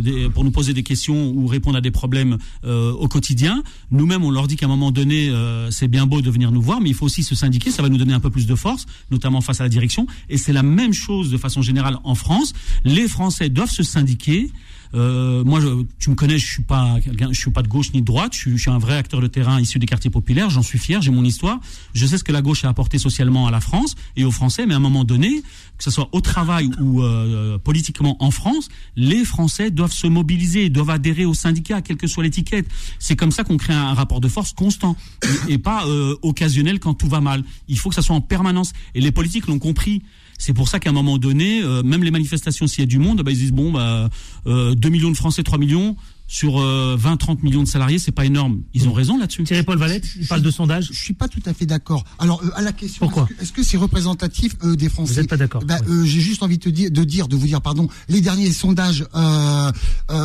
des, 0.02 0.28
pour 0.30 0.44
nous 0.44 0.50
poser 0.50 0.74
des 0.74 0.82
questions 0.82 1.30
ou 1.30 1.46
répondre 1.46 1.76
à 1.78 1.80
des 1.80 1.90
problèmes 1.90 2.36
au 2.64 3.08
quotidien. 3.08 3.62
Nous-mêmes, 3.90 4.22
on 4.24 4.30
leur 4.30 4.46
dit 4.46 4.56
qu'à 4.56 4.66
un 4.66 4.68
moment 4.68 4.90
donné, 4.90 5.32
c'est 5.70 5.88
bien 5.88 6.06
beau 6.06 6.20
de 6.20 6.30
venir 6.30 6.52
nous 6.52 6.62
voir, 6.62 6.80
mais 6.80 6.90
il 6.90 6.94
faut 6.94 7.06
aussi 7.06 7.22
se 7.22 7.34
syndiquer. 7.34 7.70
Ça 7.70 7.82
va 7.82 7.88
nous 7.88 7.98
donner 7.98 8.12
un 8.12 8.20
peu 8.20 8.30
plus 8.30 8.46
de 8.46 8.54
force, 8.54 8.86
notamment 9.10 9.40
face 9.40 9.60
à 9.60 9.64
la 9.64 9.70
direction. 9.70 10.06
Et 10.28 10.36
c'est 10.36 10.52
la 10.52 10.62
même 10.62 10.92
chose 10.92 11.30
de 11.30 11.38
façon 11.38 11.62
générale 11.62 11.98
en 12.04 12.14
France. 12.14 12.52
Les 12.84 13.08
Français 13.08 13.48
doivent 13.48 13.70
se 13.70 13.82
syndiqué. 13.82 14.50
Euh, 14.94 15.44
moi, 15.44 15.60
je, 15.60 15.68
tu 15.98 16.10
me 16.10 16.14
connais, 16.14 16.38
je 16.38 16.46
suis 16.46 16.62
pas, 16.62 16.96
je 17.30 17.38
suis 17.38 17.50
pas 17.50 17.62
de 17.62 17.68
gauche 17.68 17.92
ni 17.92 18.00
de 18.00 18.06
droite. 18.06 18.32
Je 18.34 18.50
je 18.50 18.56
suis 18.56 18.70
un 18.70 18.78
vrai 18.78 18.96
acteur 18.96 19.20
de 19.20 19.26
terrain 19.26 19.60
issu 19.60 19.78
des 19.78 19.86
quartiers 19.86 20.10
populaires. 20.10 20.50
J'en 20.50 20.62
suis 20.62 20.78
fier. 20.78 21.00
J'ai 21.00 21.10
mon 21.10 21.24
histoire. 21.24 21.60
Je 21.94 22.06
sais 22.06 22.18
ce 22.18 22.24
que 22.24 22.32
la 22.32 22.42
gauche 22.42 22.64
a 22.64 22.68
apporté 22.68 22.98
socialement 22.98 23.46
à 23.46 23.50
la 23.50 23.60
France 23.60 23.94
et 24.16 24.24
aux 24.24 24.30
Français. 24.30 24.66
Mais 24.66 24.74
à 24.74 24.78
un 24.78 24.80
moment 24.80 25.04
donné, 25.04 25.42
que 25.78 25.84
ce 25.84 25.90
soit 25.90 26.08
au 26.12 26.20
travail 26.20 26.70
ou 26.80 27.02
euh, 27.02 27.58
politiquement 27.58 28.16
en 28.22 28.30
France, 28.30 28.68
les 28.96 29.24
Français 29.24 29.70
doivent 29.70 29.92
se 29.92 30.06
mobiliser, 30.06 30.68
doivent 30.68 30.90
adhérer 30.90 31.24
aux 31.24 31.34
syndicats, 31.34 31.80
quelle 31.82 31.96
que 31.96 32.06
soit 32.06 32.24
l'étiquette. 32.24 32.66
C'est 32.98 33.16
comme 33.16 33.30
ça 33.30 33.44
qu'on 33.44 33.56
crée 33.56 33.72
un 33.72 33.94
rapport 33.94 34.20
de 34.20 34.28
force 34.28 34.52
constant 34.52 34.96
et, 35.48 35.54
et 35.54 35.58
pas 35.58 35.86
euh, 35.86 36.16
occasionnel 36.22 36.80
quand 36.80 36.94
tout 36.94 37.08
va 37.08 37.20
mal. 37.20 37.44
Il 37.68 37.78
faut 37.78 37.88
que 37.88 37.94
ça 37.94 38.02
soit 38.02 38.16
en 38.16 38.20
permanence. 38.20 38.72
Et 38.94 39.00
les 39.00 39.12
politiques 39.12 39.46
l'ont 39.46 39.58
compris. 39.58 40.02
C'est 40.40 40.54
pour 40.54 40.68
ça 40.68 40.80
qu'à 40.80 40.88
un 40.88 40.94
moment 40.94 41.18
donné, 41.18 41.62
euh, 41.62 41.82
même 41.82 42.02
les 42.02 42.10
manifestations, 42.10 42.66
s'il 42.66 42.80
y 42.80 42.84
a 42.84 42.86
du 42.86 42.98
monde, 42.98 43.20
bah, 43.20 43.30
ils 43.30 43.36
disent 43.36 43.52
bon, 43.52 43.70
bah, 43.70 44.08
euh, 44.46 44.74
2 44.74 44.88
millions 44.88 45.10
de 45.10 45.16
Français, 45.16 45.42
3 45.42 45.58
millions, 45.58 45.96
sur 46.30 46.60
20-30 46.60 46.60
euh, 46.62 47.34
millions 47.42 47.64
de 47.64 47.68
salariés, 47.68 47.98
c'est 47.98 48.12
pas 48.12 48.24
énorme. 48.24 48.60
Ils 48.72 48.88
ont 48.88 48.92
raison 48.92 49.18
là-dessus. 49.18 49.42
Thierry 49.42 49.64
Paul 49.64 49.78
Valette, 49.78 50.06
il 50.16 50.28
parle 50.28 50.42
de 50.42 50.50
sondage. 50.52 50.88
Je 50.92 50.96
suis 50.96 51.12
pas 51.12 51.26
tout 51.26 51.42
à 51.44 51.52
fait 51.52 51.66
d'accord. 51.66 52.04
Alors 52.20 52.40
à 52.54 52.62
la 52.62 52.70
question, 52.70 53.04
pourquoi 53.04 53.28
Est-ce 53.40 53.52
que 53.52 53.64
c'est 53.64 53.76
représentatif 53.76 54.56
des 54.60 54.88
Français? 54.88 55.14
Vous 55.14 55.20
n'êtes 55.20 55.28
pas 55.28 55.36
d'accord 55.36 55.64
bah, 55.64 55.78
J'ai 56.04 56.20
juste 56.20 56.44
envie 56.44 56.58
de, 56.58 56.62
te 56.62 56.68
dire, 56.68 56.92
de 56.92 57.02
dire, 57.02 57.26
de 57.26 57.34
vous 57.34 57.48
dire, 57.48 57.60
pardon. 57.60 57.88
Les 58.08 58.20
derniers 58.20 58.52
sondages, 58.52 59.04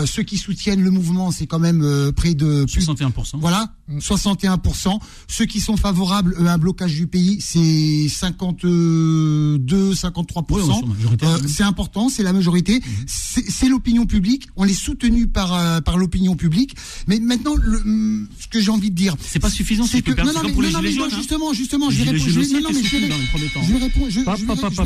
ceux 0.06 0.22
qui 0.22 0.38
soutiennent 0.38 0.84
le 0.84 0.92
mouvement, 0.92 1.32
c'est 1.32 1.48
quand 1.48 1.58
même 1.58 2.12
près 2.16 2.36
de 2.36 2.66
61% 2.68 3.40
Voilà, 3.40 3.74
61% 3.98 5.00
Ceux 5.28 5.46
qui 5.46 5.60
sont 5.60 5.76
favorables 5.76 6.36
à 6.46 6.54
un 6.54 6.58
blocage 6.60 6.94
du 6.94 7.08
pays, 7.08 7.42
c'est 7.42 8.08
52, 8.10 9.94
53% 9.94 11.48
C'est 11.48 11.64
important, 11.64 12.10
c'est 12.10 12.24
la 12.24 12.34
majorité. 12.34 12.76
Mhm. 12.76 13.06
C'est 13.08 13.70
l'opinion 13.70 14.06
publique. 14.06 14.50
On 14.56 14.66
est 14.66 14.74
soutenu 14.74 15.26
par 15.26 15.82
par 15.82 15.95
l'opinion 15.98 16.36
publique. 16.36 16.76
Mais 17.08 17.20
maintenant, 17.20 17.56
le, 17.56 17.80
mm, 17.80 18.28
ce 18.40 18.48
que 18.48 18.60
j'ai 18.60 18.72
envie 18.72 18.92
de 18.92 18.96
dire, 18.96 19.16
c'est 19.22 19.40
pas 19.40 19.50
suffisant. 19.50 19.86
C'est 19.86 20.02
que 20.02 20.12
non, 20.12 20.34
non, 20.34 20.42
mais, 20.44 20.52
non, 20.52 20.72
non, 20.72 20.82
mais 20.82 20.92
justement, 21.10 21.54
justement, 21.54 21.90
je 21.90 22.04
vais 22.04 22.12
répondre. 22.12 22.30
Je 22.30 22.40
vais, 22.40 22.60
non, 22.60 22.70
je 22.70 22.76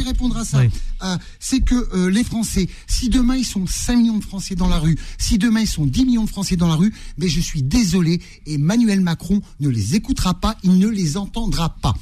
répondre. 0.05 0.37
À 0.37 0.45
ça. 0.45 0.61
Euh, 1.03 1.17
c'est 1.39 1.61
que 1.61 1.75
euh, 1.95 2.09
les 2.09 2.23
Français, 2.23 2.67
si 2.87 3.09
demain 3.09 3.35
ils 3.35 3.45
sont 3.45 3.65
5 3.65 3.97
millions 3.97 4.17
de 4.17 4.23
Français 4.23 4.55
dans 4.55 4.67
la 4.67 4.79
rue, 4.79 4.97
si 5.17 5.37
demain 5.37 5.61
ils 5.61 5.67
sont 5.67 5.85
10 5.85 6.05
millions 6.05 6.25
de 6.25 6.29
Français 6.29 6.55
dans 6.55 6.67
la 6.67 6.75
rue, 6.75 6.93
mais 7.17 7.27
je 7.27 7.39
suis 7.39 7.63
désolé. 7.63 8.21
Emmanuel 8.45 9.01
Macron 9.01 9.41
ne 9.59 9.69
les 9.69 9.95
écoutera 9.95 10.33
pas, 10.33 10.57
il 10.63 10.77
ne 10.77 10.87
les 10.87 11.17
entendra 11.17 11.69
pas. 11.81 11.93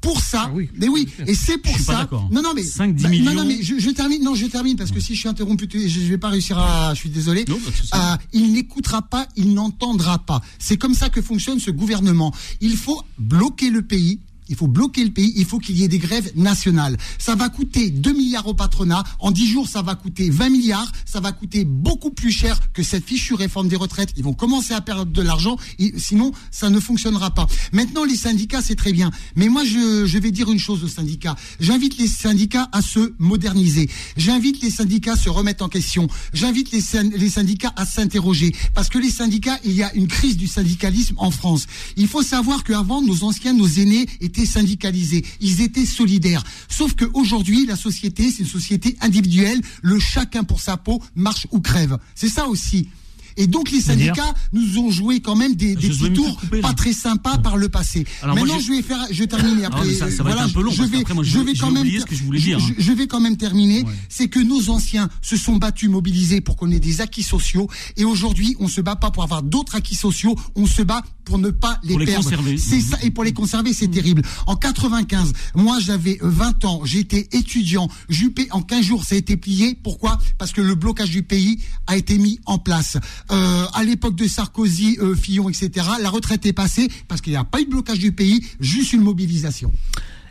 Pour 0.00 0.20
ça, 0.20 0.46
ah 0.46 0.52
mais 0.76 0.88
oui, 0.88 1.08
et 1.26 1.34
c'est 1.34 1.58
pour 1.58 1.78
ça. 1.78 2.08
non, 2.30 2.42
non, 2.42 2.52
mais 2.54 2.62
5, 2.62 2.94
10 2.94 3.08
millions. 3.08 3.24
Non, 3.24 3.42
non, 3.42 3.46
mais 3.46 3.62
je, 3.62 3.78
je, 3.78 3.90
termine. 3.90 4.22
Non, 4.22 4.34
je 4.34 4.46
termine 4.46 4.76
parce 4.76 4.90
que 4.90 5.00
si 5.00 5.14
je 5.14 5.20
suis 5.20 5.28
interrompu, 5.28 5.68
je, 5.72 5.88
je 5.88 6.00
vais 6.00 6.18
pas 6.18 6.28
réussir 6.28 6.58
à. 6.58 6.94
Je 6.94 7.00
suis 7.00 7.10
désolé. 7.10 7.44
Euh, 7.48 7.98
il 8.32 8.53
n'écoutera 8.54 9.02
pas, 9.02 9.26
il 9.36 9.54
n'entendra 9.54 10.18
pas. 10.18 10.40
C'est 10.58 10.76
comme 10.76 10.94
ça 10.94 11.10
que 11.10 11.20
fonctionne 11.22 11.60
ce 11.60 11.70
gouvernement. 11.70 12.32
Il 12.60 12.76
faut 12.76 13.02
bloquer 13.18 13.70
le 13.70 13.82
pays 13.82 14.20
il 14.48 14.56
faut 14.56 14.66
bloquer 14.66 15.04
le 15.04 15.10
pays, 15.10 15.32
il 15.36 15.44
faut 15.44 15.58
qu'il 15.58 15.78
y 15.78 15.84
ait 15.84 15.88
des 15.88 15.98
grèves 15.98 16.32
nationales. 16.36 16.96
Ça 17.18 17.34
va 17.34 17.48
coûter 17.48 17.90
2 17.90 18.12
milliards 18.12 18.46
au 18.46 18.54
patronat. 18.54 19.04
En 19.18 19.30
10 19.30 19.50
jours, 19.50 19.68
ça 19.68 19.82
va 19.82 19.94
coûter 19.94 20.30
20 20.30 20.50
milliards. 20.50 20.90
Ça 21.06 21.20
va 21.20 21.32
coûter 21.32 21.64
beaucoup 21.64 22.10
plus 22.10 22.32
cher 22.32 22.58
que 22.72 22.82
cette 22.82 23.04
fichue 23.04 23.34
réforme 23.34 23.68
des 23.68 23.76
retraites. 23.76 24.10
Ils 24.16 24.24
vont 24.24 24.34
commencer 24.34 24.74
à 24.74 24.80
perdre 24.80 25.06
de 25.10 25.22
l'argent. 25.22 25.56
Sinon, 25.96 26.32
ça 26.50 26.70
ne 26.70 26.80
fonctionnera 26.80 27.30
pas. 27.32 27.46
Maintenant, 27.72 28.04
les 28.04 28.16
syndicats, 28.16 28.62
c'est 28.62 28.74
très 28.74 28.92
bien. 28.92 29.10
Mais 29.36 29.48
moi, 29.48 29.64
je, 29.64 30.18
vais 30.18 30.30
dire 30.30 30.50
une 30.50 30.58
chose 30.58 30.84
aux 30.84 30.88
syndicats. 30.88 31.36
J'invite 31.60 31.98
les 31.98 32.08
syndicats 32.08 32.68
à 32.72 32.82
se 32.82 33.14
moderniser. 33.18 33.88
J'invite 34.16 34.62
les 34.62 34.70
syndicats 34.70 35.12
à 35.12 35.16
se 35.16 35.28
remettre 35.28 35.64
en 35.64 35.68
question. 35.68 36.08
J'invite 36.32 36.70
les, 36.72 36.82
les 37.16 37.28
syndicats 37.28 37.72
à 37.76 37.86
s'interroger. 37.86 38.54
Parce 38.74 38.88
que 38.88 38.98
les 38.98 39.10
syndicats, 39.10 39.58
il 39.64 39.72
y 39.72 39.82
a 39.82 39.92
une 39.94 40.08
crise 40.08 40.36
du 40.36 40.46
syndicalisme 40.46 41.14
en 41.18 41.30
France. 41.30 41.66
Il 41.96 42.08
faut 42.08 42.22
savoir 42.22 42.64
qu'avant, 42.64 43.02
nos 43.02 43.24
anciens, 43.24 43.52
nos 43.52 43.68
aînés 43.68 44.06
étaient 44.20 44.33
étaient 44.34 44.46
syndicalisés, 44.46 45.24
ils 45.40 45.60
étaient 45.60 45.86
solidaires. 45.86 46.42
Sauf 46.68 46.94
qu'aujourd'hui, 46.94 47.66
la 47.66 47.76
société, 47.76 48.30
c'est 48.30 48.42
une 48.42 48.48
société 48.48 48.96
individuelle, 49.00 49.60
le 49.82 49.98
chacun 50.00 50.42
pour 50.42 50.60
sa 50.60 50.76
peau 50.76 51.00
marche 51.14 51.46
ou 51.52 51.60
crève. 51.60 51.98
C'est 52.14 52.28
ça 52.28 52.48
aussi. 52.48 52.88
Et 53.36 53.46
donc 53.46 53.70
les 53.70 53.80
syndicats 53.80 54.34
nous 54.52 54.78
ont 54.78 54.90
joué 54.90 55.20
quand 55.20 55.36
même 55.36 55.54
des, 55.54 55.74
des 55.74 55.88
petits 55.88 56.12
tours 56.12 56.40
pas 56.62 56.72
très 56.72 56.92
sympas 56.92 57.38
par 57.38 57.56
le 57.56 57.68
passé. 57.68 58.04
Maintenant, 58.24 58.58
je 58.58 58.72
vais 58.72 58.82
faire, 58.82 59.06
je 59.10 59.24
termine 59.24 59.64
après. 59.64 59.92
ça, 59.94 60.10
ça 60.10 60.22
va 60.22 60.30
être 60.30 60.42
un 60.42 60.48
peu 60.48 60.62
long. 60.62 60.70
Je 60.70 60.82
vais, 60.82 61.04
moi, 61.14 61.24
je, 61.24 61.38
vais 61.38 61.54
quand 61.54 61.70
même, 61.70 61.86
ce 61.86 62.04
que 62.04 62.14
je 62.14 62.22
voulais 62.22 62.40
dire. 62.40 62.58
Je, 62.78 62.92
vais 62.92 63.06
quand 63.06 63.20
même 63.20 63.36
terminer. 63.36 63.84
C'est 64.08 64.28
que 64.28 64.40
nos 64.40 64.70
anciens 64.70 65.08
se 65.22 65.36
sont 65.36 65.56
battus, 65.56 65.88
mobilisés 65.88 66.40
pour 66.40 66.56
qu'on 66.56 66.70
ait 66.70 66.80
des 66.80 67.00
acquis 67.00 67.22
sociaux. 67.22 67.68
Et 67.96 68.04
aujourd'hui, 68.04 68.56
on 68.60 68.68
se 68.68 68.80
bat 68.80 68.96
pas 68.96 69.10
pour 69.10 69.22
avoir 69.22 69.42
d'autres 69.42 69.74
acquis 69.74 69.94
sociaux. 69.94 70.36
On 70.54 70.66
se 70.66 70.82
bat 70.82 71.02
pour 71.24 71.38
ne 71.38 71.50
pas 71.50 71.78
les 71.82 71.94
pour 71.94 72.04
perdre. 72.04 72.30
C'est 72.58 72.80
ça. 72.80 72.98
Et 73.02 73.10
pour 73.10 73.24
les 73.24 73.32
conserver, 73.32 73.72
c'est 73.72 73.88
terrible. 73.88 74.22
En 74.46 74.56
95, 74.56 75.32
moi, 75.54 75.78
j'avais 75.80 76.18
20 76.20 76.64
ans. 76.64 76.82
J'étais 76.84 77.28
étudiant. 77.32 77.88
Juppé, 78.08 78.48
en 78.50 78.62
15 78.62 78.84
jours, 78.84 79.04
ça 79.04 79.14
a 79.14 79.18
été 79.18 79.36
plié. 79.36 79.78
Pourquoi? 79.82 80.18
Parce 80.38 80.52
que 80.52 80.60
le 80.60 80.74
blocage 80.74 81.10
du 81.10 81.22
pays 81.22 81.60
a 81.86 81.96
été 81.96 82.18
mis 82.18 82.40
en 82.46 82.58
place. 82.58 82.98
Euh, 83.30 83.66
à 83.72 83.84
l'époque 83.84 84.16
de 84.16 84.26
Sarkozy, 84.26 84.98
euh, 85.00 85.14
Fillon, 85.14 85.48
etc., 85.48 85.70
la 86.00 86.10
retraite 86.10 86.44
est 86.46 86.52
passée 86.52 86.88
parce 87.08 87.20
qu'il 87.20 87.32
n'y 87.32 87.38
a 87.38 87.44
pas 87.44 87.60
eu 87.60 87.64
de 87.64 87.70
blocage 87.70 87.98
du 87.98 88.12
pays, 88.12 88.44
juste 88.60 88.92
une 88.92 89.00
mobilisation. 89.00 89.72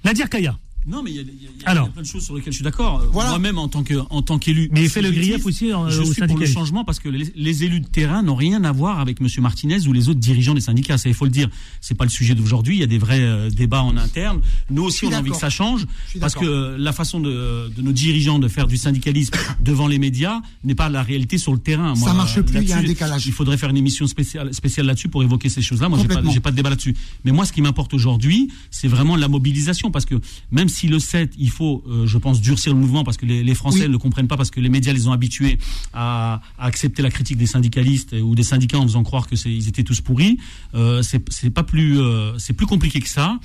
Nadir 0.04 0.30
Kaya. 0.30 0.58
Non, 0.86 1.02
mais 1.02 1.12
il 1.12 1.16
y, 1.16 1.20
a, 1.66 1.86
plein 1.86 2.02
de 2.02 2.08
choses 2.08 2.24
sur 2.24 2.36
lesquelles 2.36 2.52
je 2.52 2.58
suis 2.58 2.64
d'accord. 2.64 3.02
Euh, 3.02 3.12
Moi-même, 3.12 3.58
en 3.58 3.70
tant 3.70 3.84
que, 3.84 3.94
en 4.10 4.22
tant 4.22 4.38
qu'élu. 4.38 4.70
Mais 4.72 4.84
il 4.84 4.90
fait 4.90 5.02
le 5.02 5.12
grief 5.12 5.46
aussi 5.46 5.74
en, 5.74 5.90
je 5.90 6.04
suis 6.04 6.22
pour 6.28 6.38
le 6.38 6.46
changement 6.46 6.84
parce 6.84 7.00
que 7.00 7.10
les, 7.10 7.64
élus 7.64 7.80
de 7.80 7.88
terrain 7.88 8.22
n'ont 8.22 8.36
rien 8.36 8.64
à 8.64 8.72
voir 8.72 9.00
avec 9.00 9.22
M. 9.22 9.28
Martinez 9.40 9.88
ou 9.88 9.94
les 9.94 10.10
autres 10.10 10.20
dirigeants 10.20 10.54
des 10.54 10.62
syndicats. 10.62 10.98
Ça, 10.98 11.08
il 11.08 11.16
faut 11.16 11.26
le 11.26 11.32
dire. 11.32 11.50
C'est 11.80 11.96
pas 11.96 12.04
le 12.04 12.10
sujet 12.10 12.36
d'aujourd'hui. 12.36 12.76
Il 12.76 12.80
y 12.80 12.84
a 12.84 12.88
des 12.88 12.98
vrais 12.98 13.22
euh, 13.22 13.50
débats 13.50 13.84
en 13.84 13.96
interne. 13.96 14.42
Nous 14.70 14.84
aussi, 14.84 15.06
on 15.06 15.12
a 15.14 15.20
envie 15.20 15.32
que 15.32 15.38
ça 15.38 15.50
change 15.50 15.86
parce 16.20 16.36
que 16.36 16.76
la 16.78 16.92
façon 16.92 17.20
de, 17.20 17.70
de, 17.70 17.82
nos 17.82 17.92
dirigeants 17.92 18.40
de 18.40 18.48
faire 18.48 18.68
du 18.68 18.78
syndicalisme 18.78 19.34
devant 19.62 19.88
les 19.88 20.00
médias 20.00 20.42
n'est 20.64 20.76
pas 20.76 20.90
la 20.90 21.04
réalité 21.04 21.38
sur 21.38 21.54
le 21.54 21.60
terrain. 21.60 21.94
Moi, 21.96 22.10
ça 22.10 22.14
marche 22.14 22.42
plus. 22.42 22.62
Il 22.62 22.68
y 22.68 22.74
a 22.74 22.78
un 22.78 22.84
décalage. 22.84 23.26
Il 23.26 23.34
faudrait 23.34 23.58
faire 23.58 23.70
une 23.70 23.78
émission 23.78 24.06
spéciale, 24.08 24.54
spéciale 24.54 24.88
là-dessus 24.88 25.08
pour 25.08 25.24
évoquer 25.24 25.50
ces 25.50 25.62
choses-là. 25.62 25.88
Moi, 25.88 26.00
j'ai 26.02 26.08
pas, 26.08 26.22
pas 26.42 26.52
de 26.52 26.56
débat 26.56 26.70
là-dessus. 26.70 26.96
Mais 27.24 27.32
moi, 27.32 27.46
ce 27.46 27.54
qui 27.54 27.62
m'importe 27.62 27.94
aujourd'hui, 27.94 28.52
c'est 28.70 28.88
vraiment 28.88 29.16
la 29.16 29.28
mobilisation 29.28 29.92
parce 29.92 30.06
que 30.06 30.16
même 30.52 30.70
si 30.74 30.88
le 30.88 31.00
7, 31.00 31.34
il 31.38 31.50
faut, 31.50 31.84
euh, 31.88 32.06
je 32.06 32.18
pense, 32.18 32.42
durcir 32.42 32.74
le 32.74 32.80
mouvement 32.80 33.04
parce 33.04 33.18
que 33.18 33.26
les, 33.26 33.56
Français 33.56 33.88
ne 33.88 33.94
le 33.94 33.98
comprennent 33.98 34.28
pas, 34.28 34.38
parce 34.38 34.52
que 34.52 34.60
les 34.60 34.70
médias 34.70 34.94
les 34.94 35.08
ont 35.08 35.12
habitués 35.12 35.58
à, 35.94 36.42
accepter 36.58 37.02
la 37.02 37.12
critique 37.12 37.38
des 37.38 37.46
syndicalistes 37.46 38.14
ou 38.14 38.36
des 38.36 38.44
syndicats 38.44 38.80
en 38.80 38.84
faisant 38.84 39.04
croire 39.04 39.28
que 39.28 39.36
ils 39.48 39.68
étaient 39.68 39.84
tous 39.84 40.02
pourris. 40.02 40.38
Euh, 40.74 41.02
c'est 41.04 41.50
pas 41.50 41.64
plus, 41.64 42.00
euh, 42.00 42.38
c'est 42.38 42.54
plus 42.54 42.66
compliqué 42.66 43.00
que 43.00 43.10
ça 43.10 43.40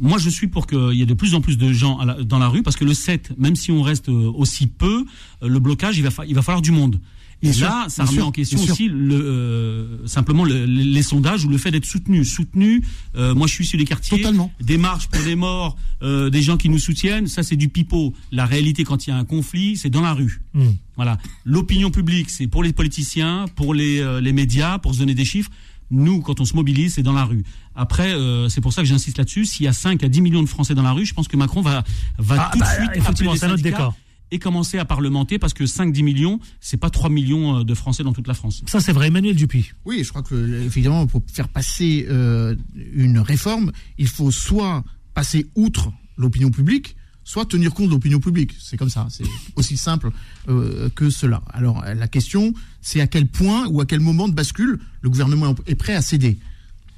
moi, 0.00 0.16
je 0.16 0.30
suis 0.30 0.46
pour 0.46 0.66
qu'il 0.66 0.94
y 0.94 1.02
ait 1.02 1.06
de 1.06 1.12
plus 1.12 1.34
en 1.34 1.42
plus 1.42 1.58
de 1.58 1.70
gens 1.70 1.98
dans 2.24 2.38
la 2.38 2.48
rue, 2.48 2.62
parce 2.62 2.76
que 2.76 2.84
le 2.86 2.94
7, 2.94 3.38
même 3.38 3.56
si 3.56 3.70
on 3.70 3.82
reste 3.82 4.08
aussi 4.08 4.66
peu, 4.66 5.04
le 5.42 5.58
blocage, 5.58 5.98
il 5.98 6.02
va, 6.02 6.24
il 6.26 6.34
va 6.34 6.40
falloir 6.40 6.62
du 6.62 6.70
monde. 6.70 6.98
Et 7.42 7.52
là, 7.54 7.86
ça 7.88 8.04
remet 8.04 8.22
en 8.22 8.30
question 8.30 8.62
aussi 8.62 8.88
le, 8.88 9.14
euh, 9.14 10.06
simplement 10.06 10.44
les 10.44 11.02
sondages 11.02 11.44
ou 11.44 11.48
le 11.48 11.58
fait 11.58 11.70
d'être 11.70 11.84
soutenu. 11.86 12.24
Soutenu, 12.24 12.84
euh, 13.16 13.34
moi 13.34 13.46
je 13.48 13.54
suis 13.54 13.66
sur 13.66 13.78
les 13.78 13.84
quartiers, 13.84 14.18
Totalement. 14.18 14.52
des 14.60 14.78
marches 14.78 15.08
pour 15.08 15.22
les 15.24 15.34
morts, 15.34 15.76
euh, 16.02 16.30
des 16.30 16.40
gens 16.40 16.56
qui 16.56 16.68
nous 16.68 16.78
soutiennent, 16.78 17.26
ça 17.26 17.42
c'est 17.42 17.56
du 17.56 17.68
pipeau. 17.68 18.14
La 18.30 18.46
réalité 18.46 18.84
quand 18.84 19.06
il 19.06 19.10
y 19.10 19.12
a 19.12 19.16
un 19.16 19.24
conflit, 19.24 19.76
c'est 19.76 19.90
dans 19.90 20.02
la 20.02 20.12
rue. 20.12 20.40
Hmm. 20.54 20.70
Voilà. 20.96 21.18
L'opinion 21.44 21.90
publique, 21.90 22.30
c'est 22.30 22.46
pour 22.46 22.62
les 22.62 22.72
politiciens, 22.72 23.46
pour 23.56 23.74
les, 23.74 24.20
les 24.20 24.32
médias, 24.32 24.78
pour 24.78 24.94
se 24.94 25.00
donner 25.00 25.14
des 25.14 25.24
chiffres. 25.24 25.50
Nous, 25.90 26.20
quand 26.20 26.40
on 26.40 26.44
se 26.44 26.54
mobilise, 26.54 26.94
c'est 26.94 27.02
dans 27.02 27.12
la 27.12 27.24
rue. 27.24 27.44
Après, 27.74 28.14
c'est 28.48 28.60
pour 28.60 28.72
ça 28.72 28.82
que 28.82 28.88
j'insiste 28.88 29.18
là-dessus. 29.18 29.46
S'il 29.46 29.64
y 29.64 29.68
a 29.68 29.72
5 29.72 30.02
à 30.04 30.08
10 30.08 30.20
millions 30.20 30.42
de 30.42 30.48
Français 30.48 30.74
dans 30.74 30.82
la 30.82 30.92
rue, 30.92 31.04
je 31.04 31.14
pense 31.14 31.28
que 31.28 31.36
Macron 31.36 31.60
va, 31.60 31.82
va 32.18 32.36
ah, 32.38 32.50
tout 32.52 32.58
de 32.58 32.62
bah, 32.62 32.74
suite 32.76 32.90
effectivement, 32.94 33.34
c'est 33.36 33.48
notre 33.48 33.62
décor 33.62 33.94
et 34.32 34.38
commencer 34.38 34.78
à 34.78 34.84
parlementer 34.84 35.38
parce 35.38 35.52
que 35.52 35.64
5-10 35.64 36.02
millions, 36.02 36.40
c'est 36.60 36.78
pas 36.78 36.90
3 36.90 37.10
millions 37.10 37.60
euh, 37.60 37.64
de 37.64 37.74
Français 37.74 38.02
dans 38.02 38.14
toute 38.14 38.26
la 38.26 38.34
France. 38.34 38.62
Ça, 38.66 38.80
c'est 38.80 38.92
vrai, 38.92 39.08
Emmanuel 39.08 39.36
Dupuis. 39.36 39.72
Oui, 39.84 40.02
je 40.02 40.08
crois 40.08 40.22
que, 40.22 40.34
évidemment, 40.34 41.06
pour 41.06 41.22
faire 41.30 41.48
passer 41.48 42.06
euh, 42.08 42.56
une 42.94 43.18
réforme, 43.18 43.70
il 43.98 44.08
faut 44.08 44.30
soit 44.30 44.82
passer 45.14 45.46
outre 45.54 45.92
l'opinion 46.16 46.50
publique, 46.50 46.96
soit 47.24 47.44
tenir 47.44 47.74
compte 47.74 47.86
de 47.86 47.90
l'opinion 47.90 48.20
publique. 48.20 48.52
C'est 48.58 48.78
comme 48.78 48.88
ça, 48.88 49.06
c'est 49.10 49.26
aussi 49.56 49.76
simple 49.76 50.10
euh, 50.48 50.88
que 50.94 51.10
cela. 51.10 51.42
Alors, 51.52 51.84
la 51.84 52.08
question, 52.08 52.54
c'est 52.80 53.02
à 53.02 53.06
quel 53.06 53.28
point 53.28 53.66
ou 53.68 53.82
à 53.82 53.86
quel 53.86 54.00
moment 54.00 54.28
de 54.28 54.34
bascule 54.34 54.80
le 55.02 55.10
gouvernement 55.10 55.54
est 55.66 55.74
prêt 55.74 55.94
à 55.94 56.00
céder? 56.02 56.38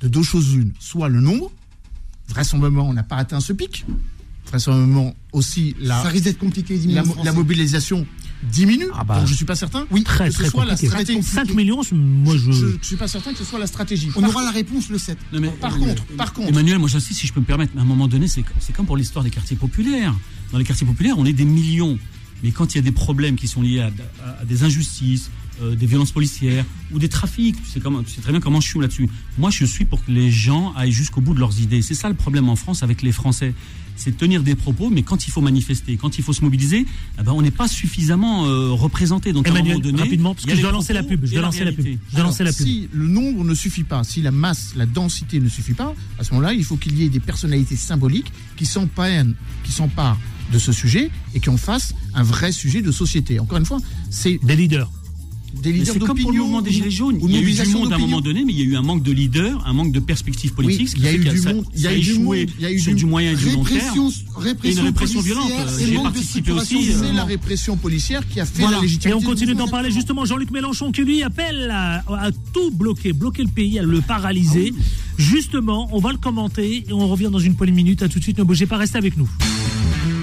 De 0.01 0.07
deux 0.09 0.22
choses 0.22 0.55
l'une, 0.55 0.72
soit 0.78 1.09
le 1.09 1.20
nombre, 1.20 1.51
vraisemblablement 2.28 2.89
on 2.89 2.93
n'a 2.93 3.03
pas 3.03 3.16
atteint 3.16 3.41
ce 3.41 3.53
pic, 3.53 3.85
vraisemblablement 4.47 5.14
aussi 5.32 5.74
la, 5.80 6.03
ça 6.03 6.09
risque 6.09 6.24
d'être 6.24 6.38
compliqué, 6.38 6.78
la, 7.24 7.32
mobilisation 7.32 8.07
diminue. 8.51 8.86
Ah 8.95 9.05
bah, 9.05 9.18
donc 9.18 9.26
je 9.26 9.34
suis 9.34 9.45
pas 9.45 9.57
certain. 9.57 9.86
Oui, 9.90 10.03
très, 10.05 10.28
que 10.28 10.34
ce 10.34 10.45
soit 10.45 10.64
la 10.64 10.76
stratégie. 10.76 11.22
5 11.22 11.55
millions, 11.55 11.80
moi 11.92 12.36
je... 12.36 12.53
je. 12.53 12.66
suis 12.82 12.97
pas 12.97 13.09
certain 13.09 13.32
que 13.32 13.38
ce 13.38 13.45
soit 13.45 13.59
la 13.59 13.66
stratégie. 13.66 14.11
On 14.16 14.24
aura 14.24 14.45
la 14.45 14.51
réponse 14.51 14.88
le 14.90 14.99
7. 14.99 15.18
mais, 15.32 15.49
par 15.49 15.78
contre, 15.78 16.05
par 16.16 16.32
contre. 16.32 16.49
Emmanuel, 16.49 16.78
moi 16.78 16.88
j'insiste, 16.88 17.20
si 17.20 17.26
je 17.26 17.32
peux 17.32 17.40
me 17.40 17.47
permettre, 17.47 17.72
à 17.76 17.80
un 17.80 17.84
moment 17.84 18.09
donné, 18.09 18.28
c'est 18.28 18.45
comme 18.74 18.86
pour 18.86 18.97
l'histoire 18.97 19.24
des 19.24 19.30
quartiers 19.30 19.57
populaires. 19.57 20.14
Dans 20.53 20.59
les 20.59 20.64
quartiers 20.64 20.86
populaires, 20.86 21.18
on 21.18 21.24
est 21.24 21.32
des 21.32 21.45
millions. 21.45 21.99
Mais 22.45 22.51
quand 22.51 22.74
il 22.74 22.78
y 22.78 22.80
a 22.80 22.82
des 22.82 22.92
problèmes 22.92 23.36
qui 23.36 23.49
sont 23.49 23.62
liés 23.62 23.80
à, 23.80 24.45
des 24.45 24.62
injustices, 24.64 25.30
euh, 25.62 25.74
des 25.74 25.86
violences 25.86 26.12
policières 26.12 26.66
ou 26.92 26.99
des 26.99 27.09
trafics, 27.09 27.57
tu 27.57 27.70
sais, 27.70 27.80
comment, 27.80 28.03
tu 28.03 28.11
sais 28.11 28.20
très 28.20 28.32
bien 28.32 28.40
comment 28.40 28.61
je 28.61 28.68
suis 28.68 28.78
là-dessus. 28.78 29.09
Moi, 29.38 29.49
je 29.49 29.64
suis 29.64 29.86
pour 29.86 30.05
que 30.05 30.11
les 30.11 30.30
gens 30.30 30.74
aillent 30.76 30.92
jusqu'au 30.92 31.22
bout 31.22 31.32
de 31.32 31.40
leurs 31.40 31.59
idées. 31.59 31.80
C'est 31.80 31.95
ça 31.95 32.11
le 32.11 32.14
problème 32.14 32.51
en 32.51 32.57
France 32.57 32.82
avec 32.82 33.01
les 33.01 33.12
Français 33.12 33.55
c'est 33.97 34.16
tenir 34.16 34.42
des 34.42 34.55
propos, 34.55 34.90
mais 34.90 35.03
quand 35.03 35.26
il 35.26 35.30
faut 35.30 35.40
manifester, 35.40 35.97
quand 35.97 36.18
il 36.18 36.24
faut 36.24 36.32
se 36.32 36.42
mobiliser, 36.42 36.86
eh 37.18 37.22
ben, 37.22 37.32
on 37.32 37.42
n'est 37.42 37.51
pas 37.51 37.68
suffisamment 37.68 38.47
euh, 38.47 38.70
représenté. 38.70 39.32
Donc 39.32 39.47
Emmanuel, 39.47 39.74
à 39.74 39.76
un 39.76 39.80
donné, 39.80 40.03
rapidement, 40.03 40.34
parce 40.34 40.47
que 40.47 40.55
je 40.55 40.61
dois 40.61 40.72
lancer 40.72 40.92
la 40.92 41.03
pub. 41.03 41.24
Je 41.24 41.32
dois 41.32 41.42
lancer 41.42 41.64
la 41.64 41.72
pub. 41.72 41.86
Je 41.86 42.14
dois 42.14 42.24
lancer 42.24 42.45
la 42.45 42.53
pub. 42.53 42.66
Si 42.66 42.88
le 42.92 43.07
nombre 43.07 43.45
ne 43.45 43.55
suffit 43.55 43.84
pas, 43.84 44.03
si 44.05 44.22
la 44.22 44.30
masse, 44.30 44.72
la 44.76 44.86
densité 44.86 45.40
ne 45.40 45.49
suffit 45.49 45.74
pas, 45.74 45.95
à 46.18 46.24
ce 46.24 46.32
moment-là, 46.34 46.53
il 46.53 46.64
faut 46.64 46.76
qu'il 46.76 46.99
y 46.99 47.05
ait 47.05 47.09
des 47.09 47.20
personnalités 47.20 47.76
symboliques 47.76 48.32
qui 48.57 48.66
s'emparent, 48.66 49.26
qui 49.62 49.72
s'emparent 49.72 50.18
de 50.53 50.59
ce 50.59 50.72
sujet 50.72 51.11
et 51.34 51.40
qui 51.40 51.51
en 51.51 51.57
fassent 51.57 51.95
un 52.14 52.22
vrai 52.22 52.53
sujet 52.53 52.82
de 52.82 52.92
société. 52.92 53.40
Encore 53.40 53.59
une 53.59 53.66
fois, 53.66 53.80
c'est 54.11 54.38
des 54.42 54.57
leaders 54.57 54.90
c'est 55.84 55.99
comme 55.99 56.20
pour 56.20 56.32
le 56.32 56.38
mouvement 56.38 56.62
des 56.62 56.70
Gilets 56.70 56.90
jaunes. 56.90 57.18
Il 57.22 57.30
y 57.30 57.36
a 57.36 57.40
eu 57.40 57.53
du 57.53 57.72
monde 57.72 57.92
à 57.92 57.97
un 57.97 57.99
moment 57.99 58.20
donné, 58.20 58.45
mais 58.45 58.53
il 58.53 58.59
y 58.59 58.62
a 58.62 58.64
eu 58.64 58.76
un 58.76 58.82
manque 58.82 59.03
de 59.03 59.12
leaders, 59.12 59.62
un 59.66 59.72
manque 59.72 59.92
de 59.92 60.01
perspective 60.01 60.53
politique. 60.55 60.92
il 60.97 61.05
y 61.05 61.09
a 61.09 61.12
eu 61.12 61.18
du 61.18 61.40
monde, 61.40 61.64
il 61.74 61.80
y 61.82 61.86
a 61.86 61.97
eu 61.97 62.01
du 62.01 62.18
monde, 62.18 62.36
il 62.59 62.62
y 62.62 62.66
a 62.66 62.72
eu 62.72 62.95
du 62.95 63.07
moyen 63.07 63.32
et 63.32 63.36
du 63.36 63.51
long 63.51 63.64
terme. 63.64 64.11
Répression, 64.36 64.80
une 64.80 64.86
répression 64.86 65.20
violente. 65.20 65.53
J'ai 65.78 65.97
participé 65.97 66.53
aussi. 66.53 66.92
C'est 66.92 67.12
la 67.12 67.24
répression 67.24 67.76
policière 67.76 68.26
qui 68.26 68.40
a 68.40 68.47
fait 68.47 68.62
la 68.62 68.80
légitimité. 68.80 69.11
Et 69.11 69.14
on 69.14 69.20
continue 69.20 69.55
d'en 69.55 69.68
parler 69.68 69.90
justement. 69.90 70.24
Jean-Luc 70.24 70.51
Mélenchon 70.51 70.92
qui 70.92 71.03
lui 71.03 71.22
appelle 71.22 71.70
à, 71.70 72.30
tout 72.53 72.70
bloquer, 72.70 73.12
bloquer 73.12 73.42
le 73.42 73.49
pays, 73.49 73.78
à 73.78 73.82
le 73.82 74.01
paralyser. 74.01 74.72
Ah 74.76 74.82
justement, 75.18 75.88
on 75.92 75.99
va 75.99 76.12
le 76.12 76.18
commenter 76.18 76.84
et 76.88 76.92
on 76.92 77.07
revient 77.09 77.28
dans 77.30 77.38
une 77.38 77.55
poignée 77.55 77.72
de 77.72 77.76
minutes. 77.76 78.03
À 78.03 78.09
tout 78.09 78.18
de 78.18 78.24
suite. 78.24 78.38
Ne 78.38 78.45
bougez 78.45 78.66
pas, 78.66 78.76
restez 78.76 78.99
avec 78.99 79.16
nous. 79.16 79.28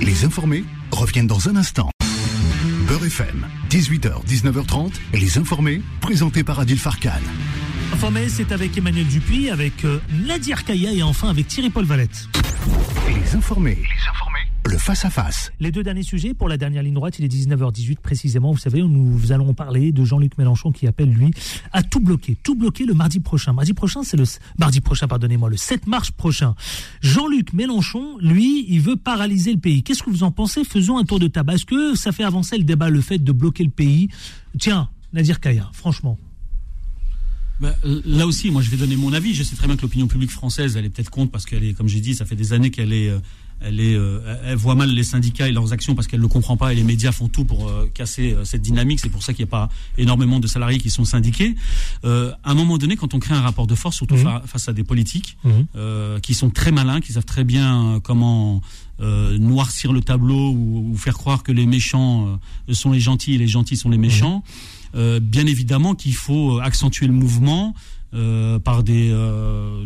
Les 0.01 0.25
informés 0.25 0.63
reviennent 0.91 1.27
dans 1.27 1.47
un 1.47 1.55
instant. 1.55 1.91
Beurre 2.87 3.05
FM, 3.05 3.47
18h, 3.69 4.25
19h30, 4.25 4.93
les 5.13 5.37
informés, 5.37 5.81
présentés 6.01 6.43
par 6.43 6.59
Adil 6.59 6.79
Farkan. 6.79 7.11
Informé, 7.93 8.27
c'est 8.27 8.51
avec 8.51 8.75
Emmanuel 8.75 9.05
Dupuis, 9.05 9.51
avec 9.51 9.85
euh, 9.85 10.01
Nadir 10.25 10.63
Kaya 10.63 10.91
et 10.91 11.03
enfin 11.03 11.29
avec 11.29 11.47
Thierry 11.47 11.69
Paul 11.69 11.85
Valette. 11.85 12.27
Les 13.07 13.35
informés, 13.35 13.75
les 13.75 14.09
informés 14.09 14.50
le 14.70 14.78
face-à-face. 14.78 15.51
Les 15.59 15.72
deux 15.72 15.84
derniers 15.84 16.03
sujets 16.03 16.34
pour 16.34 16.47
la 16.47 16.57
dernière 16.57 16.84
ligne 16.84 16.93
droite, 16.93 17.18
il 17.20 17.26
est 17.26 17.28
19h18 17.28 17.97
précisément. 17.97 18.51
Vous 18.51 18.57
savez, 18.57 18.82
nous 18.82 19.32
allons 19.32 19.53
parler 19.53 19.91
de 19.91 20.03
Jean-Luc 20.05 20.38
Mélenchon 20.38 20.72
qui 20.72 20.88
appelle, 20.88 21.09
lui, 21.09 21.32
à 21.72 21.84
tout 21.84 21.99
bloquer. 21.99 22.38
Tout 22.41 22.55
bloquer 22.55 22.86
le 22.86 22.93
mardi 22.93 23.20
prochain. 23.20 23.53
Mardi 23.53 23.74
prochain, 23.74 24.03
c'est 24.03 24.18
le. 24.18 24.24
Mardi 24.59 24.82
prochain, 24.82 25.07
pardonnez-moi, 25.07 25.49
le 25.49 25.57
7 25.57 25.88
mars 25.88 26.12
prochain. 26.12 26.55
Jean-Luc 27.01 27.53
Mélenchon, 27.53 28.18
lui, 28.20 28.66
il 28.70 28.82
veut 28.82 28.95
paralyser 28.95 29.51
le 29.51 29.59
pays. 29.59 29.84
Qu'est-ce 29.84 30.03
que 30.03 30.09
vous 30.09 30.24
en 30.24 30.32
pensez? 30.32 30.64
Faisons 30.64 30.97
un 30.97 31.03
tour 31.03 31.20
de 31.20 31.28
tabac. 31.28 31.55
Est-ce 31.55 31.66
que 31.66 31.95
ça 31.95 32.12
fait 32.12 32.24
avancer 32.24 32.57
le 32.57 32.64
débat, 32.64 32.89
le 32.89 33.01
fait 33.01 33.20
de 33.20 33.32
bloquer 33.32 33.64
le 33.64 33.72
pays? 33.72 34.09
Tiens, 34.59 34.89
Nadir 35.14 35.39
Kaya, 35.39 35.70
franchement. 35.74 36.18
Bah, 37.59 37.76
là 37.84 38.26
aussi, 38.26 38.49
moi, 38.49 38.64
je 38.64 38.72
vais 38.72 38.78
donner 38.78 38.95
mon 38.95 39.14
avis. 39.14 39.36
Je 39.36 39.43
sais 39.43 39.55
très 39.55 39.68
bien 39.68 39.76
que 39.76 39.84
l'opinion 39.84 40.07
publique 40.07 40.32
française, 40.32 40.78
elle 40.78 40.86
est 40.86 40.89
peut-être 40.89 41.12
contre 41.12 41.32
parce 41.32 41.45
qu'elle 41.45 41.64
est, 41.64 41.74
comme 41.74 41.88
j'ai 41.88 41.99
dit, 41.99 42.16
ça 42.16 42.26
fait 42.26 42.36
des 42.36 42.53
années 42.53 42.72
qu'elle 42.72 42.91
est, 42.91 43.09
euh, 43.09 43.20
elle, 43.62 43.80
est, 43.80 43.95
euh, 43.95 44.20
elle 44.45 44.55
voit 44.55 44.76
mal 44.76 44.89
les 44.89 45.03
syndicats 45.03 45.47
et 45.47 45.51
leurs 45.51 45.74
actions 45.74 45.95
parce 45.95 46.07
qu'elle 46.07 46.20
ne 46.20 46.26
le 46.26 46.30
comprend 46.30 46.57
pas 46.57 46.74
et 46.74 46.76
les 46.76 46.84
médias 46.84 47.12
font 47.12 47.28
tout 47.28 47.45
pour 47.45 47.68
euh, 47.68 47.89
casser 47.93 48.34
euh, 48.34 48.43
cette 48.43 48.62
dynamique. 48.62 48.99
C'est 48.99 49.09
pour 49.09 49.24
ça 49.24 49.34
qu'il 49.34 49.45
n'y 49.45 49.49
a 49.49 49.51
pas 49.51 49.70
énormément 49.97 50.39
de 50.39 50.47
salariés 50.47 50.80
qui 50.80 50.89
sont 50.89 51.05
syndiqués. 51.05 51.55
à 52.03 52.36
un 52.43 52.53
moment 52.53 52.78
donné, 52.78 52.95
quand 52.95 53.14
on 53.14 53.20
crée 53.20 53.36
un 53.36 53.41
rapport 53.41 53.68
de 53.68 53.76
force, 53.76 53.95
surtout 53.95 54.16
mhm. 54.16 54.41
face 54.45 54.68
à 54.68 54.74
des 54.74 54.84
politiques 54.84 55.38
mhm. 55.43 56.20
qui 56.22 56.34
sont 56.34 56.49
très 56.49 56.72
malins, 56.72 56.99
qui 56.99 57.14
savent 57.14 57.26
très 57.26 57.43
bien 57.43 57.99
comment 58.03 58.62
noircir 58.99 59.93
le 59.93 60.01
tableau 60.01 60.51
ou, 60.51 60.95
faire 60.97 61.18
croire 61.18 61.43
que 61.43 61.51
les 61.51 61.66
méchants 61.66 62.39
sont 62.72 62.91
les 62.91 62.99
gentils 62.99 63.36
et 63.36 63.38
les 63.38 63.47
gentils 63.47 63.78
sont 63.78 63.89
les 63.89 63.97
mhm. 63.97 64.01
méchants, 64.03 64.43
bien 64.93 65.45
évidemment 65.45 65.95
qu'il 65.95 66.16
faut 66.16 66.59
accentuer 66.59 67.07
le 67.07 67.14
mouvement. 67.14 67.74
par 68.64 68.84
des, 68.84 69.09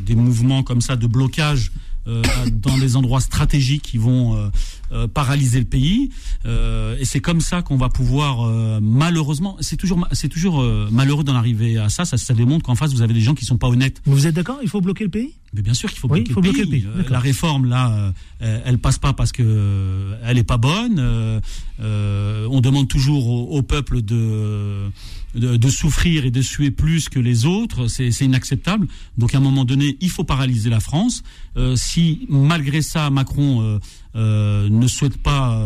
des 0.05 0.15
mouvements 0.15 0.63
comme 0.63 0.81
ça 0.81 0.95
de 0.95 1.07
blocage 1.07 1.71
euh, 1.71 1.94
dans 2.05 2.77
des 2.77 2.95
endroits 2.95 3.19
stratégiques 3.19 3.81
qui 3.81 3.97
vont 3.97 4.35
euh, 4.35 4.49
euh, 4.91 5.07
paralyser 5.07 5.59
le 5.59 5.65
pays. 5.65 6.11
et 6.45 7.05
c'est 7.05 7.19
comme 7.19 7.41
ça 7.41 7.61
qu'on 7.61 7.77
va 7.77 7.89
pouvoir, 7.89 8.47
malheureusement, 8.81 9.57
c'est 9.59 9.77
toujours, 9.77 10.07
c'est 10.11 10.29
toujours 10.29 10.63
malheureux 10.91 11.23
d'en 11.23 11.35
arriver 11.35 11.77
à 11.77 11.89
ça. 11.89 12.05
Ça, 12.05 12.17
ça 12.17 12.33
démontre 12.33 12.65
qu'en 12.65 12.75
face, 12.75 12.93
vous 12.93 13.01
avez 13.01 13.13
des 13.13 13.21
gens 13.21 13.33
qui 13.33 13.45
sont 13.45 13.57
pas 13.57 13.67
honnêtes. 13.67 14.01
Vous 14.05 14.27
êtes 14.27 14.35
d'accord? 14.35 14.59
Il 14.61 14.69
faut 14.69 14.81
bloquer 14.81 15.03
le 15.03 15.09
pays? 15.09 15.33
Mais 15.53 15.61
bien 15.61 15.73
sûr 15.73 15.89
qu'il 15.89 15.99
faut, 15.99 16.07
bloquer, 16.07 16.33
le 16.33 16.67
pays. 16.69 16.85
la 17.09 17.19
réforme 17.19 17.65
là, 17.65 18.13
elle 18.39 18.77
passe 18.77 18.97
pas 18.97 19.13
parce 19.13 19.31
que 19.31 20.13
elle 20.23 20.37
est 20.37 20.43
pas 20.43 20.57
bonne. 20.57 21.41
on 21.79 22.61
demande 22.61 22.87
toujours 22.87 23.51
au 23.51 23.61
peuple 23.61 24.01
de 24.01 24.89
de, 25.35 25.69
souffrir 25.69 26.25
et 26.25 26.31
de 26.31 26.41
suer 26.41 26.71
plus 26.71 27.09
que 27.09 27.19
les 27.19 27.45
autres, 27.45 27.87
c'est 27.87 28.09
inacceptable. 28.21 28.87
Donc 29.17 29.35
à 29.35 29.37
un 29.37 29.41
moment 29.41 29.65
donné, 29.65 29.97
il 29.99 30.09
faut 30.09 30.23
paralyser 30.23 30.69
la 30.69 30.79
France. 30.79 31.23
Euh, 31.57 31.75
si 31.75 32.25
malgré 32.29 32.81
ça, 32.81 33.09
Macron 33.09 33.61
euh, 33.61 33.79
euh, 34.15 34.69
ne 34.69 34.87
souhaite 34.87 35.17
pas 35.17 35.59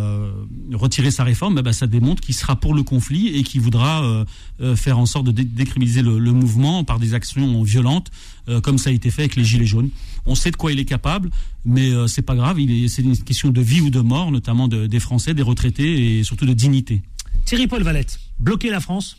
retirer 0.74 1.12
sa 1.12 1.24
réforme, 1.24 1.58
eh 1.60 1.62
ben, 1.62 1.72
ça 1.72 1.88
démontre 1.88 2.22
qu'il 2.22 2.36
sera 2.36 2.56
pour 2.56 2.74
le 2.74 2.84
conflit 2.84 3.28
et 3.28 3.44
qu'il 3.44 3.62
voudra 3.62 4.26
faire 4.76 4.98
en 4.98 5.06
sorte 5.06 5.26
de 5.26 5.32
décriminaliser 5.32 6.02
le, 6.02 6.20
le, 6.20 6.32
mouvement 6.32 6.84
par 6.84 7.00
des 7.00 7.14
actions 7.14 7.62
violentes, 7.64 8.10
comme 8.64 8.78
ça 8.78 8.90
a 8.90 8.94
été 8.94 9.12
fait 9.12 9.24
avec 9.24 9.36
les 9.36 9.44
Gilets 9.44 9.66
jaunes. 9.66 9.90
On 10.26 10.36
sait 10.36 10.52
de 10.52 10.56
quoi 10.56 10.72
il 10.72 10.80
est 10.80 10.86
capable, 10.86 11.30
mais 11.66 11.92
c'est 12.08 12.24
pas 12.24 12.36
grave. 12.36 12.58
C'est 12.88 13.04
une 13.04 13.18
question 13.18 13.50
de 13.50 13.62
vie 13.62 13.82
ou 13.82 13.90
de 13.90 14.00
mort, 14.00 14.32
notamment 14.32 14.68
de, 14.68 14.88
des 14.88 15.00
Français, 15.00 15.34
des 15.34 15.44
retraités 15.44 16.20
et 16.20 16.24
surtout 16.24 16.46
de 16.46 16.54
dignité. 16.54 17.02
Thierry 17.46 17.68
Paul 17.68 17.84
Valette, 17.84 18.20
bloquer 18.40 18.70
la 18.70 18.80
France 18.80 19.18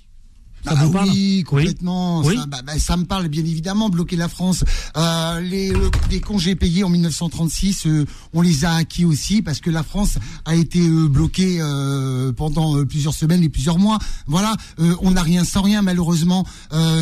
ça 0.65 0.75
bah, 0.75 1.05
oui, 1.07 1.45
complètement. 1.47 2.23
Ça, 2.23 2.47
bah, 2.47 2.59
bah, 2.65 2.79
ça, 2.79 2.97
me 2.97 3.05
parle 3.05 3.29
bien 3.29 3.45
évidemment. 3.45 3.89
Bloquer 3.89 4.17
la 4.17 4.29
France, 4.29 4.65
euh, 4.97 5.41
les, 5.41 5.73
les 6.11 6.21
congés 6.21 6.55
payés 6.55 6.85
en 6.85 6.89
1936, 6.89 7.87
euh, 7.87 8.05
on 8.33 8.43
les 8.43 8.65
a 8.65 8.75
acquis 8.75 9.05
aussi 9.05 9.43
parce 9.43 9.61
que 9.61 9.71
la 9.71 9.83
France 9.83 10.19
a 10.45 10.55
été 10.55 10.81
euh, 10.81 11.09
bloquée 11.09 11.59
euh, 11.61 12.33
pendant 12.33 12.77
euh, 12.77 12.85
plusieurs 12.85 13.15
semaines 13.15 13.43
et 13.43 13.49
plusieurs 13.49 13.79
mois. 13.79 13.99
Voilà, 14.27 14.57
on 15.03 15.13
n'a 15.13 15.23
rien 15.23 15.45
sans 15.45 15.63
rien 15.63 15.83
malheureusement. 15.83 16.47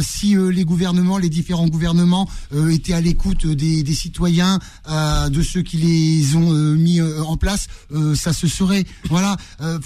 si 0.02 0.34
les 0.34 0.64
gouvernements, 0.64 1.18
les 1.18 1.28
différents 1.28 1.68
gouvernements 1.68 2.28
étaient 2.70 2.92
à 2.92 3.00
l'écoute 3.00 3.46
des, 3.46 3.82
des, 3.82 3.94
citoyens, 3.94 4.58
de 4.88 5.42
ceux 5.42 5.62
qui 5.62 5.76
les 5.76 6.36
ont 6.36 6.50
mis 6.74 7.00
en 7.00 7.36
place, 7.36 7.66
ça 8.14 8.32
se 8.32 8.46
serait. 8.46 8.84
Voilà. 9.08 9.36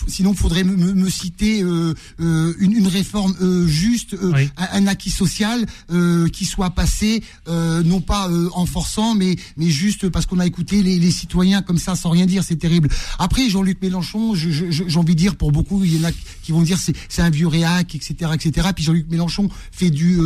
sinon, 0.06 0.34
faudrait 0.34 0.64
me, 0.64 0.76
me 0.76 1.10
citer 1.10 1.60
une, 1.60 1.94
une 2.18 2.86
réforme 2.86 3.34
euh, 3.40 3.61
juste 3.66 4.14
euh, 4.14 4.32
Oui. 4.34 4.48
un, 4.56 4.82
un 4.82 4.86
acquis 4.86 5.10
social 5.10 5.66
euh, 5.92 6.28
qui 6.28 6.44
soit 6.44 6.70
passé, 6.70 7.22
euh, 7.48 7.82
non 7.82 8.00
pas 8.00 8.28
en 8.54 8.66
forçant, 8.66 9.14
mais 9.14 9.36
mais 9.56 9.68
juste 9.70 10.08
parce 10.08 10.26
qu'on 10.26 10.38
a 10.38 10.46
écouté 10.46 10.82
les, 10.82 10.98
les 10.98 11.10
citoyens 11.10 11.62
comme 11.62 11.78
ça 11.78 11.94
sans 11.94 12.10
rien 12.10 12.26
dire, 12.26 12.42
c'est 12.44 12.56
terrible. 12.56 12.88
Après 13.18 13.48
Jean-Luc 13.48 13.80
Mélenchon, 13.82 14.34
je- 14.34 14.50
je- 14.50 14.70
je- 14.70 14.84
j'ai 14.86 14.98
envie 14.98 15.14
de 15.14 15.20
dire 15.20 15.36
pour 15.36 15.52
beaucoup, 15.52 15.82
il 15.84 15.96
y 15.96 16.00
en 16.04 16.08
a 16.08 16.12
qui 16.42 16.52
vont 16.52 16.62
dire 16.62 16.78
c'est 17.08 17.22
un 17.22 17.30
vieux 17.30 17.46
réac, 17.48 17.94
etc., 17.94 18.30
etc. 18.34 18.68
Puis 18.74 18.84
Jean-Luc 18.84 19.10
Mélenchon 19.10 19.48
fait 19.70 19.90
du 19.90 20.16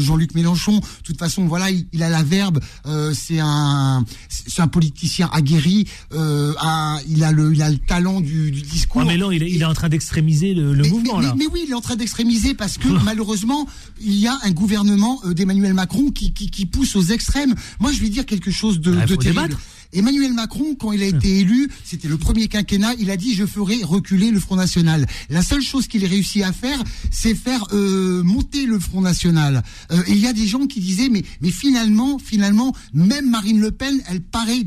Jean-Luc 0.00 0.34
Mélenchon. 0.34 0.78
De 0.78 0.84
toute 1.04 1.18
façon, 1.18 1.46
voilà, 1.46 1.70
il, 1.70 1.86
il 1.92 2.02
a 2.02 2.08
la 2.08 2.22
verbe. 2.22 2.60
euh, 2.86 3.12
c'est 3.14 3.38
un 3.40 4.04
c'est 4.28 4.60
un 4.62 4.68
politicien 4.68 5.28
aguerri. 5.32 5.86
euh, 6.12 6.54
un- 6.60 6.98
il 7.08 7.24
a 7.24 7.32
le 7.32 7.52
il 7.52 7.62
a 7.62 7.70
le 7.70 7.78
talent 7.78 8.20
du, 8.20 8.50
du 8.50 8.62
discours. 8.62 9.02
Ah, 9.02 9.04
mais 9.04 9.16
là, 9.16 9.28
il 9.32 9.42
est, 9.42 9.50
il 9.50 9.62
est 9.62 9.64
en 9.64 9.74
train 9.74 9.88
d'extrémiser 9.88 10.54
le, 10.54 10.74
le 10.74 10.82
Mais- 10.82 10.88
mouvement, 10.88 11.18
mais, 11.18 11.24
là. 11.26 11.34
mais- 11.36 11.44
mais 11.44 11.50
oui, 11.52 11.60
il 11.66 11.70
est 11.70 11.74
en 11.74 11.80
train 11.80 11.96
d'extrémiser 11.96 12.54
parce 12.54 12.67
que 12.76 12.88
malheureusement, 13.04 13.66
il 14.00 14.14
y 14.16 14.26
a 14.26 14.36
un 14.42 14.50
gouvernement 14.50 15.20
euh, 15.24 15.32
d'Emmanuel 15.32 15.72
Macron 15.74 16.10
qui, 16.10 16.32
qui, 16.32 16.50
qui 16.50 16.66
pousse 16.66 16.96
aux 16.96 17.02
extrêmes. 17.04 17.54
Moi, 17.80 17.92
je 17.92 18.00
vais 18.00 18.08
dire 18.10 18.26
quelque 18.26 18.50
chose 18.50 18.80
de, 18.80 18.92
Ah, 19.00 19.06
de 19.06 19.14
faut 19.14 19.20
terrible. 19.22 19.42
débattre. 19.42 19.60
Emmanuel 19.94 20.34
Macron, 20.34 20.74
quand 20.78 20.92
il 20.92 21.02
a 21.02 21.06
été 21.06 21.38
élu, 21.38 21.70
c'était 21.82 22.08
le 22.08 22.18
premier 22.18 22.46
quinquennat, 22.48 22.92
il 22.98 23.10
a 23.10 23.16
dit 23.16 23.32
je 23.34 23.46
ferai 23.46 23.82
reculer 23.82 24.30
le 24.30 24.38
Front 24.38 24.56
National. 24.56 25.06
La 25.30 25.40
seule 25.42 25.62
chose 25.62 25.86
qu'il 25.86 26.04
ait 26.04 26.08
réussi 26.08 26.42
à 26.42 26.52
faire, 26.52 26.82
c'est 27.10 27.34
faire 27.34 27.64
euh, 27.72 28.22
monter 28.22 28.66
le 28.66 28.78
Front 28.78 29.00
National. 29.00 29.62
Euh, 29.90 30.02
et 30.06 30.12
il 30.12 30.18
y 30.18 30.26
a 30.26 30.34
des 30.34 30.46
gens 30.46 30.66
qui 30.66 30.80
disaient 30.80 31.08
mais 31.08 31.24
mais 31.40 31.50
finalement, 31.50 32.18
finalement, 32.18 32.74
même 32.92 33.30
Marine 33.30 33.60
Le 33.60 33.70
Pen, 33.70 33.98
elle 34.10 34.20
paraît 34.20 34.66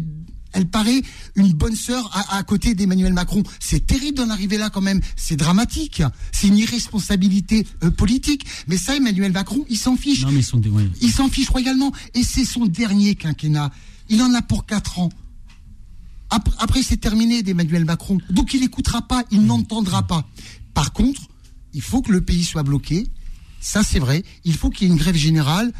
elle 0.54 0.68
paraît 0.68 1.02
une 1.36 1.54
bonne 1.54 1.76
sœur 1.76 2.10
à, 2.14 2.38
à 2.38 2.44
côté 2.44 2.76
d'Emmanuel 2.76 3.14
Macron. 3.14 3.44
C'est 3.60 3.86
terrible 3.86 4.18
d'en 4.18 4.30
arriver 4.30 4.58
là 4.58 4.70
quand 4.70 4.82
même. 4.82 5.02
C'est 5.16 5.36
dramatique. 5.38 6.04
C'est 6.32 6.48
une 6.48 6.58
irresponsabilité 6.58 7.66
euh, 7.84 7.92
politique. 7.92 8.46
Mais 8.68 8.78
ça, 8.78 8.96
Emmanuel 8.96 9.32
Macron, 9.32 9.66
il 9.70 9.78
s'en 9.78 9.96
fiche. 9.96 10.22
Non, 10.24 10.32
mais 10.32 10.40
ils 10.40 10.44
sont 10.44 10.58
des. 10.58 10.70
ouais. 10.70 10.88
Il 11.02 11.12
s'en 11.12 11.30
fiche 11.30 11.50
royalement. 11.50 11.92
Et 12.14 12.24
c'est 12.24 12.46
son 12.46 12.66
dernier 12.66 13.16
quinquennat. 13.16 13.72
Il 14.10 14.22
en 14.22 14.34
a 14.34 14.42
pour 14.42 14.66
quatre 14.66 15.00
ans. 15.00 15.10
Après, 16.30 16.56
après, 16.60 16.84
c'est 16.84 16.98
terminé 16.98 17.44
d'Emmanuel 17.44 17.86
Macron. 17.86 18.18
Donc 18.30 18.54
il 18.54 18.62
n'écoutera 18.62 19.02
pas, 19.02 19.24
il 19.32 19.42
n'entendra 19.44 20.08
pas. 20.08 20.28
Par 20.74 20.94
contre, 20.94 21.22
il 21.74 21.82
faut 21.82 22.02
que 22.02 22.12
le 22.12 22.22
pays 22.22 22.44
soit 22.44 22.64
bloqué. 22.64 23.08
Ça, 23.60 23.84
c'est 23.84 24.00
vrai. 24.00 24.24
Il 24.44 24.56
faut 24.56 24.70
qu'il 24.70 24.88
y 24.88 24.90
ait 24.90 24.94
une 24.94 25.00
grève 25.00 25.16
générale. 25.16 25.72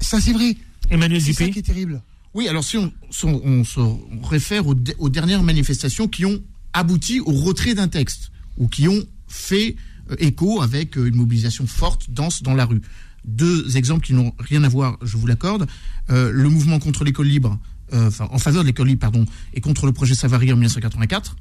Ça, 0.00 0.20
c'est 0.20 0.32
vrai. 0.32 0.56
Emmanuel 0.90 1.22
C'est 1.22 1.32
ça 1.32 1.48
qui 1.48 1.60
est 1.60 1.62
terrible. 1.62 2.02
Oui, 2.34 2.48
alors 2.48 2.62
si 2.64 2.76
on, 2.76 2.92
si 3.10 3.24
on- 3.24 3.44
on 3.44 3.64
se 3.64 3.80
réfère 4.28 4.66
aux, 4.66 4.74
de- 4.74 4.94
aux 4.98 5.08
dernières 5.08 5.42
manifestations 5.42 6.06
qui 6.08 6.24
ont 6.24 6.40
abouti 6.72 7.20
au 7.20 7.32
retrait 7.32 7.74
d'un 7.74 7.88
texte 7.88 8.30
ou 8.56 8.68
qui 8.68 8.86
ont 8.88 9.04
fait 9.26 9.76
euh, 10.10 10.16
écho 10.18 10.62
avec 10.62 10.96
euh, 10.96 11.06
une 11.08 11.16
mobilisation 11.16 11.66
forte, 11.66 12.10
dense 12.10 12.42
dans 12.42 12.54
la 12.54 12.64
rue. 12.66 12.80
Deux 13.24 13.76
exemples 13.76 14.06
qui 14.06 14.12
n'ont 14.14 14.32
rien 14.38 14.62
à 14.64 14.68
voir, 14.68 14.96
je 15.02 15.16
vous 15.16 15.26
l'accorde. 15.26 15.66
Euh, 16.10 16.30
le 16.32 16.48
mouvement 16.48 16.78
contre 16.78 17.04
l'école 17.04 17.26
libre, 17.26 17.58
euh, 17.92 18.06
enfin 18.08 18.28
en 18.30 18.38
faveur 18.38 18.62
de 18.62 18.68
l'école 18.68 18.86
libre, 18.88 19.00
pardon, 19.00 19.26
et 19.52 19.60
contre 19.60 19.86
le 19.86 19.92
projet 19.92 20.14
Savary 20.14 20.52
en 20.52 20.56
1984. 20.56 21.36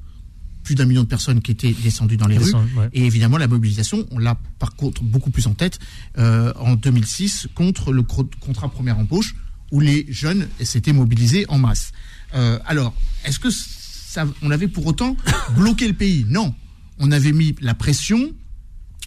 Plus 0.63 0.75
d'un 0.75 0.85
million 0.85 1.03
de 1.03 1.07
personnes 1.07 1.41
qui 1.41 1.51
étaient 1.51 1.71
descendues 1.71 2.17
dans 2.17 2.27
les 2.27 2.37
rues. 2.37 2.51
Ouais. 2.77 2.89
Et 2.93 3.05
évidemment, 3.05 3.37
la 3.37 3.47
mobilisation, 3.47 4.05
on 4.11 4.17
l'a 4.19 4.37
par 4.59 4.75
contre 4.75 5.03
beaucoup 5.03 5.29
plus 5.31 5.47
en 5.47 5.53
tête 5.53 5.79
euh, 6.17 6.51
en 6.59 6.75
2006 6.75 7.47
contre 7.55 7.93
le 7.93 8.03
contrat 8.03 8.69
première 8.69 8.99
embauche, 8.99 9.35
où 9.71 9.79
les 9.79 10.05
jeunes 10.09 10.47
s'étaient 10.61 10.93
mobilisés 10.93 11.45
en 11.49 11.57
masse. 11.57 11.91
Euh, 12.33 12.59
alors, 12.65 12.93
est-ce 13.25 13.39
que 13.39 13.49
ça, 13.49 14.27
on 14.41 14.51
avait 14.51 14.67
pour 14.67 14.85
autant 14.85 15.15
bloqué 15.55 15.87
le 15.87 15.93
pays? 15.93 16.25
Non. 16.27 16.53
On 16.97 17.11
avait 17.11 17.31
mis 17.31 17.55
la 17.61 17.73
pression 17.73 18.31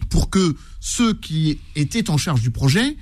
pour 0.08 0.30
que 0.30 0.56
ceux 0.80 1.14
qui 1.14 1.58
étaient 1.76 2.10
en 2.10 2.16
charge 2.16 2.40
du 2.40 2.50
projet 2.50 2.96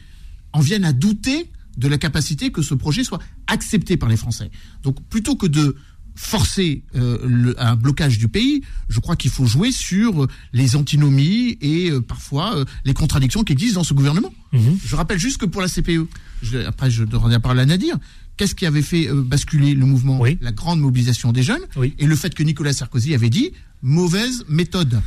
en 0.52 0.60
viennent 0.60 0.84
à 0.84 0.92
douter 0.92 1.50
de 1.76 1.88
la 1.88 1.98
capacité 1.98 2.50
que 2.50 2.62
ce 2.62 2.74
projet 2.74 3.04
soit 3.04 3.20
accepté 3.46 3.96
par 3.96 4.08
les 4.08 4.16
Français. 4.16 4.50
Donc 4.82 5.02
plutôt 5.08 5.36
que 5.36 5.46
de 5.46 5.76
forcer 6.20 6.82
euh, 6.96 7.18
le- 7.26 7.60
un 7.60 7.76
blocage 7.76 8.18
du 8.18 8.28
pays, 8.28 8.62
je 8.90 9.00
crois 9.00 9.16
qu'il 9.16 9.30
faut 9.30 9.46
jouer 9.46 9.72
sur 9.72 10.24
euh, 10.24 10.28
les 10.52 10.76
antinomies 10.76 11.56
et 11.62 11.90
euh, 11.90 12.02
parfois 12.02 12.56
euh, 12.56 12.64
les 12.84 12.92
contradictions 12.92 13.42
qui 13.42 13.54
existent 13.54 13.80
dans 13.80 13.84
ce 13.84 13.94
gouvernement. 13.94 14.32
Mhm. 14.52 14.78
Je 14.84 14.96
rappelle 14.96 15.18
juste 15.18 15.38
que 15.38 15.46
pour 15.46 15.62
la 15.62 15.68
CPE, 15.68 16.06
je- 16.42 16.58
après 16.58 16.90
je 16.90 17.04
donnerai 17.04 17.30
la 17.32 17.40
parole 17.40 17.58
à 17.58 17.64
Nadir, 17.64 17.96
qu'est-ce 18.36 18.54
qui 18.54 18.66
avait 18.66 18.82
fait 18.82 19.08
basculer 19.10 19.72
le 19.74 19.86
mouvement 19.86 20.20
Oui. 20.20 20.36
La 20.42 20.52
grande 20.52 20.78
mobilisation 20.80 21.32
des 21.32 21.42
jeunes 21.42 21.62
Oui. 21.76 21.94
et 21.98 22.06
le 22.06 22.16
fait 22.16 22.34
que 22.34 22.42
Nicolas 22.42 22.74
Sarkozy 22.74 23.14
avait 23.14 23.30
dit 23.30 23.52
mauvaise 23.82 24.44
méthode. 24.46 25.00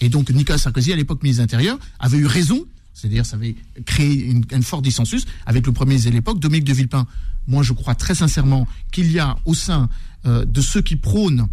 Et 0.00 0.08
donc 0.08 0.30
Nicolas 0.30 0.58
Sarkozy, 0.58 0.92
à 0.92 0.96
l'époque 0.96 1.22
ministre 1.22 1.40
de 1.42 1.44
l'Intérieur, 1.44 1.78
avait 2.00 2.18
eu 2.18 2.26
raison, 2.26 2.64
c'est-à-dire 2.94 3.24
ça 3.24 3.36
avait 3.36 3.54
créé 3.86 4.24
une, 4.26 4.44
un 4.52 4.60
fort 4.62 4.82
dissensus 4.82 5.24
avec 5.46 5.64
le 5.66 5.72
premier 5.72 5.90
ministre 5.90 6.10
de 6.10 6.16
l'époque, 6.16 6.40
Dominique 6.40 6.64
de 6.64 6.72
Villepin. 6.72 7.06
Moi, 7.46 7.62
je 7.62 7.72
crois 7.72 7.94
très 7.94 8.16
sincèrement 8.16 8.66
qu'il 8.90 9.12
y 9.12 9.20
a 9.20 9.36
au 9.44 9.54
sein 9.54 9.88
de 10.26 10.60
ceux 10.60 10.82
qui 10.82 10.96
prônent, 10.96 11.48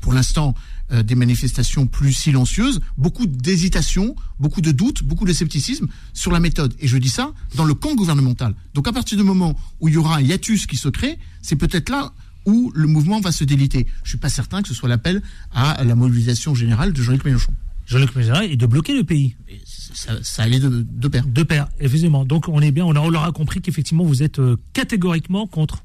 pour 0.00 0.12
l'instant, 0.12 0.54
euh, 0.90 1.02
des 1.02 1.14
manifestations 1.14 1.86
plus 1.86 2.12
silencieuses, 2.12 2.80
beaucoup 2.96 3.26
d'hésitation, 3.26 4.16
beaucoup 4.40 4.60
de 4.60 4.72
doutes, 4.72 5.02
beaucoup 5.04 5.24
de 5.24 5.32
scepticisme 5.32 5.86
sur 6.12 6.32
la 6.32 6.40
méthode. 6.40 6.74
Et 6.80 6.88
je 6.88 6.96
dis 6.98 7.08
ça 7.10 7.32
dans 7.54 7.64
le 7.64 7.74
camp 7.74 7.94
gouvernemental. 7.94 8.54
Donc 8.74 8.88
à 8.88 8.92
partir 8.92 9.16
du 9.18 9.24
moment 9.24 9.56
où 9.80 9.88
il 9.88 9.94
y 9.94 9.96
aura 9.96 10.16
un 10.16 10.20
hiatus 10.22 10.66
qui 10.66 10.76
se 10.76 10.88
crée, 10.88 11.18
c'est 11.42 11.56
peut-être 11.56 11.88
là 11.90 12.12
où 12.46 12.72
le 12.74 12.88
mouvement 12.88 13.20
va 13.20 13.30
se 13.32 13.44
déliter. 13.44 13.86
Je 14.02 14.08
suis 14.08 14.18
pas 14.18 14.28
certain 14.30 14.62
que 14.62 14.68
ce 14.68 14.74
soit 14.74 14.88
l'appel 14.88 15.22
à 15.52 15.84
la 15.84 15.94
mobilisation 15.94 16.54
générale 16.54 16.92
de 16.92 17.00
Jean-Luc 17.02 17.24
Mélenchon. 17.24 17.52
Jean-Luc 17.86 18.16
Mélenchon 18.16 18.40
et 18.42 18.56
de 18.56 18.66
bloquer 18.66 18.96
le 18.96 19.04
pays. 19.04 19.36
Ça, 19.64 20.12
ça 20.22 20.42
allait 20.42 20.58
de, 20.58 20.84
de 20.90 21.08
pair. 21.08 21.24
De 21.26 21.42
pair, 21.44 21.68
effectivement. 21.78 22.24
Donc 22.24 22.48
on 22.48 22.60
est 22.60 22.72
bien, 22.72 22.84
on, 22.84 22.96
a- 22.96 23.00
on 23.00 23.10
leur 23.10 23.24
a 23.24 23.32
compris 23.32 23.60
qu'effectivement 23.60 24.04
vous 24.04 24.22
êtes 24.22 24.38
euh, 24.40 24.56
catégoriquement 24.72 25.46
contre. 25.46 25.84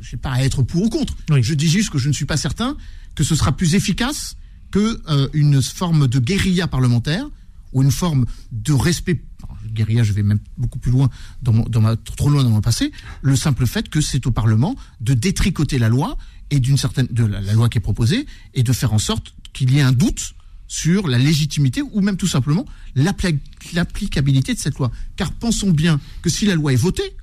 Je 0.00 0.10
sais 0.10 0.16
pas 0.16 0.32
à 0.32 0.42
être 0.42 0.62
pour 0.62 0.82
ou 0.82 0.88
contre. 0.90 1.14
Oui. 1.30 1.42
Je 1.42 1.54
dis 1.54 1.68
juste 1.68 1.90
que 1.90 1.98
je 1.98 2.08
ne 2.08 2.12
suis 2.12 2.26
pas 2.26 2.36
certain 2.36 2.76
que 3.14 3.24
ce 3.24 3.34
sera 3.34 3.56
plus 3.56 3.74
efficace 3.74 4.36
que 4.70 5.00
euh, 5.08 5.28
une 5.32 5.62
forme 5.62 6.08
de 6.08 6.18
guérilla 6.18 6.66
parlementaire 6.66 7.26
ou 7.72 7.82
une 7.82 7.90
forme 7.90 8.26
de 8.52 8.72
respect. 8.72 9.22
guérilla, 9.72 10.02
je 10.02 10.12
vais 10.12 10.22
même 10.22 10.40
beaucoup 10.58 10.78
plus 10.78 10.90
loin 10.92 11.10
dans, 11.42 11.52
mon, 11.52 11.64
dans 11.64 11.80
ma 11.80 11.96
trop 11.96 12.28
loin 12.28 12.42
dans 12.44 12.50
mon 12.50 12.60
passé. 12.60 12.92
Le 13.22 13.36
simple 13.36 13.66
fait 13.66 13.88
que 13.88 14.00
c'est 14.00 14.26
au 14.26 14.30
Parlement 14.30 14.76
de 15.00 15.14
détricoter 15.14 15.78
la 15.78 15.88
loi 15.88 16.16
et 16.50 16.60
d'une 16.60 16.76
certaine 16.76 17.06
de 17.10 17.24
la, 17.24 17.40
la 17.40 17.52
loi 17.52 17.68
qui 17.68 17.78
est 17.78 17.80
proposée 17.80 18.26
et 18.52 18.62
de 18.62 18.72
faire 18.72 18.92
en 18.92 18.98
sorte 18.98 19.34
qu'il 19.52 19.72
y 19.72 19.78
ait 19.78 19.82
un 19.82 19.92
doute 19.92 20.34
sur 20.66 21.08
la 21.08 21.18
légitimité 21.18 21.82
ou 21.82 22.00
même 22.00 22.16
tout 22.16 22.26
simplement 22.26 22.64
l'appli- 22.96 23.38
l'applicabilité 23.74 24.54
de 24.54 24.58
cette 24.58 24.78
loi. 24.78 24.90
Car 25.16 25.32
pensons 25.32 25.70
bien 25.70 26.00
que 26.22 26.30
si 26.30 26.46
la 26.46 26.54
loi 26.54 26.72
est 26.72 26.76
votée, 26.76 27.16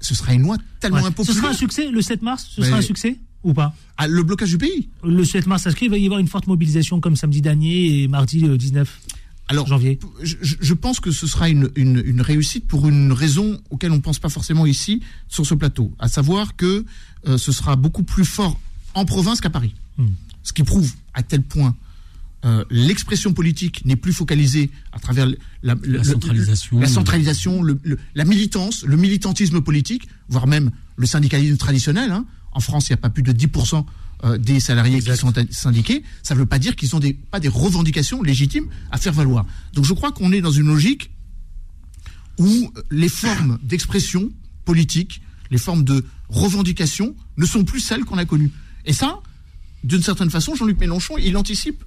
ce 0.00 0.14
sera 0.14 0.34
une 0.34 0.42
loi 0.42 0.56
tellement 0.80 0.98
Ouais. 1.02 1.24
Ce 1.24 1.32
sera 1.32 1.48
un 1.48 1.52
succès 1.54 1.90
le 1.90 2.00
7 2.02 2.22
mars 2.22 2.46
Ce 2.50 2.60
Mais- 2.60 2.66
sera 2.68 2.78
un 2.78 2.82
succès 2.82 3.18
ou 3.44 3.52
pas? 3.54 3.74
Ah, 3.96 4.06
le 4.06 4.22
blocage 4.22 4.50
du 4.50 4.58
pays 4.58 4.88
Le 5.04 5.24
7 5.24 5.46
mars 5.46 5.66
inscrit, 5.66 5.86
il 5.86 5.90
va 5.90 5.98
y 5.98 6.04
avoir 6.04 6.20
une 6.20 6.28
forte 6.28 6.46
mobilisation 6.46 7.00
comme 7.00 7.16
samedi 7.16 7.40
dernier 7.40 8.02
et 8.02 8.08
mardi 8.08 8.44
euh, 8.44 8.56
19 8.56 9.00
Alors, 9.48 9.66
janvier. 9.66 9.98
je, 10.22 10.36
je- 10.42 10.74
pense 10.74 11.00
que 11.00 11.10
ce 11.10 11.26
sera 11.26 11.48
une, 11.48 11.70
une- 11.74 12.02
une 12.04 12.20
réussite 12.20 12.66
pour 12.66 12.86
une 12.88 13.12
raison 13.12 13.60
auquel 13.70 13.92
on 13.92 13.96
ne 13.96 14.00
pense 14.00 14.18
pas 14.18 14.28
forcément 14.28 14.66
ici, 14.66 15.02
sur 15.28 15.46
ce 15.46 15.54
plateau. 15.54 15.92
À 15.98 16.08
savoir 16.08 16.54
que 16.56 16.84
euh, 17.26 17.38
ce 17.38 17.50
sera 17.52 17.74
beaucoup 17.76 18.02
plus 18.02 18.24
fort 18.26 18.60
en 18.94 19.04
province 19.04 19.40
qu'à 19.40 19.50
Paris. 19.50 19.74
Hmm. 19.96 20.08
Ce 20.42 20.52
qui 20.52 20.62
prouve 20.64 20.92
à 21.14 21.22
tel 21.22 21.42
point 21.42 21.74
euh, 22.44 22.64
l'expression 22.70 23.32
politique 23.32 23.84
n'est 23.84 23.96
plus 23.96 24.12
focalisée 24.12 24.70
à 24.92 24.98
travers 25.00 25.26
la, 25.62 25.74
centralisation. 26.04 26.78
la 26.78 26.86
centralisation, 26.86 27.62
le- 27.62 27.78
le- 27.82 27.98
la 28.14 28.24
militance, 28.24 28.84
le 28.84 28.96
militantisme 28.96 29.60
politique, 29.60 30.08
voire 30.28 30.46
même 30.46 30.70
le 30.96 31.06
syndicalisme 31.06 31.56
traditionnel. 31.56 32.12
hein. 32.12 32.24
En 32.52 32.60
France, 32.60 32.88
il 32.88 32.92
n'y 32.92 32.94
a 32.94 32.98
pas 32.98 33.10
plus 33.10 33.22
de 33.22 33.32
10% 33.32 33.84
euh, 34.24 34.38
des 34.38 34.58
salariés 34.60 35.00
qui 35.00 35.16
sont 35.16 35.32
syndiqués. 35.50 36.02
Ça 36.22 36.34
ne 36.34 36.40
veut 36.40 36.46
pas 36.46 36.58
dire 36.58 36.74
qu'ils 36.76 36.90
n'ont 36.92 36.98
des, 37.00 37.12
pas 37.14 37.40
des 37.40 37.48
revendications 37.48 38.22
légitimes 38.22 38.66
à 38.90 38.98
faire 38.98 39.12
valoir. 39.12 39.44
Donc 39.74 39.84
je 39.84 39.92
crois 39.92 40.12
qu'on 40.12 40.32
est 40.32 40.40
dans 40.40 40.50
une 40.52 40.66
logique 40.66 41.10
où 42.38 42.72
les 42.90 43.08
formes 43.08 43.58
d'expression 43.62 44.30
politique, 44.64 45.20
les 45.50 45.58
formes 45.58 45.82
de 45.84 46.04
revendication 46.28 47.14
ne 47.36 47.46
sont 47.46 47.64
plus 47.64 47.80
celles 47.80 48.04
qu'on 48.04 48.18
a 48.18 48.24
connues. 48.24 48.50
Et 48.86 48.92
ça, 48.92 49.20
d'une 49.84 50.02
certaine 50.02 50.30
façon, 50.30 50.54
Jean-Luc 50.54 50.78
Mélenchon, 50.80 51.16
il 51.18 51.36
anticipe 51.36 51.84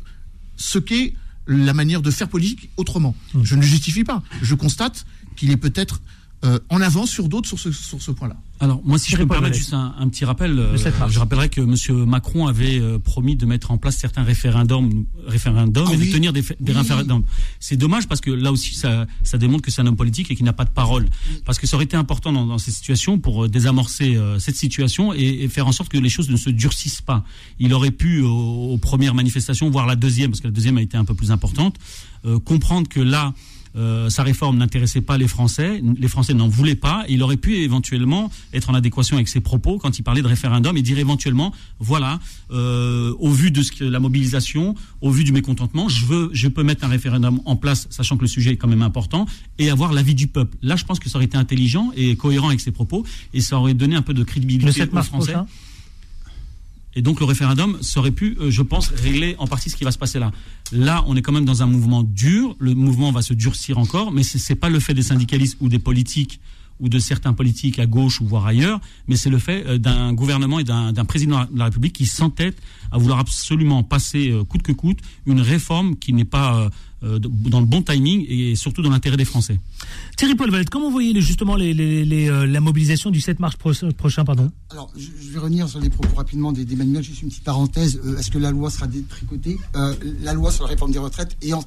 ce 0.62 0.80
qu'est 0.80 1.14
la 1.48 1.74
manière 1.74 2.02
de 2.02 2.12
faire 2.12 2.30
politique 2.30 2.70
autrement. 2.78 3.16
Je 3.44 3.56
ne 3.56 3.62
justifie 3.62 4.04
pas. 4.04 4.24
Je 4.42 4.56
constate 4.56 5.06
qu'il 5.36 5.52
est 5.52 5.58
peut-être 5.58 6.02
euh, 6.44 6.60
en 6.70 6.82
avance 6.82 7.10
sur 7.12 7.30
d'autres 7.30 7.48
sur 7.48 7.60
ce, 7.60 7.72
sur 7.72 8.02
ce 8.02 8.12
point-là. 8.12 8.36
Alors 8.60 8.82
moi, 8.84 8.98
si 9.00 9.12
je 9.12 9.18
peux 9.18 9.24
me 9.24 9.28
permettre 9.30 9.56
juste 9.58 9.74
un, 9.74 9.94
un 10.00 10.08
petit 10.10 10.24
rappel, 10.26 10.58
euh, 10.60 10.78
7 10.78 11.00
mars. 11.00 11.12
je 11.14 11.20
rappellerai 11.20 11.50
que 11.50 11.62
M. 11.62 12.06
Macron 12.06 12.48
avait 12.48 12.80
euh, 12.80 13.00
promis 13.00 13.36
de 13.36 13.46
mettre 13.46 13.72
en 13.72 13.78
place 13.78 13.98
certains 13.98 14.24
référendums, 14.24 15.06
référendums 15.26 15.86
Ah 15.90 15.94
et 15.94 15.98
oui. 15.98 16.08
de 16.08 16.12
tenir 16.14 16.32
des, 16.34 16.42
fa- 16.42 16.54
des 16.60 16.72
Oui. 16.72 16.78
référendums. 16.78 17.24
C'est 17.60 17.76
dommage 17.78 18.08
parce 18.08 18.22
que 18.22 18.30
là 18.32 18.52
aussi, 18.52 18.76
ça, 18.76 19.08
ça 19.24 19.38
démontre 19.38 19.64
que 19.64 19.72
c'est 19.72 19.82
un 19.82 19.88
homme 19.88 19.96
politique 19.96 20.30
et 20.32 20.36
qu'il 20.36 20.46
n'a 20.46 20.54
pas 20.54 20.66
de 20.66 20.70
parole. 20.72 21.08
Parce 21.46 21.58
que 21.60 21.66
ça 21.68 21.76
aurait 21.76 21.86
été 21.86 21.98
important 21.98 22.32
dans, 22.32 22.46
dans 22.46 22.58
ces 22.60 22.72
situations 22.72 23.18
pour 23.20 23.46
euh, 23.46 23.48
désamorcer 23.50 24.16
euh, 24.16 24.38
cette 24.40 24.56
situation 24.58 25.14
et, 25.14 25.44
et 25.44 25.48
faire 25.48 25.68
en 25.68 25.72
sorte 25.72 25.90
que 25.90 25.98
les 25.98 26.10
choses 26.10 26.30
ne 26.30 26.38
se 26.38 26.50
durcissent 26.52 27.02
pas. 27.02 27.24
Il 27.60 27.74
aurait 27.74 27.92
pu, 27.92 28.22
aux, 28.22 28.72
aux 28.74 28.78
premières 28.78 29.14
manifestations, 29.16 29.70
voire 29.72 29.86
la 29.88 29.96
deuxième, 29.96 30.32
parce 30.32 30.42
que 30.42 30.48
la 30.48 30.54
deuxième 30.54 30.78
a 30.78 30.82
été 30.82 30.98
un 30.98 31.06
peu 31.06 31.16
plus 31.16 31.32
importante, 31.32 31.78
euh, 32.26 32.40
comprendre 32.40 32.88
que 32.88 33.00
là, 33.00 33.34
euh, 33.76 34.10
sa 34.10 34.24
réforme 34.24 34.58
n'intéressait 34.58 35.02
pas 35.02 35.18
les 35.18 35.28
Français, 35.28 35.82
les 35.98 36.08
Français 36.08 36.34
n'en 36.34 36.48
voulaient 36.48 36.76
pas, 36.76 37.06
il 37.10 37.24
aurait 37.24 37.38
pu 37.38 37.56
éventuellement 37.56 38.30
être 38.54 38.70
en 38.70 38.74
adéquation 38.74 39.16
avec 39.16 39.28
ses 39.28 39.40
propos 39.40 39.78
quand 39.78 39.98
il 39.98 40.04
parlait 40.04 40.22
de 40.22 40.28
référendum 40.28 40.76
et 40.78 40.82
dire 40.82 41.00
éventuellement, 41.00 41.54
voilà, 41.80 42.20
euh, 42.52 43.14
au 43.20 43.30
vu 43.30 43.52
de 43.52 43.62
ce 43.62 43.72
que 43.72 43.84
la 43.84 44.00
mobilisation, 44.00 44.76
au 45.00 45.12
vu 45.12 45.24
du 45.24 45.32
mécontentement, 45.32 45.90
je 45.90 46.06
veux, 46.06 46.30
je 46.34 46.48
peux 46.48 46.64
mettre 46.64 46.84
un 46.84 46.90
référendum 46.90 47.40
en 47.46 47.56
place, 47.56 47.88
sachant 47.90 48.18
que 48.18 48.22
le 48.22 48.28
sujet 48.28 48.52
est 48.52 48.58
quand 48.58 48.68
même 48.68 48.82
important, 48.82 49.26
et 49.58 49.70
avoir 49.70 49.94
l'avis 49.94 50.16
du 50.16 50.28
peuple. 50.28 50.58
Là, 50.62 50.76
je 50.76 50.86
pense 50.86 51.00
que 51.00 51.10
ça 51.10 51.18
aurait 51.18 51.26
été 51.26 51.38
intelligent 51.38 51.92
et 51.96 52.16
cohérent 52.16 52.50
avec 52.50 52.60
ses 52.60 52.72
propos, 52.72 53.06
et 53.34 53.42
ça 53.42 53.58
aurait 53.58 53.74
donné 53.74 53.96
un 53.96 54.02
peu 54.02 54.14
de 54.14 54.24
crédibilité 54.24 54.66
Le 54.66 54.72
7 54.72 54.94
aux 54.94 55.02
Français. 55.02 55.32
prochain. 55.34 55.48
Et 56.96 57.02
donc 57.02 57.20
le 57.20 57.26
référendum 57.26 57.78
serait 57.82 58.12
pu, 58.12 58.38
euh, 58.40 58.52
je 58.52 58.62
pense, 58.62 58.90
régler 58.90 59.36
en 59.40 59.48
partie 59.48 59.70
ce 59.70 59.76
qui 59.76 59.84
va 59.84 59.92
se 59.92 59.98
passer 59.98 60.20
là. 60.20 60.32
Là, 60.72 61.04
on 61.08 61.16
est 61.16 61.22
quand 61.22 61.32
même 61.32 61.46
dans 61.46 61.64
un 61.64 61.66
mouvement 61.66 62.04
dur. 62.04 62.56
Le 62.60 62.74
mouvement 62.74 63.12
va 63.12 63.22
se 63.22 63.34
durcir 63.34 63.78
encore, 63.78 64.12
mais 64.12 64.24
c'est 64.24 64.56
pas 64.56 64.70
le 64.70 64.80
fait 64.80 64.94
des 64.94 65.04
syndicalistes 65.04 65.58
ou 65.62 65.70
des 65.70 65.80
politiques 65.80 66.40
ou 66.80 66.90
de 66.90 66.98
certains 66.98 67.34
politiques 67.34 67.78
à 67.78 67.86
gauche 67.86 68.22
ou 68.22 68.26
voire 68.26 68.48
ailleurs, 68.48 68.82
mais 69.08 69.16
c'est 69.16 69.30
le 69.30 69.38
fait 69.38 69.66
euh, 69.68 69.78
d'un 69.78 70.14
gouvernement 70.14 70.60
et 70.60 70.64
d'un 70.64 71.06
président 71.06 71.46
de 71.46 71.58
la 71.58 71.66
République 71.66 71.94
qui 71.94 72.08
s'entête 72.08 72.58
à 72.92 72.98
vouloir 72.98 73.20
absolument 73.20 73.84
passer 73.84 74.32
euh, 74.32 74.44
coûte 74.44 74.64
que 74.64 74.72
coûte 74.72 75.00
une 75.26 75.42
réforme 75.42 75.96
qui 75.96 76.12
n'est 76.14 76.26
pas 76.26 76.70
dans 77.02 77.60
le 77.60 77.66
bon 77.66 77.82
timing 77.82 78.26
et 78.30 78.56
surtout 78.56 78.82
dans 78.82 78.90
l'intérêt 78.90 79.18
des 79.18 79.26
Français. 79.26 79.60
Thierry 80.18 80.36
Paul 80.36 80.52
Valette, 80.52 80.70
comment 80.70 80.96
les- 81.00 81.20
justement 81.22 81.58
euh, 81.60 82.46
la 82.46 82.60
mobilisation 82.60 83.10
du 83.10 83.20
7 83.22 83.40
mars 83.40 83.56
pro- 83.56 83.72
prochain 83.98 84.24
pardon? 84.26 84.52
Alors, 84.70 84.92
je, 84.96 85.08
vais 85.32 85.40
revenir 85.40 85.68
sur 85.68 85.80
les 85.80 85.90
propos 85.90 86.16
rapidement 86.16 86.52
d'Emmanuel. 86.52 87.04
Juste 87.04 87.22
une 87.24 87.30
petite 87.30 87.44
parenthèse. 87.44 88.00
Euh, 88.06 88.18
Est-ce 88.18 88.30
que 88.32 88.38
la 88.38 88.52
loi 88.52 88.70
sera 88.70 88.88
détricotée? 88.88 89.58
Euh, 89.76 89.94
La 90.22 90.34
loi 90.34 90.52
sur 90.52 90.64
la 90.66 90.70
réforme 90.70 90.92
des 90.92 91.00
retraites 91.00 91.36
est 91.42 91.54
en 91.54 91.64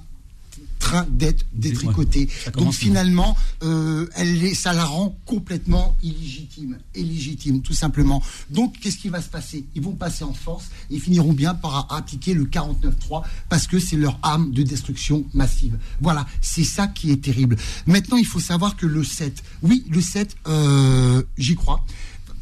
train 0.79 1.07
d'être 1.11 1.45
détricotée. 1.53 2.29
ça 2.45 2.51
Donc 2.51 2.73
finalement, 2.73 3.37
euh, 3.63 4.07
elle 4.15 4.45
est, 4.45 4.55
ça 4.55 4.73
la 4.73 4.85
rend 4.85 5.17
complètement 5.25 5.97
illégitime, 6.03 6.79
illégitime, 6.95 7.63
tout 7.63 7.73
simplement. 7.73 8.23
Donc 8.51 8.79
qu'est-ce 8.81 8.99
qui 8.99 9.09
va 9.09 9.23
se 9.23 9.29
passer? 9.29 9.65
Ils 9.75 9.83
vont 9.83 9.93
passer 9.93 10.25
en 10.25 10.35
force 10.35 10.67
et 10.91 10.99
finiront 10.99 11.33
bien 11.33 11.55
par 11.55 11.93
appliquer 11.93 12.35
le 12.35 12.45
49.3 12.45 13.23
parce 13.49 13.67
que 13.67 13.79
c'est 13.79 13.97
leur 13.97 14.19
arme 14.23 14.53
de 14.53 14.63
destruction 14.63 15.25
massive. 15.33 15.79
Voilà, 16.01 16.27
c'est 16.41 16.65
ça 16.65 16.87
qui 16.87 17.11
est 17.11 17.23
terrible. 17.23 17.57
Maintenant, 17.87 18.17
il 18.17 18.27
faut 18.27 18.41
savoir 18.41 18.77
que 18.77 18.87
le 18.87 19.05
7, 19.05 19.43
oui, 19.63 19.85
le 19.89 20.01
7, 20.01 20.37
euh, 20.49 21.23
j'y 21.39 21.55
crois. 21.55 21.85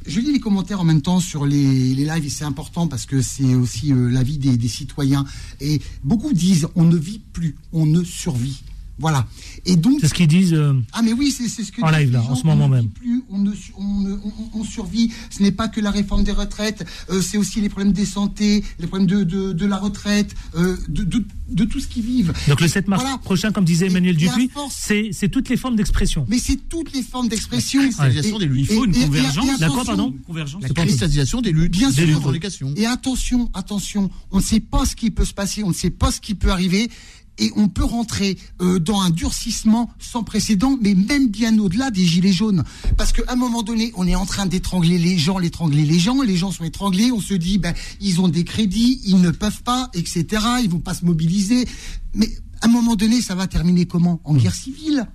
Je 0.06 0.20
lis 0.20 0.32
les 0.32 0.40
commentaires 0.40 0.80
en 0.80 0.84
même 0.84 1.02
temps 1.02 1.20
sur 1.20 1.46
les, 1.46 1.94
les 1.94 2.04
lives 2.04 2.26
et 2.26 2.30
c'est 2.30 2.44
important 2.44 2.88
parce 2.88 3.06
que 3.06 3.22
c'est 3.22 3.54
aussi 3.54 3.92
euh, 3.92 4.10
l'avis 4.10 4.38
des, 4.38 4.56
des 4.56 4.68
citoyens. 4.68 5.24
Et 5.60 5.80
beaucoup 6.02 6.32
disent 6.32 6.68
on 6.74 6.84
ne 6.84 6.96
vit 6.96 7.20
plus, 7.32 7.56
on 7.72 7.86
ne 7.86 8.02
survit. 8.02 8.62
Voilà. 9.02 9.26
Et 9.66 9.76
donc. 9.76 9.98
C'est 10.00 10.08
ce 10.08 10.14
qu'ils 10.14 10.28
disent. 10.28 10.54
euh, 10.54 10.72
Ah 10.92 11.02
mais 11.02 11.12
oui, 11.12 11.30
c'est 11.36 11.48
ce 11.48 11.70
que 11.70 11.82
En 11.82 11.88
disent 11.90 11.98
live, 11.98 12.06
les 12.08 12.12
là, 12.14 12.22
gens, 12.22 12.30
en 12.30 12.34
ce 12.36 12.46
moment 12.46 12.64
on 12.64 12.68
ne 12.68 12.74
même. 12.76 12.82
vit 12.84 12.88
Plus, 12.88 13.22
on, 13.28 13.38
ne, 13.38 13.50
on, 13.76 14.00
ne- 14.00 14.12
on- 14.14 14.60
on 14.60 14.64
survit. 14.64 15.12
Ce 15.30 15.42
n'est 15.42 15.52
pas 15.52 15.68
que 15.68 15.80
la 15.80 15.90
réforme 15.90 16.24
des 16.24 16.32
retraites, 16.32 16.84
euh, 17.10 17.20
c'est 17.20 17.36
aussi 17.36 17.60
les 17.60 17.68
problèmes 17.68 17.92
des 17.92 18.06
santé, 18.06 18.64
les 18.78 18.86
problèmes 18.86 19.06
de, 19.08 19.24
de, 19.24 19.52
de 19.52 19.66
la 19.66 19.76
retraite, 19.76 20.34
euh, 20.56 20.76
de, 20.88 21.02
de, 21.04 21.24
de 21.50 21.64
tout 21.64 21.80
ce 21.80 21.88
qu'ils 21.88 22.04
vivent. 22.04 22.32
Donc 22.48 22.60
le 22.60 22.68
7 22.68 22.88
mars 22.88 23.02
Voilà. 23.02 23.18
prochain, 23.18 23.52
comme 23.52 23.64
disait 23.64 23.86
Emmanuel 23.88 24.16
Dupuis, 24.16 24.50
c'est 24.70 25.28
toutes 25.28 25.48
les 25.48 25.56
formes 25.56 25.76
d'expression. 25.76 26.24
Mais 26.28 26.38
c'est 26.38 26.56
toutes 26.68 26.92
les 26.92 27.02
formes 27.02 27.28
d'expression. 27.28 27.80
cristallisation 27.82 28.38
des 28.38 28.46
luttes. 28.46 28.66
Il 28.70 28.76
faut 28.76 28.84
une 28.84 28.94
Et- 28.94 28.98
et- 28.98 29.02
et- 29.02 29.06
convergence. 29.06 29.46
et 29.58 29.60
La 29.60 29.68
quoi, 29.68 29.84
pardon 29.84 30.14
Convergence. 30.26 30.62
La 30.62 30.68
cristallisation 30.70 31.40
des 31.40 31.52
luttes, 31.52 31.72
Bien 31.72 31.90
des 31.90 32.06
sûr. 32.06 32.16
revendications. 32.18 32.72
Et 32.76 32.86
attention, 32.86 33.50
attention, 33.54 34.10
on 34.30 34.38
ne 34.38 34.42
sait 34.42 34.60
pas 34.60 34.84
ce 34.86 34.94
qui 34.94 35.10
peut 35.10 35.24
se 35.24 35.34
passer, 35.34 35.62
on 35.64 35.68
ne 35.70 35.74
sait 35.74 35.90
pas 35.90 36.12
ce 36.12 36.20
qui 36.20 36.34
peut 36.34 36.50
arriver. 36.50 36.90
Et 37.38 37.50
on 37.56 37.68
peut 37.68 37.84
rentrer 37.84 38.38
euh, 38.60 38.78
dans 38.78 39.00
un 39.00 39.10
durcissement 39.10 39.90
sans 39.98 40.22
précédent, 40.22 40.78
mais 40.80 40.94
même 40.94 41.28
bien 41.28 41.58
au-delà 41.58 41.90
des 41.90 42.04
gilets 42.04 42.32
jaunes. 42.32 42.62
Parce 42.96 43.12
qu'à 43.12 43.22
un 43.28 43.36
moment 43.36 43.62
donné, 43.62 43.92
on 43.96 44.06
est 44.06 44.14
en 44.14 44.26
train 44.26 44.46
d'étrangler 44.46 44.98
les 44.98 45.16
gens, 45.18 45.40
d'étrangler 45.40 45.84
les 45.84 45.98
gens, 45.98 46.20
les 46.22 46.36
gens 46.36 46.50
sont 46.50 46.64
étranglés, 46.64 47.10
on 47.10 47.20
se 47.20 47.34
dit, 47.34 47.58
ben, 47.58 47.74
ils 48.00 48.20
ont 48.20 48.28
des 48.28 48.44
crédits, 48.44 49.00
ils 49.04 49.20
ne 49.20 49.30
peuvent 49.30 49.62
pas, 49.62 49.90
etc., 49.94 50.26
ils 50.62 50.70
vont 50.70 50.80
pas 50.80 50.94
se 50.94 51.04
mobiliser. 51.04 51.66
Mais 52.14 52.28
à 52.60 52.66
un 52.66 52.70
moment 52.70 52.96
donné, 52.96 53.20
ça 53.20 53.34
va 53.34 53.46
terminer 53.46 53.86
comment? 53.86 54.20
En 54.24 54.34
guerre 54.34 54.54
civile? 54.54 55.08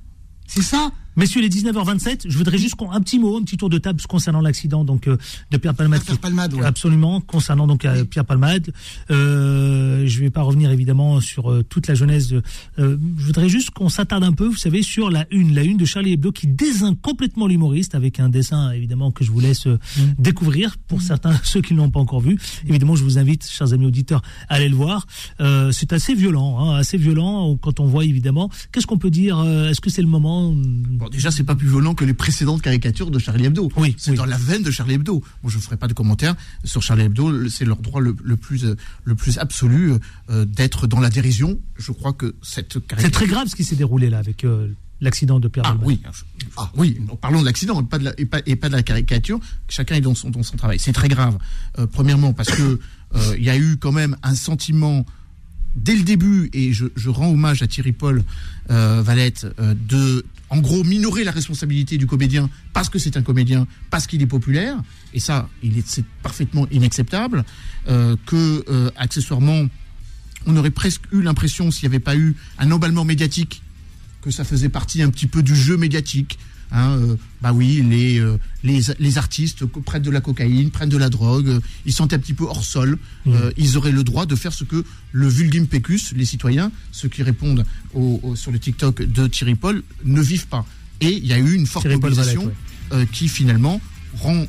C'est 0.47 0.63
ça? 0.63 0.91
Messieurs, 1.17 1.41
les 1.41 1.49
19h27, 1.49 2.29
je 2.29 2.37
voudrais 2.37 2.57
juste 2.59 2.75
qu'on- 2.75 2.91
un 2.91 3.01
petit 3.01 3.17
mot, 3.19 3.37
un 3.37 3.41
petit 3.41 3.57
tour 3.57 3.69
de 3.69 3.79
table 3.79 3.99
concernant 4.07 4.39
l'accident 4.39 4.85
donc 4.85 5.07
euh, 5.07 5.17
de 5.51 5.57
Pierre 5.57 5.73
Palmade. 5.73 6.03
Pierre 6.03 6.19
Palmade, 6.19 6.53
ouais. 6.53 6.63
Absolument, 6.63 7.21
concernant 7.21 7.65
donc 7.65 7.85
euh, 7.85 8.05
Pierre 8.05 8.23
Palmade. 8.23 8.71
Euh, 9.09 10.05
je 10.05 10.19
ne 10.19 10.23
vais 10.25 10.29
pas 10.29 10.43
revenir 10.43 10.69
évidemment 10.71 11.19
sur 11.19 11.51
euh, 11.51 11.63
toute 11.63 11.87
la 11.87 11.95
jeunesse. 11.95 12.27
De, 12.27 12.41
euh, 12.79 12.97
je 13.17 13.25
voudrais 13.25 13.49
juste 13.49 13.71
qu'on 13.71 13.89
s'attarde 13.89 14.23
un 14.23 14.31
peu, 14.31 14.45
vous 14.47 14.55
savez, 14.57 14.81
sur 14.83 15.09
la 15.09 15.25
une, 15.31 15.55
la 15.55 15.63
une 15.63 15.77
de 15.77 15.85
Charlie 15.85 16.13
Hebdo 16.13 16.31
qui 16.31 16.47
désigne 16.47 16.95
complètement 16.95 17.47
l'humoriste 17.47 17.95
avec 17.95 18.19
un 18.19 18.29
dessin 18.29 18.71
évidemment 18.71 19.11
que 19.11 19.23
je 19.23 19.31
vous 19.31 19.39
laisse 19.39 19.67
découvrir 20.19 20.77
pour 20.87 21.01
certains 21.01 21.33
ceux 21.43 21.61
qui 21.61 21.73
ne 21.73 21.79
l'ont 21.79 21.89
pas 21.89 21.99
encore 21.99 22.21
vu. 22.21 22.37
Évidemment, 22.67 22.95
je 22.95 23.03
vous 23.03 23.17
invite, 23.17 23.47
chers 23.49 23.73
amis 23.73 23.85
auditeurs, 23.87 24.21
à 24.49 24.55
aller 24.55 24.69
le 24.69 24.75
voir. 24.75 25.07
Euh, 25.41 25.71
c'est 25.71 25.93
assez 25.93 26.13
violent, 26.13 26.59
hein, 26.59 26.75
assez 26.75 26.97
violent 26.97 27.57
quand 27.57 27.79
on 27.79 27.85
voit 27.85 28.05
évidemment. 28.05 28.49
Qu'est-ce 28.71 28.85
qu'on 28.87 28.97
peut 28.99 29.09
dire 29.09 29.43
Est-ce 29.69 29.81
que 29.81 29.89
c'est 29.89 30.01
le 30.03 30.07
moment 30.07 30.53
Bon, 30.53 31.06
déjà, 31.09 31.31
c'est 31.31 31.43
pas 31.43 31.55
plus 31.55 31.67
violent 31.67 31.93
que 31.95 32.05
les 32.05 32.13
précédentes 32.13 32.61
caricatures 32.61 33.11
de 33.11 33.19
Charlie 33.19 33.45
Hebdo. 33.45 33.69
Oui, 33.77 33.95
c'est 33.97 34.11
oui. 34.11 34.17
dans 34.17 34.25
la 34.25 34.37
veine 34.37 34.63
de 34.63 34.71
Charlie 34.71 34.95
Hebdo. 34.95 35.23
Bon, 35.43 35.49
je 35.49 35.59
ferai 35.59 35.77
pas 35.77 35.87
de 35.87 35.93
commentaires 35.93 36.35
sur 36.63 36.81
Charlie 36.81 37.03
Hebdo. 37.03 37.49
C'est 37.49 37.65
leur 37.65 37.77
droit 37.77 38.01
le, 38.01 38.15
le 38.23 38.37
plus, 38.37 38.65
euh, 38.65 38.75
le 39.03 39.15
plus 39.15 39.37
absolu 39.37 39.93
euh, 40.29 40.45
d'être 40.45 40.87
dans 40.87 40.99
la 40.99 41.09
dérision. 41.09 41.59
Je 41.77 41.91
crois 41.91 42.13
que 42.13 42.35
cette 42.41 42.73
C'est 42.73 42.87
caricature. 42.87 43.11
très 43.19 43.27
grave 43.27 43.47
ce 43.47 43.55
qui 43.55 43.63
s'est 43.63 43.75
déroulé 43.75 44.09
là 44.09 44.19
avec 44.19 44.43
euh, 44.43 44.67
l'accident 45.01 45.39
de 45.39 45.47
Pierre 45.47 45.65
Ah 45.67 45.77
oui, 45.83 46.01
ah 46.57 46.71
oui. 46.75 46.99
Parlons 47.21 47.41
de 47.41 47.45
l'accident 47.45 47.81
et 47.81 47.85
pas 47.85 47.99
de 47.99 48.05
la, 48.05 48.19
et 48.19 48.25
pas, 48.25 48.39
et 48.45 48.55
pas 48.55 48.69
de 48.69 48.75
la 48.75 48.83
caricature. 48.83 49.39
Chacun 49.69 49.95
est 49.95 50.01
dans 50.01 50.15
son, 50.15 50.29
dans 50.29 50.43
son 50.43 50.57
travail. 50.57 50.79
C'est 50.79 50.93
très 50.93 51.07
grave. 51.09 51.37
Euh, 51.79 51.87
premièrement 51.87 52.33
parce 52.33 52.49
que 52.49 52.79
il 53.37 53.43
y 53.43 53.49
a 53.49 53.57
eu 53.57 53.77
quand 53.77 53.93
même 53.93 54.17
un 54.21 54.35
sentiment 54.35 55.05
dès 55.77 55.95
le 55.95 56.03
début 56.03 56.49
et 56.53 56.73
je, 56.73 57.09
rends 57.09 57.29
hommage 57.29 57.61
à 57.61 57.67
Thierry 57.67 57.91
Paul 57.91 58.23
euh, 58.69 59.01
Valette 59.01 59.47
euh, 59.59 59.73
de 59.87 60.25
en 60.49 60.59
gros 60.59 60.83
minorer 60.83 61.23
la 61.23 61.31
responsabilité 61.31 61.97
du 61.97 62.07
comédien 62.07 62.49
parce 62.73 62.89
que 62.89 62.99
c'est 62.99 63.17
un 63.17 63.21
comédien, 63.21 63.67
parce 63.89 64.07
qu'il 64.07 64.21
est 64.21 64.27
populaire 64.27 64.77
et 65.13 65.19
ça, 65.19 65.49
c'est 65.85 66.05
parfaitement 66.23 66.67
inacceptable. 66.71 67.43
Euh, 67.89 68.15
que 68.25 68.91
accessoirement, 68.95 69.65
on 70.45 70.55
aurait 70.55 70.71
presque 70.71 71.03
eu 71.11 71.21
l'impression 71.21 71.69
s'il 71.69 71.87
n'y 71.87 71.95
avait 71.95 72.03
pas 72.03 72.15
eu 72.15 72.35
un 72.59 72.71
emballement 72.71 73.03
médiatique 73.03 73.61
que 74.21 74.31
ça 74.31 74.43
faisait 74.43 74.69
partie 74.69 75.01
un 75.01 75.09
petit 75.09 75.27
peu 75.27 75.43
du 75.43 75.55
jeu 75.55 75.77
médiatique. 75.77 76.39
Hein, 76.71 76.97
euh, 76.97 77.15
bah 77.41 77.53
oui, 77.53 77.81
les, 77.89 78.19
euh, 78.19 78.37
les, 78.63 78.81
les 78.99 79.17
artistes 79.17 79.65
prennent 79.65 80.01
de 80.01 80.11
la 80.11 80.19
cocaïne, 80.19 80.69
prennent 80.69 80.89
de 80.89 80.97
la 80.97 81.09
drogue, 81.09 81.47
euh, 81.47 81.59
ils 81.85 81.93
sont 81.93 82.11
un 82.13 82.19
petit 82.19 82.33
peu 82.33 82.43
hors 82.43 82.63
sol. 82.63 82.97
Euh, 83.27 83.51
ils 83.57 83.77
auraient 83.77 83.91
le 83.93 84.03
droit 84.03 84.25
de 84.25 84.35
faire 84.35 84.51
ce 84.53 84.63
que 84.65 84.83
le 85.13 85.27
vulgim 85.27 85.65
pecus, 85.65 86.11
les 86.13 86.25
citoyens, 86.25 86.71
ceux 86.91 87.07
qui 87.07 87.23
répondent 87.23 87.65
au, 87.93 88.19
au- 88.21 88.35
sur 88.35 88.51
le 88.51 88.59
TikTok 88.59 89.01
de 89.03 89.27
Thierry 89.27 89.55
Paul, 89.55 89.81
ne 90.03 90.21
vivent 90.21 90.47
pas. 90.47 90.65
Et 90.99 91.11
il 91.11 91.25
y 91.25 91.31
a 91.33 91.37
eu 91.37 91.53
une 91.53 91.65
forte 91.67 91.85
mobilisation 92.01 92.41
qui 93.11 93.27
finalement 93.27 93.79
rend 94.17 94.45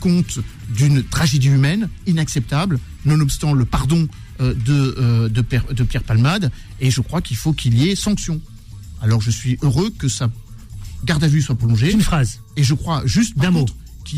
compte 0.00 0.38
d'une 0.74 1.02
tragédie 1.02 1.48
humaine 1.48 1.88
inacceptable, 2.06 2.78
nonobstant 3.04 3.52
le 3.52 3.64
pardon 3.64 4.08
de, 4.38 5.28
de, 5.28 5.40
Pierre, 5.42 5.64
de 5.72 5.82
Pierre 5.84 6.02
Palmade. 6.04 6.50
Et 6.80 6.90
je 6.90 7.00
crois 7.00 7.20
qu'il 7.20 7.36
faut 7.36 7.52
qu'il 7.52 7.74
y 7.78 7.88
ait 7.88 7.94
sanction. 7.96 8.40
Alors 9.02 9.20
je 9.20 9.30
suis 9.30 9.58
heureux 9.62 9.90
que 9.96 10.08
sa 10.08 10.30
garde 11.04 11.24
à 11.24 11.28
vue 11.28 11.42
soit 11.42 11.54
prolongée. 11.54 11.92
Une 11.92 12.02
phrase. 12.02 12.40
Et 12.56 12.62
je 12.62 12.74
crois 12.74 13.02
juste 13.04 13.36
D'un 13.38 13.50
mot. 13.50 13.66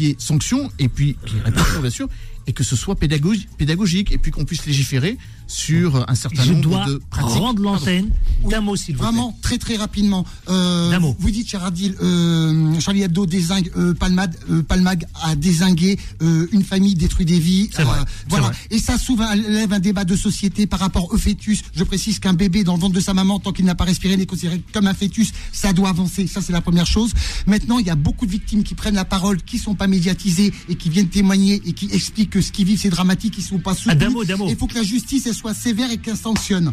y 0.01 0.07
ait 0.07 0.17
sanction 0.19 0.71
et 0.79 0.89
puis 0.89 1.17
qu'il 1.27 1.37
y 1.37 1.41
ait 1.41 1.45
répression 1.45 1.81
bien 1.81 1.91
sûr 1.91 2.09
et 2.47 2.53
que 2.53 2.65
ce 2.65 2.77
soit 2.77 2.97
pédagogique 2.97 4.11
et 4.13 4.19
puis 4.19 4.31
qu'on 4.31 4.45
puisse 4.45 4.67
légiférer 4.67 5.19
sur 5.53 6.09
un 6.09 6.15
certain 6.15 6.43
Je 6.43 6.53
nombre 6.53 6.63
dois 6.63 6.87
de 6.87 7.01
pratiques. 7.11 7.39
rendre 7.39 7.63
l'antenne 7.63 8.11
d'un 8.49 8.61
mot, 8.61 8.75
s'il 8.75 8.95
vous 8.97 9.01
plaît. 9.03 9.09
Vraiment, 9.11 9.37
très 9.43 9.59
très 9.59 9.77
rapidement. 9.77 10.25
Euh, 10.49 10.91
D'un 10.91 10.99
mot. 10.99 11.15
Vous 11.19 11.31
dites, 11.31 11.49
cher 11.49 11.63
Adil, 11.65 11.95
euh, 12.03 12.81
Charlie 12.81 13.03
Hebdo 13.03 13.27
désingue, 13.27 13.71
euh, 13.77 13.93
Palmade, 13.95 14.35
euh, 14.51 14.63
Palmag 14.63 15.07
a 15.23 15.37
désingué 15.37 15.99
euh, 16.23 16.47
une 16.53 16.65
famille, 16.65 16.95
détruit 16.95 17.27
des 17.27 17.39
vies. 17.39 17.69
C'est 17.73 17.83
vrai, 17.83 17.99
voilà. 18.29 18.47
vrai. 18.49 18.57
Et 18.71 18.79
ça 18.79 18.97
souvent 18.99 19.33
lève 19.35 19.73
un 19.73 19.79
débat 19.81 20.05
de 20.05 20.17
société 20.17 20.67
par 20.67 20.81
rapport 20.81 21.13
au 21.13 21.19
fœtus. 21.19 21.63
Je 21.77 21.85
précise 21.85 22.19
qu'un 22.19 22.33
bébé 22.33 22.65
dans 22.65 22.75
le 22.75 22.81
ventre 22.81 22.95
de 22.95 23.01
sa 23.01 23.13
maman, 23.15 23.39
tant 23.39 23.53
qu'il 23.53 23.65
n'a 23.67 23.75
pas 23.75 23.85
respiré, 23.85 24.17
n'est 24.17 24.27
considéré 24.27 24.63
comme 24.73 24.87
un 24.87 24.95
fœtus. 24.95 25.33
Ça 25.53 25.73
doit 25.73 25.91
avancer. 25.91 26.27
Ça, 26.27 26.41
c'est 26.41 26.53
la 26.53 26.61
première 26.63 26.87
chose. 26.87 27.13
Maintenant, 27.47 27.79
il 27.79 27.87
y 27.87 27.91
a 27.91 27.95
beaucoup 27.95 28.27
de 28.27 28.31
victimes 28.31 28.63
qui 28.65 28.75
prennent 28.75 28.95
la 28.95 29.05
parole, 29.05 29.43
qui 29.43 29.59
sont 29.59 29.75
pas 29.75 29.87
médiatisées 29.87 30.53
et 30.69 30.77
qui 30.77 30.89
viennent 30.89 31.09
témoigner 31.09 31.61
et 31.67 31.73
qui 31.75 31.89
expliquent 31.93 32.31
que 32.31 32.41
ce 32.41 32.53
qu'ils 32.53 32.65
vivent, 32.67 32.81
c'est 32.81 32.89
dramatique, 32.89 33.35
ils 33.39 33.43
sont 33.45 33.59
pas 33.59 33.75
soutenus. 33.75 34.11
mot. 34.39 34.49
Il 34.49 34.57
faut 34.57 34.67
que 34.67 34.75
la 34.75 34.83
justice, 34.83 35.27
elle 35.27 35.35
soit 35.43 35.55
sévère 35.55 35.91
et 35.91 35.99
qu'elle 35.99 36.17
sanctionne. 36.17 36.73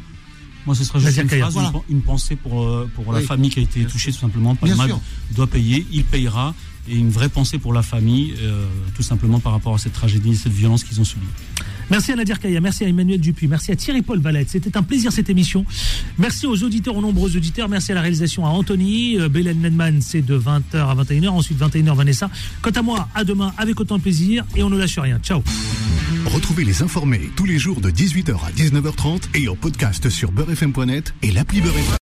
Moi, 0.66 0.76
ce 0.76 0.84
sera 0.84 1.00
juste 1.00 1.18
une, 1.18 1.30
phrase, 1.30 1.54
Voilà. 1.54 1.72
pensée 2.06 2.36
pour, 2.36 2.64
euh, 2.64 2.90
pour 2.94 3.12
la 3.12 3.20
Oui. 3.20 3.26
famille 3.26 3.50
qui 3.50 3.60
a 3.60 3.64
été 3.64 3.84
touchée, 3.86 4.12
tout 4.12 4.20
simplement. 4.20 4.56
Sûr. 4.64 5.00
doit 5.32 5.48
payer, 5.48 5.86
il 5.92 6.04
payera. 6.04 6.54
Et 6.88 6.96
une 6.96 7.10
vraie 7.10 7.30
pensée 7.30 7.60
pour 7.60 7.74
la 7.74 7.82
famille, 7.84 8.34
euh, 8.40 8.66
tout 8.96 9.04
simplement 9.04 9.40
par 9.40 9.52
rapport 9.54 9.76
à 9.76 9.78
cette 9.78 9.94
tragédie, 9.94 10.36
cette 10.36 10.54
violence 10.54 10.84
qu'ils 10.84 11.00
ont 11.00 11.04
subie. 11.04 11.26
Merci 11.90 12.12
à 12.12 12.16
Nadir 12.16 12.40
Kaya, 12.40 12.62
merci 12.62 12.84
à 12.84 12.88
Emmanuel 12.88 13.20
Dupuis, 13.20 13.48
merci 13.48 13.72
à 13.72 13.76
Thierry-Paul 13.76 14.20
Valette. 14.20 14.50
C'était 14.50 14.78
un 14.78 14.84
plaisir 14.84 15.12
cette 15.12 15.30
émission. 15.30 15.66
Merci 16.18 16.46
aux 16.46 16.64
auditeurs, 16.64 16.96
aux 16.96 17.02
nombreux 17.02 17.36
auditeurs. 17.36 17.68
Merci 17.68 17.92
à 17.92 17.96
la 17.96 18.02
réalisation 18.02 18.46
à 18.46 18.50
Anthony. 18.50 19.18
Euh, 19.20 19.30
Belen 19.30 19.60
Nenman, 19.60 20.02
c'est 20.02 20.22
de 20.22 20.38
20h 20.38 20.76
à 20.76 20.96
21h. 20.96 21.30
Ensuite 21.30 21.60
21h 21.60 21.96
Vanessa. 21.96 22.30
Quant 22.62 22.72
à 22.72 22.82
moi, 22.82 23.08
à 23.16 23.24
demain 23.24 23.54
avec 23.58 23.80
autant 23.80 23.98
de 23.98 24.04
plaisir 24.04 24.46
et 24.56 24.64
on 24.64 24.70
ne 24.70 24.78
lâche 24.78 25.00
rien. 25.00 25.20
Ciao. 25.20 25.42
Retrouvez 26.26 26.64
les 26.64 26.84
informés 26.84 27.32
tous 27.36 27.46
les 27.46 27.58
jours 27.58 27.82
de 27.82 27.90
18h 27.90 28.36
à 28.46 28.52
19h30 28.52 29.24
et 29.36 29.48
en 29.48 29.56
podcast 29.56 30.10
sur 30.10 30.32
beurrefm.net 30.32 31.14
et 31.24 31.32
l'appli 31.32 31.62
Beurrefm. 31.62 31.98